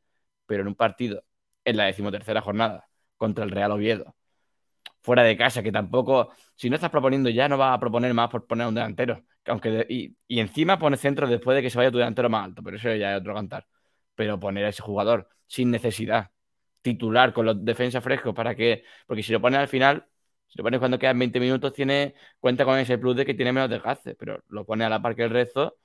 Pero 0.47 0.63
en 0.63 0.69
un 0.69 0.75
partido, 0.75 1.25
en 1.65 1.77
la 1.77 1.85
decimotercera 1.87 2.41
jornada, 2.41 2.89
contra 3.17 3.45
el 3.45 3.51
Real 3.51 3.73
Oviedo, 3.73 4.17
fuera 5.03 5.23
de 5.23 5.37
casa, 5.37 5.63
que 5.63 5.73
tampoco, 5.73 6.31
si 6.55 6.69
no 6.71 6.77
estás 6.77 6.91
proponiendo 6.91 7.31
ya, 7.31 7.49
no 7.49 7.57
vas 7.59 7.75
a 7.75 7.81
proponer 7.81 8.13
más 8.15 8.29
por 8.31 8.47
poner 8.47 8.67
un 8.67 8.75
delantero. 8.75 9.25
Aunque 9.49 9.87
y, 9.89 10.17
encima 10.41 10.79
pone 10.79 10.97
centro 10.97 11.27
después 11.27 11.57
de 11.57 11.63
que 11.63 11.71
se 11.71 11.79
vaya 11.79 11.91
tu 11.91 11.99
delantero 11.99 12.29
más 12.29 12.45
alto, 12.45 12.63
pero 12.63 12.77
eso 12.77 12.95
ya 12.95 13.15
es 13.15 13.21
otro 13.21 13.35
cantar. 13.35 13.67
Pero 14.15 14.39
poner 14.41 14.65
a 14.65 14.69
ese 14.71 14.83
jugador 14.83 15.29
sin 15.47 15.71
necesidad, 15.71 16.31
titular 16.83 17.33
con 17.33 17.47
los 17.47 17.65
defensas 17.65 18.03
frescos, 18.05 18.35
para 18.35 18.55
que, 18.55 18.85
porque 19.07 19.23
si 19.23 19.33
lo 19.33 19.41
pones 19.41 19.61
al 19.61 19.69
final, 19.69 20.07
si 20.49 20.59
lo 20.59 20.65
pones 20.65 20.79
cuando 20.79 20.99
quedan 20.99 21.19
20 21.19 21.41
minutos, 21.41 21.73
tiene, 21.73 22.15
cuenta 22.41 22.65
con 22.65 22.79
ese 22.79 22.99
plus 22.99 23.17
de 23.17 23.27
que 23.27 23.35
tiene 23.35 23.53
menos 23.53 23.71
desgaste, 23.71 24.15
pero 24.15 24.43
lo 24.49 24.65
pone 24.65 24.85
a 24.85 24.89
la 24.89 25.01
par 25.03 25.15
que 25.17 25.25
el 25.25 25.31
resto 25.31 25.79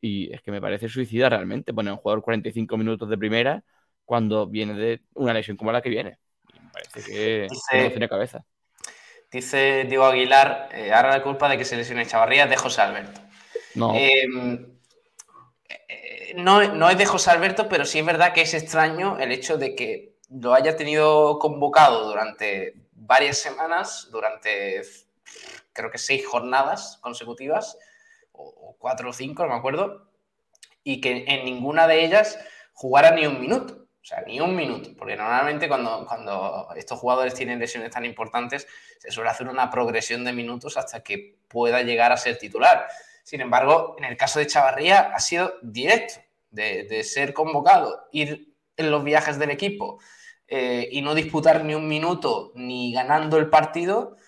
y 0.00 0.32
es 0.32 0.42
que 0.42 0.50
me 0.50 0.60
parece 0.60 0.88
suicida 0.88 1.28
realmente 1.30 1.72
poner 1.72 1.90
a 1.90 1.94
un 1.94 2.00
jugador 2.00 2.22
45 2.22 2.76
minutos 2.76 3.08
de 3.08 3.16
primera 3.16 3.64
cuando 4.04 4.46
viene 4.46 4.74
de 4.74 5.02
una 5.14 5.32
lesión 5.32 5.56
como 5.56 5.72
la 5.72 5.80
que 5.80 5.88
viene. 5.88 6.18
me 6.52 6.70
parece 6.70 7.02
que 7.02 7.46
no 7.48 7.90
tiene 7.90 8.08
cabeza. 8.08 8.44
Dice 9.34 9.82
Diego 9.88 10.04
Aguilar, 10.04 10.68
eh, 10.70 10.92
ahora 10.92 11.10
la 11.10 11.22
culpa 11.24 11.48
de 11.48 11.58
que 11.58 11.64
se 11.64 11.76
lesione 11.76 12.06
Chavarría 12.06 12.44
es 12.44 12.50
de 12.50 12.56
José 12.56 12.82
Alberto. 12.82 13.20
No. 13.74 13.92
Em, 13.92 14.78
eh, 15.68 16.34
no, 16.36 16.72
no 16.72 16.88
es 16.88 16.96
de 16.96 17.04
José 17.04 17.32
Alberto, 17.32 17.68
pero 17.68 17.84
sí 17.84 17.98
es 17.98 18.06
verdad 18.06 18.32
que 18.32 18.42
es 18.42 18.54
extraño 18.54 19.18
el 19.18 19.32
hecho 19.32 19.58
de 19.58 19.74
que 19.74 20.14
lo 20.30 20.54
haya 20.54 20.76
tenido 20.76 21.40
convocado 21.40 22.06
durante 22.06 22.74
varias 22.92 23.38
semanas, 23.38 24.08
durante 24.12 24.82
creo 25.72 25.90
que 25.90 25.98
seis 25.98 26.24
jornadas 26.24 26.98
consecutivas, 27.00 27.76
o, 28.30 28.76
cuatro 28.78 29.10
o 29.10 29.12
cinco, 29.12 29.42
no 29.42 29.48
me 29.48 29.58
acuerdo, 29.58 30.12
y 30.84 31.00
que 31.00 31.24
en 31.26 31.44
ninguna 31.44 31.88
de 31.88 32.04
ellas 32.04 32.38
jugara 32.72 33.10
ni 33.10 33.26
un 33.26 33.40
minuto. 33.40 33.83
O 34.04 34.06
sea, 34.06 34.22
ni 34.26 34.38
un 34.38 34.54
minuto, 34.54 34.90
porque 34.98 35.16
normalmente 35.16 35.66
cuando, 35.66 36.04
cuando 36.06 36.68
estos 36.76 36.98
jugadores 36.98 37.32
tienen 37.32 37.58
lesiones 37.58 37.90
tan 37.90 38.04
importantes, 38.04 38.68
se 38.98 39.10
suele 39.10 39.30
hacer 39.30 39.48
una 39.48 39.70
progresión 39.70 40.24
de 40.24 40.34
minutos 40.34 40.76
hasta 40.76 41.02
que 41.02 41.38
pueda 41.48 41.80
llegar 41.80 42.12
a 42.12 42.18
ser 42.18 42.36
titular. 42.36 42.86
Sin 43.22 43.40
embargo, 43.40 43.96
en 43.96 44.04
el 44.04 44.18
caso 44.18 44.40
de 44.40 44.46
Chavarría 44.46 45.00
ha 45.14 45.18
sido 45.20 45.54
directo, 45.62 46.16
de, 46.50 46.84
de 46.84 47.02
ser 47.02 47.32
convocado, 47.32 48.06
ir 48.12 48.54
en 48.76 48.90
los 48.90 49.02
viajes 49.04 49.38
del 49.38 49.50
equipo, 49.50 49.98
eh, 50.48 50.86
y 50.92 51.00
no 51.00 51.14
disputar 51.14 51.64
ni 51.64 51.74
un 51.74 51.88
minuto 51.88 52.52
ni 52.54 52.92
ganando 52.92 53.38
el 53.38 53.48
partido 53.48 54.18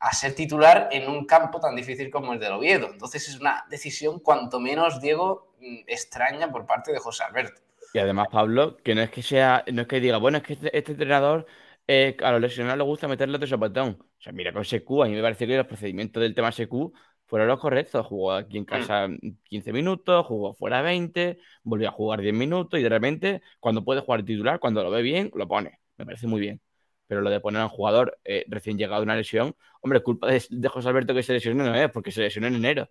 a 0.00 0.14
ser 0.14 0.34
titular 0.34 0.88
en 0.90 1.10
un 1.10 1.26
campo 1.26 1.60
tan 1.60 1.76
difícil 1.76 2.10
como 2.10 2.32
el 2.32 2.40
del 2.40 2.52
Oviedo. 2.52 2.88
Entonces 2.90 3.28
es 3.28 3.38
una 3.38 3.66
decisión 3.68 4.20
cuanto 4.20 4.60
menos, 4.60 5.02
Diego, 5.02 5.52
mm, 5.60 5.80
extraña 5.86 6.50
por 6.50 6.64
parte 6.64 6.92
de 6.92 6.98
José 6.98 7.24
Alberto. 7.24 7.65
Y 7.96 7.98
además, 7.98 8.28
Pablo, 8.30 8.76
que 8.84 8.94
no 8.94 9.00
es 9.00 9.10
que 9.10 9.22
sea, 9.22 9.64
no 9.72 9.82
es 9.82 9.88
que 9.88 10.00
diga, 10.00 10.18
bueno, 10.18 10.36
es 10.36 10.44
que 10.44 10.52
este, 10.52 10.76
este 10.76 10.92
entrenador 10.92 11.46
eh, 11.86 12.14
a 12.22 12.30
los 12.32 12.42
lesionados 12.42 12.76
le 12.76 12.84
gusta 12.84 13.08
meterle 13.08 13.36
otro 13.36 13.48
sopetón. 13.48 13.96
O 14.00 14.20
sea, 14.22 14.34
mira, 14.34 14.52
con 14.52 14.62
SQ, 14.62 15.02
a 15.02 15.06
mí 15.06 15.14
me 15.14 15.22
parece 15.22 15.46
que 15.46 15.56
los 15.56 15.66
procedimientos 15.66 16.22
del 16.22 16.34
tema 16.34 16.52
SQ 16.52 16.92
fueron 17.24 17.48
los 17.48 17.58
correctos. 17.58 18.04
Jugó 18.06 18.32
aquí 18.32 18.58
en 18.58 18.64
mm. 18.64 18.66
casa 18.66 19.08
15 19.44 19.72
minutos, 19.72 20.26
jugó 20.26 20.52
fuera 20.54 20.82
20, 20.82 21.38
volvió 21.62 21.88
a 21.88 21.92
jugar 21.92 22.20
10 22.20 22.34
minutos 22.34 22.78
y 22.78 22.82
de 22.82 22.88
repente, 22.90 23.42
cuando 23.60 23.82
puede 23.82 24.02
jugar 24.02 24.24
titular, 24.24 24.60
cuando 24.60 24.82
lo 24.82 24.90
ve 24.90 25.00
bien, 25.00 25.30
lo 25.34 25.48
pone. 25.48 25.80
Me 25.96 26.04
parece 26.04 26.26
muy 26.26 26.40
bien. 26.42 26.60
Pero 27.06 27.22
lo 27.22 27.30
de 27.30 27.40
poner 27.40 27.62
a 27.62 27.64
un 27.64 27.70
jugador 27.70 28.18
eh, 28.24 28.44
recién 28.48 28.76
llegado 28.76 29.00
de 29.00 29.04
una 29.04 29.16
lesión, 29.16 29.56
hombre, 29.80 30.02
culpa 30.02 30.26
de, 30.28 30.68
José 30.68 30.88
Alberto 30.88 31.14
que 31.14 31.22
se 31.22 31.32
lesionó 31.32 31.64
no 31.64 31.74
es, 31.74 31.90
porque 31.90 32.10
se 32.10 32.20
lesionó 32.20 32.46
en 32.48 32.56
enero. 32.56 32.90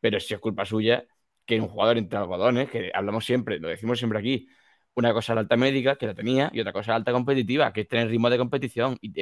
Pero 0.00 0.20
si 0.20 0.34
es 0.34 0.40
culpa 0.40 0.66
suya 0.66 1.06
que 1.46 1.60
un 1.60 1.68
jugador 1.68 1.98
entre 1.98 2.18
algodones, 2.18 2.70
que 2.70 2.90
hablamos 2.94 3.24
siempre, 3.24 3.58
lo 3.58 3.68
decimos 3.68 3.98
siempre 3.98 4.18
aquí, 4.18 4.48
Una 4.94 5.12
cosa 5.12 5.32
es 5.32 5.36
la 5.36 5.40
alta 5.42 5.56
médica, 5.56 5.96
que 5.96 6.06
la 6.06 6.14
tenía, 6.14 6.50
y 6.52 6.60
otra 6.60 6.72
cosa 6.72 6.82
es 6.84 6.88
la 6.88 6.96
alta 6.96 7.12
competitiva, 7.12 7.72
que 7.72 7.82
es 7.82 7.88
tener 7.88 8.08
ritmo 8.08 8.30
de 8.30 8.38
competición 8.38 8.98
y, 9.00 9.12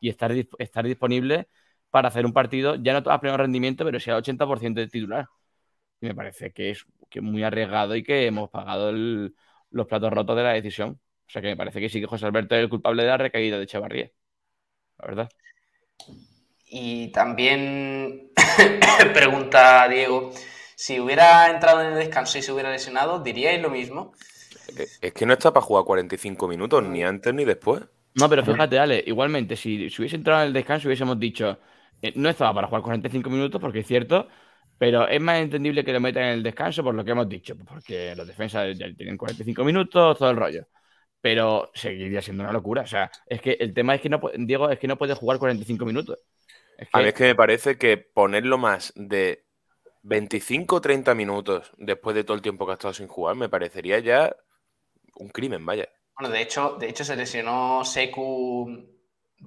y 0.00 0.08
estar, 0.08 0.32
estar 0.58 0.84
disponible 0.84 1.48
para 1.90 2.08
hacer 2.08 2.26
un 2.26 2.32
partido, 2.32 2.76
ya 2.76 2.98
no 3.00 3.10
a 3.10 3.20
pleno 3.20 3.36
rendimiento, 3.36 3.84
pero 3.84 4.00
sí 4.00 4.10
al 4.10 4.18
80% 4.22 4.80
de 4.80 4.88
titular. 4.88 5.28
Y 6.00 6.06
me 6.06 6.14
parece 6.14 6.52
que 6.52 6.70
es 6.70 6.86
que 7.10 7.20
muy 7.20 7.42
arriesgado 7.42 7.96
y 7.96 8.02
que 8.02 8.26
hemos 8.26 8.50
pagado 8.50 8.92
los 8.92 9.86
platos 9.86 10.12
rotos 10.12 10.36
de 10.36 10.42
la 10.42 10.52
decisión. 10.52 11.00
O 11.26 11.30
sea 11.30 11.42
que 11.42 11.48
me 11.48 11.56
parece 11.56 11.80
que 11.80 11.88
sí 11.88 12.00
que 12.00 12.06
José 12.06 12.26
Alberto 12.26 12.54
es 12.56 12.62
el 12.62 12.68
culpable 12.68 13.02
de 13.02 13.08
la 13.08 13.16
recaída 13.18 13.58
de 13.58 13.64
Echevarría. 13.64 14.10
La 14.98 15.06
verdad. 15.06 15.28
Y 16.66 17.08
también 17.12 18.30
pregunta 19.14 19.88
Diego, 19.88 20.32
si 20.80 20.98
hubiera 20.98 21.50
entrado 21.50 21.82
en 21.82 21.88
el 21.88 21.98
descanso 21.98 22.38
y 22.38 22.42
se 22.42 22.50
hubiera 22.52 22.70
lesionado, 22.70 23.18
¿diríais 23.18 23.60
lo 23.60 23.68
mismo? 23.68 24.14
Es 25.02 25.12
que 25.12 25.26
no 25.26 25.34
está 25.34 25.52
para 25.52 25.66
jugar 25.66 25.84
45 25.84 26.48
minutos, 26.48 26.82
ni 26.82 27.04
antes 27.04 27.34
ni 27.34 27.44
después. 27.44 27.82
No, 28.14 28.30
pero 28.30 28.42
fíjate, 28.42 28.78
Ale, 28.78 29.04
igualmente, 29.06 29.56
si, 29.56 29.90
si 29.90 30.00
hubiese 30.00 30.16
entrado 30.16 30.40
en 30.40 30.46
el 30.48 30.54
descanso, 30.54 30.88
hubiésemos 30.88 31.20
dicho, 31.20 31.58
eh, 32.00 32.14
no 32.16 32.30
estaba 32.30 32.54
para 32.54 32.68
jugar 32.68 32.82
45 32.82 33.28
minutos, 33.28 33.60
porque 33.60 33.80
es 33.80 33.86
cierto, 33.86 34.26
pero 34.78 35.06
es 35.06 35.20
más 35.20 35.42
entendible 35.42 35.84
que 35.84 35.92
lo 35.92 36.00
metan 36.00 36.22
en 36.22 36.30
el 36.30 36.42
descanso 36.42 36.82
por 36.82 36.94
lo 36.94 37.04
que 37.04 37.10
hemos 37.10 37.28
dicho, 37.28 37.54
porque 37.58 38.16
los 38.16 38.26
defensas 38.26 38.78
ya 38.78 38.90
tienen 38.94 39.18
45 39.18 39.62
minutos, 39.64 40.16
todo 40.16 40.30
el 40.30 40.36
rollo. 40.38 40.66
Pero 41.20 41.70
seguiría 41.74 42.22
siendo 42.22 42.42
una 42.42 42.54
locura. 42.54 42.82
O 42.82 42.86
sea, 42.86 43.10
es 43.26 43.42
que 43.42 43.58
el 43.60 43.74
tema 43.74 43.96
es 43.96 44.00
que 44.00 44.08
no, 44.08 44.18
Diego, 44.34 44.70
es 44.70 44.78
que 44.78 44.88
no 44.88 44.96
puede 44.96 45.12
jugar 45.14 45.38
45 45.38 45.84
minutos. 45.84 46.18
A 46.92 47.00
mí 47.00 47.08
es 47.08 47.12
que 47.12 47.24
me 47.24 47.34
parece 47.34 47.76
que 47.76 47.98
ponerlo 47.98 48.56
más 48.56 48.94
de 48.96 49.44
25 50.02 50.76
o 50.76 50.80
30 50.80 51.14
minutos 51.14 51.72
después 51.76 52.14
de 52.16 52.24
todo 52.24 52.34
el 52.34 52.42
tiempo 52.42 52.66
que 52.66 52.72
ha 52.72 52.74
estado 52.74 52.94
sin 52.94 53.08
jugar 53.08 53.36
me 53.36 53.48
parecería 53.48 53.98
ya 53.98 54.34
un 55.16 55.28
crimen, 55.28 55.64
vaya. 55.66 55.88
Bueno, 56.18 56.32
de 56.32 56.42
hecho, 56.42 56.76
de 56.78 56.88
hecho 56.88 57.04
se 57.04 57.16
lesionó 57.16 57.84
Seku 57.84 58.88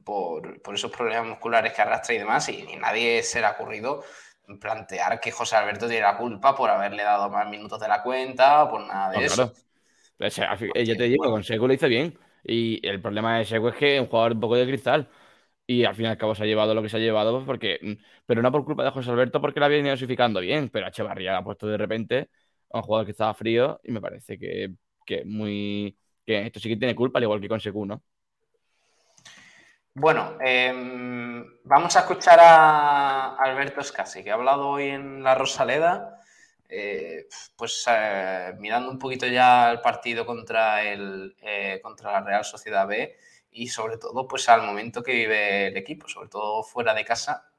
por, 0.03 0.59
esos 0.73 0.91
problemas 0.91 1.27
musculares 1.27 1.73
que 1.73 1.81
arrastra 1.81 2.15
y 2.15 2.17
demás, 2.19 2.49
y, 2.49 2.75
nadie 2.77 3.23
se 3.23 3.39
le 3.39 3.47
ha 3.47 3.51
ocurrido 3.51 4.03
plantear 4.59 5.19
que 5.19 5.31
José 5.31 5.55
Alberto 5.55 5.87
tiene 5.87 6.01
la 6.01 6.17
culpa 6.17 6.55
por 6.55 6.69
haberle 6.69 7.03
dado 7.03 7.29
más 7.29 7.47
minutos 7.49 7.79
de 7.79 7.87
la 7.87 8.03
cuenta 8.03 8.63
o 8.63 8.69
por 8.69 8.85
nada 8.85 9.11
de 9.11 9.25
eso. 9.25 9.53
Eh, 10.19 10.85
ya 10.85 10.95
te 10.95 11.03
digo, 11.03 11.25
con 11.25 11.43
Seku 11.43 11.67
lo 11.67 11.73
hizo 11.73 11.87
bien. 11.87 12.17
Y 12.43 12.85
el 12.87 13.01
problema 13.01 13.37
de 13.37 13.45
Seku 13.45 13.69
es 13.69 13.75
que 13.75 13.95
es 13.95 14.01
un 14.01 14.07
jugador 14.07 14.33
un 14.33 14.39
poco 14.39 14.55
de 14.55 14.67
cristal. 14.67 15.09
Y 15.65 15.85
al 15.85 15.95
fin 15.95 16.05
y 16.05 16.07
al 16.09 16.17
cabo 16.17 16.35
se 16.35 16.43
ha 16.43 16.45
llevado 16.45 16.73
lo 16.73 16.81
que 16.81 16.89
se 16.89 16.97
ha 16.97 16.99
llevado, 16.99 17.33
pues, 17.33 17.45
porque, 17.45 17.79
mm, 17.81 17.93
pero 18.25 18.41
no 18.41 18.51
por 18.51 18.65
culpa 18.65 18.83
de 18.83 18.91
José 18.91 19.11
Alberto, 19.11 19.39
porque 19.41 19.59
la 19.59 19.67
había 19.67 19.81
dosificando 19.91 20.39
bien. 20.41 20.69
Pero 20.69 20.87
Echevarría 20.87 21.37
ha 21.37 21.43
puesto 21.43 21.67
de 21.67 21.77
repente 21.77 22.29
a 22.71 22.77
un 22.79 22.83
jugador 22.83 23.05
que 23.05 23.11
estaba 23.11 23.33
frío 23.33 23.79
y 23.83 23.91
me 23.91 24.01
parece 24.01 24.37
que, 24.37 24.73
que 25.05 25.23
muy. 25.25 25.97
que 26.25 26.47
esto 26.47 26.59
sí 26.59 26.69
que 26.69 26.77
tiene 26.77 26.95
culpa, 26.95 27.19
al 27.19 27.23
igual 27.23 27.41
que 27.41 27.47
con 27.49 27.59
Seku, 27.61 27.85
¿no? 27.85 28.03
Bueno, 29.95 30.37
em, 30.41 31.45
vamos 31.63 31.95
a 31.95 31.99
escuchar 31.99 32.39
a 32.41 33.35
Alberto 33.35 33.83
Scassi, 33.83 34.23
que 34.23 34.31
ha 34.31 34.33
hablado 34.33 34.69
hoy 34.69 34.87
en 34.89 35.21
La 35.21 35.35
Rosaleda, 35.35 36.19
eh, 36.67 37.27
pues 37.55 37.85
eh, 37.87 38.53
mirando 38.57 38.89
un 38.89 38.97
poquito 38.97 39.27
ya 39.27 39.71
el 39.71 39.81
partido 39.81 40.25
contra, 40.25 40.83
el, 40.83 41.35
eh, 41.41 41.79
contra 41.83 42.13
la 42.13 42.21
Real 42.21 42.43
Sociedad 42.43 42.87
B 42.87 43.15
y 43.53 43.67
sobre 43.67 43.97
todo 43.97 44.27
pues 44.27 44.49
al 44.49 44.63
momento 44.63 45.03
que 45.03 45.13
vive 45.13 45.67
el 45.67 45.77
equipo, 45.77 46.07
sobre 46.07 46.29
todo 46.29 46.63
fuera 46.63 46.93
de 46.93 47.05
casa, 47.05 47.49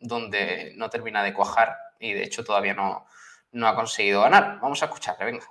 donde 0.00 0.72
no 0.76 0.88
termina 0.90 1.22
de 1.22 1.34
cuajar 1.34 1.76
y 1.98 2.12
de 2.12 2.22
hecho 2.22 2.44
todavía 2.44 2.74
no, 2.74 3.06
no 3.52 3.66
ha 3.66 3.74
conseguido 3.74 4.22
ganar. 4.22 4.60
Vamos 4.60 4.82
a 4.82 4.86
escucharle, 4.86 5.24
venga. 5.24 5.46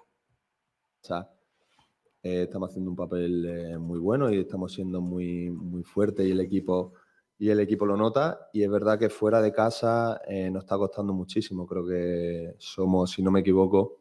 Eh, 2.23 2.43
estamos 2.43 2.69
haciendo 2.69 2.89
un 2.91 2.97
papel 2.97 3.45
eh, 3.45 3.77
muy 3.77 3.99
bueno 3.99 4.31
y 4.31 4.39
estamos 4.39 4.73
siendo 4.73 5.01
muy, 5.01 5.49
muy 5.49 5.83
fuertes 5.83 6.27
y 6.27 6.31
el 6.31 6.41
equipo 6.41 6.93
y 7.39 7.49
el 7.49 7.59
equipo 7.59 7.85
lo 7.85 7.95
nota 7.95 8.49
y 8.51 8.63
es 8.63 8.69
verdad 8.69 8.97
que 8.97 9.09
fuera 9.09 9.41
de 9.41 9.51
casa 9.51 10.19
eh, 10.27 10.49
nos 10.49 10.63
está 10.63 10.77
costando 10.77 11.13
muchísimo. 11.13 11.67
Creo 11.67 11.85
que 11.85 12.55
somos, 12.57 13.11
si 13.11 13.21
no 13.21 13.31
me 13.31 13.41
equivoco, 13.41 13.96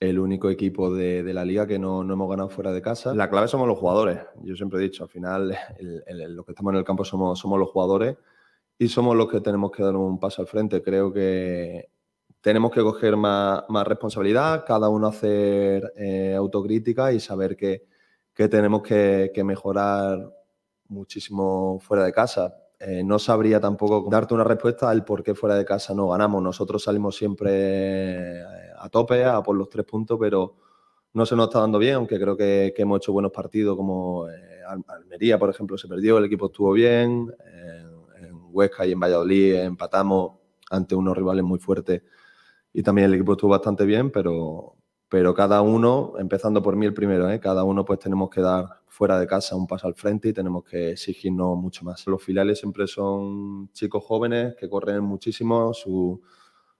el 0.00 0.18
único 0.18 0.50
equipo 0.50 0.94
de, 0.94 1.22
la 1.32 1.44
liga 1.44 1.66
que 1.66 1.78
no, 1.78 2.02
hemos 2.02 2.28
ganado 2.28 2.48
fuera 2.48 2.72
de 2.72 2.82
casa. 2.82 3.14
La 3.14 3.30
clave 3.30 3.48
somos 3.48 3.66
los 3.66 3.78
jugadores. 3.78 4.20
Yo 4.42 4.54
siempre 4.56 4.78
he 4.78 4.82
dicho, 4.82 5.04
al 5.04 5.10
final 5.10 5.56
los 6.28 6.44
que 6.44 6.52
estamos 6.52 6.72
en 6.72 6.78
el 6.78 6.84
campo 6.84 7.04
somos, 7.04 7.38
somos 7.38 7.58
los 7.58 7.70
jugadores 7.70 8.16
y 8.78 8.88
somos 8.88 9.16
los 9.16 9.28
que 9.28 9.40
tenemos 9.40 9.70
que 9.70 9.82
dar 9.82 9.96
un 9.96 10.20
paso 10.20 10.42
al 10.42 10.48
frente. 10.48 10.82
Creo 10.82 11.12
que 11.12 11.88
tenemos 12.40 12.70
que 12.70 12.80
coger 12.80 13.16
más, 13.16 13.64
responsabilidad, 13.84 14.64
cada 14.66 14.88
uno 14.88 15.08
hacer 15.08 15.92
eh, 15.96 16.34
autocrítica 16.36 17.12
y 17.12 17.20
saber 17.20 17.56
que, 17.56 17.86
tenemos 18.34 18.82
que, 18.82 19.32
mejorar 19.44 20.30
muchísimo 20.88 21.78
fuera 21.80 22.04
de 22.04 22.12
casa. 22.12 22.54
Eh, 22.78 23.02
no 23.02 23.18
sabría 23.18 23.58
tampoco 23.58 24.06
darte 24.10 24.34
una 24.34 24.44
respuesta 24.44 24.90
al 24.90 25.02
por 25.04 25.22
qué 25.22 25.34
fuera 25.34 25.56
de 25.56 25.64
casa 25.64 25.94
no 25.94 26.08
ganamos. 26.08 26.42
Nosotros 26.42 26.84
salimos 26.84 27.16
siempre 27.16 28.40
eh, 28.42 28.65
a 28.86 28.88
tope, 28.88 29.24
a 29.24 29.42
por 29.42 29.56
los 29.56 29.68
tres 29.68 29.84
puntos, 29.84 30.18
pero 30.20 30.56
no 31.12 31.26
se 31.26 31.36
nos 31.36 31.48
está 31.48 31.60
dando 31.60 31.78
bien, 31.78 31.94
aunque 31.94 32.18
creo 32.18 32.36
que, 32.36 32.74
hemos 32.76 32.98
hecho 32.98 33.12
buenos 33.12 33.32
partidos, 33.32 33.76
como 33.76 34.26
Almería, 34.88 35.38
por 35.38 35.50
ejemplo, 35.50 35.78
se 35.78 35.88
perdió, 35.88 36.18
el 36.18 36.26
equipo 36.26 36.46
estuvo 36.46 36.72
bien, 36.72 37.32
en 38.20 38.40
Huesca 38.50 38.86
y 38.86 38.92
en 38.92 39.00
Valladolid 39.00 39.54
empatamos 39.56 40.32
ante 40.70 40.94
unos 40.94 41.16
rivales 41.16 41.44
muy 41.44 41.58
fuertes 41.58 42.02
y 42.72 42.82
también 42.82 43.06
el 43.06 43.14
equipo 43.14 43.32
estuvo 43.32 43.52
bastante 43.52 43.86
bien, 43.86 44.10
pero, 44.10 44.76
pero 45.08 45.34
cada 45.34 45.62
uno, 45.62 46.12
empezando 46.18 46.62
por 46.62 46.76
mí 46.76 46.84
el 46.84 46.92
primero, 46.92 47.30
¿eh? 47.30 47.40
cada 47.40 47.64
uno 47.64 47.86
pues 47.86 47.98
tenemos 47.98 48.28
que 48.28 48.42
dar 48.42 48.82
fuera 48.86 49.18
de 49.18 49.26
casa 49.26 49.56
un 49.56 49.66
paso 49.66 49.86
al 49.86 49.94
frente 49.94 50.28
y 50.28 50.32
tenemos 50.34 50.62
que 50.64 50.90
exigirnos 50.90 51.56
mucho 51.56 51.86
más. 51.86 52.06
Los 52.06 52.22
filiales 52.22 52.58
siempre 52.58 52.86
son 52.86 53.70
chicos 53.72 54.04
jóvenes 54.04 54.56
que 54.56 54.68
corren 54.68 55.02
muchísimo, 55.02 55.72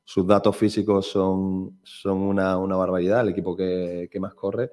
sus 0.06 0.26
datos 0.26 0.56
físicos 0.56 1.08
son, 1.08 1.80
son 1.82 2.18
una, 2.18 2.56
una 2.58 2.76
barbaridad, 2.76 3.22
el 3.22 3.30
equipo 3.30 3.56
que, 3.56 4.08
que, 4.10 4.20
más 4.20 4.34
corre. 4.34 4.70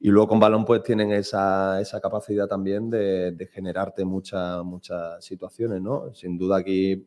Y 0.00 0.08
luego 0.08 0.28
con 0.28 0.40
balón 0.40 0.64
pues 0.64 0.82
tienen 0.82 1.12
esa, 1.12 1.80
esa 1.80 2.00
capacidad 2.00 2.48
también 2.48 2.90
de, 2.90 3.32
de 3.32 3.46
generarte 3.48 4.04
muchas 4.04 4.64
muchas 4.64 5.24
situaciones, 5.24 5.82
¿no? 5.82 6.14
Sin 6.14 6.38
duda 6.38 6.58
aquí 6.58 7.06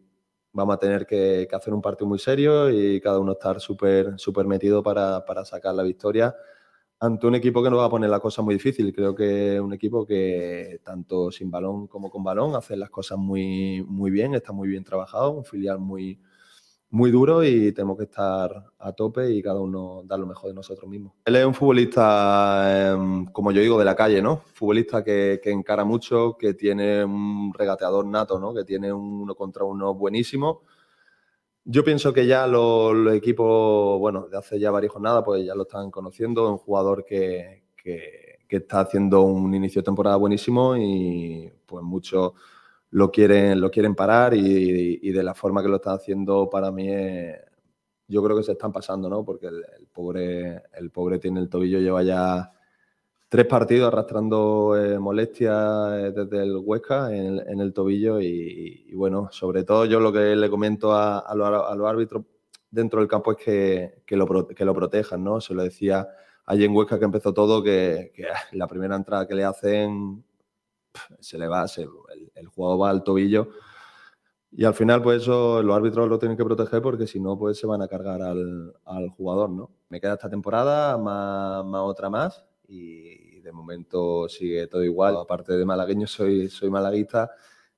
vamos 0.54 0.76
a 0.76 0.80
tener 0.80 1.06
que, 1.06 1.48
hacer 1.52 1.74
un 1.74 1.82
partido 1.82 2.08
muy 2.08 2.20
serio 2.20 2.70
y 2.70 3.02
cada 3.02 3.20
uno 3.20 3.34
estar 3.34 3.60
súper 3.60 4.20
super 4.20 4.46
metido 4.48 4.84
para, 4.84 5.24
sacar 5.46 5.74
la 5.76 5.84
victoria 5.84 6.36
ante 7.00 7.28
un 7.28 7.36
equipo 7.36 7.64
que 7.64 7.70
nos 7.70 7.80
va 7.80 7.86
a 7.86 7.90
poner 7.90 8.10
la 8.10 8.20
cosa 8.20 8.42
muy 8.42 8.56
difícil. 8.56 8.94
Creo 8.94 9.16
que 9.16 9.60
un 9.60 9.74
equipo 9.74 10.06
que 10.06 10.82
tanto 10.84 11.32
sin 11.32 11.50
balón 11.50 11.88
como 11.88 12.10
con 12.12 12.24
balón 12.24 12.56
hace 12.56 12.76
las 12.76 12.90
cosas 12.90 13.18
muy, 13.18 13.84
muy 13.88 14.12
bien, 14.12 14.36
está 14.36 14.52
muy 14.52 14.68
bien 14.68 14.84
trabajado, 14.84 15.32
un 15.32 15.46
filial 15.46 15.80
muy, 15.80 16.20
muy 16.92 17.12
duro 17.12 17.44
y 17.44 17.72
tenemos 17.72 17.98
que 17.98 18.06
estar 18.06 18.52
a 18.80 18.92
tope 18.94 19.32
y 19.32 19.42
cada 19.44 19.60
uno 19.60 20.02
dar 20.06 20.20
lo 20.20 20.26
mejor 20.26 20.50
de 20.50 20.56
nosotros 20.56 20.90
mismos. 20.90 21.14
Él 21.26 21.36
es 21.36 21.46
un 21.46 21.54
futbolista, 21.54 22.94
em, 22.94 23.26
como 23.28 23.52
yo 23.52 23.62
digo, 23.62 23.78
de 23.78 23.86
la 23.86 23.96
calle, 23.96 24.22
¿no? 24.22 24.38
Futbolista 24.54 25.04
que, 25.04 25.40
encara 25.46 25.84
mucho, 25.86 26.36
que 26.38 26.56
tiene 26.56 27.04
un 27.04 27.54
regateador 27.54 28.06
nato, 28.06 28.40
¿no? 28.40 28.54
Que 28.54 28.64
tiene 28.64 28.92
uno 28.92 29.36
contra 29.36 29.64
uno 29.66 29.94
buenísimo. 29.94 30.64
Yo 31.64 31.84
pienso 31.84 32.12
que 32.14 32.26
ya 32.26 32.48
los, 32.48 33.14
equipos, 33.14 34.00
bueno, 34.00 34.28
de 34.28 34.38
hace 34.38 34.60
ya 34.60 34.72
varias 34.72 34.94
jornadas, 34.94 35.24
pues 35.24 35.46
ya 35.46 35.54
lo 35.54 35.64
están 35.64 35.92
conociendo, 35.92 36.52
un 36.52 36.58
jugador 36.58 37.06
que, 37.06 37.66
que, 37.76 38.40
que 38.48 38.58
está 38.58 38.82
haciendo 38.82 39.22
un 39.22 39.54
inicio 39.54 39.82
de 39.82 39.86
temporada 39.86 40.16
buenísimo 40.16 40.76
y 40.76 41.52
pues 41.68 41.84
mucho 41.84 42.34
lo 42.92 43.12
quieren, 43.12 43.62
lo 43.62 43.70
quieren 43.70 43.96
parar 43.96 44.34
y, 44.34 45.12
de 45.12 45.24
la 45.24 45.34
forma 45.34 45.62
que 45.62 45.70
lo 45.70 45.78
están 45.78 45.96
haciendo 45.96 46.50
para 46.50 46.72
mí 46.72 46.88
yo 48.08 48.24
creo 48.24 48.36
que 48.36 48.44
se 48.44 48.54
están 48.54 48.72
pasando, 48.72 49.08
¿no? 49.08 49.24
Porque 49.24 49.48
el, 49.48 49.88
pobre, 49.94 50.64
el 50.74 50.90
pobre 50.90 51.20
tiene 51.20 51.40
el 51.40 51.50
tobillo, 51.50 51.80
lleva 51.80 52.02
ya 52.02 52.52
tres 53.30 53.46
partidos 53.46 53.94
arrastrando 53.94 54.76
eh, 54.76 54.98
molestias 54.98 55.94
eh, 55.94 56.12
desde 56.16 56.44
el 56.44 56.58
Huesca 56.58 57.16
en, 57.16 57.60
el 57.60 57.72
tobillo 57.72 58.20
y, 58.20 58.92
bueno, 58.96 59.30
sobre 59.32 59.64
todo 59.64 59.86
yo 59.86 60.00
lo 60.00 60.12
que 60.12 60.36
le 60.36 60.50
comento 60.50 60.94
a, 60.94 61.20
a, 61.20 61.36
los, 61.36 61.88
árbitros 61.88 62.26
dentro 62.72 63.00
del 63.00 63.08
campo 63.08 63.34
es 63.34 63.38
que, 63.38 64.04
que, 64.08 64.18
lo, 64.18 64.48
que 64.48 64.66
lo 64.66 64.74
protejan, 64.74 65.24
¿no? 65.24 65.40
Se 65.40 65.54
lo 65.54 65.62
decía 65.62 66.08
allí 66.48 66.66
en 66.66 66.76
Huesca 66.76 66.98
que 66.98 67.06
empezó 67.06 67.32
todo, 67.32 67.62
que, 67.62 68.12
que 68.16 68.26
la 68.54 68.68
primera 68.68 68.96
entrada 68.96 69.28
que 69.28 69.36
le 69.36 69.44
hacen 69.44 70.24
se 71.20 71.38
le 71.38 71.48
va, 71.48 71.68
el, 72.40 72.48
juego 72.48 72.78
va 72.78 72.90
al 72.90 73.04
tobillo. 73.04 73.50
Y 74.52 74.66
al 74.66 74.74
final, 74.74 75.02
pues 75.02 75.22
eso 75.22 75.62
los 75.62 75.76
árbitros 75.76 76.10
lo 76.10 76.18
tienen 76.18 76.38
que 76.38 76.44
proteger 76.44 76.82
porque 76.82 77.06
si 77.06 77.20
no, 77.20 77.38
pues 77.38 77.58
se 77.58 77.68
van 77.68 77.82
a 77.82 77.88
cargar 77.88 78.22
al, 78.22 78.74
jugador, 79.16 79.50
¿no? 79.50 79.72
Me 79.90 80.02
queda 80.02 80.14
esta 80.14 80.30
temporada, 80.30 80.98
más, 80.98 81.64
otra 81.84 82.10
más 82.10 82.44
y 82.68 83.40
de 83.42 83.52
momento 83.52 84.28
sigue 84.28 84.68
todo 84.68 84.84
igual. 84.84 85.18
Aparte 85.18 85.54
de 85.54 85.66
malagueño, 85.66 86.08
soy, 86.08 86.50
soy 86.50 86.70
malaguista. 86.70 87.32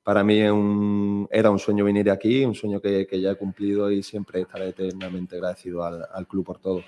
Para 0.04 0.24
mí 0.24 0.40
era 0.40 1.52
un 1.52 1.60
sueño 1.60 1.86
venir 1.86 2.10
aquí, 2.10 2.44
un 2.46 2.56
sueño 2.56 2.82
que, 2.82 3.08
ya 3.22 3.32
he 3.32 3.36
cumplido 3.36 3.92
y 3.92 4.02
siempre 4.02 4.42
estaré 4.42 4.70
eternamente 4.70 5.36
agradecido 5.36 5.84
al, 5.84 6.06
al 6.12 6.28
club 6.28 6.46
por 6.46 6.60
todo. 6.60 6.82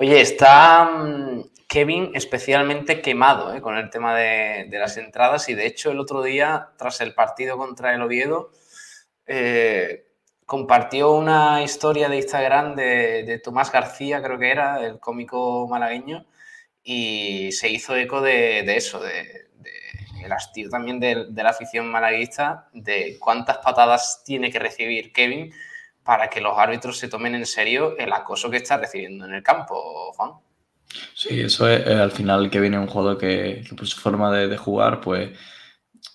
Oye, 0.00 0.18
está 0.22 0.86
mm, 0.86 1.50
Kevin 1.68 2.12
especialmente 2.14 3.02
quemado 3.02 3.54
¿eh? 3.54 3.60
con 3.60 3.76
el 3.76 3.90
tema 3.90 4.16
de, 4.16 4.66
las 4.72 4.96
entradas 4.96 5.50
y 5.50 5.54
de 5.54 5.66
hecho 5.66 5.90
el 5.90 6.00
otro 6.00 6.22
día, 6.22 6.70
tras 6.78 7.02
el 7.02 7.12
partido 7.12 7.58
contra 7.58 7.94
el 7.94 8.00
Oviedo, 8.00 8.50
eh, 9.26 10.06
compartió 10.46 11.12
una 11.12 11.62
historia 11.62 12.08
de 12.08 12.16
Instagram 12.16 12.76
de, 12.76 13.42
Tomás 13.44 13.70
García, 13.70 14.22
creo 14.22 14.38
que 14.38 14.50
era, 14.50 14.82
el 14.86 14.98
cómico 14.98 15.68
malagueño, 15.68 16.24
y 16.82 17.52
se 17.52 17.68
hizo 17.68 17.94
eco 17.94 18.22
de, 18.22 18.60
eso, 18.74 19.00
de, 19.00 19.50
el 20.24 20.32
hastío 20.32 20.70
también 20.70 20.98
de, 20.98 21.26
la 21.30 21.50
afición 21.50 21.90
malaguista, 21.90 22.70
de 22.72 23.18
cuántas 23.20 23.58
patadas 23.58 24.22
tiene 24.24 24.50
que 24.50 24.60
recibir 24.60 25.12
Kevin 25.12 25.52
para 26.04 26.28
que 26.28 26.40
los 26.40 26.56
árbitros 26.56 26.98
se 26.98 27.08
tomen 27.08 27.34
en 27.34 27.46
serio 27.46 27.96
el 27.98 28.12
acoso 28.12 28.50
que 28.50 28.58
está 28.58 28.76
recibiendo 28.76 29.26
en 29.26 29.34
el 29.34 29.42
campo, 29.42 30.12
Juan. 30.14 30.32
Sí, 31.14 31.40
eso 31.40 31.68
es, 31.68 31.86
al 31.86 32.10
final 32.10 32.50
que 32.50 32.60
viene 32.60 32.78
un 32.78 32.86
juego 32.86 33.16
que, 33.16 33.64
por 33.76 33.86
su 33.86 34.00
forma 34.00 34.36
de, 34.36 34.56
jugar, 34.56 35.00
pues 35.00 35.38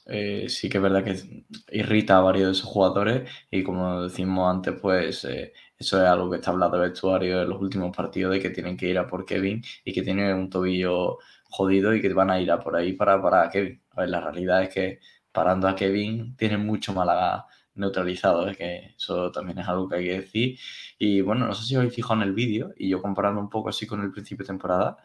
eh, 0.08 0.48
sí 0.50 0.70
que 0.70 0.78
es 0.78 0.84
verdad 0.84 1.04
que 1.04 1.46
irrita 1.72 2.18
a 2.18 2.22
varios 2.22 2.48
de 2.48 2.52
esos 2.54 2.70
jugadores 2.70 3.30
y 3.50 3.64
como 3.64 4.04
decimos 4.04 4.54
antes, 4.54 4.76
pues 4.82 5.24
eh, 5.26 5.54
eso 5.78 6.02
es 6.02 6.08
algo 6.08 6.30
que 6.30 6.38
está 6.38 6.52
hablando 6.52 6.78
el 6.78 6.90
vestuario 6.90 7.42
en 7.42 7.50
los 7.50 7.62
últimos 7.62 7.96
partidos 7.96 8.34
de 8.34 8.42
que 8.42 8.50
tienen 8.50 8.76
que 8.78 8.88
ir 8.88 8.98
a 8.98 9.08
por 9.08 9.26
Kevin 9.26 9.64
y 9.84 9.94
que 9.94 10.02
tiene 10.02 10.34
un 10.34 10.50
tobillo 10.50 11.20
jodido 11.50 11.94
y 11.94 12.02
que 12.02 12.14
van 12.14 12.32
a 12.32 12.40
ir 12.40 12.52
a 12.52 12.60
por 12.60 12.76
ahí 12.76 12.94
para 12.94 13.22
parar 13.22 13.48
a 13.48 13.50
Kevin. 13.50 13.82
A 13.92 14.02
ver, 14.02 14.10
la 14.10 14.22
realidad 14.22 14.64
es 14.64 14.70
que 14.70 15.00
parando 15.32 15.68
a 15.68 15.76
Kevin 15.76 16.36
tienen 16.36 16.66
mucho 16.66 16.94
Málaga 16.94 17.46
neutralizado, 17.76 18.48
es 18.50 18.58
que 18.58 18.96
eso 18.98 19.32
también 19.32 19.60
es 19.60 19.68
algo 19.68 19.88
que 19.88 19.96
hay 19.98 20.06
que 20.06 20.22
decir. 20.22 20.60
Y 20.98 21.22
bueno, 21.22 21.48
no 21.48 21.54
sé 21.54 21.66
si 21.66 21.76
os 21.76 21.80
habéis 21.80 21.96
fijado 21.96 22.22
en 22.22 22.28
el 22.30 22.34
vídeo, 22.34 22.74
y 22.78 22.90
yo 22.90 23.02
comparando 23.02 23.40
un 23.42 23.50
poco 23.50 23.70
así 23.70 23.86
con 23.86 24.02
el 24.02 24.12
principio 24.12 24.44
de 24.44 24.48
temporada, 24.48 24.98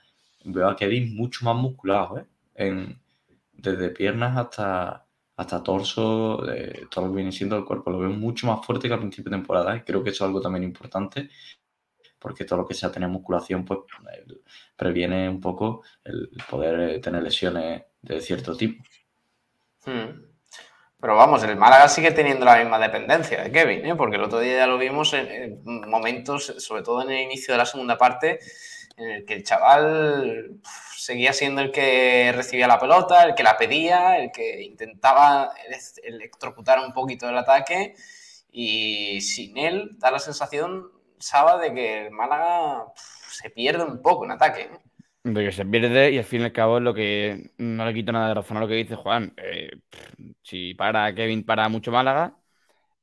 veo 0.45 0.69
a 0.69 0.77
Kevin 0.77 1.15
mucho 1.17 1.45
más 1.45 1.57
musculado, 1.57 2.27
¿eh? 2.55 2.97
Desde 3.53 3.91
piernas 3.91 4.37
hasta, 4.39 5.07
hasta 5.37 5.63
torso, 5.63 6.43
todo 6.91 7.07
lo 7.07 7.11
que 7.11 7.17
viene 7.17 7.33
siendo 7.33 7.57
el 7.59 7.65
cuerpo, 7.65 7.91
lo 7.91 7.99
veo 7.99 8.11
mucho 8.11 8.47
más 8.47 8.65
fuerte 8.65 8.89
que 8.89 8.95
al 8.95 9.01
principio 9.01 9.31
de 9.31 9.37
temporada, 9.37 9.77
y 9.77 9.81
creo 9.83 10.03
que 10.03 10.11
eso 10.11 10.25
es 10.25 10.29
algo 10.29 10.41
también 10.41 10.65
importante, 10.65 11.29
porque 12.19 12.45
todo 12.45 12.61
lo 12.61 12.67
que 12.67 12.75
sea 12.75 12.93
tener 12.93 13.09
musculación, 13.09 13.65
pues 13.65 13.81
previene 14.77 15.29
un 15.29 15.41
poco 15.41 15.83
el 16.05 16.31
poder 16.49 16.81
eh, 16.81 16.99
tener 17.01 17.23
lesiones 17.23 17.83
de 18.03 18.21
cierto 18.21 18.57
tipo. 18.57 18.83
Hmm. 19.85 20.30
Pero 21.01 21.17
vamos, 21.17 21.43
el 21.45 21.57
Málaga 21.57 21.89
sigue 21.89 22.11
teniendo 22.11 22.45
la 22.45 22.57
misma 22.57 22.79
dependencia 22.79 23.43
de 23.43 23.51
Kevin, 23.51 23.87
¿eh? 23.87 23.95
porque 23.97 24.17
el 24.17 24.23
otro 24.23 24.39
día 24.39 24.59
ya 24.59 24.67
lo 24.67 24.77
vimos 24.77 25.15
en, 25.15 25.63
momentos, 25.65 26.55
sobre 26.59 26.83
todo 26.83 27.03
en 27.03 27.11
el 27.11 27.23
inicio 27.23 27.55
de 27.55 27.59
la 27.59 27.65
segunda 27.65 27.97
parte, 27.97 28.39
en 28.99 29.11
el 29.11 29.25
que 29.25 29.35
el 29.35 29.43
chaval 29.43 30.61
seguía 30.95 31.33
siendo 31.33 31.63
el 31.63 31.73
que 31.73 32.33
recibía 32.37 32.69
la 32.69 32.79
pelota, 32.79 33.25
el 33.25 33.35
que 33.35 33.43
la 33.43 33.57
pedía, 33.57 34.19
el 34.19 34.31
que 34.31 34.63
intentaba 34.63 35.55
electrocutar 36.03 36.79
un 36.81 36.93
poquito 36.93 37.27
el 37.29 37.39
ataque 37.39 37.95
y 38.53 39.23
sin 39.23 39.57
él 39.57 39.93
da 39.99 40.11
la 40.11 40.19
sensación, 40.19 40.91
Saba, 41.19 41.59
de 41.59 41.73
que 41.73 42.07
el 42.07 42.11
Málaga 42.11 42.93
se 43.31 43.49
pierde 43.49 43.85
un 43.85 44.03
poco 44.03 44.27
en 44.27 44.33
ataque. 44.33 44.63
¿eh? 44.63 44.90
De 45.23 45.45
que 45.45 45.53
se 45.53 45.67
pierde 45.67 46.13
y 46.13 46.19
al 46.19 46.25
fin 46.25 46.41
y 46.41 46.45
al 46.45 46.53
cabo 46.53 46.81
lo 46.81 46.95
que 46.95 47.51
no 47.59 47.85
le 47.85 47.93
quito 47.93 48.11
nada 48.11 48.29
de 48.29 48.35
razón 48.35 48.57
a 48.57 48.61
lo 48.61 48.69
que 48.69 48.75
dice 48.75 48.97
Juan. 48.97 49.35
Eh, 49.37 49.71
si 50.43 50.75
para 50.75 51.15
Kevin 51.15 51.45
para 51.45 51.69
mucho 51.69 51.93
Málaga, 51.93 52.39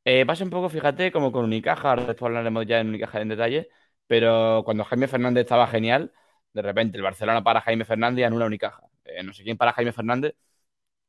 eh, 0.06 0.26
pasa 0.26 0.44
un 0.44 0.50
poco, 0.52 0.70
fíjate, 0.70 1.12
como 1.12 1.32
con 1.32 1.46
Unicaja, 1.46 1.90
ahora 1.92 2.06
después 2.06 2.30
hablaremos 2.30 2.66
ya 2.68 2.80
en 2.80 2.90
Unicaja 2.90 3.22
en 3.22 3.30
detalle, 3.30 3.70
pero 4.08 4.64
cuando 4.66 4.86
Jaime 4.86 5.08
Fernández 5.08 5.44
estaba 5.44 5.68
genial, 5.68 6.14
de 6.54 6.62
repente 6.64 6.98
el 6.98 7.04
Barcelona 7.04 7.44
para 7.44 7.62
Jaime 7.62 7.86
Fernández 7.86 8.22
y 8.22 8.26
anula 8.26 8.48
Unicaja. 8.48 8.84
Eh, 9.06 9.24
no 9.24 9.34
sé 9.34 9.44
quién 9.44 9.58
para 9.58 9.74
Jaime 9.74 9.94
Fernández, 9.94 10.36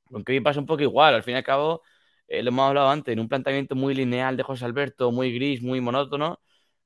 con 0.05 0.25
Kevin 0.25 0.43
pasa 0.43 0.61
un 0.61 0.67
poco 0.67 0.83
igual, 0.83 1.15
al 1.15 1.23
fin 1.23 1.35
y 1.35 1.37
al 1.39 1.45
cabo, 1.45 1.83
eh, 2.29 2.43
lo 2.43 2.49
hemos 2.51 2.69
hablado 2.69 2.89
antes, 2.91 3.13
en 3.13 3.21
un 3.21 3.29
planteamiento 3.29 3.75
muy 3.75 3.95
lineal 3.95 4.37
de 4.37 4.43
José 4.43 4.65
Alberto, 4.65 5.13
muy 5.13 5.33
gris, 5.35 5.63
muy 5.63 5.81
monótono, 5.81 6.41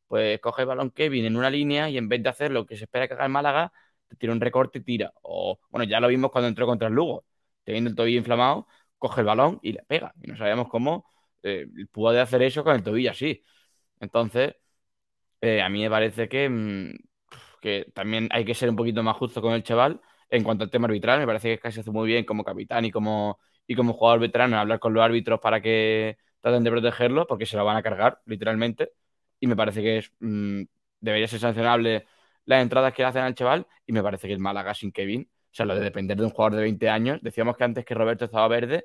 pues 0.08 0.40
coge 0.40 0.62
el 0.62 0.68
balón 0.68 0.90
Kevin 0.90 1.24
en 1.26 1.36
una 1.36 1.50
línea 1.50 1.90
y 1.90 1.98
en 1.98 2.08
vez 2.08 2.22
de 2.22 2.28
hacer 2.30 2.50
lo 2.52 2.66
que 2.66 2.76
se 2.76 2.84
espera 2.84 3.08
que 3.08 3.14
haga 3.14 3.26
el 3.26 3.32
Málaga, 3.32 3.72
tira 4.18 4.32
un 4.32 4.40
recorte 4.40 4.78
y 4.78 4.82
tira. 4.82 5.12
O, 5.22 5.58
bueno, 5.70 5.84
ya 5.84 6.00
lo 6.00 6.08
vimos 6.08 6.30
cuando 6.30 6.48
entró 6.48 6.66
contra 6.66 6.88
el 6.88 6.94
Lugo, 6.94 7.24
teniendo 7.64 7.90
el 7.90 7.96
tobillo 7.96 8.18
inflamado, 8.18 8.66
coge 8.98 9.20
el 9.20 9.26
balón 9.26 9.58
y 9.62 9.72
le 9.72 9.82
pega. 9.84 10.12
Y 10.22 10.28
no 10.30 10.36
sabemos 10.36 10.68
cómo 10.68 11.06
eh, 11.42 11.66
puede 11.92 12.20
hacer 12.20 12.42
eso 12.42 12.64
con 12.64 12.74
el 12.76 12.82
tobillo 12.82 13.10
así. 13.10 13.44
Entonces, 14.00 14.54
eh, 15.40 15.62
a 15.62 15.68
mí 15.68 15.82
me 15.82 15.90
parece 15.90 16.28
que, 16.28 16.48
mm, 16.48 16.92
que 17.60 17.86
también 17.94 18.28
hay 18.32 18.44
que 18.44 18.54
ser 18.54 18.68
un 18.70 18.76
poquito 18.76 19.02
más 19.02 19.16
justo 19.16 19.40
con 19.42 19.52
el 19.54 19.62
chaval 19.62 20.00
en 20.30 20.44
cuanto 20.44 20.64
al 20.64 20.70
tema 20.70 20.86
arbitral. 20.86 21.20
Me 21.20 21.26
parece 21.26 21.48
que 21.50 21.58
casi 21.60 21.80
hace 21.80 21.90
muy 21.90 22.06
bien 22.08 22.24
como 22.24 22.44
capitán 22.44 22.84
y 22.84 22.90
como, 22.90 23.38
y 23.66 23.74
como 23.76 23.92
jugador 23.94 24.20
veterano 24.20 24.58
hablar 24.58 24.78
con 24.80 24.94
los 24.94 25.02
árbitros 25.04 25.40
para 25.40 25.60
que 25.60 26.18
traten 26.40 26.64
de 26.64 26.70
protegerlo, 26.70 27.26
porque 27.26 27.46
se 27.46 27.56
lo 27.56 27.64
van 27.64 27.76
a 27.76 27.82
cargar, 27.82 28.20
literalmente. 28.26 28.92
Y 29.40 29.46
me 29.46 29.56
parece 29.56 29.82
que 29.82 29.98
es, 29.98 30.12
mm, 30.20 30.62
debería 31.00 31.28
ser 31.28 31.40
sancionable 31.40 32.06
las 32.44 32.62
entradas 32.62 32.92
que 32.94 33.02
le 33.02 33.08
hacen 33.08 33.22
al 33.22 33.34
chaval 33.34 33.66
y 33.86 33.92
me 33.92 34.02
parece 34.02 34.26
que 34.28 34.34
el 34.34 34.40
Málaga 34.40 34.74
sin 34.74 34.92
Kevin, 34.92 35.28
o 35.32 35.54
sea, 35.54 35.66
lo 35.66 35.74
de 35.74 35.80
depender 35.82 36.16
de 36.16 36.24
un 36.24 36.30
jugador 36.30 36.56
de 36.56 36.62
20 36.62 36.88
años, 36.88 37.20
decíamos 37.22 37.56
que 37.56 37.64
antes 37.64 37.84
que 37.84 37.94
Roberto 37.94 38.24
estaba 38.26 38.48
verde, 38.48 38.84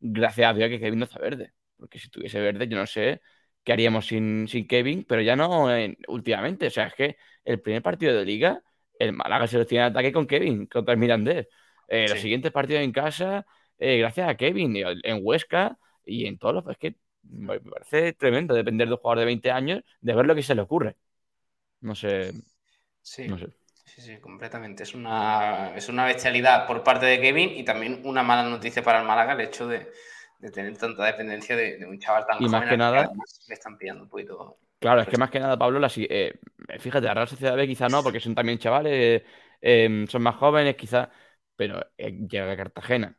gracias 0.00 0.50
a 0.50 0.54
Dios 0.54 0.68
que 0.68 0.80
Kevin 0.80 0.98
no 1.00 1.04
está 1.04 1.18
verde, 1.20 1.52
porque 1.76 1.98
si 1.98 2.06
estuviese 2.06 2.40
verde 2.40 2.68
yo 2.68 2.76
no 2.76 2.86
sé 2.86 3.20
qué 3.64 3.72
haríamos 3.72 4.06
sin, 4.06 4.48
sin 4.48 4.66
Kevin, 4.66 5.04
pero 5.08 5.22
ya 5.22 5.36
no 5.36 5.68
últimamente, 6.08 6.66
o 6.66 6.70
sea, 6.70 6.86
es 6.88 6.94
que 6.94 7.16
el 7.44 7.60
primer 7.60 7.82
partido 7.82 8.16
de 8.16 8.24
liga, 8.24 8.62
el 8.98 9.12
Málaga 9.12 9.46
se 9.46 9.58
lo 9.58 9.66
tiene 9.66 9.86
en 9.86 9.90
ataque 9.92 10.12
con 10.12 10.26
Kevin, 10.26 10.66
contra 10.66 10.94
el 10.94 11.00
Mirandés. 11.00 11.48
Eh, 11.88 12.08
Los 12.08 12.20
siguientes 12.20 12.50
partidos 12.52 12.82
en 12.82 12.92
casa, 12.92 13.46
eh, 13.78 13.98
gracias 13.98 14.28
a 14.28 14.36
Kevin, 14.36 14.76
en 14.76 15.20
Huesca 15.22 15.78
y 16.04 16.26
en 16.26 16.38
todos 16.38 16.54
los... 16.54 16.66
Es 16.68 16.78
que 16.78 16.96
me 17.22 17.60
parece 17.60 18.12
tremendo 18.14 18.54
depender 18.54 18.88
de 18.88 18.94
un 18.94 19.00
jugador 19.00 19.20
de 19.20 19.24
20 19.26 19.50
años, 19.50 19.82
de 20.00 20.14
ver 20.14 20.26
lo 20.26 20.34
que 20.34 20.42
se 20.42 20.54
le 20.54 20.62
ocurre. 20.62 20.96
No 21.80 21.94
sé, 21.94 22.32
Sí. 23.02 23.28
Sí, 23.84 24.00
sí, 24.00 24.18
completamente. 24.20 24.84
Es 24.84 24.94
una, 24.94 25.74
es 25.76 25.88
una 25.88 26.06
bestialidad 26.06 26.66
por 26.66 26.82
parte 26.82 27.04
de 27.04 27.20
Kevin 27.20 27.50
y 27.50 27.64
también 27.64 28.00
una 28.04 28.22
mala 28.22 28.48
noticia 28.48 28.82
para 28.82 29.00
el 29.00 29.06
Málaga 29.06 29.34
el 29.34 29.40
hecho 29.42 29.66
de, 29.66 29.92
tener 30.52 30.76
tanta 30.78 31.04
dependencia 31.04 31.54
de, 31.56 31.84
un 31.86 31.98
chaval 31.98 32.24
tan 32.26 32.42
y 32.42 32.48
más 32.48 32.66
que 32.66 32.76
nada 32.76 33.10
le 33.48 33.54
están 33.54 33.76
pillando 33.76 34.04
un 34.04 34.08
poquito. 34.08 34.56
Claro, 34.78 35.02
es 35.02 35.08
que 35.08 35.18
más 35.18 35.30
que 35.30 35.38
nada, 35.38 35.56
Pablo, 35.58 35.78
la, 35.78 35.90
eh, 35.94 36.32
fíjate, 36.80 37.06
la 37.06 37.14
Real 37.14 37.28
Sociedad 37.28 37.54
B 37.54 37.68
quizá 37.68 37.88
no, 37.88 38.02
porque 38.02 38.18
son 38.18 38.34
también 38.34 38.58
chavales, 38.58 39.22
em, 39.60 40.06
son 40.06 40.22
más 40.22 40.36
jóvenes 40.36 40.74
quizá, 40.74 41.10
pero 41.54 41.86
eh, 41.96 42.12
llega 42.28 42.50
a 42.50 42.56
Cartagena, 42.56 43.16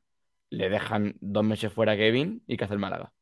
le 0.49 0.69
dejan 0.69 1.15
dos 1.21 1.43
meses 1.45 1.71
fuera 1.71 1.93
a 1.93 1.95
Kevin 1.95 2.43
y 2.47 2.57
¿qué 2.57 2.65
hace 2.65 2.73
el 2.73 2.79
Málaga? 2.79 3.12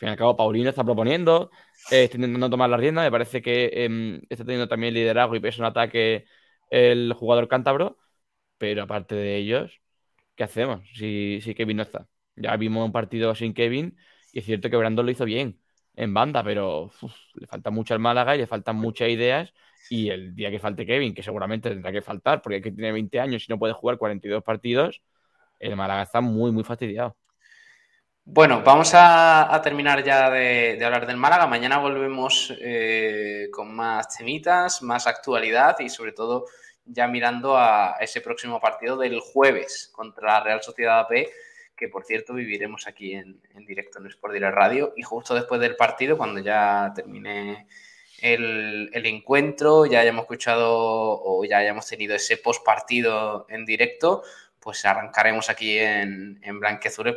Fin 0.00 0.08
y 0.08 0.12
al 0.12 0.16
cabo, 0.18 0.36
Paulino 0.36 0.70
está 0.70 0.84
proponiendo, 0.84 1.50
eh, 1.90 2.04
está 2.04 2.16
intentando 2.16 2.50
tomar 2.50 2.70
la 2.70 2.76
rienda. 2.76 3.02
Me 3.02 3.10
parece 3.10 3.42
que 3.42 3.70
em, 3.84 4.20
está 4.30 4.44
teniendo 4.44 4.68
también 4.68 4.94
liderazgo 4.94 5.36
y 5.36 5.40
peso 5.40 5.62
en 5.62 5.66
ataque 5.66 6.26
el 6.70 7.12
jugador 7.14 7.48
cántabro. 7.48 7.98
Pero 8.58 8.84
aparte 8.84 9.14
de 9.14 9.36
ellos, 9.36 9.80
¿qué 10.36 10.44
hacemos 10.44 10.82
si, 10.94 11.40
si 11.42 11.54
Kevin 11.54 11.78
no 11.78 11.82
está? 11.84 12.08
Ya 12.36 12.56
vimos 12.56 12.84
un 12.86 12.92
partido 12.92 13.34
sin 13.34 13.54
Kevin 13.54 13.96
y 14.32 14.40
es 14.40 14.44
cierto 14.46 14.70
que 14.70 14.76
Brandon 14.76 15.06
lo 15.06 15.12
hizo 15.12 15.24
bien 15.24 15.60
en 15.94 16.14
banda, 16.14 16.44
pero 16.44 16.90
le 17.34 17.46
falta 17.46 17.70
mucho 17.70 17.94
al 17.94 18.00
Málaga 18.00 18.34
y 18.36 18.38
le 18.40 18.46
faltan 18.46 18.76
muchas 18.76 19.08
ideas. 19.10 19.52
Y 19.90 20.10
el 20.10 20.34
día 20.34 20.50
que 20.50 20.60
falte 20.60 20.86
Kevin, 20.86 21.14
que 21.14 21.22
seguramente 21.22 21.70
tendrá 21.70 21.92
que 21.92 22.02
faltar 22.02 22.42
porque 22.42 22.56
hay 22.56 22.62
que 22.62 22.72
tiene 22.72 22.92
20 22.92 23.20
años 23.20 23.44
y 23.48 23.52
no 23.52 23.58
puede 23.58 23.72
jugar 23.74 23.98
42 23.98 24.44
partidos, 24.44 25.02
el 25.58 25.76
Málaga 25.76 26.02
está 26.04 26.20
muy, 26.20 26.52
muy 26.52 26.64
fastidiado. 26.64 27.16
Bueno, 28.24 28.62
vamos 28.62 28.92
a, 28.94 29.60
terminar 29.62 30.04
ya 30.04 30.30
de, 30.30 30.78
hablar 30.84 31.06
del 31.06 31.16
Málaga. 31.16 31.46
Mañana 31.46 31.78
volvemos 31.78 32.54
eh, 32.60 33.48
con 33.50 33.74
más 33.74 34.16
temitas, 34.16 34.82
más 34.82 35.06
actualidad 35.06 35.76
y 35.80 35.88
sobre 35.88 36.12
todo 36.12 36.46
ya 36.84 37.08
mirando 37.08 37.56
a 37.56 37.96
ese 38.00 38.20
próximo 38.20 38.60
partido 38.60 38.96
del 38.96 39.20
jueves 39.20 39.90
contra 39.92 40.34
la 40.34 40.40
Real 40.44 40.62
Sociedad 40.62 41.00
AP, 41.00 41.28
que 41.76 41.88
por 41.88 42.04
cierto 42.04 42.34
viviremos 42.34 42.86
aquí 42.86 43.14
en, 43.14 43.40
directo 43.66 43.98
en 43.98 44.06
Sport 44.06 44.34
Direct 44.34 44.54
Radio. 44.54 44.92
Y 44.96 45.02
justo 45.02 45.34
después 45.34 45.60
del 45.60 45.76
partido, 45.76 46.16
cuando 46.16 46.40
ya 46.40 46.92
termine 46.94 47.66
el, 48.20 48.90
el, 48.92 49.06
encuentro, 49.06 49.86
ya 49.86 50.00
hayamos 50.00 50.22
escuchado 50.22 50.68
o 50.70 51.44
ya 51.44 51.58
hayamos 51.58 51.86
tenido 51.86 52.14
ese 52.14 52.36
post 52.36 52.64
partido 52.64 53.46
en 53.48 53.64
directo, 53.64 54.22
pues 54.60 54.84
arrancaremos 54.84 55.48
aquí 55.50 55.78
en, 55.78 56.38
en 56.42 56.60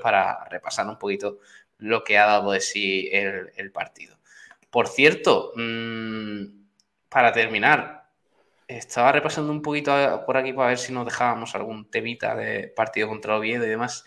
para 0.02 0.45
repasar 0.45 0.88
un 0.88 0.98
poquito 0.98 1.40
lo 1.78 2.03
que 2.03 2.18
ha 2.18 2.26
dado 2.26 2.52
de 2.52 2.61
sí 2.61 3.10
el, 3.11 3.72
partido. 3.72 4.18
Por 4.70 4.88
cierto, 4.88 5.52
mm, 5.56 6.44
para 7.10 7.34
terminar, 7.34 8.10
estaba 8.68 9.11
repasando 9.11 9.52
un 9.52 9.61
poquito 9.61 10.24
por 10.26 10.38
aquí 10.38 10.53
para 10.53 10.70
ver 10.70 10.78
si 10.78 10.94
nos 10.94 11.06
dejábamos 11.06 11.53
algún 11.56 11.90
temita 11.91 12.36
de 12.36 12.70
partido 12.70 13.10
contra 13.10 13.38
Oviedo 13.38 13.65
y 13.65 13.70
demás. 13.70 14.06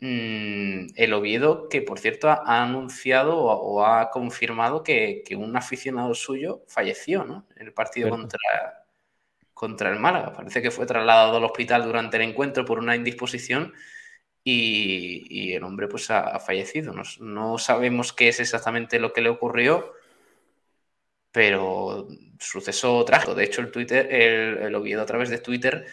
Mm, 0.00 0.88
el 0.96 1.12
Oviedo, 1.12 1.68
que 1.68 1.82
por 1.82 1.98
cierto 2.00 2.28
ha 2.28 2.62
anunciado 2.62 3.38
o, 3.38 3.84
ha 3.84 4.10
confirmado 4.10 4.82
que, 4.82 5.22
un 5.36 5.56
aficionado 5.56 6.14
suyo 6.14 6.64
falleció, 6.66 7.24
¿no? 7.24 7.46
En 7.56 7.66
el 7.66 7.72
partido 7.72 8.10
contra, 8.10 8.79
contra 9.54 9.90
el 9.90 9.98
Málaga. 9.98 10.32
Parece 10.32 10.62
que 10.62 10.70
fue 10.70 10.86
trasladado 10.86 11.36
al 11.36 11.44
hospital 11.44 11.84
durante 11.84 12.16
el 12.16 12.24
encuentro 12.24 12.64
por 12.64 12.78
una 12.78 12.96
indisposición 12.96 13.74
y, 14.44 15.52
el 15.52 15.62
hombre 15.64 15.88
pues 15.88 16.10
ha, 16.10 16.38
fallecido. 16.40 16.94
No, 17.20 17.58
sabemos 17.58 18.12
qué 18.12 18.28
es 18.28 18.40
exactamente 18.40 18.98
lo 18.98 19.12
que 19.12 19.20
le 19.20 19.28
ocurrió, 19.28 19.92
pero 21.32 22.08
suceso 22.38 23.04
trágico. 23.04 23.34
De 23.34 23.44
hecho, 23.44 23.60
el 23.60 23.70
Twitter, 23.70 24.08
el, 24.12 24.58
el 24.58 24.74
Oviedo 24.74 25.02
a 25.02 25.06
través 25.06 25.30
de 25.30 25.38
Twitter 25.38 25.86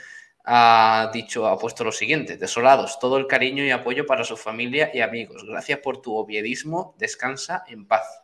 ha 0.46 1.12
dicho, 1.14 1.46
ha 1.48 1.58
puesto 1.58 1.84
lo 1.84 1.92
siguiente: 1.92 2.38
desolados, 2.38 3.00
todo 3.00 3.18
el 3.18 3.28
cariño 3.28 3.64
y 3.66 3.72
apoyo 3.72 4.06
para 4.06 4.24
su 4.24 4.38
familia 4.38 4.92
y 4.94 5.02
amigos. 5.02 5.44
Gracias 5.46 5.80
por 5.80 6.02
tu 6.02 6.16
oviedismo, 6.16 6.96
descansa 6.98 7.64
en 7.68 7.86
paz. 7.88 8.24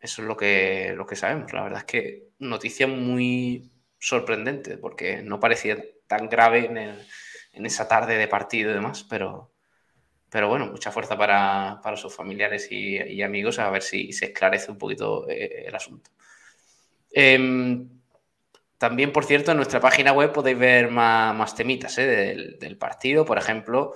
Eso 0.00 0.22
es 0.22 0.28
lo 0.28 0.36
que, 0.36 0.92
lo 0.96 1.06
que 1.06 1.16
sabemos. 1.16 1.52
La 1.52 1.62
verdad 1.62 1.80
es 1.80 1.84
que 1.84 2.28
noticia 2.38 2.86
muy 2.86 3.70
sorprendente, 3.98 4.78
porque 4.78 5.22
no 5.22 5.40
parecía 5.40 5.76
tan 6.06 6.28
grave 6.28 6.66
en, 7.52 7.66
esa 7.66 7.88
tarde 7.88 8.16
de 8.16 8.28
partido 8.28 8.70
y 8.70 8.74
demás, 8.74 9.04
pero, 9.08 9.52
pero 10.30 10.48
bueno, 10.48 10.66
mucha 10.66 10.92
fuerza 10.92 11.16
para, 11.18 11.80
sus 11.96 12.14
familiares 12.14 12.68
y, 12.70 13.22
amigos 13.22 13.58
a 13.58 13.70
ver 13.70 13.82
si 13.82 14.12
se 14.12 14.26
esclarece 14.26 14.70
un 14.70 14.78
poquito 14.78 15.28
eh, 15.28 15.64
el 15.66 15.74
asunto. 15.74 16.10
Em, 17.10 17.88
también, 18.78 19.12
por 19.12 19.24
cierto, 19.24 19.50
en 19.50 19.56
nuestra 19.56 19.80
página 19.80 20.12
web 20.12 20.32
podéis 20.32 20.56
ver 20.56 20.88
más, 20.88 21.54
temitas 21.56 21.98
eh, 21.98 22.56
del, 22.60 22.78
partido, 22.78 23.24
por 23.24 23.36
ejemplo, 23.36 23.94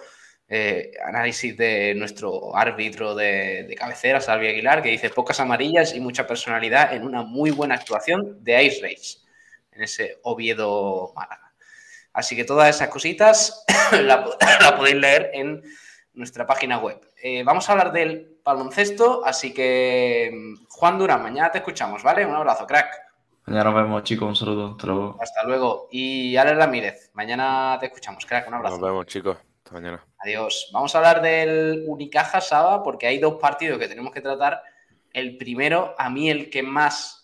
eh, 0.48 0.90
análisis 1.04 1.56
de 1.56 1.94
nuestro 1.94 2.56
árbitro 2.56 3.14
de, 3.14 3.74
cabecera, 3.78 4.20
Salvi 4.20 4.48
Aguilar, 4.48 4.82
que 4.82 4.90
dice 4.90 5.08
pocas 5.10 5.38
amarillas 5.38 5.94
y 5.94 6.00
mucha 6.00 6.26
personalidad 6.26 6.94
en 6.94 7.04
una 7.04 7.22
muy 7.22 7.52
buena 7.52 7.76
actuación 7.76 8.42
de 8.42 8.64
Ice 8.64 8.82
Race, 8.82 9.18
en 9.72 9.82
ese 9.82 10.18
Oviedo 10.22 11.12
Málaga. 11.14 11.52
Así 12.12 12.36
que 12.36 12.44
todas 12.44 12.68
esas 12.74 12.88
cositas 12.88 13.64
la, 13.92 14.24
podéis 14.76 14.96
leer 14.96 15.30
en 15.34 15.62
nuestra 16.14 16.46
página 16.46 16.78
web. 16.78 17.00
Eh, 17.22 17.42
vamos 17.42 17.68
a 17.68 17.72
hablar 17.72 17.92
del 17.92 18.38
baloncesto, 18.44 19.24
así 19.24 19.54
que 19.54 20.54
Juan 20.68 20.98
Durán, 20.98 21.22
mañana 21.22 21.50
te 21.50 21.58
escuchamos, 21.58 22.02
¿vale? 22.02 22.26
Un 22.26 22.34
abrazo, 22.34 22.66
crack. 22.66 23.12
Mañana 23.46 23.70
nos 23.70 23.74
vemos, 23.74 24.02
chicos. 24.04 24.28
Un 24.28 24.36
saludo. 24.36 24.70
Hasta 24.72 24.86
luego. 24.86 25.18
Hasta 25.20 25.44
luego. 25.44 25.88
Y 25.90 26.36
Alex 26.36 26.56
Ramírez, 26.56 27.10
mañana 27.14 27.76
te 27.80 27.86
escuchamos, 27.86 28.24
crack. 28.24 28.46
Un 28.48 28.54
abrazo. 28.54 28.76
Nos 28.76 28.88
vemos, 28.88 29.06
chicos. 29.06 29.36
Hasta 29.58 29.72
mañana. 29.72 30.04
Adiós. 30.18 30.70
Vamos 30.72 30.94
a 30.94 30.98
hablar 30.98 31.22
del 31.22 31.84
Unicaja 31.88 32.40
Saba 32.40 32.82
porque 32.82 33.06
hay 33.06 33.18
dos 33.18 33.34
partidos 33.40 33.78
que 33.78 33.88
tenemos 33.88 34.12
que 34.12 34.20
tratar. 34.20 34.62
El 35.12 35.36
primero, 35.36 35.94
a 35.98 36.08
mí 36.08 36.30
el 36.30 36.50
que 36.50 36.62
más, 36.62 37.21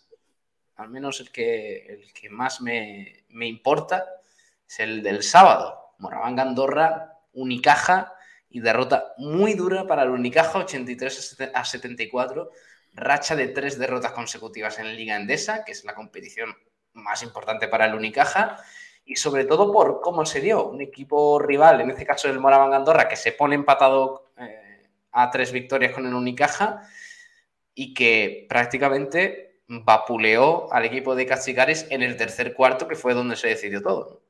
al 0.78 0.88
menos 0.88 1.20
el 1.20 1.30
que, 1.30 1.86
el 1.86 2.12
que 2.12 2.30
más 2.30 2.60
me, 2.60 3.24
me 3.28 3.46
importa, 3.46 4.06
es 4.66 4.80
el 4.80 5.02
del 5.02 5.22
sábado. 5.22 5.94
Moraván 5.98 6.38
Andorra, 6.38 7.18
Unicaja 7.32 8.14
y 8.48 8.60
derrota 8.60 9.12
muy 9.18 9.54
dura 9.54 9.86
para 9.86 10.04
el 10.04 10.10
Unicaja, 10.10 10.58
83 10.58 11.36
a 11.52 11.64
74 11.64 12.50
racha 12.94 13.36
de 13.36 13.48
tres 13.48 13.78
derrotas 13.78 14.12
consecutivas 14.12 14.78
en 14.78 14.96
Liga 14.96 15.16
Endesa, 15.16 15.64
que 15.64 15.72
es 15.72 15.84
la 15.84 15.94
competición 15.94 16.54
más 16.94 17.22
importante 17.22 17.68
para 17.68 17.86
el 17.86 17.94
Unicaja, 17.94 18.56
y 19.04 19.16
sobre 19.16 19.44
todo 19.44 19.72
por 19.72 20.00
cómo 20.00 20.24
se 20.26 20.40
dio. 20.40 20.68
Un 20.68 20.80
equipo 20.80 21.38
rival, 21.38 21.80
en 21.80 21.90
este 21.90 22.06
caso 22.06 22.28
el 22.28 22.40
Moraván 22.40 22.74
Andorra, 22.74 23.08
que 23.08 23.16
se 23.16 23.32
pone 23.32 23.54
empatado 23.54 24.32
eh, 24.36 24.88
a 25.12 25.30
tres 25.30 25.52
victorias 25.52 25.92
con 25.92 26.06
el 26.06 26.14
Unicaja 26.14 26.82
y 27.74 27.94
que 27.94 28.46
prácticamente 28.48 29.47
vapuleó 29.68 30.72
al 30.72 30.84
equipo 30.84 31.14
de 31.14 31.26
Cachicares 31.26 31.86
en 31.90 32.02
el 32.02 32.16
tercer 32.16 32.54
cuarto, 32.54 32.88
que 32.88 32.96
fue 32.96 33.14
donde 33.14 33.36
se 33.36 33.48
decidió 33.48 33.82
todo. 33.82 34.20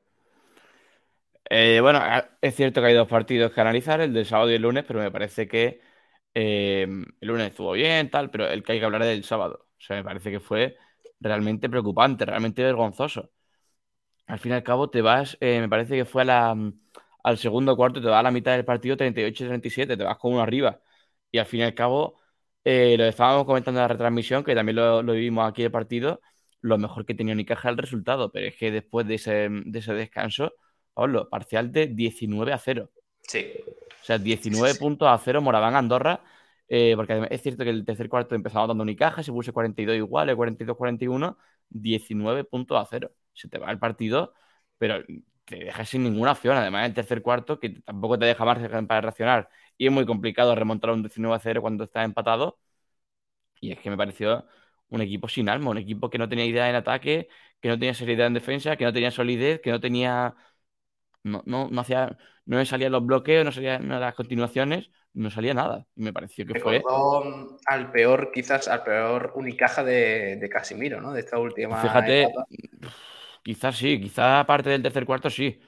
Eh, 1.51 1.79
bueno, 1.81 2.01
es 2.41 2.55
cierto 2.55 2.79
que 2.81 2.87
hay 2.87 2.93
dos 2.93 3.07
partidos 3.07 3.51
que 3.51 3.61
analizar, 3.61 4.01
el 4.01 4.13
del 4.13 4.25
sábado 4.25 4.51
y 4.51 4.55
el 4.55 4.61
lunes, 4.61 4.85
pero 4.87 4.99
me 4.99 5.11
parece 5.11 5.47
que 5.47 5.81
Em, 6.33 7.05
el 7.21 7.29
lunes 7.29 7.49
estuvo 7.49 7.73
bien, 7.73 8.09
tal, 8.09 8.31
pero 8.31 8.47
el 8.47 8.63
que 8.63 8.73
hay 8.73 8.79
que 8.79 8.85
hablar 8.85 9.03
es 9.03 9.09
del 9.09 9.25
sábado. 9.25 9.67
O 9.79 9.81
sea, 9.81 9.97
me 9.97 10.05
parece 10.05 10.31
que 10.31 10.39
fue 10.39 10.77
realmente 11.19 11.69
preocupante, 11.69 12.25
realmente 12.25 12.63
vergonzoso. 12.63 13.31
Al 14.27 14.39
fin 14.39 14.51
y 14.53 14.55
al 14.55 14.63
cabo, 14.63 14.89
te 14.89 15.01
vas, 15.01 15.37
eh, 15.41 15.59
me 15.61 15.69
parece 15.69 15.95
que 15.97 16.05
fue 16.05 16.23
al 17.23 17.37
segundo 17.37 17.75
cuarto, 17.75 18.01
te 18.01 18.07
vas 18.07 18.19
a 18.19 18.23
la 18.23 18.31
mitad 18.31 18.53
del 18.53 18.65
partido 18.65 18.97
38-37, 18.97 19.97
te 19.97 20.03
vas 20.03 20.17
con 20.17 20.33
uno 20.33 20.41
arriba. 20.41 20.81
Y 21.31 21.37
al 21.39 21.45
fin 21.45 21.61
y 21.61 21.63
al 21.63 21.73
cabo, 21.75 22.19
eh, 22.71 22.95
lo 22.97 23.05
estábamos 23.05 23.45
comentando 23.45 23.79
en 23.79 23.83
la 23.83 23.87
retransmisión, 23.87 24.43
que 24.43 24.53
también 24.53 24.75
lo, 24.75 25.01
vivimos 25.03 25.49
aquí 25.49 25.63
el 25.63 25.71
partido, 25.71 26.21
lo 26.61 26.77
mejor 26.77 27.03
que 27.03 27.15
tenía 27.15 27.33
Unicaja 27.33 27.69
el 27.69 27.77
resultado, 27.77 28.31
pero 28.31 28.45
es 28.45 28.55
que 28.55 28.69
después 28.71 29.07
de 29.07 29.15
ese, 29.15 29.49
de 29.49 29.79
ese 29.79 29.93
descanso, 29.93 30.53
Pablo, 30.93 31.29
parcial 31.29 31.71
de 31.71 31.87
19 31.87 32.53
a 32.53 32.59
0. 32.59 32.91
Sí. 33.23 33.47
O 34.01 34.05
sea, 34.05 34.19
19 34.19 34.75
puntos 34.75 35.07
a 35.07 35.17
0 35.17 35.41
Moraván 35.41 35.75
Andorra. 35.75 36.21
Eh, 36.67 36.93
porque 36.95 37.27
es 37.31 37.41
cierto 37.41 37.63
que 37.63 37.71
el 37.71 37.83
tercer 37.83 38.07
cuarto 38.07 38.35
empezamos 38.35 38.67
dando 38.67 38.83
Unicaja, 38.83 39.23
se 39.23 39.31
puso 39.31 39.51
42 39.51 39.95
igual, 39.95 40.29
el 40.29 40.37
42-41, 40.37 41.37
19 41.69 42.43
puntos 42.43 42.79
a 42.79 42.85
0. 42.87 43.11
Se 43.33 43.49
te 43.49 43.57
va 43.57 43.71
el 43.71 43.79
partido, 43.79 44.33
pero 44.77 45.03
te 45.45 45.55
deja 45.55 45.85
sin 45.85 46.03
ninguna 46.03 46.33
opción. 46.33 46.55
Además, 46.55 46.85
el 46.87 46.93
tercer 46.93 47.23
cuarto, 47.23 47.59
que 47.59 47.69
tampoco 47.81 48.19
te 48.19 48.25
deja 48.25 48.45
margen 48.45 48.85
para 48.87 49.01
reaccionar. 49.01 49.49
Y 49.79 49.87
es 49.87 49.91
muy 49.91 50.05
complicado 50.05 50.53
remontar 50.53 50.91
un 50.91 51.01
19 51.01 51.35
a 51.35 51.39
0 51.39 51.61
cuando 51.61 51.85
estás 51.85 52.05
empatado. 52.05 52.59
Y 53.61 53.71
es 53.71 53.79
que 53.79 53.89
me 53.89 53.97
pareció 53.97 54.45
un 54.89 55.01
equipo 55.01 55.27
sin 55.27 55.49
alma, 55.49 55.71
un 55.71 55.77
equipo 55.77 56.09
que 56.09 56.17
no 56.17 56.29
tenía 56.29 56.45
idea 56.45 56.69
en 56.69 56.75
ataque, 56.75 57.29
que 57.61 57.69
no 57.69 57.79
tenía 57.79 57.93
seriedad 57.93 58.27
en 58.27 58.33
defensa, 58.33 58.75
que 58.75 58.85
no 58.85 58.93
tenía 58.93 59.09
solidez, 59.09 59.61
que 59.61 59.71
no 59.71 59.79
tenía. 59.79 60.35
No, 61.23 61.43
no, 61.45 61.69
no 61.69 61.81
hacía 61.81 62.17
no 62.49 62.65
salían 62.65 62.91
los 62.91 63.05
bloqueos, 63.05 63.45
no 63.45 63.51
salían 63.51 63.87
las 63.87 64.15
continuaciones, 64.15 64.89
no 65.13 65.29
salía 65.29 65.53
nada. 65.53 65.85
Y 65.95 66.01
me 66.01 66.11
pareció 66.11 66.47
que 66.47 66.59
fue. 66.59 66.81
Al 67.67 67.91
peor, 67.91 68.31
quizás, 68.33 68.67
al 68.67 68.83
peor 68.83 69.33
Unicaja 69.35 69.83
de, 69.83 70.49
Casimiro, 70.51 70.99
¿no? 70.99 71.13
De 71.13 71.19
esta 71.19 71.37
última. 71.37 71.79
Fíjate, 71.79 72.27
quizás 73.43 73.77
sí, 73.77 74.01
quizás 74.01 74.41
aparte 74.41 74.71
del 74.71 74.81
tercer 74.81 75.05
cuarto 75.05 75.29
sí. 75.29 75.61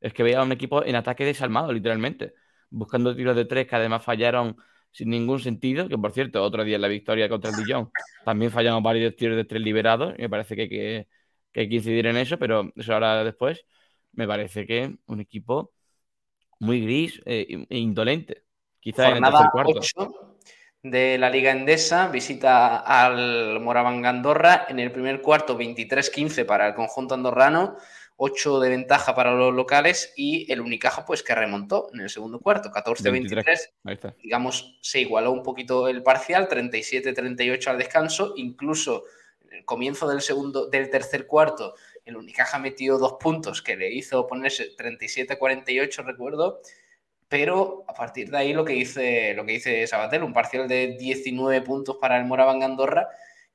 Es 0.00 0.12
que 0.12 0.22
veía 0.22 0.40
un 0.40 0.52
equipo 0.52 0.84
en 0.84 0.94
ataque 0.94 1.24
desalmado, 1.24 1.72
literalmente. 1.72 2.34
Buscando 2.70 3.14
tiros 3.14 3.36
de 3.36 3.44
tres 3.44 3.66
que 3.66 3.76
además 3.76 4.04
fallaron 4.04 4.56
sin 4.90 5.10
ningún 5.10 5.40
sentido. 5.40 5.88
Que 5.88 5.98
por 5.98 6.12
cierto, 6.12 6.42
otro 6.42 6.64
día 6.64 6.76
en 6.76 6.82
la 6.82 6.88
victoria 6.88 7.28
contra 7.28 7.50
el 7.50 7.56
Dijon 7.56 7.90
también 8.24 8.50
fallamos 8.50 8.82
varios 8.82 9.16
tiros 9.16 9.36
de 9.36 9.44
tres 9.44 9.62
liberados. 9.62 10.14
Y 10.18 10.22
me 10.22 10.30
parece 10.30 10.56
que 10.56 10.62
hay 10.62 10.68
que, 10.68 11.08
que, 11.52 11.60
hay 11.60 11.68
que 11.68 11.74
incidir 11.76 12.06
en 12.06 12.16
eso, 12.16 12.38
pero 12.38 12.72
eso 12.76 12.94
ahora 12.94 13.24
después. 13.24 13.64
Me 14.12 14.26
parece 14.26 14.66
que 14.66 14.96
un 15.06 15.20
equipo 15.20 15.72
muy 16.60 16.80
gris 16.80 17.20
eh, 17.24 17.66
e 17.68 17.78
indolente. 17.78 18.44
Quizá 18.80 19.10
en 19.10 19.24
el 19.24 19.30
tercer 19.30 19.48
cuarto. 19.52 20.36
de 20.82 21.18
la 21.18 21.30
Liga 21.30 21.50
Endesa, 21.50 22.08
visita 22.08 22.78
al 22.78 23.60
Moraván 23.60 24.04
Andorra. 24.06 24.66
En 24.68 24.78
el 24.78 24.92
primer 24.92 25.20
cuarto, 25.20 25.58
23-15 25.58 26.44
para 26.44 26.68
el 26.68 26.74
conjunto 26.74 27.14
andorrano, 27.14 27.76
8 28.20 28.58
de 28.58 28.68
ventaja 28.68 29.14
para 29.14 29.32
los 29.32 29.54
locales 29.54 30.12
y 30.16 30.50
el 30.52 30.60
Unicaja, 30.60 31.06
pues 31.06 31.22
que 31.22 31.36
remontó 31.36 31.88
en 31.94 32.00
el 32.00 32.10
segundo 32.10 32.40
cuarto, 32.40 32.70
14-23. 32.70 34.14
Digamos, 34.20 34.76
se 34.82 35.00
igualó 35.00 35.30
un 35.30 35.44
poquito 35.44 35.86
el 35.86 36.02
parcial, 36.02 36.48
37-38 36.48 37.68
al 37.68 37.78
descanso. 37.78 38.34
Incluso 38.36 39.04
en 39.48 39.58
el 39.58 39.64
comienzo 39.64 40.08
del, 40.08 40.20
segundo, 40.20 40.66
del 40.66 40.90
tercer 40.90 41.28
cuarto, 41.28 41.74
el 42.04 42.16
Unicaja 42.16 42.58
metió 42.58 42.98
dos 42.98 43.14
puntos 43.20 43.62
que 43.62 43.76
le 43.76 43.92
hizo 43.94 44.26
ponerse 44.26 44.76
37-48, 44.76 46.04
recuerdo. 46.04 46.60
Pero 47.28 47.84
a 47.86 47.94
partir 47.94 48.30
de 48.30 48.38
ahí 48.38 48.52
lo 48.52 48.64
que 48.64 48.72
dice, 48.72 49.32
lo 49.34 49.46
que 49.46 49.52
dice 49.52 49.86
Sabatel, 49.86 50.24
un 50.24 50.32
parcial 50.32 50.66
de 50.66 50.96
19 50.98 51.62
puntos 51.62 51.98
para 52.00 52.18
el 52.18 52.24
Moraván 52.24 52.64
Andorra, 52.64 53.08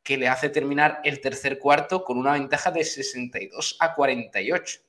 que 0.03 0.17
le 0.17 0.27
hace 0.27 0.49
terminar 0.49 0.99
el 1.03 1.21
tercer 1.21 1.59
cuarto 1.59 2.03
con 2.03 2.17
una 2.17 2.33
ventaja 2.33 2.71
de 2.71 2.83
62 2.83 3.77
a 3.79 3.95
48 3.95 4.81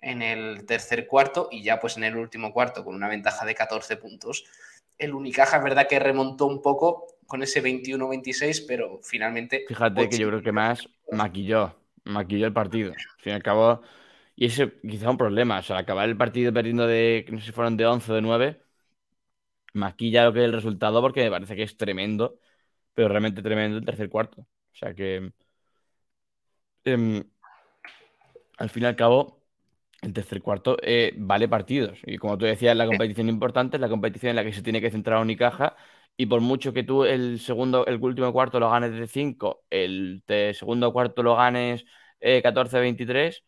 en 0.00 0.22
el 0.22 0.64
tercer 0.64 1.06
cuarto 1.06 1.48
y 1.50 1.62
ya 1.62 1.80
pues 1.80 1.96
en 1.96 2.04
el 2.04 2.16
último 2.16 2.52
cuarto 2.52 2.84
con 2.84 2.94
una 2.94 3.08
ventaja 3.08 3.44
de 3.44 3.54
14 3.54 3.96
puntos. 3.96 4.44
El 4.96 5.14
Unicaja 5.14 5.58
es 5.58 5.64
verdad 5.64 5.88
que 5.88 5.98
remontó 5.98 6.46
un 6.46 6.62
poco 6.62 7.06
con 7.26 7.42
ese 7.42 7.62
21-26, 7.62 8.64
pero 8.66 9.00
finalmente... 9.02 9.64
Fíjate 9.68 10.08
que 10.08 10.18
yo 10.18 10.28
creo 10.28 10.42
que 10.42 10.52
más 10.52 10.88
maquilló 11.10 11.76
maquilló 12.08 12.46
el 12.46 12.52
partido. 12.52 12.92
Al 12.92 13.22
fin 13.22 13.32
y 13.32 13.36
al 13.36 13.42
cabo, 13.42 13.82
y 14.36 14.46
ese 14.46 14.72
quizá 14.80 15.10
un 15.10 15.18
problema, 15.18 15.58
o 15.58 15.62
sea, 15.62 15.78
acabar 15.78 16.08
el 16.08 16.16
partido 16.16 16.52
perdiendo 16.52 16.86
de, 16.86 17.26
no 17.30 17.38
sé 17.38 17.46
si 17.46 17.52
fueron 17.52 17.76
de 17.76 17.86
11 17.86 18.12
o 18.12 18.14
de 18.16 18.22
9, 18.22 18.62
maquilla 19.74 20.24
lo 20.24 20.32
que 20.32 20.40
es 20.40 20.44
el 20.46 20.52
resultado 20.52 21.00
porque 21.00 21.22
me 21.24 21.30
parece 21.30 21.56
que 21.56 21.62
es 21.62 21.76
tremendo, 21.76 22.38
pero 22.98 23.08
realmente 23.10 23.42
tremendo 23.42 23.78
el 23.78 23.84
tercer 23.84 24.08
cuarto. 24.10 24.40
O 24.42 24.74
sea 24.76 24.92
que, 24.92 25.30
em, 26.84 27.22
al 28.58 28.70
fin 28.70 28.82
y 28.84 28.86
al 28.86 28.96
cabo, 28.96 29.42
el 30.02 30.12
tercer 30.12 30.42
cuarto 30.42 30.76
eh, 30.82 31.14
vale 31.18 31.48
partidos. 31.48 31.98
Y 32.04 32.18
como 32.18 32.38
tú 32.38 32.44
decías, 32.46 32.76
la 32.76 32.86
competición 32.86 33.28
importante, 33.28 33.76
es 33.78 33.80
la 33.80 33.88
competición 33.88 34.30
en 34.30 34.36
la 34.36 34.44
que 34.44 34.52
se 34.52 34.62
tiene 34.62 34.80
que 34.80 34.90
centrar 34.90 35.20
Unicaja 35.22 35.76
y 36.16 36.26
por 36.26 36.40
mucho 36.40 36.72
que 36.72 36.84
tú 36.84 37.04
el 37.04 37.40
segundo, 37.40 37.86
el 37.86 38.02
último 38.02 38.32
cuarto 38.32 38.60
lo 38.60 38.70
ganes 38.70 38.92
de 38.92 39.06
5, 39.08 39.64
el 39.70 40.24
segundo 40.54 40.92
cuarto 40.92 41.22
lo 41.22 41.36
ganes 41.36 41.84
14-23, 42.42 43.44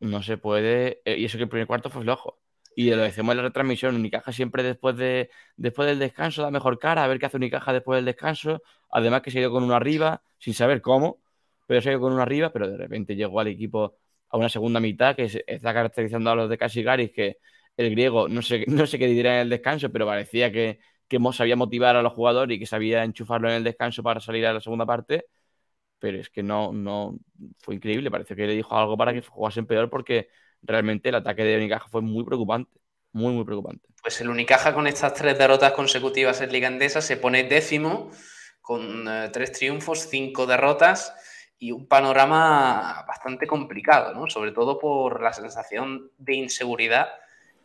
no 0.00 0.22
se 0.22 0.38
puede. 0.38 1.02
eh, 1.04 1.18
y 1.18 1.26
eso 1.26 1.38
que 1.38 1.44
el 1.44 1.50
primer 1.50 1.66
cuarto 1.68 1.90
fue 1.90 2.02
flojo. 2.02 2.40
Y 2.76 2.90
lo 2.90 3.02
decimos 3.02 3.32
en 3.32 3.36
la 3.38 3.42
retransmisión, 3.44 3.94
Unicaja 3.94 4.32
siempre 4.32 4.62
después, 4.62 4.96
de, 4.96 5.30
después 5.56 5.86
del 5.88 5.98
descanso 5.98 6.42
da 6.42 6.50
mejor 6.50 6.78
cara, 6.78 7.04
a 7.04 7.06
ver 7.06 7.18
qué 7.18 7.26
hace 7.26 7.36
Unicaja 7.36 7.72
después 7.72 7.98
del 7.98 8.04
descanso. 8.04 8.62
Además 8.90 9.22
que 9.22 9.30
se 9.30 9.40
ido 9.40 9.50
con 9.50 9.62
uno 9.64 9.74
arriba, 9.74 10.22
sin 10.38 10.54
saber 10.54 10.80
cómo, 10.82 11.20
pero 11.66 11.80
se 11.80 11.90
ido 11.90 12.00
con 12.00 12.12
uno 12.12 12.22
arriba, 12.22 12.50
pero 12.52 12.68
de 12.68 12.76
repente 12.76 13.14
llegó 13.16 13.40
al 13.40 13.48
equipo 13.48 13.96
a 14.28 14.36
una 14.38 14.48
segunda 14.48 14.80
mitad 14.80 15.14
que 15.14 15.24
está 15.46 15.72
caracterizando 15.72 16.30
a 16.30 16.34
los 16.34 16.50
de 16.50 16.58
Casigaris, 16.58 17.12
que 17.12 17.38
el 17.76 17.90
griego, 17.90 18.28
no 18.28 18.42
sé, 18.42 18.64
no 18.68 18.86
sé 18.86 18.98
qué 18.98 19.06
dirá 19.06 19.36
en 19.36 19.40
el 19.42 19.50
descanso, 19.50 19.90
pero 19.90 20.06
parecía 20.06 20.50
que, 20.52 20.80
que 21.08 21.18
sabía 21.32 21.56
motivar 21.56 21.96
a 21.96 22.02
los 22.02 22.12
jugadores 22.12 22.56
y 22.56 22.58
que 22.58 22.66
sabía 22.66 23.04
enchufarlo 23.04 23.48
en 23.48 23.56
el 23.56 23.64
descanso 23.64 24.02
para 24.02 24.20
salir 24.20 24.46
a 24.46 24.52
la 24.52 24.60
segunda 24.60 24.86
parte. 24.86 25.26
Pero 25.98 26.18
es 26.18 26.30
que 26.30 26.42
no, 26.42 26.72
no 26.72 27.18
fue 27.58 27.74
increíble. 27.76 28.10
Parece 28.10 28.36
que 28.36 28.46
le 28.46 28.54
dijo 28.54 28.76
algo 28.76 28.96
para 28.96 29.12
que 29.14 29.22
jugasen 29.22 29.66
peor 29.66 29.90
porque 29.90 30.28
realmente 30.64 31.08
el 31.08 31.14
ataque 31.14 31.44
de 31.44 31.56
Unicaja 31.56 31.88
fue 31.88 32.02
muy 32.02 32.24
preocupante. 32.24 32.80
Muy, 33.12 33.32
muy 33.32 33.44
preocupante. 33.44 33.88
Pues 34.02 34.20
el 34.20 34.28
Unicaja 34.28 34.74
con 34.74 34.88
estas 34.88 35.14
tres 35.14 35.38
derrotas 35.38 35.72
consecutivas 35.72 36.40
en 36.40 36.50
Liga 36.50 36.66
Endesa 36.66 37.00
se 37.00 37.16
pone 37.16 37.44
décimo 37.44 38.10
con 38.60 39.06
eh, 39.06 39.28
tres 39.32 39.52
triunfos, 39.52 40.08
cinco 40.10 40.46
derrotas 40.46 41.14
y 41.58 41.70
un 41.70 41.86
panorama 41.86 43.04
bastante 43.06 43.46
complicado, 43.46 44.12
¿no? 44.14 44.28
Sobre 44.28 44.50
todo 44.50 44.78
por 44.78 45.22
la 45.22 45.32
sensación 45.32 46.10
de 46.18 46.34
inseguridad 46.34 47.08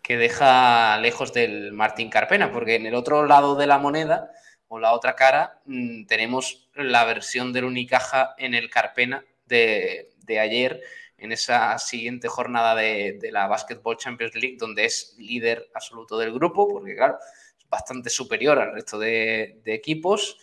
que 0.04 0.18
deja 0.18 0.98
lejos 0.98 1.34
del 1.34 1.74
Martín 1.74 2.10
Carpena, 2.10 2.52
porque 2.52 2.76
en 2.76 2.86
el 2.86 2.96
otro 2.96 3.26
lado 3.26 3.56
de 3.56 3.68
la 3.68 3.80
moneda 3.80 4.32
o 4.68 4.80
la 4.80 4.94
otra 4.94 5.16
cara 5.16 5.62
mm, 5.66 6.06
tenemos 6.06 6.70
la 6.76 7.06
versión 7.06 7.54
del 7.54 7.66
Unicaja 7.66 8.36
en 8.38 8.54
el 8.54 8.70
Carpena 8.70 9.26
de, 9.46 10.12
de 10.24 10.40
ayer 10.40 10.82
en 11.20 11.32
esa 11.32 11.78
siguiente 11.78 12.28
jornada 12.28 12.76
de, 12.76 13.20
la 13.32 13.48
Basketball 13.48 13.98
Champions 13.98 14.36
League, 14.36 14.58
donde 14.58 14.86
es 14.86 15.16
líder 15.18 15.70
absoluto 15.74 16.18
del 16.18 16.34
grupo, 16.34 16.68
porque 16.68 16.96
claro, 16.96 17.18
es 17.58 17.70
bastante 17.70 18.10
superior 18.10 18.60
al 18.60 18.74
resto 18.74 18.98
de, 19.00 19.60
de 19.64 19.74
equipos. 19.74 20.38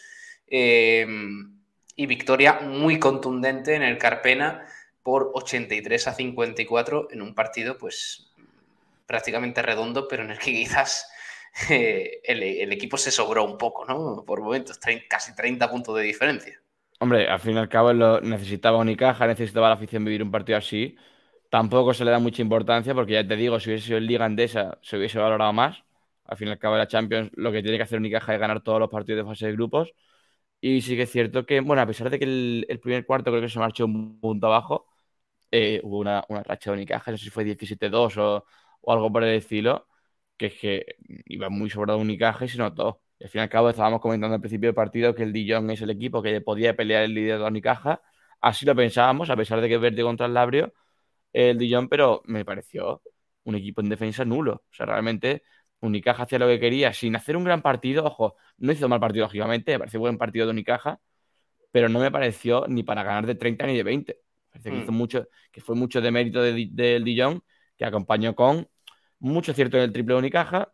Eh, 0.47 1.07
y 1.97 2.07
victoria 2.07 2.61
muy 2.61 3.01
contundente 3.01 3.75
en 3.75 3.83
el 3.83 3.97
Carpena 3.97 4.67
por 5.03 5.31
83 5.35 6.09
a 6.09 6.13
54 6.13 7.09
en 7.11 7.23
un 7.23 7.35
partido, 7.35 7.79
pues 7.79 8.33
prácticamente 9.07 9.63
redondo, 9.63 10.07
pero 10.07 10.25
en 10.25 10.31
el 10.31 10.39
que 10.39 10.53
quizás 10.53 11.09
eh, 11.71 12.21
el, 12.25 12.43
el, 12.43 12.73
equipo 12.73 12.99
se 12.99 13.11
sobró 13.11 13.45
un 13.45 13.57
poco, 13.57 13.87
¿no? 13.87 14.25
Por 14.27 14.43
momentos, 14.43 14.79
casi 15.09 15.35
30 15.35 15.71
puntos 15.71 15.97
de 15.97 16.03
diferencia. 16.03 16.61
Hombre, 16.99 17.29
al 17.29 17.41
fin 17.41 17.57
y 17.57 17.59
al 17.59 17.69
cabo 17.69 17.93
lo 17.93 18.21
necesitaba 18.23 18.79
Unicaja, 18.79 19.27
necesitaba 19.27 19.69
la 19.69 19.75
afición 19.75 20.05
vivir 20.05 20.23
un 20.23 20.31
partido 20.31 20.57
así. 20.59 20.97
Tampoco 21.51 21.93
se 21.95 22.05
le 22.05 22.11
da 22.11 22.19
mucha 22.19 22.43
importancia 22.43 22.95
porque 22.95 23.13
ya 23.15 23.27
te 23.27 23.37
digo, 23.37 23.61
si 23.61 23.71
hubiese 23.71 23.87
sido 23.87 23.99
en 23.99 24.07
Liga 24.07 24.25
Andesa 24.25 24.79
se 24.83 24.97
hubiese 24.97 25.19
valorado 25.19 25.53
más. 25.53 25.85
Al 26.25 26.37
fin 26.39 26.49
y 26.49 26.51
al 26.53 26.59
cabo 26.59 26.77
la 26.77 26.89
Champions 26.89 27.31
lo 27.35 27.53
que 27.53 27.63
tiene 27.63 27.77
que 27.77 27.85
hacer 27.85 27.99
Unicaja 27.99 28.35
es 28.35 28.41
ganar 28.41 28.63
todos 28.63 28.81
los 28.81 28.91
partidos 28.91 29.25
de 29.25 29.31
fase 29.31 29.47
de 29.47 29.53
grupos. 29.53 29.93
Y 30.61 30.81
sí 30.83 30.97
que 30.97 31.03
es 31.03 31.11
cierto 31.13 31.47
que, 31.47 31.61
bueno, 31.61 31.83
a 31.83 31.87
pesar 31.87 32.11
de 32.11 32.19
que 32.19 32.25
el, 32.25 32.67
el 32.69 32.81
primer 32.81 33.07
cuarto 33.07 33.31
creo 33.31 33.43
que 33.43 33.49
se 33.51 33.59
marchó 33.59 33.85
un 33.87 34.21
punto 34.21 34.47
abajo, 34.49 34.87
eh, 35.53 35.81
hubo 35.85 35.99
una, 36.01 36.25
una, 36.29 36.43
racha 36.43 36.71
de 36.71 36.77
Unicaja, 36.77 37.11
no 37.13 37.19
sé 37.19 37.25
si 37.25 37.31
fue 37.31 37.45
17-2 37.45 38.17
o, 38.19 38.47
o, 38.83 38.93
algo 38.93 39.13
por 39.13 39.25
el 39.25 39.37
estilo, 39.37 39.89
que 40.37 40.47
es 40.47 40.55
que 40.61 40.87
iba 41.27 41.51
muy 41.51 41.71
sobrado 41.71 41.99
Unicaja 42.01 42.45
y 42.47 42.49
se 42.49 42.59
notó. 42.59 43.03
Y 43.19 43.25
al 43.25 43.31
fin 43.31 43.41
y 43.41 43.43
al 43.43 43.49
cabo 43.49 43.71
estábamos 43.71 44.01
comentando 44.01 44.35
al 44.35 44.41
principio 44.41 44.69
del 44.69 44.75
partido 44.75 45.15
que 45.15 45.23
el 45.23 45.33
Dijon 45.33 45.71
es 45.71 45.81
el 45.83 45.91
equipo 45.91 46.23
que 46.23 46.41
podía 46.41 46.77
pelear 46.77 47.05
el 47.05 47.15
líder 47.15 47.35
de 47.35 47.43
la 47.43 47.49
Unicaja. 47.49 48.03
Así 48.41 48.67
lo 48.67 48.75
pensábamos, 48.75 49.31
a 49.31 49.37
pesar 49.37 49.61
de 49.61 49.69
que 49.69 49.79
verde 49.79 50.03
contra 50.03 50.27
el 50.27 50.35
Labrio, 50.35 50.73
el 51.33 51.59
Dijon, 51.59 51.89
pero 51.89 52.23
me 52.27 52.45
pareció 52.45 53.03
un 53.45 53.55
equipo 53.55 53.81
en 53.81 53.89
defensa 53.89 54.25
nulo. 54.25 54.65
O 54.71 54.75
sea, 54.75 54.87
realmente 54.87 55.43
Unicaja 55.81 56.25
hacía 56.25 56.39
lo 56.39 56.47
que 56.49 56.61
quería 56.61 56.93
sin 56.93 57.17
hacer 57.17 57.37
un 57.37 57.45
gran 57.45 57.63
partido. 57.63 58.05
Ojo, 58.05 58.37
no 58.59 58.73
hizo 58.73 58.89
mal 58.89 59.01
partido, 59.01 59.25
lógicamente, 59.27 59.73
me 59.73 59.79
pareció 59.81 60.01
buen 60.01 60.19
partido 60.19 60.47
de 60.47 60.53
Unicaja, 60.53 61.01
pero 61.73 61.89
no 61.89 62.01
me 62.01 62.11
pareció 62.11 62.67
ni 62.69 62.83
para 62.83 63.03
ganar 63.03 63.27
de 63.27 63.35
30 63.35 63.67
ni 63.67 63.77
de 63.77 63.83
20. 63.83 64.19
Parece 64.51 64.71
que, 64.71 64.77
mm. 64.77 64.83
hizo 64.83 64.93
mucho, 64.93 65.29
que 65.53 65.61
fue 65.61 65.77
mucho 65.77 66.01
de 66.01 66.11
mérito 66.11 66.43
del 66.43 66.75
de, 66.75 66.85
de 66.99 67.01
Dijon, 67.01 67.43
que 67.77 67.85
acompañó 67.85 68.35
con 68.35 68.69
mucho 69.19 69.53
cierto 69.55 69.77
en 69.77 69.85
el 69.85 69.93
triple 69.93 70.15
de 70.15 70.19
Unicaja, 70.19 70.73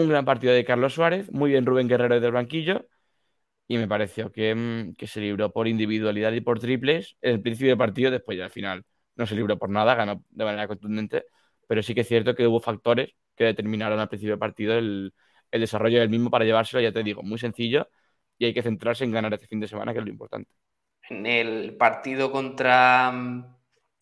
un 0.00 0.08
gran 0.08 0.24
partido 0.24 0.52
de 0.52 0.64
Carlos 0.64 0.94
Suárez, 0.94 1.30
muy 1.32 1.50
bien 1.50 1.66
Rubén 1.66 1.88
Guerrero 1.88 2.20
del 2.20 2.32
banquillo, 2.32 2.86
y 3.68 3.78
me 3.78 3.88
pareció 3.88 4.32
que, 4.32 4.54
mm, 4.54 4.94
que, 4.96 5.06
se 5.06 5.20
libró 5.20 5.52
por 5.52 5.68
individualidad 5.68 6.32
y 6.32 6.40
por 6.40 6.60
triples 6.60 7.16
en 7.22 7.34
el 7.34 7.42
principio 7.42 7.70
del 7.70 7.78
partido, 7.78 8.10
después 8.10 8.36
ya 8.38 8.44
al 8.44 8.50
final 8.50 8.84
no 9.16 9.26
se 9.26 9.36
libró 9.36 9.58
por 9.58 9.70
nada, 9.70 9.94
ganó 9.94 10.24
de 10.30 10.44
manera 10.44 10.68
contundente, 10.68 11.26
pero 11.68 11.82
sí 11.82 11.94
que 11.94 12.02
es 12.02 12.08
cierto 12.08 12.34
que 12.34 12.46
hubo 12.46 12.60
factores 12.60 13.14
que 13.36 13.44
determinaron 13.44 14.00
al 14.00 14.08
principio 14.08 14.32
del 14.32 14.40
partido 14.40 14.76
el, 14.76 15.14
el 15.52 15.60
desarrollo 15.60 16.00
del 16.00 16.10
mismo 16.10 16.30
para 16.30 16.44
llevárselo, 16.44 16.82
ya 16.82 16.92
te 16.92 17.02
digo, 17.04 17.22
muy 17.22 17.38
sencillo, 17.38 17.88
y 18.38 18.46
hay 18.46 18.54
que 18.54 18.62
centrarse 18.62 19.04
en 19.04 19.12
ganar 19.12 19.32
este 19.34 19.46
fin 19.46 19.60
de 19.60 19.68
semana, 19.68 19.92
que 19.92 20.00
es 20.00 20.04
lo 20.04 20.10
importante. 20.10 20.50
En 21.08 21.26
el 21.26 21.76
partido 21.76 22.32
contra, 22.32 23.12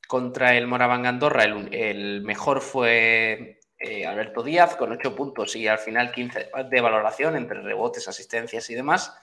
contra 0.09 0.57
el 0.57 0.67
Moraván 0.67 1.05
Andorra, 1.05 1.45
el 1.45 2.23
mejor 2.23 2.63
fue 2.63 3.61
eh, 3.83 4.07
Alberto 4.07 4.43
Díaz 4.43 4.77
con 4.77 4.93
8 4.93 5.15
puntos 5.15 5.57
y 5.57 5.67
al 5.67 5.79
final 5.79 6.13
15 6.13 6.51
de 6.71 6.81
valoración 6.81 7.37
entre 7.37 7.61
rebotes, 7.61 8.09
asistencias 8.09 8.71
y 8.71 8.75
demás. 8.75 9.15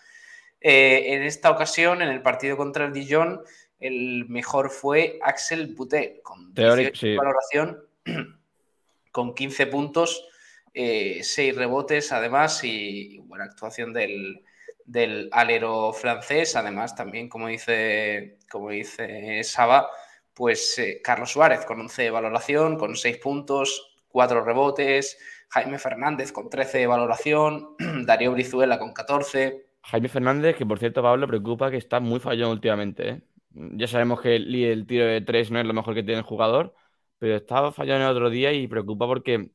Eh, 0.62 1.14
en 1.14 1.24
esta 1.24 1.50
ocasión, 1.50 2.02
en 2.02 2.10
el 2.10 2.22
partido 2.22 2.58
contra 2.58 2.86
el 2.86 2.94
Dijon, 2.94 3.42
el 3.80 4.28
mejor 4.28 4.70
fue 4.70 5.18
Axel 5.22 5.74
Butet 5.76 6.22
con 6.22 6.54
Teórico, 6.54 6.96
sí. 6.96 7.12
de 7.12 7.18
valoración, 7.18 7.86
con 9.12 9.34
15 9.34 9.68
puntos, 9.68 10.28
eh, 10.74 11.22
6 11.24 11.56
rebotes 11.56 12.12
además 12.12 12.62
y 12.64 13.20
buena 13.20 13.46
actuación 13.46 13.94
del, 13.94 14.44
del 14.86 15.30
alero 15.32 15.94
francés. 15.94 16.58
Además, 16.58 16.96
también, 16.96 17.30
como 17.30 17.48
dice, 17.48 18.38
como 18.52 18.72
dice 18.72 19.42
Saba, 19.46 19.90
pues 20.34 20.78
eh, 20.80 21.00
Carlos 21.02 21.32
Suárez 21.32 21.66
con 21.66 21.80
11 21.80 22.04
de 22.04 22.12
valoración, 22.12 22.78
con 22.78 22.96
6 22.96 23.18
puntos, 23.18 23.98
cuatro 24.10 24.44
rebotes, 24.44 25.18
Jaime 25.50 25.80
Fernández 25.80 26.32
con 26.32 26.50
13 26.50 26.80
de 26.80 26.88
valoración, 26.88 27.76
Darío 28.06 28.32
Brizuela 28.32 28.78
con 28.78 28.94
14. 28.94 29.66
Jaime 29.84 30.10
Fernández, 30.10 30.56
que 30.56 30.66
por 30.66 30.80
cierto, 30.80 31.02
Pablo, 31.02 31.28
preocupa 31.28 31.72
que 31.72 31.78
está 31.78 32.00
muy 32.00 32.20
fallón 32.20 32.52
últimamente. 32.52 33.10
¿eh? 33.10 33.22
Ya 33.52 33.88
sabemos 33.88 34.22
que 34.22 34.36
el, 34.36 34.54
el, 34.54 34.86
tiro 34.86 35.06
de 35.06 35.22
tres 35.22 35.52
no 35.52 35.60
es 35.60 35.66
lo 35.66 35.74
mejor 35.74 35.96
que 35.96 36.04
tiene 36.04 36.20
el 36.20 36.26
jugador, 36.26 36.76
pero 37.18 37.36
estaba 37.36 37.72
fallando 37.72 38.06
el 38.06 38.12
otro 38.16 38.30
día 38.30 38.52
y 38.52 38.68
preocupa 38.68 39.08
porque 39.08 39.52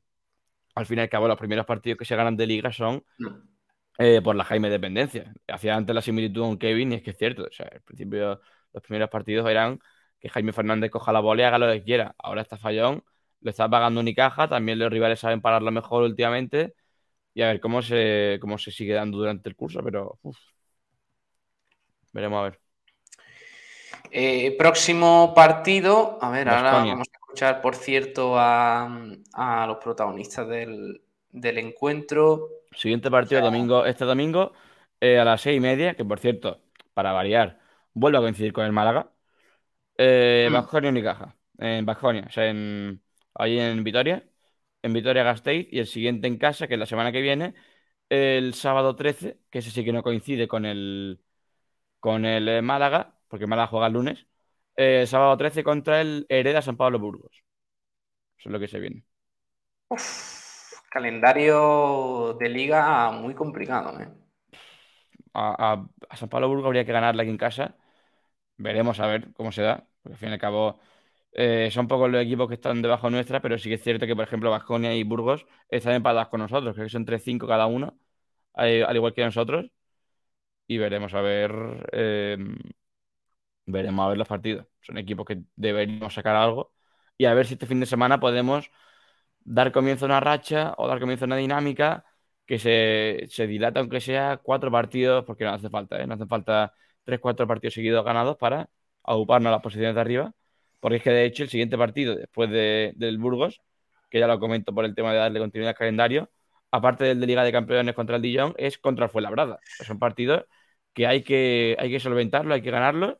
al 0.74 0.86
fin 0.86 0.98
y 0.98 1.02
al 1.02 1.09
cabo 1.09 1.28
los 1.28 1.39
primeros 1.39 1.66
partidos 1.66 1.98
que 1.98 2.05
se 2.05 2.16
ganan 2.16 2.36
de 2.36 2.47
liga 2.47 2.72
son 2.72 3.05
no. 3.18 3.43
eh, 3.98 4.20
por 4.22 4.35
la 4.36 4.44
Jaime 4.44 4.70
dependencia. 4.70 5.32
Hacía 5.47 5.76
antes 5.76 5.94
la 5.94 6.02
similitud 6.02 6.43
con 6.43 6.59
Kevin 6.59 6.93
y 6.93 6.97
es 6.97 7.02
que 7.02 7.10
es 7.10 7.18
cierto. 7.18 7.44
O 7.44 7.52
sea, 7.52 7.68
al 7.72 7.82
principio 7.82 8.40
los 8.72 8.82
primeros 8.82 9.09
partidos 9.10 9.48
eran 9.48 9.78
que 10.18 10.28
Jaime 10.28 10.52
Fernández 10.52 10.90
coja 10.90 11.12
la 11.12 11.20
bola 11.20 11.43
y 11.43 11.44
haga 11.44 11.59
lo 11.59 11.72
que 11.72 11.85
quiera. 11.85 12.14
Ahora 12.18 12.43
está 12.43 12.56
fallón 12.56 13.05
lo 13.45 13.51
está 13.51 13.69
pagando 13.69 14.01
Unicaja, 14.01 14.49
también 14.49 14.79
los 14.79 14.91
rivales 14.91 15.21
saben 15.21 15.43
pararlo 15.43 15.71
mejor 15.71 16.03
últimamente 16.03 16.75
y 17.35 17.43
a 17.43 17.49
ver 17.49 17.61
cómo 17.61 17.83
se, 17.83 18.39
cómo 18.41 18.57
se 18.57 18.71
sigue 18.71 18.95
dando 18.95 19.19
durante 19.19 19.51
el 19.51 19.55
curso, 19.55 19.83
pero 19.85 20.19
uf. 20.23 20.39
veremos 22.12 22.41
a 22.41 22.43
ver. 22.45 22.61
Eh, 24.11 24.57
próximo 24.57 25.35
partido, 25.35 26.19
a 26.23 26.31
ver, 26.31 26.49
ahora 26.49 26.73
vamos 26.73 27.07
a 27.12 27.16
escuchar, 27.16 27.61
por 27.61 27.77
cierto, 27.77 28.39
a, 28.39 28.87
a 29.35 29.66
los 29.66 29.77
protagonistas 29.77 30.49
del, 30.49 31.03
del, 31.31 31.59
encuentro. 31.59 32.49
Siguiente 32.75 33.11
partido, 33.11 33.43
domingo, 33.43 33.85
este 33.85 34.07
domingo, 34.07 34.53
eh, 35.01 35.19
a 35.19 35.25
las 35.25 35.43
seis 35.43 35.59
y 35.59 35.61
media, 35.61 35.95
que 35.95 36.05
por 36.05 36.19
cierto, 36.19 36.62
para 36.95 37.12
variar, 37.12 37.61
vuelve 37.93 38.16
a 38.16 38.23
coincidir 38.23 38.55
con 38.55 38.65
el 38.65 38.73
Málaga. 38.73 39.11
Eh, 39.99 40.47
mm. 40.49 40.53
Baskonia 40.55 40.91
Unicaja, 40.91 41.37
en 41.59 41.85
Baskonia, 41.85 42.25
o 42.27 42.31
sea, 42.31 42.47
en, 42.47 43.03
ahí 43.35 43.59
en 43.59 43.85
Vitoria, 43.85 44.28
en 44.82 44.93
Vitoria 44.93 45.23
Gasteiz, 45.24 45.69
y 45.70 45.78
el 45.81 45.86
siguiente 45.86 46.27
en 46.28 46.39
casa, 46.39 46.66
que 46.69 46.74
es 46.74 46.81
la 46.81 46.86
semana 46.86 47.12
que 47.12 47.20
viene, 47.20 47.55
el 48.09 48.55
sábado 48.55 48.97
13, 48.97 49.40
que 49.51 49.59
ese 49.61 49.70
sí 49.70 49.85
que 49.85 49.93
no 49.93 50.02
coincide 50.02 50.48
con 50.48 50.66
el, 50.66 51.20
con 52.01 52.24
el 52.27 52.48
eh, 52.48 52.62
Málaga, 52.62 53.19
porque 53.28 53.47
Málaga 53.47 53.69
juega 53.69 53.86
el 53.89 53.93
lunes, 53.94 54.27
eh, 54.77 55.02
el 55.02 55.09
sábado 55.09 55.36
13 55.36 55.65
contra 55.65 56.01
el 56.01 56.27
Hereda 56.28 56.62
San 56.62 56.77
Pablo 56.77 56.98
Burgos. 56.98 57.44
Eso 58.39 58.48
es 58.48 58.52
lo 58.52 58.61
que 58.61 58.69
se 58.69 58.78
viene. 58.81 59.05
Uf, 59.89 60.74
calendario 60.90 62.35
de 62.39 62.48
liga 62.51 63.11
muy 63.12 63.35
complicado. 63.35 63.98
¿eh? 64.01 64.09
A, 65.32 65.73
a, 65.73 65.86
a, 66.09 66.16
San 66.16 66.28
Pablo 66.28 66.48
Burgos 66.48 66.66
habría 66.66 66.85
que 66.85 66.93
ganarle 66.93 67.23
aquí 67.23 67.31
en 67.31 67.39
casa. 67.39 67.77
Veremos 68.59 69.01
a 69.01 69.06
ver 69.06 69.32
cómo 69.35 69.52
se 69.52 69.62
da, 69.62 69.89
porque 70.02 70.15
al 70.15 70.19
fin 70.19 70.31
y 70.31 70.32
al 70.35 70.39
cabo 70.40 70.81
eh, 71.35 71.70
son 71.73 71.89
pocos 71.89 72.11
los 72.11 72.23
equipos 72.23 72.48
que 72.48 72.55
están 72.55 72.82
debajo 72.82 73.11
nuestra, 73.11 73.40
pero 73.40 73.59
sí 73.59 73.69
que 73.69 73.77
es 73.77 73.82
cierto 73.82 74.06
que, 74.06 74.16
por 74.16 74.24
ejemplo, 74.24 74.51
Vasconia 74.51 74.94
y 74.94 75.02
Burgos 75.05 75.47
están 75.69 75.94
empatados 75.94 76.28
con 76.28 76.40
nosotros, 76.40 76.74
creo 76.74 76.86
que 76.86 76.90
son 76.93 77.05
3-5 77.05 77.47
cada 77.48 77.66
uno, 77.66 77.98
al 78.55 78.97
igual 78.97 79.15
que 79.15 79.24
nosotros. 79.24 79.70
Y 80.66 80.78
veremos 80.78 81.15
a 81.15 81.20
ver 81.20 81.52
eh, 81.93 82.36
veremos 83.66 84.05
a 84.05 84.09
ver 84.09 84.19
los 84.19 84.28
partidos. 84.28 84.66
Son 84.81 84.98
equipos 84.98 85.27
que 85.27 85.43
deberíamos 85.56 86.15
sacar 86.15 86.36
algo 86.36 86.73
y 87.16 87.24
a 87.27 87.35
ver 87.35 87.47
si 87.47 87.55
este 87.55 87.66
fin 87.66 87.81
de 87.81 87.86
semana 87.86 88.20
podemos 88.20 88.70
dar 89.40 89.73
comienzo 89.73 90.05
a 90.06 90.09
una 90.09 90.20
racha 90.20 90.74
o 90.78 90.89
dar 90.89 91.01
comienzo 91.01 91.24
a 91.24 91.28
una 91.28 91.36
dinámica 91.36 92.05
que 92.47 92.59
se, 92.59 93.27
se 93.31 93.47
dilata, 93.47 93.81
aunque 93.81 94.01
sea 94.01 94.39
cuatro 94.39 94.70
partidos, 94.70 95.24
porque 95.24 95.44
no 95.44 95.51
hace 95.52 95.70
falta, 95.70 96.01
¿eh? 96.02 96.06
no 96.06 96.15
hace 96.15 96.27
falta 96.27 96.74
tres, 97.05 97.20
cuatro 97.20 97.47
partidos 97.47 97.74
seguidos 97.74 98.05
ganados 98.05 98.36
para 98.36 98.69
ocuparnos 99.02 99.52
las 99.52 99.62
posiciones 99.62 99.94
de 99.94 100.01
arriba, 100.01 100.35
porque 100.85 100.98
es 100.98 101.02
que 101.02 101.11
de 101.12 101.24
hecho 101.24 101.44
el 101.44 101.48
siguiente 101.48 101.78
partido 101.78 102.15
después 102.15 102.51
de, 102.51 102.93
del 102.97 103.16
Burgos, 103.16 103.62
que 104.11 104.19
ya 104.20 104.27
lo 104.27 104.39
comento 104.39 104.74
por 104.74 104.85
el 104.85 104.94
tema 104.94 105.12
de 105.15 105.19
darle 105.19 105.40
continuidad 105.40 105.70
al 105.70 105.77
calendario, 105.78 106.31
aparte 106.70 107.05
del 107.05 107.20
de 107.20 107.27
Liga 107.27 107.43
de 107.43 107.52
Campeones 107.52 107.94
contra 107.94 108.16
el 108.16 108.20
Dijon, 108.23 108.52
es 108.59 108.77
contra 108.77 109.06
el 109.06 109.11
Fuenlabrada. 109.11 109.59
Son 109.86 109.98
partidos 109.98 110.44
que 110.93 111.06
hay 111.06 111.23
que, 111.24 111.74
hay 111.78 111.90
que 111.90 112.01
solventarlo, 112.01 112.52
hay 112.52 112.61
que 112.61 112.70
ganarlo, 112.70 113.19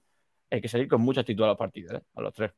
hay 0.51 0.61
que 0.61 0.69
salir 0.69 0.89
con 0.89 1.01
mucha 1.01 1.23
actitud 1.23 1.45
a 1.45 1.47
los 1.47 1.57
partidos, 1.57 1.95
¿eh? 1.95 2.03
a 2.15 2.20
los 2.20 2.35
tres. 2.35 2.53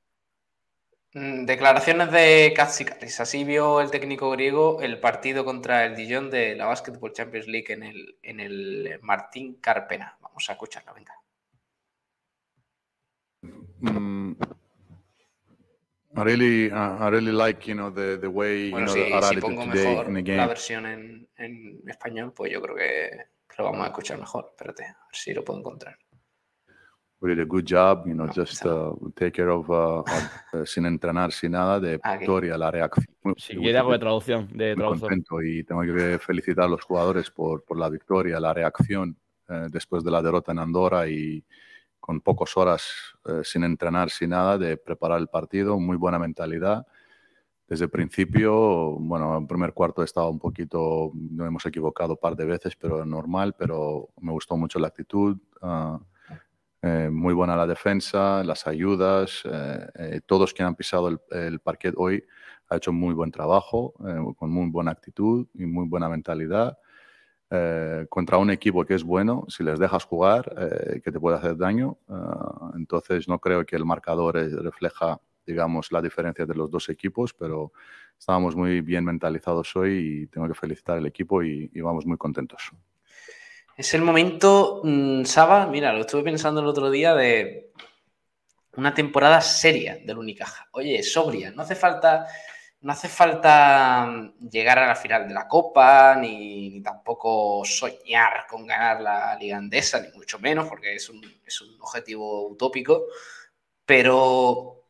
Mm, 1.13 1.45
declaraciones 1.45 2.11
de 2.11 2.53
Katsikaris. 2.57 3.21
Así 3.21 3.45
vio 3.45 3.81
el 3.81 3.93
técnico 3.93 4.29
griego 4.33 4.83
el 4.83 4.99
partido 4.99 5.45
contra 5.45 5.85
el 5.85 5.95
Dijon 5.95 6.31
de 6.31 6.57
la 6.57 6.67
Basketball 6.67 7.13
Champions 7.13 7.47
League 7.47 7.73
en 7.73 7.85
el, 7.85 8.19
en 8.25 8.41
el 8.41 8.99
Martín 9.03 9.61
Carpena. 9.61 10.19
Vamos 10.21 10.51
a 10.51 10.55
escucharlo, 10.55 10.95
venga. 10.95 11.15
Mm, 13.83 14.56
I 16.17 16.23
really, 16.23 16.71
uh, 16.71 16.97
I 16.99 17.09
really 17.11 17.33
like, 17.33 17.67
you 17.67 17.75
know, 17.75 17.91
the, 17.91 18.19
the 18.19 18.29
way, 18.29 18.71
bueno, 18.71 18.95
you 18.95 19.11
know, 19.11 19.23
si, 19.23 19.35
si 19.35 19.41
pongo 19.41 19.67
mejor 19.67 20.11
la 20.11 20.47
versión 20.47 20.87
en, 20.87 21.29
en, 21.37 21.83
español, 21.87 22.33
pues 22.33 22.51
yo 22.51 22.63
creo 22.63 22.75
que 22.75 23.11
lo 23.59 23.65
vamos 23.65 23.85
a 23.85 23.89
escuchar 23.89 24.19
mejor. 24.19 24.47
Espérate, 24.51 24.85
a 24.85 24.87
ver 24.87 24.97
si 25.13 25.35
lo 25.35 25.45
puedo 25.45 25.59
encontrar. 25.59 25.99
We 27.21 27.35
did 27.35 27.41
a 27.41 27.45
good 27.45 27.65
job, 27.67 28.07
you 28.07 28.15
know, 28.15 28.27
no, 28.27 28.33
just 28.33 28.65
uh, 28.65 28.95
take 29.15 29.33
care 29.33 29.51
of, 29.51 29.69
uh, 29.69 30.01
of 30.01 30.05
uh, 30.55 30.65
sin 30.67 30.85
entrenar, 30.85 31.33
sin 31.33 31.53
nada, 31.53 31.81
de 31.81 31.99
Ah, 32.03 32.17
victoria, 32.17 32.57
la 32.57 32.71
reacción. 32.71 33.07
Si 33.37 33.57
quiere 33.57 33.79
algo 33.79 33.93
de 33.93 33.99
traducción, 33.99 34.49
de 34.53 34.75
traductor. 34.75 35.09
contento 35.09 35.43
y 35.43 35.65
tengo 35.65 35.83
que 35.83 36.19
felicitar 36.19 36.65
a 36.65 36.69
los 36.69 36.83
jugadores 36.83 37.31
por, 37.31 37.65
por 37.65 37.79
la 37.79 37.89
victoria, 37.89 38.39
la 38.39 38.53
reacción 38.55 39.17
eh, 39.49 39.67
después 39.71 40.05
de 40.05 40.11
la 40.11 40.23
derrota 40.23 40.53
en 40.53 40.59
Andorra 40.59 41.09
y 41.09 41.43
con 42.07 42.21
pocas 42.21 42.57
horas 42.57 42.85
eh, 43.25 43.41
sin 43.43 43.65
entrenar, 43.65 44.11
sin 44.11 44.31
nada, 44.31 44.57
de 44.57 44.77
preparar 44.77 45.19
el 45.19 45.27
partido, 45.27 45.77
muy 45.81 45.97
buena 45.97 46.21
mentalidad. 46.21 46.87
Desde 47.67 47.87
el 47.87 47.91
principio, 47.91 48.93
bueno, 49.01 49.37
en 49.37 49.49
primer 49.49 49.73
cuarto 49.73 50.05
estaba 50.05 50.31
un 50.31 50.39
poquito, 50.39 51.11
nos 51.13 51.49
hemos 51.49 51.67
equivocado 51.67 52.13
un 52.13 52.21
par 52.21 52.37
de 52.37 52.45
veces, 52.45 52.77
pero 52.77 53.05
normal, 53.05 53.57
pero 53.59 54.11
me 54.21 54.31
gustó 54.31 54.57
mucho 54.57 54.79
la 54.79 54.87
actitud. 54.87 55.37
ah, 55.63 55.99
eh, 56.83 57.09
muy 57.11 57.35
buena 57.35 57.57
la 57.57 57.67
defensa, 57.67 58.45
las 58.45 58.69
ayudas, 58.69 59.43
eh, 59.45 60.21
todos 60.27 60.55
que 60.55 60.63
han 60.63 60.77
pisado 60.77 61.09
el, 61.09 61.59
parquet 61.59 61.95
hoy 61.97 62.23
ha 62.69 62.77
hecho 62.77 62.93
muy 62.93 63.15
buen 63.15 63.33
trabajo, 63.33 63.95
con 64.37 64.51
muy 64.51 64.71
buena 64.71 64.93
actitud 64.93 65.49
y 65.55 65.65
muy 65.67 65.89
buena 65.89 66.09
mentalidad. 66.09 66.79
Eh, 67.49 68.07
contra 68.09 68.39
un 68.39 68.51
equipo 68.51 68.85
que 68.85 68.95
es 68.95 69.05
bueno, 69.05 69.45
si 69.49 69.63
les 69.63 69.79
dejas 69.79 70.05
jugar, 70.05 70.53
eh, 70.59 71.01
que 71.01 71.13
te 71.13 71.21
puede 71.21 71.37
hacer 71.37 71.57
daño. 71.57 71.97
Ah, 72.09 72.73
entonces 72.75 73.29
no 73.29 73.39
creo 73.39 73.65
que 73.65 73.77
el 73.77 73.85
marcador 73.85 74.37
eh, 74.37 74.49
refleja, 74.49 75.21
digamos, 75.47 75.93
la 75.93 76.03
diferencia 76.03 76.45
de 76.45 76.55
los 76.55 76.71
dos 76.71 76.89
equipos, 76.89 77.33
pero 77.35 77.73
estábamos 78.19 78.57
muy 78.57 78.81
bien 78.81 79.05
mentalizados 79.05 79.77
hoy 79.77 80.23
y 80.23 80.27
tengo 80.27 80.49
que 80.49 80.55
felicitar 80.55 80.99
al 80.99 81.07
equipo 81.07 81.43
y, 81.43 81.71
y 81.73 81.81
vamos 81.81 82.05
muy 82.05 82.17
contentos. 82.17 82.73
Es 83.77 83.95
el 83.95 84.03
momento, 84.03 84.81
mm, 84.83 85.25
Saba, 85.25 85.67
mira, 85.67 85.93
lo 85.93 86.01
estuve 86.01 86.25
pensando 86.25 86.61
el 86.61 86.67
otro 86.67 86.91
día 86.91 87.15
de 87.15 87.71
una 88.77 88.93
temporada 88.93 89.41
seria 89.41 89.99
del 90.05 90.19
Unicaja. 90.19 90.67
Oye, 90.73 91.01
sobria, 91.05 91.53
no 91.53 91.63
hace 91.63 91.77
falta, 91.77 92.27
no 92.83 92.93
hace 92.93 93.09
falta 93.09 94.07
mm, 94.07 94.49
llegar 94.49 94.79
a 94.79 94.87
la 94.89 94.97
final 94.97 95.27
de 95.29 95.35
la 95.35 95.49
Copa, 95.49 96.17
ni, 96.17 96.71
ni 96.71 96.83
tampoco 96.83 97.63
soñar 97.65 98.47
con 98.49 98.67
ganar 98.67 99.01
la 99.01 99.37
Liga 99.37 99.57
Andesa, 99.59 100.01
ni 100.01 100.09
mucho 100.17 100.39
menos, 100.39 100.69
porque 100.69 100.95
es 100.95 101.09
un, 101.11 101.21
es 101.47 101.61
un 101.61 101.81
objetivo 101.81 102.49
utópico. 102.49 103.07
Pero, 103.87 104.85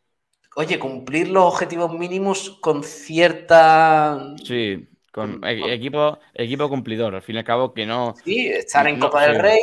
oye, 0.56 0.78
cumplir 0.78 1.28
los 1.30 1.44
objetivos 1.54 1.92
mínimos 1.94 2.58
con 2.62 2.84
cierta 2.84 4.36
Sí, 4.42 4.88
con 5.12 5.42
e- 5.44 5.74
equipo, 5.74 6.18
equipo 6.34 6.68
cumplidor. 6.68 7.14
Al 7.14 7.22
fin 7.22 7.36
y 7.36 7.38
al 7.38 7.44
cabo, 7.44 7.74
que 7.74 7.86
no. 7.86 8.16
Sí, 8.24 8.48
estar 8.48 8.86
en 8.86 8.98
No, 8.98 8.98
Copa 8.98 9.22
del. 9.22 9.34
Rey, 9.34 9.60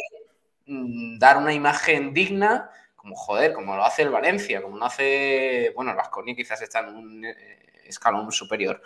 mm, 0.68 1.18
dar 1.20 1.38
una 1.38 1.54
imagen 1.54 2.14
digna, 2.14 2.70
como 2.96 3.16
joder, 3.16 3.54
como 3.54 3.76
lo 3.76 3.84
hace 3.86 4.04
el 4.04 4.10
Valencia, 4.10 4.62
como 4.62 4.78
lo 4.78 4.86
hace, 4.86 5.72
bueno, 5.76 5.92
el 5.92 5.98
Vasconia 5.98 6.36
quizás 6.36 6.62
está 6.62 6.80
en 6.82 6.96
un 6.96 7.26
eh, 7.26 7.36
escalón 7.86 8.32
superior. 8.32 8.82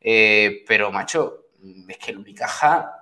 Eh, 0.00 0.64
pero, 0.66 0.90
macho, 0.90 1.46
es 1.88 1.98
que 1.98 2.10
el 2.12 2.18
Unicaja 2.18 2.96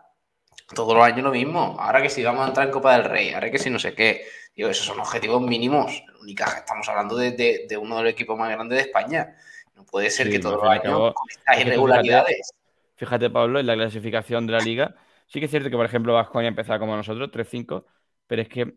todos 0.75 0.95
los 0.95 1.05
años 1.05 1.23
lo 1.25 1.31
mismo. 1.31 1.77
Ahora 1.81 2.03
que 2.03 2.11
si 2.11 2.23
vamos 2.23 2.45
a 2.45 2.49
entrar 2.49 2.67
en 2.67 2.73
Copa 2.73 2.93
del 2.95 3.05
Rey, 3.05 3.33
ahora 3.33 3.51
que 3.51 3.59
si 3.59 3.71
no 3.71 3.79
sé 3.79 3.95
qué. 3.95 4.27
Digo, 4.55 4.69
esos 4.69 4.87
son 4.87 4.99
objetivos 5.01 5.41
mínimos. 5.41 6.03
El 6.09 6.17
Unicaja, 6.17 6.59
estamos 6.59 6.89
hablando 6.89 7.17
de, 7.17 7.31
de- 7.33 7.67
de 7.69 7.77
uno 7.77 7.97
de 7.99 8.03
los 8.05 8.13
equipos 8.13 8.37
más 8.39 8.51
grandes 8.51 8.77
de 8.79 8.83
España. 8.85 9.37
No 9.77 9.85
puede 9.85 10.11
ser 10.11 10.27
Sí, 10.27 10.33
que 10.33 10.39
todos 10.41 10.57
los 10.57 10.69
años 10.71 11.15
con 11.15 11.29
estas 11.31 11.55
fíjate- 11.57 11.69
irregularidades. 11.69 12.51
Fíjate, 12.97 13.31
Pablo, 13.31 13.61
en 13.61 13.67
la 13.67 13.75
clasificación 13.75 14.47
de 14.47 14.53
la 14.55 14.59
liga. 14.59 14.95
Sí 15.29 15.39
que 15.39 15.45
es 15.45 15.51
cierto 15.51 15.71
que, 15.71 15.77
por 15.77 15.87
ejemplo, 15.87 16.15
Vasconia 16.15 16.49
empezaba 16.49 16.79
como 16.81 16.97
nosotros, 16.97 17.31
3-5, 17.31 17.87
pero 18.27 18.43
es 18.43 18.49
que 18.49 18.75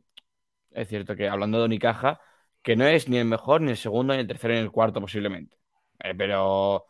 es 0.71 0.87
cierto 0.87 1.15
que 1.15 1.27
hablando 1.27 1.57
de 1.59 1.65
Unicaja, 1.65 2.21
que 2.61 2.75
no 2.75 2.85
es 2.85 3.09
ni 3.09 3.17
el 3.17 3.25
mejor, 3.25 3.61
ni 3.61 3.71
el 3.71 3.77
segundo, 3.77 4.13
ni 4.13 4.19
el 4.21 4.27
tercero, 4.27 4.53
ni 4.53 4.59
el 4.59 4.71
cuarto 4.71 5.01
posiblemente. 5.01 5.57
Eh, 6.03 6.13
pero 6.17 6.85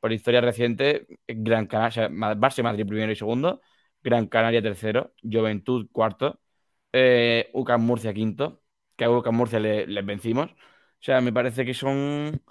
por 0.00 0.12
historia 0.12 0.40
reciente, 0.40 1.06
Gran 1.26 1.66
Canaria, 1.66 2.08
Barça 2.10 2.60
y 2.60 2.62
Madrid 2.62 2.86
primero 2.86 3.12
y 3.12 3.16
segundo, 3.16 3.60
Gran 4.02 4.26
Canaria 4.28 4.62
tercero, 4.62 5.14
Juventud 5.22 5.88
cuarto, 5.92 6.40
eh, 6.92 7.50
UCAM 7.54 7.82
Murcia 7.84 8.12
quinto, 8.14 8.62
que 8.96 9.04
a 9.04 9.10
UCAM 9.10 9.36
Murcia 9.36 9.58
le- 9.60 9.86
les 9.86 10.04
vencimos. 10.06 10.50
O 10.52 10.56
sea, 11.06 11.20
me 11.20 11.32
parece 11.32 11.64
que 11.64 11.74
son, 11.74 12.42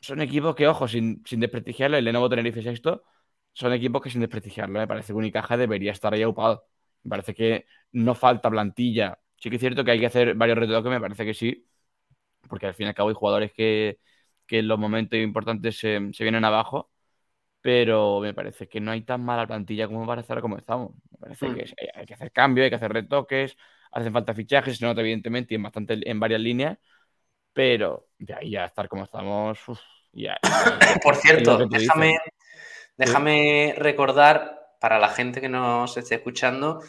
son 0.00 0.20
equipos 0.20 0.54
que, 0.54 0.66
ojo, 0.68 0.88
sin, 0.88 1.22
sin 1.26 1.40
desprestigiarlo, 1.40 1.96
el 1.96 2.04
Lenovo 2.04 2.28
Tenerife 2.28 2.62
sexto, 2.62 3.04
son 3.52 3.72
equipos 3.72 4.02
que 4.02 4.10
sin 4.10 4.20
desprestigiarlo, 4.20 4.78
me 4.78 4.86
parece 4.86 5.08
que 5.12 5.16
Unicaja 5.18 5.56
debería 5.56 5.92
estar 5.92 6.12
ahí 6.14 6.22
aupado. 6.22 6.66
Me 7.02 7.10
parece 7.10 7.34
que 7.34 7.66
no 7.92 8.14
falta 8.14 8.50
plantilla. 8.50 9.18
Sí 9.36 9.50
que 9.50 9.56
es 9.56 9.60
cierto 9.60 9.84
que 9.84 9.90
hay 9.92 10.00
que 10.00 10.06
hacer 10.06 10.34
varios 10.34 10.58
retoques, 10.58 10.90
me 10.90 11.00
parece 11.00 11.24
que 11.24 11.34
sí, 11.34 11.66
porque 12.48 12.66
al 12.66 12.74
fin 12.74 12.86
y 12.86 12.88
al 12.90 12.94
cabo 12.96 13.10
hay 13.10 13.14
jugadores 13.16 13.52
que, 13.52 14.00
que 14.48 14.60
en 14.60 14.68
los 14.68 14.80
momentos 14.80 15.20
importantes 15.20 15.78
se, 15.78 16.00
se 16.14 16.24
vienen 16.24 16.46
abajo, 16.46 16.90
pero 17.60 18.20
me 18.20 18.34
parece 18.34 18.68
que 18.68 18.80
no 18.80 18.90
hay 18.92 19.02
tan 19.02 19.22
mala 19.24 19.46
plantilla 19.46 19.88
como 19.88 20.06
para 20.06 20.20
estar 20.22 20.40
como 20.40 20.58
estamos. 20.58 20.92
Me 21.12 21.18
parece 21.18 21.50
Mm. 21.50 21.54
que 21.54 21.74
hay 21.94 22.06
que 22.06 22.14
hacer 22.14 22.32
cambios, 22.32 22.64
hay 22.64 22.70
que 22.70 22.76
hacer 22.76 22.92
retoques, 22.92 23.56
hacen 23.92 24.12
falta 24.12 24.34
fichajes, 24.34 24.78
se 24.78 24.86
nota 24.86 25.00
evidentemente 25.02 25.54
y 25.54 25.56
en, 25.56 25.62
bastante, 25.64 25.98
en 26.10 26.20
varias 26.20 26.40
líneas, 26.40 26.78
pero 27.52 28.08
de 28.18 28.34
ahí 28.34 28.56
a 28.56 28.66
estar 28.66 28.88
como 28.88 29.04
estamos, 29.04 29.68
uf, 29.68 29.80
ya. 30.12 30.38
Por 31.02 31.16
cierto, 31.16 31.66
dices. 31.68 31.88
déjame 32.96 33.74
recordar 33.76 34.58
para 34.80 34.98
la 34.98 35.08
gente 35.08 35.40
que 35.40 35.48
nos 35.48 35.96
esté 35.96 36.16
escuchando 36.16 36.80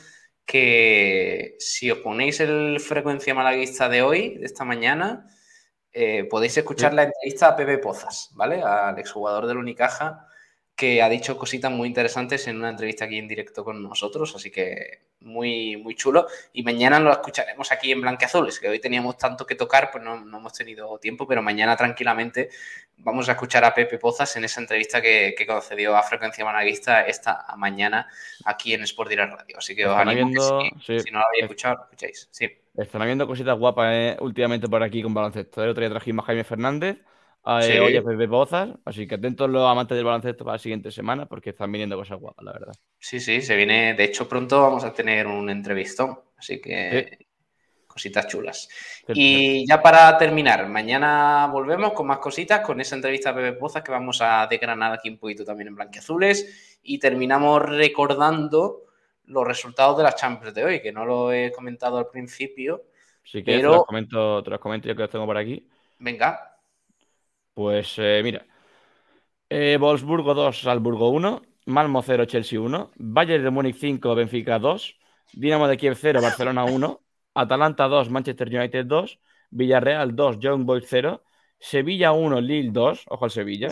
que 0.45 1.55
si 1.59 1.91
os 1.91 1.99
ponéis 1.99 2.39
el 2.39 2.79
frecuencia 2.79 3.35
malaguista 3.35 3.89
de 3.89 4.01
hoy, 4.01 4.37
de 4.37 4.45
esta 4.45 4.65
mañana, 4.65 5.27
eh, 5.93 6.25
podéis 6.29 6.57
escuchar 6.57 6.93
la 6.93 7.03
entrevista 7.03 7.47
a 7.47 7.55
Pepe 7.55 7.77
Pozas, 7.77 8.29
¿vale? 8.33 8.61
Al 8.61 8.97
exjugador 8.99 9.47
del 9.47 9.57
Unicaja, 9.57 10.27
que 10.79 11.01
ha 11.01 11.09
dicho 11.09 11.37
cositas 11.37 11.69
muy 11.69 11.89
interesantes 11.89 12.47
en 12.47 12.55
una 12.55 12.69
entrevista 12.69 13.03
aquí 13.03 13.17
en 13.17 13.27
directo 13.27 13.65
con 13.65 13.83
nosotros, 13.83 14.33
así 14.33 14.49
que 14.49 15.01
muy, 15.19 15.75
muy 15.75 15.93
chulo. 15.93 16.25
Y 16.53 16.63
mañana 16.63 17.01
lo 17.01 17.11
escucharemos 17.11 17.69
aquí 17.73 17.91
en 17.91 17.99
Blanqueazules, 17.99 18.61
que 18.61 18.69
hoy 18.69 18.79
teníamos 18.79 19.17
tanto 19.17 19.45
que 19.45 19.55
tocar, 19.55 19.91
pues 19.91 20.01
no, 20.01 20.23
no 20.23 20.37
hemos 20.37 20.53
tenido 20.53 20.97
tiempo, 20.97 21.27
pero 21.27 21.41
mañana 21.41 21.75
tranquilamente 21.75 22.49
vamos 22.95 23.27
a 23.27 23.33
escuchar 23.33 23.65
a 23.65 23.73
Pepe 23.73 23.97
Pozas 23.97 24.33
en 24.37 24.45
esa 24.45 24.61
entrevista 24.61 25.01
que, 25.01 25.35
que 25.37 25.45
concedió 25.45 25.97
a 25.97 26.01
Frecuencia 26.01 26.45
Malaguista 26.45 27.01
esta 27.05 27.45
mañana 27.57 28.07
aquí 28.45 28.73
en 28.73 28.83
Sport 28.83 29.09
Direct 29.09 29.33
Radio. 29.33 29.57
Así 29.57 29.75
que 29.75 29.85
os 29.85 29.97
animo 29.97 30.29
que 30.61 30.69
si, 30.79 30.97
sí. 30.97 30.99
si 31.01 31.11
no 31.11 31.19
lo 31.19 31.25
habéis 31.25 31.43
escuchado, 31.43 31.75
lo 31.75 31.83
escuchéis. 31.83 32.29
Sí. 32.31 32.49
Están 32.77 33.01
habiendo 33.01 33.27
cositas 33.27 33.59
guapas 33.59 33.91
eh, 33.91 34.17
últimamente 34.21 34.69
por 34.69 34.81
aquí 34.81 35.03
con 35.03 35.13
baloncesto. 35.13 35.61
El 35.61 35.71
otro 35.71 35.81
día 35.81 35.89
trajimos 35.89 36.23
a 36.23 36.27
Jaime 36.27 36.45
Fernández, 36.45 36.99
Sí. 37.61 37.71
eh, 37.71 37.79
hoy 37.79 37.95
a 37.97 38.03
Pepe 38.03 38.27
Pozas, 38.27 38.69
así 38.85 39.07
que 39.07 39.15
atentos 39.15 39.49
los 39.49 39.67
amantes 39.67 39.95
del 39.95 40.05
baloncesto 40.05 40.43
para 40.43 40.55
la 40.55 40.59
siguiente 40.59 40.91
semana 40.91 41.25
porque 41.25 41.51
están 41.51 41.71
viniendo 41.71 41.95
cosas 41.95 42.19
guapas, 42.19 42.45
la 42.45 42.53
verdad. 42.53 42.73
Sí, 42.99 43.19
sí, 43.19 43.41
se 43.41 43.55
viene. 43.55 43.93
De 43.93 44.03
hecho, 44.03 44.27
pronto 44.27 44.61
vamos 44.61 44.83
a 44.83 44.93
tener 44.93 45.25
un 45.25 45.49
entrevistón. 45.49 46.19
Así 46.37 46.61
que 46.61 47.27
cositas 47.87 48.27
chulas. 48.27 48.69
Y 49.13 49.67
ya 49.67 49.81
para 49.81 50.17
terminar, 50.17 50.67
mañana 50.69 51.49
volvemos 51.51 51.93
con 51.93 52.07
más 52.07 52.19
cositas, 52.19 52.61
con 52.61 52.79
esa 52.79 52.95
entrevista 52.95 53.31
a 53.31 53.35
Pepe 53.35 53.53
Pozas 53.53 53.83
que 53.83 53.91
vamos 53.91 54.21
a 54.21 54.47
desgranar 54.47 54.93
aquí 54.93 55.09
un 55.09 55.17
poquito 55.17 55.43
también 55.43 55.69
en 55.69 55.75
Blanquiazules. 55.75 56.79
Y 56.83 56.99
terminamos 56.99 57.61
recordando 57.63 58.83
los 59.25 59.45
resultados 59.45 59.97
de 59.97 60.03
las 60.03 60.15
Champions 60.15 60.53
de 60.55 60.63
hoy, 60.63 60.81
que 60.81 60.91
no 60.91 61.05
lo 61.05 61.31
he 61.33 61.51
comentado 61.51 61.97
al 61.97 62.07
principio, 62.07 62.83
quieres, 63.23 63.45
te, 63.45 63.57
Pero- 63.57 63.71
los 63.73 63.85
comento, 63.85 64.43
te 64.43 64.49
los 64.49 64.59
comento 64.59 64.87
yo 64.87 64.95
que 64.95 65.01
los 65.01 65.09
tengo 65.11 65.25
por 65.25 65.37
aquí. 65.37 65.67
Venga, 65.99 66.48
Pues 67.59 67.95
eh, 67.97 68.21
mira. 68.23 68.45
Eh, 69.49 69.75
Wolfsburgo 69.77 70.33
2, 70.33 70.61
Salzburgo 70.61 71.09
1. 71.09 71.41
Malmo 71.65 72.01
0, 72.01 72.23
Chelsea 72.23 72.57
1. 72.57 72.91
Bayern 72.95 73.43
de 73.43 73.49
Múnich 73.49 73.75
5, 73.75 74.15
Benfica 74.15 74.59
2. 74.59 74.95
Dinamo 75.33 75.67
de 75.67 75.75
Kiev 75.75 75.97
0, 75.99 76.21
Barcelona 76.21 76.63
1. 76.63 77.01
Atalanta 77.33 77.89
2, 77.89 78.09
Manchester 78.11 78.47
United 78.47 78.85
2. 78.85 79.19
Villarreal 79.49 80.15
2, 80.15 80.39
Young 80.39 80.63
Boys 80.63 80.85
0. 80.87 81.21
Sevilla 81.59 82.13
1, 82.13 82.39
Lille 82.39 82.71
2. 82.71 83.03
Ojo 83.09 83.25
al 83.25 83.31
Sevilla. 83.31 83.67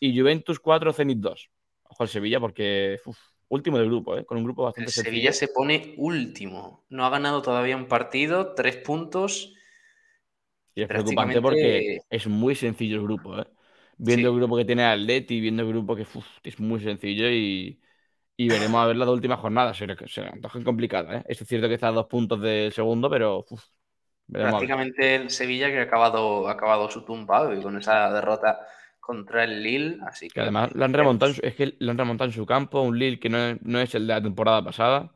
Y 0.00 0.18
Juventus 0.18 0.58
4, 0.58 0.94
Zenit 0.94 1.18
2. 1.18 1.50
Ojo 1.82 2.02
al 2.02 2.08
Sevilla 2.08 2.40
porque 2.40 2.98
uf, 3.04 3.18
último 3.48 3.76
del 3.76 3.88
grupo, 3.88 4.16
¿eh? 4.16 4.24
con 4.24 4.38
un 4.38 4.44
grupo 4.44 4.62
el 4.62 4.66
bastante 4.68 4.90
sencillo. 4.90 5.12
Sevilla 5.12 5.32
se 5.34 5.48
pone 5.48 5.92
último. 5.98 6.86
No 6.88 7.04
ha 7.04 7.10
ganado 7.10 7.42
todavía 7.42 7.76
un 7.76 7.88
partido, 7.88 8.54
tres 8.54 8.76
puntos. 8.76 9.52
Y 10.78 10.82
es 10.82 10.90
preocupante 10.90 11.40
porque 11.42 11.88
es 12.10 12.26
muy 12.28 12.54
sencillo 12.54 12.96
el 12.98 13.02
grupo, 13.02 13.38
¿eh? 13.40 13.46
Viendo 13.96 14.28
Sí. 14.28 14.30
el 14.30 14.36
grupo 14.36 14.56
que 14.56 14.64
tiene 14.64 14.84
Atleti, 14.84 15.40
viendo 15.40 15.62
el 15.62 15.68
grupo 15.68 15.96
que 15.96 16.02
uf, 16.02 16.26
es 16.44 16.60
muy 16.60 16.80
sencillo 16.80 17.28
y, 17.30 17.80
y 18.36 18.48
veremos 18.50 18.80
a 18.82 18.86
ver 18.86 18.96
las 18.96 19.06
dos 19.06 19.16
últimas 19.16 19.40
jornadas. 19.40 19.76
Se, 19.78 19.86
se 20.08 20.22
antojan 20.22 20.64
complicadas, 20.64 21.22
¿eh? 21.22 21.26
Es 21.28 21.38
cierto 21.48 21.68
que 21.68 21.74
está 21.74 21.88
a 21.88 21.92
dos 21.92 22.06
puntos 22.08 22.40
del 22.42 22.72
segundo, 22.72 23.10
pero 23.10 23.46
uf. 23.50 23.64
Prácticamente 24.40 25.14
el 25.14 25.30
Sevilla 25.30 25.68
que 25.68 25.78
ha 25.78 25.82
acabado, 25.82 26.48
ha 26.48 26.52
acabado 26.52 26.90
su 26.90 27.04
tumba 27.04 27.42
hoy 27.42 27.62
con 27.62 27.76
esa 27.78 28.10
derrota 28.12 28.58
contra 29.00 29.44
el 29.44 29.62
Lille. 29.62 29.98
Así 30.06 30.30
que, 30.30 30.40
Que 30.40 30.40
además 30.42 30.70
lo 30.74 30.84
han 30.84 30.92
remontado, 30.94 31.30
en 31.30 31.36
su- 31.36 31.40
es 31.46 31.54
que 31.54 31.76
lo 31.80 31.90
han 31.90 31.98
remontado 31.98 32.28
en 32.28 32.34
su 32.34 32.44
campo, 32.46 32.82
un 32.82 32.98
Lille 32.98 33.18
que 33.18 33.28
no 33.30 33.38
es, 33.38 33.62
no 33.62 33.80
es 33.80 33.94
el 33.94 34.06
de 34.06 34.14
la 34.14 34.22
temporada 34.22 34.62
pasada. 34.64 35.12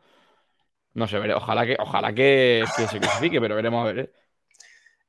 No 0.94 1.08
sé, 1.08 1.18
veré- 1.18 1.34
ojalá 1.34 1.66
que, 1.66 1.76
ojalá 1.80 2.14
que, 2.14 2.72
que 2.74 2.88
se 2.88 3.00
clasifique, 3.00 3.40
pero 3.40 3.56
veremos 3.56 3.82
a 3.82 3.92
ver. 3.92 3.98
¿eh? 4.00 4.12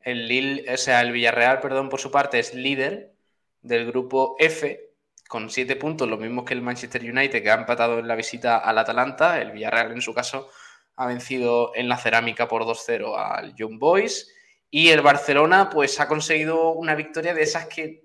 El 0.04 0.28
Lille, 0.28 0.72
o 0.74 0.78
sea, 0.78 1.02
el 1.02 1.12
Villarreal, 1.12 1.60
perdón, 1.60 1.90
por 1.90 2.00
su 2.00 2.12
parte, 2.12 2.40
es 2.40 2.54
líder 2.54 3.14
del 3.62 3.88
grupo 3.88 4.36
F 4.40 4.92
con 5.28 5.50
siete 5.50 5.76
puntos, 5.76 6.08
los 6.08 6.20
mismos 6.20 6.46
que 6.46 6.54
el 6.54 6.62
Manchester 6.62 7.02
United, 7.02 7.42
que 7.42 7.50
ha 7.50 7.56
empatado 7.56 8.00
en 8.00 8.08
la 8.08 8.16
visita 8.16 8.58
al 8.58 8.78
Atalanta. 8.78 9.42
El 9.42 9.52
Villarreal, 9.52 9.92
en 9.92 10.02
su 10.02 10.14
caso, 10.14 10.50
ha 10.98 11.08
vencido 11.08 11.72
en 11.76 11.90
la 11.90 11.98
cerámica 11.98 12.48
por 12.48 12.64
2-0 12.64 13.18
al 13.18 13.56
Young 13.56 13.80
Boys. 13.80 14.32
Y 14.70 14.90
el 14.90 15.02
Barcelona, 15.02 15.70
pues, 15.70 16.00
ha 16.00 16.08
conseguido 16.08 16.72
una 16.72 16.96
victoria 16.96 17.34
de 17.34 17.44
esas 17.44 17.68
que 17.68 18.04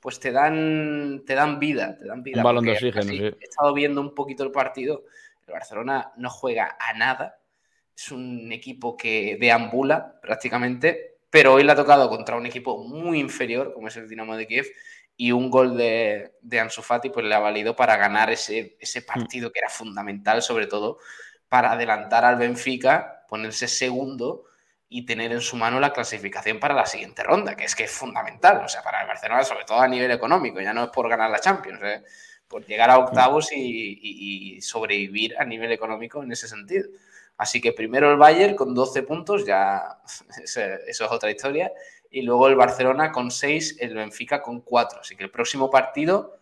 pues 0.00 0.20
te 0.20 0.30
dan, 0.30 1.22
te 1.26 1.34
dan 1.34 1.58
vida, 1.58 1.96
te 1.96 2.06
dan 2.06 2.22
vida. 2.22 2.38
Un 2.38 2.44
balón 2.44 2.64
de 2.64 2.72
oxígeno, 2.72 3.02
sí. 3.02 3.18
He 3.18 3.44
estado 3.44 3.74
viendo 3.74 4.00
un 4.00 4.14
poquito 4.14 4.44
el 4.44 4.52
partido. 4.52 5.04
El 5.46 5.52
Barcelona 5.52 6.12
no 6.16 6.30
juega 6.30 6.76
a 6.78 6.94
nada. 6.94 7.38
Es 7.98 8.12
un 8.12 8.52
equipo 8.52 8.96
que 8.96 9.36
deambula 9.40 10.20
prácticamente, 10.22 11.16
pero 11.30 11.54
hoy 11.54 11.64
le 11.64 11.72
ha 11.72 11.76
tocado 11.76 12.08
contra 12.08 12.36
un 12.36 12.46
equipo 12.46 12.78
muy 12.84 13.18
inferior, 13.18 13.72
como 13.74 13.88
es 13.88 13.96
el 13.96 14.08
Dinamo 14.08 14.36
de 14.36 14.46
Kiev, 14.46 14.66
y 15.16 15.32
un 15.32 15.50
gol 15.50 15.76
de, 15.76 16.34
de 16.40 16.60
Ansu 16.60 16.80
Fati 16.82 17.10
pues, 17.10 17.26
le 17.26 17.34
ha 17.34 17.40
valido 17.40 17.74
para 17.74 17.96
ganar 17.96 18.30
ese, 18.30 18.76
ese 18.80 19.02
partido 19.02 19.50
que 19.50 19.58
era 19.58 19.68
fundamental, 19.68 20.42
sobre 20.42 20.68
todo 20.68 20.98
para 21.48 21.72
adelantar 21.72 22.24
al 22.24 22.36
Benfica, 22.36 23.24
ponerse 23.28 23.66
segundo 23.66 24.44
y 24.88 25.04
tener 25.04 25.32
en 25.32 25.40
su 25.40 25.56
mano 25.56 25.80
la 25.80 25.92
clasificación 25.92 26.60
para 26.60 26.74
la 26.74 26.86
siguiente 26.86 27.24
ronda, 27.24 27.56
que 27.56 27.64
es 27.64 27.74
que 27.74 27.84
es 27.84 27.90
fundamental, 27.90 28.62
o 28.64 28.68
sea, 28.68 28.82
para 28.82 29.00
el 29.02 29.08
Barcelona, 29.08 29.42
sobre 29.42 29.64
todo 29.64 29.80
a 29.80 29.88
nivel 29.88 30.10
económico, 30.12 30.60
ya 30.60 30.72
no 30.72 30.84
es 30.84 30.90
por 30.90 31.08
ganar 31.08 31.30
la 31.30 31.40
Champions, 31.40 31.80
¿eh? 31.82 32.02
por 32.46 32.64
llegar 32.64 32.88
a 32.90 32.98
octavos 32.98 33.50
y, 33.52 33.56
y- 34.00 34.56
y 34.56 34.60
sobrevivir 34.62 35.34
a 35.38 35.44
nivel 35.44 35.72
económico 35.72 36.22
en 36.22 36.32
ese 36.32 36.46
sentido. 36.48 36.88
Así 37.38 37.60
que 37.60 37.72
primero 37.72 38.10
el 38.10 38.18
Bayern 38.18 38.54
con 38.54 38.74
12 38.74 39.02
puntos, 39.04 39.46
ya 39.46 39.98
eso, 40.42 40.60
es 40.60 41.00
otra 41.00 41.30
historia, 41.30 41.72
y 42.10 42.22
luego 42.22 42.48
el 42.48 42.56
Barcelona 42.56 43.10
con 43.12 43.30
6, 43.30 43.78
el 43.80 43.94
Benfica 43.94 44.42
con 44.42 44.60
4. 44.60 45.00
Así 45.00 45.16
que 45.16 45.24
el 45.24 45.30
próximo 45.30 45.70
partido, 45.70 46.38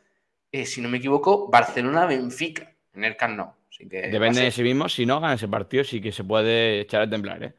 eh, 0.50 0.66
si 0.66 0.80
no 0.80 0.88
me 0.88 0.98
equivoco, 0.98 1.48
Barcelona-Benfica 1.48 2.72
en 2.94 3.04
el 3.04 3.16
Camp 3.16 3.36
Nou. 3.36 3.52
Así 3.70 3.88
que 3.88 4.08
Depende 4.08 4.40
de 4.40 4.50
sí 4.50 4.62
mismo. 4.62 4.88
Si 4.88 5.04
no 5.04 5.20
ganan 5.20 5.36
ese 5.36 5.48
partido, 5.48 5.84
sí 5.84 6.00
que 6.00 6.12
se 6.12 6.24
puede 6.24 6.80
echar 6.80 7.02
a 7.02 7.10
temblar, 7.10 7.42
¿eh? 7.42 7.54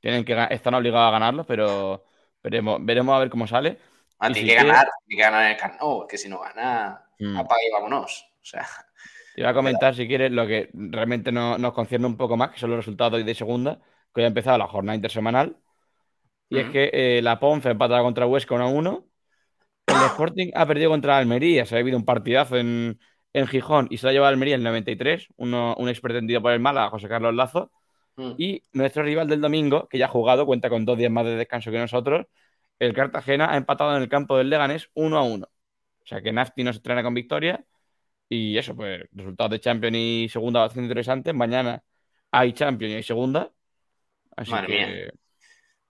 Tienen 0.00 0.24
que, 0.24 0.46
están 0.50 0.74
obligados 0.74 1.08
a 1.08 1.12
ganarlo, 1.12 1.44
pero 1.44 2.04
veremos, 2.42 2.78
veremos 2.84 3.16
a 3.16 3.20
ver 3.20 3.30
cómo 3.30 3.46
sale. 3.46 3.78
Ah, 4.18 4.30
tiene 4.30 4.50
si 4.50 4.54
que 4.54 4.62
ganar, 4.62 4.88
tiene 5.06 5.18
que 5.18 5.24
ganar 5.24 5.44
en 5.44 5.50
el 5.52 5.56
Camp 5.56 5.80
Nou, 5.80 6.06
que 6.06 6.18
si 6.18 6.28
no 6.28 6.40
gana, 6.40 7.04
Mm. 7.18 7.36
apaga 7.36 7.60
y 7.66 7.72
vámonos. 7.72 8.26
O 8.42 8.44
sea, 8.44 8.66
Te 9.34 9.42
iba 9.42 9.50
a 9.50 9.54
comentar, 9.54 9.94
si 9.94 10.06
quieres, 10.08 10.30
lo 10.32 10.46
que 10.46 10.70
realmente 10.74 11.32
no- 11.32 11.58
nos 11.58 11.72
concierne 11.74 12.06
un 12.06 12.16
poco 12.16 12.36
más, 12.36 12.50
que 12.52 12.58
son 12.60 12.70
los 12.70 12.78
resultados 12.78 13.24
de 13.24 13.34
segunda, 13.34 13.80
que 14.14 14.20
hoy 14.20 14.24
ha 14.24 14.28
empezado 14.28 14.58
la 14.58 14.68
jornada 14.68 14.96
intersemanal. 14.96 15.58
Y 16.48 16.58
es 16.58 16.68
que 16.68 16.90
eh, 16.92 17.22
la 17.22 17.40
Ponce 17.40 17.70
empataba 17.70 18.02
contra 18.02 18.26
Huesca 18.26 18.54
1 18.54 18.64
a 18.64 18.68
1. 18.68 19.06
El 19.86 20.02
Sporting 20.02 20.50
ha 20.54 20.66
perdido 20.66 20.90
contra 20.90 21.18
Almería. 21.18 21.66
Se 21.66 21.76
ha 21.76 21.80
habido 21.80 21.96
un 21.98 22.04
partidazo 22.04 22.56
en, 22.58 23.00
en 23.32 23.46
Gijón 23.48 23.88
y 23.90 23.98
se 23.98 24.06
lo 24.06 24.10
ha 24.10 24.12
llevado 24.14 24.30
Almería 24.32 24.54
en 24.56 24.60
el 24.62 24.64
93. 24.66 25.28
Uno, 25.36 25.74
un 25.78 25.88
ex 25.88 26.00
pretendido 26.00 26.42
por 26.42 26.52
el 26.52 26.60
Málaga, 26.60 26.90
José 26.90 27.08
Carlos 27.08 27.34
Lazo. 27.34 27.72
mm. 28.16 28.32
Y 28.38 28.62
nuestro 28.72 29.02
rival 29.02 29.28
del 29.28 29.40
domingo, 29.40 29.88
que 29.88 29.98
ya 29.98 30.06
ha 30.06 30.08
jugado, 30.08 30.46
cuenta 30.46 30.70
con 30.70 30.84
dos 30.84 30.98
días 30.98 31.10
más 31.12 31.24
de 31.26 31.36
descanso 31.36 31.70
que 31.70 31.78
nosotros, 31.78 32.26
el 32.78 32.94
Cartagena 32.94 33.52
ha 33.52 33.56
empatado 33.56 33.96
en 33.96 34.02
el 34.02 34.08
campo 34.08 34.36
del 34.38 34.50
Leganés 34.50 34.90
1 34.94 35.18
a 35.18 35.22
1. 35.24 35.46
O 35.46 36.06
sea 36.06 36.22
que 36.22 36.32
Nafti 36.32 36.64
nos 36.64 36.76
estrena 36.76 37.02
con 37.02 37.14
victoria. 37.14 37.64
Y 38.28 38.58
eso, 38.58 38.74
pues, 38.76 39.02
resultados 39.12 39.50
de 39.52 39.60
Champions 39.60 39.96
y 39.96 40.28
segunda 40.30 40.60
bastante 40.60 40.86
interesantes. 40.86 41.34
Mañana 41.34 41.82
hay 42.30 42.52
Champions 42.52 42.92
y 42.92 42.96
hay 42.96 43.02
segunda. 43.02 43.52
Así 44.36 44.52
Madre 44.52 44.68
que 44.68 44.74
mía. 44.74 44.96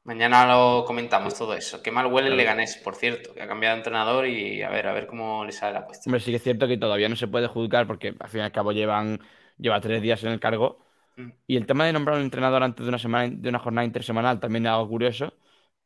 mañana 0.05 0.47
lo 0.47 0.85
comentamos 0.86 1.35
todo 1.36 1.55
eso. 1.55 1.82
Qué 1.82 1.90
mal 1.90 2.06
huele 2.06 2.31
el. 2.31 2.36
Leganés, 2.36 2.77
por 2.78 2.97
cierto, 2.97 3.35
que 3.35 3.43
ha 3.43 3.48
cambiado 3.48 3.74
de 3.77 3.81
entrenador 3.81 4.27
y 4.27 4.62
a 4.62 4.70
ver, 4.70 4.86
a 4.86 4.93
ver 4.94 5.06
cómo 5.06 5.44
le 5.44 5.52
sale 5.52 5.74
la 5.74 5.85
cuestión. 5.86 6.15
Hombre, 6.15 6.20
sí 6.20 6.31
que 6.31 6.36
es 6.36 6.43
cierto 6.43 6.69
que 6.69 6.77
todavía 6.77 7.09
no 7.09 7.16
se 7.16 7.28
puede 7.28 7.47
juzgar 7.48 7.86
porque 7.86 8.15
al 8.19 8.28
fin 8.28 8.40
y 8.40 8.43
al 8.44 8.52
cabo 8.52 8.73
llevan, 8.73 9.20
lleva 9.59 9.81
tres 9.81 10.02
días 10.02 10.23
en 10.24 10.32
el 10.32 10.40
cargo. 10.40 10.85
Mm. 11.16 11.31
Y 11.47 11.56
el 11.56 11.66
tema 11.66 11.86
de 11.86 11.93
nombrar 11.94 12.19
un 12.19 12.24
entrenador 12.24 12.62
antes 12.62 12.85
de 12.85 12.90
una 12.90 12.98
semana, 12.98 13.35
de 13.36 13.48
una 13.51 13.61
jornada 13.61 13.86
intersemanal 13.86 14.40
también 14.40 14.66
es 14.66 14.73
algo 14.73 14.89
curioso. 14.89 15.35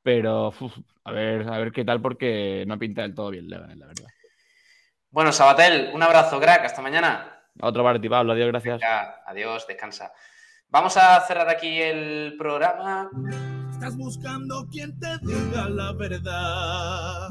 Pero 0.02 0.48
uf, 0.50 0.78
a 1.04 1.12
ver, 1.12 1.42
a 1.48 1.58
ver 1.58 1.72
qué 1.72 1.84
tal 1.84 2.02
porque 2.02 2.64
no 2.68 2.78
pinta 2.78 3.02
del 3.02 3.14
todo 3.14 3.30
bien, 3.30 3.48
Leganés, 3.48 3.78
la 3.78 3.86
verdad. 3.88 4.12
Bueno, 5.10 5.32
Sabatel, 5.32 5.90
un 5.94 6.02
abrazo, 6.02 6.38
crack, 6.38 6.66
hasta 6.66 6.82
mañana. 6.82 7.42
Otro 7.60 7.82
partido, 7.82 8.10
Pablo, 8.10 8.34
adiós, 8.34 8.48
gracias. 8.48 8.80
Adiós, 9.24 9.66
descansa. 9.66 10.12
Vamos 10.68 10.98
a 10.98 11.18
cerrar 11.22 11.48
aquí 11.48 11.80
el 11.80 12.34
programa. 12.38 13.10
Estás 13.70 13.96
buscando 13.96 14.68
quien 14.70 14.98
te 15.00 15.16
diga 15.22 15.66
la 15.70 15.92
verdad. 15.92 17.30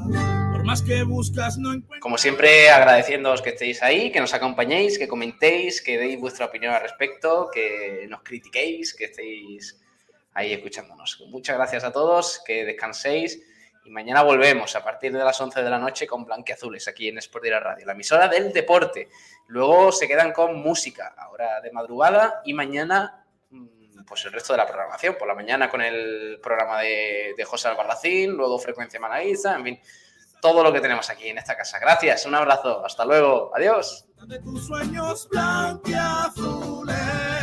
Por 0.50 0.64
más 0.64 0.82
que 0.82 1.04
buscas, 1.04 1.56
no 1.56 1.72
encuentras. 1.72 2.00
Como 2.00 2.18
siempre, 2.18 2.68
agradeciéndoos 2.68 3.42
que 3.42 3.50
estéis 3.50 3.80
ahí, 3.80 4.10
que 4.10 4.20
nos 4.20 4.34
acompañéis, 4.34 4.98
que 4.98 5.06
comentéis, 5.06 5.80
que 5.80 5.98
deis 5.98 6.20
vuestra 6.20 6.46
opinión 6.46 6.74
al 6.74 6.82
respecto, 6.82 7.48
que 7.54 8.06
nos 8.08 8.22
critiquéis, 8.22 8.92
que 8.92 9.04
estéis 9.04 9.80
ahí 10.34 10.52
escuchándonos. 10.52 11.22
Muchas 11.28 11.56
gracias 11.56 11.84
a 11.84 11.92
todos, 11.92 12.42
que 12.44 12.64
descanséis 12.64 13.40
y 13.88 13.90
mañana 13.90 14.22
volvemos 14.22 14.76
a 14.76 14.84
partir 14.84 15.12
de 15.12 15.24
las 15.24 15.40
11 15.40 15.62
de 15.62 15.70
la 15.70 15.78
noche 15.78 16.06
con 16.06 16.26
Blanquiazules 16.26 16.86
aquí 16.88 17.08
en 17.08 17.16
Sport 17.16 17.44
Direct 17.44 17.64
Radio, 17.64 17.86
la 17.86 17.92
emisora 17.92 18.28
del 18.28 18.52
deporte. 18.52 19.08
Luego 19.46 19.90
se 19.92 20.06
quedan 20.06 20.32
con 20.32 20.56
música, 20.56 21.14
ahora 21.16 21.62
de 21.62 21.72
madrugada 21.72 22.42
y 22.44 22.52
mañana 22.52 23.24
mm, 23.48 24.04
pues 24.06 24.26
el 24.26 24.32
resto 24.32 24.52
de 24.52 24.58
la 24.58 24.66
programación. 24.66 25.16
Por 25.18 25.26
la 25.26 25.34
mañana 25.34 25.70
con 25.70 25.80
el 25.80 26.38
programa 26.42 26.82
de, 26.82 27.32
de 27.34 27.44
José 27.46 27.68
Albarracín, 27.68 28.32
luego 28.32 28.58
Frecuencia 28.58 29.00
Malaguiza, 29.00 29.56
en 29.56 29.64
fin, 29.64 29.80
todo 30.42 30.62
lo 30.62 30.70
que 30.70 30.82
tenemos 30.82 31.08
aquí 31.08 31.28
en 31.28 31.38
esta 31.38 31.56
casa. 31.56 31.78
Gracias, 31.78 32.26
un 32.26 32.34
abrazo, 32.34 32.84
hasta 32.84 33.06
luego, 33.06 33.50
adiós. 33.56 34.06
de 34.26 34.38
tus 34.40 34.66
sueños 34.66 35.26
blanqueazules. 35.30 37.37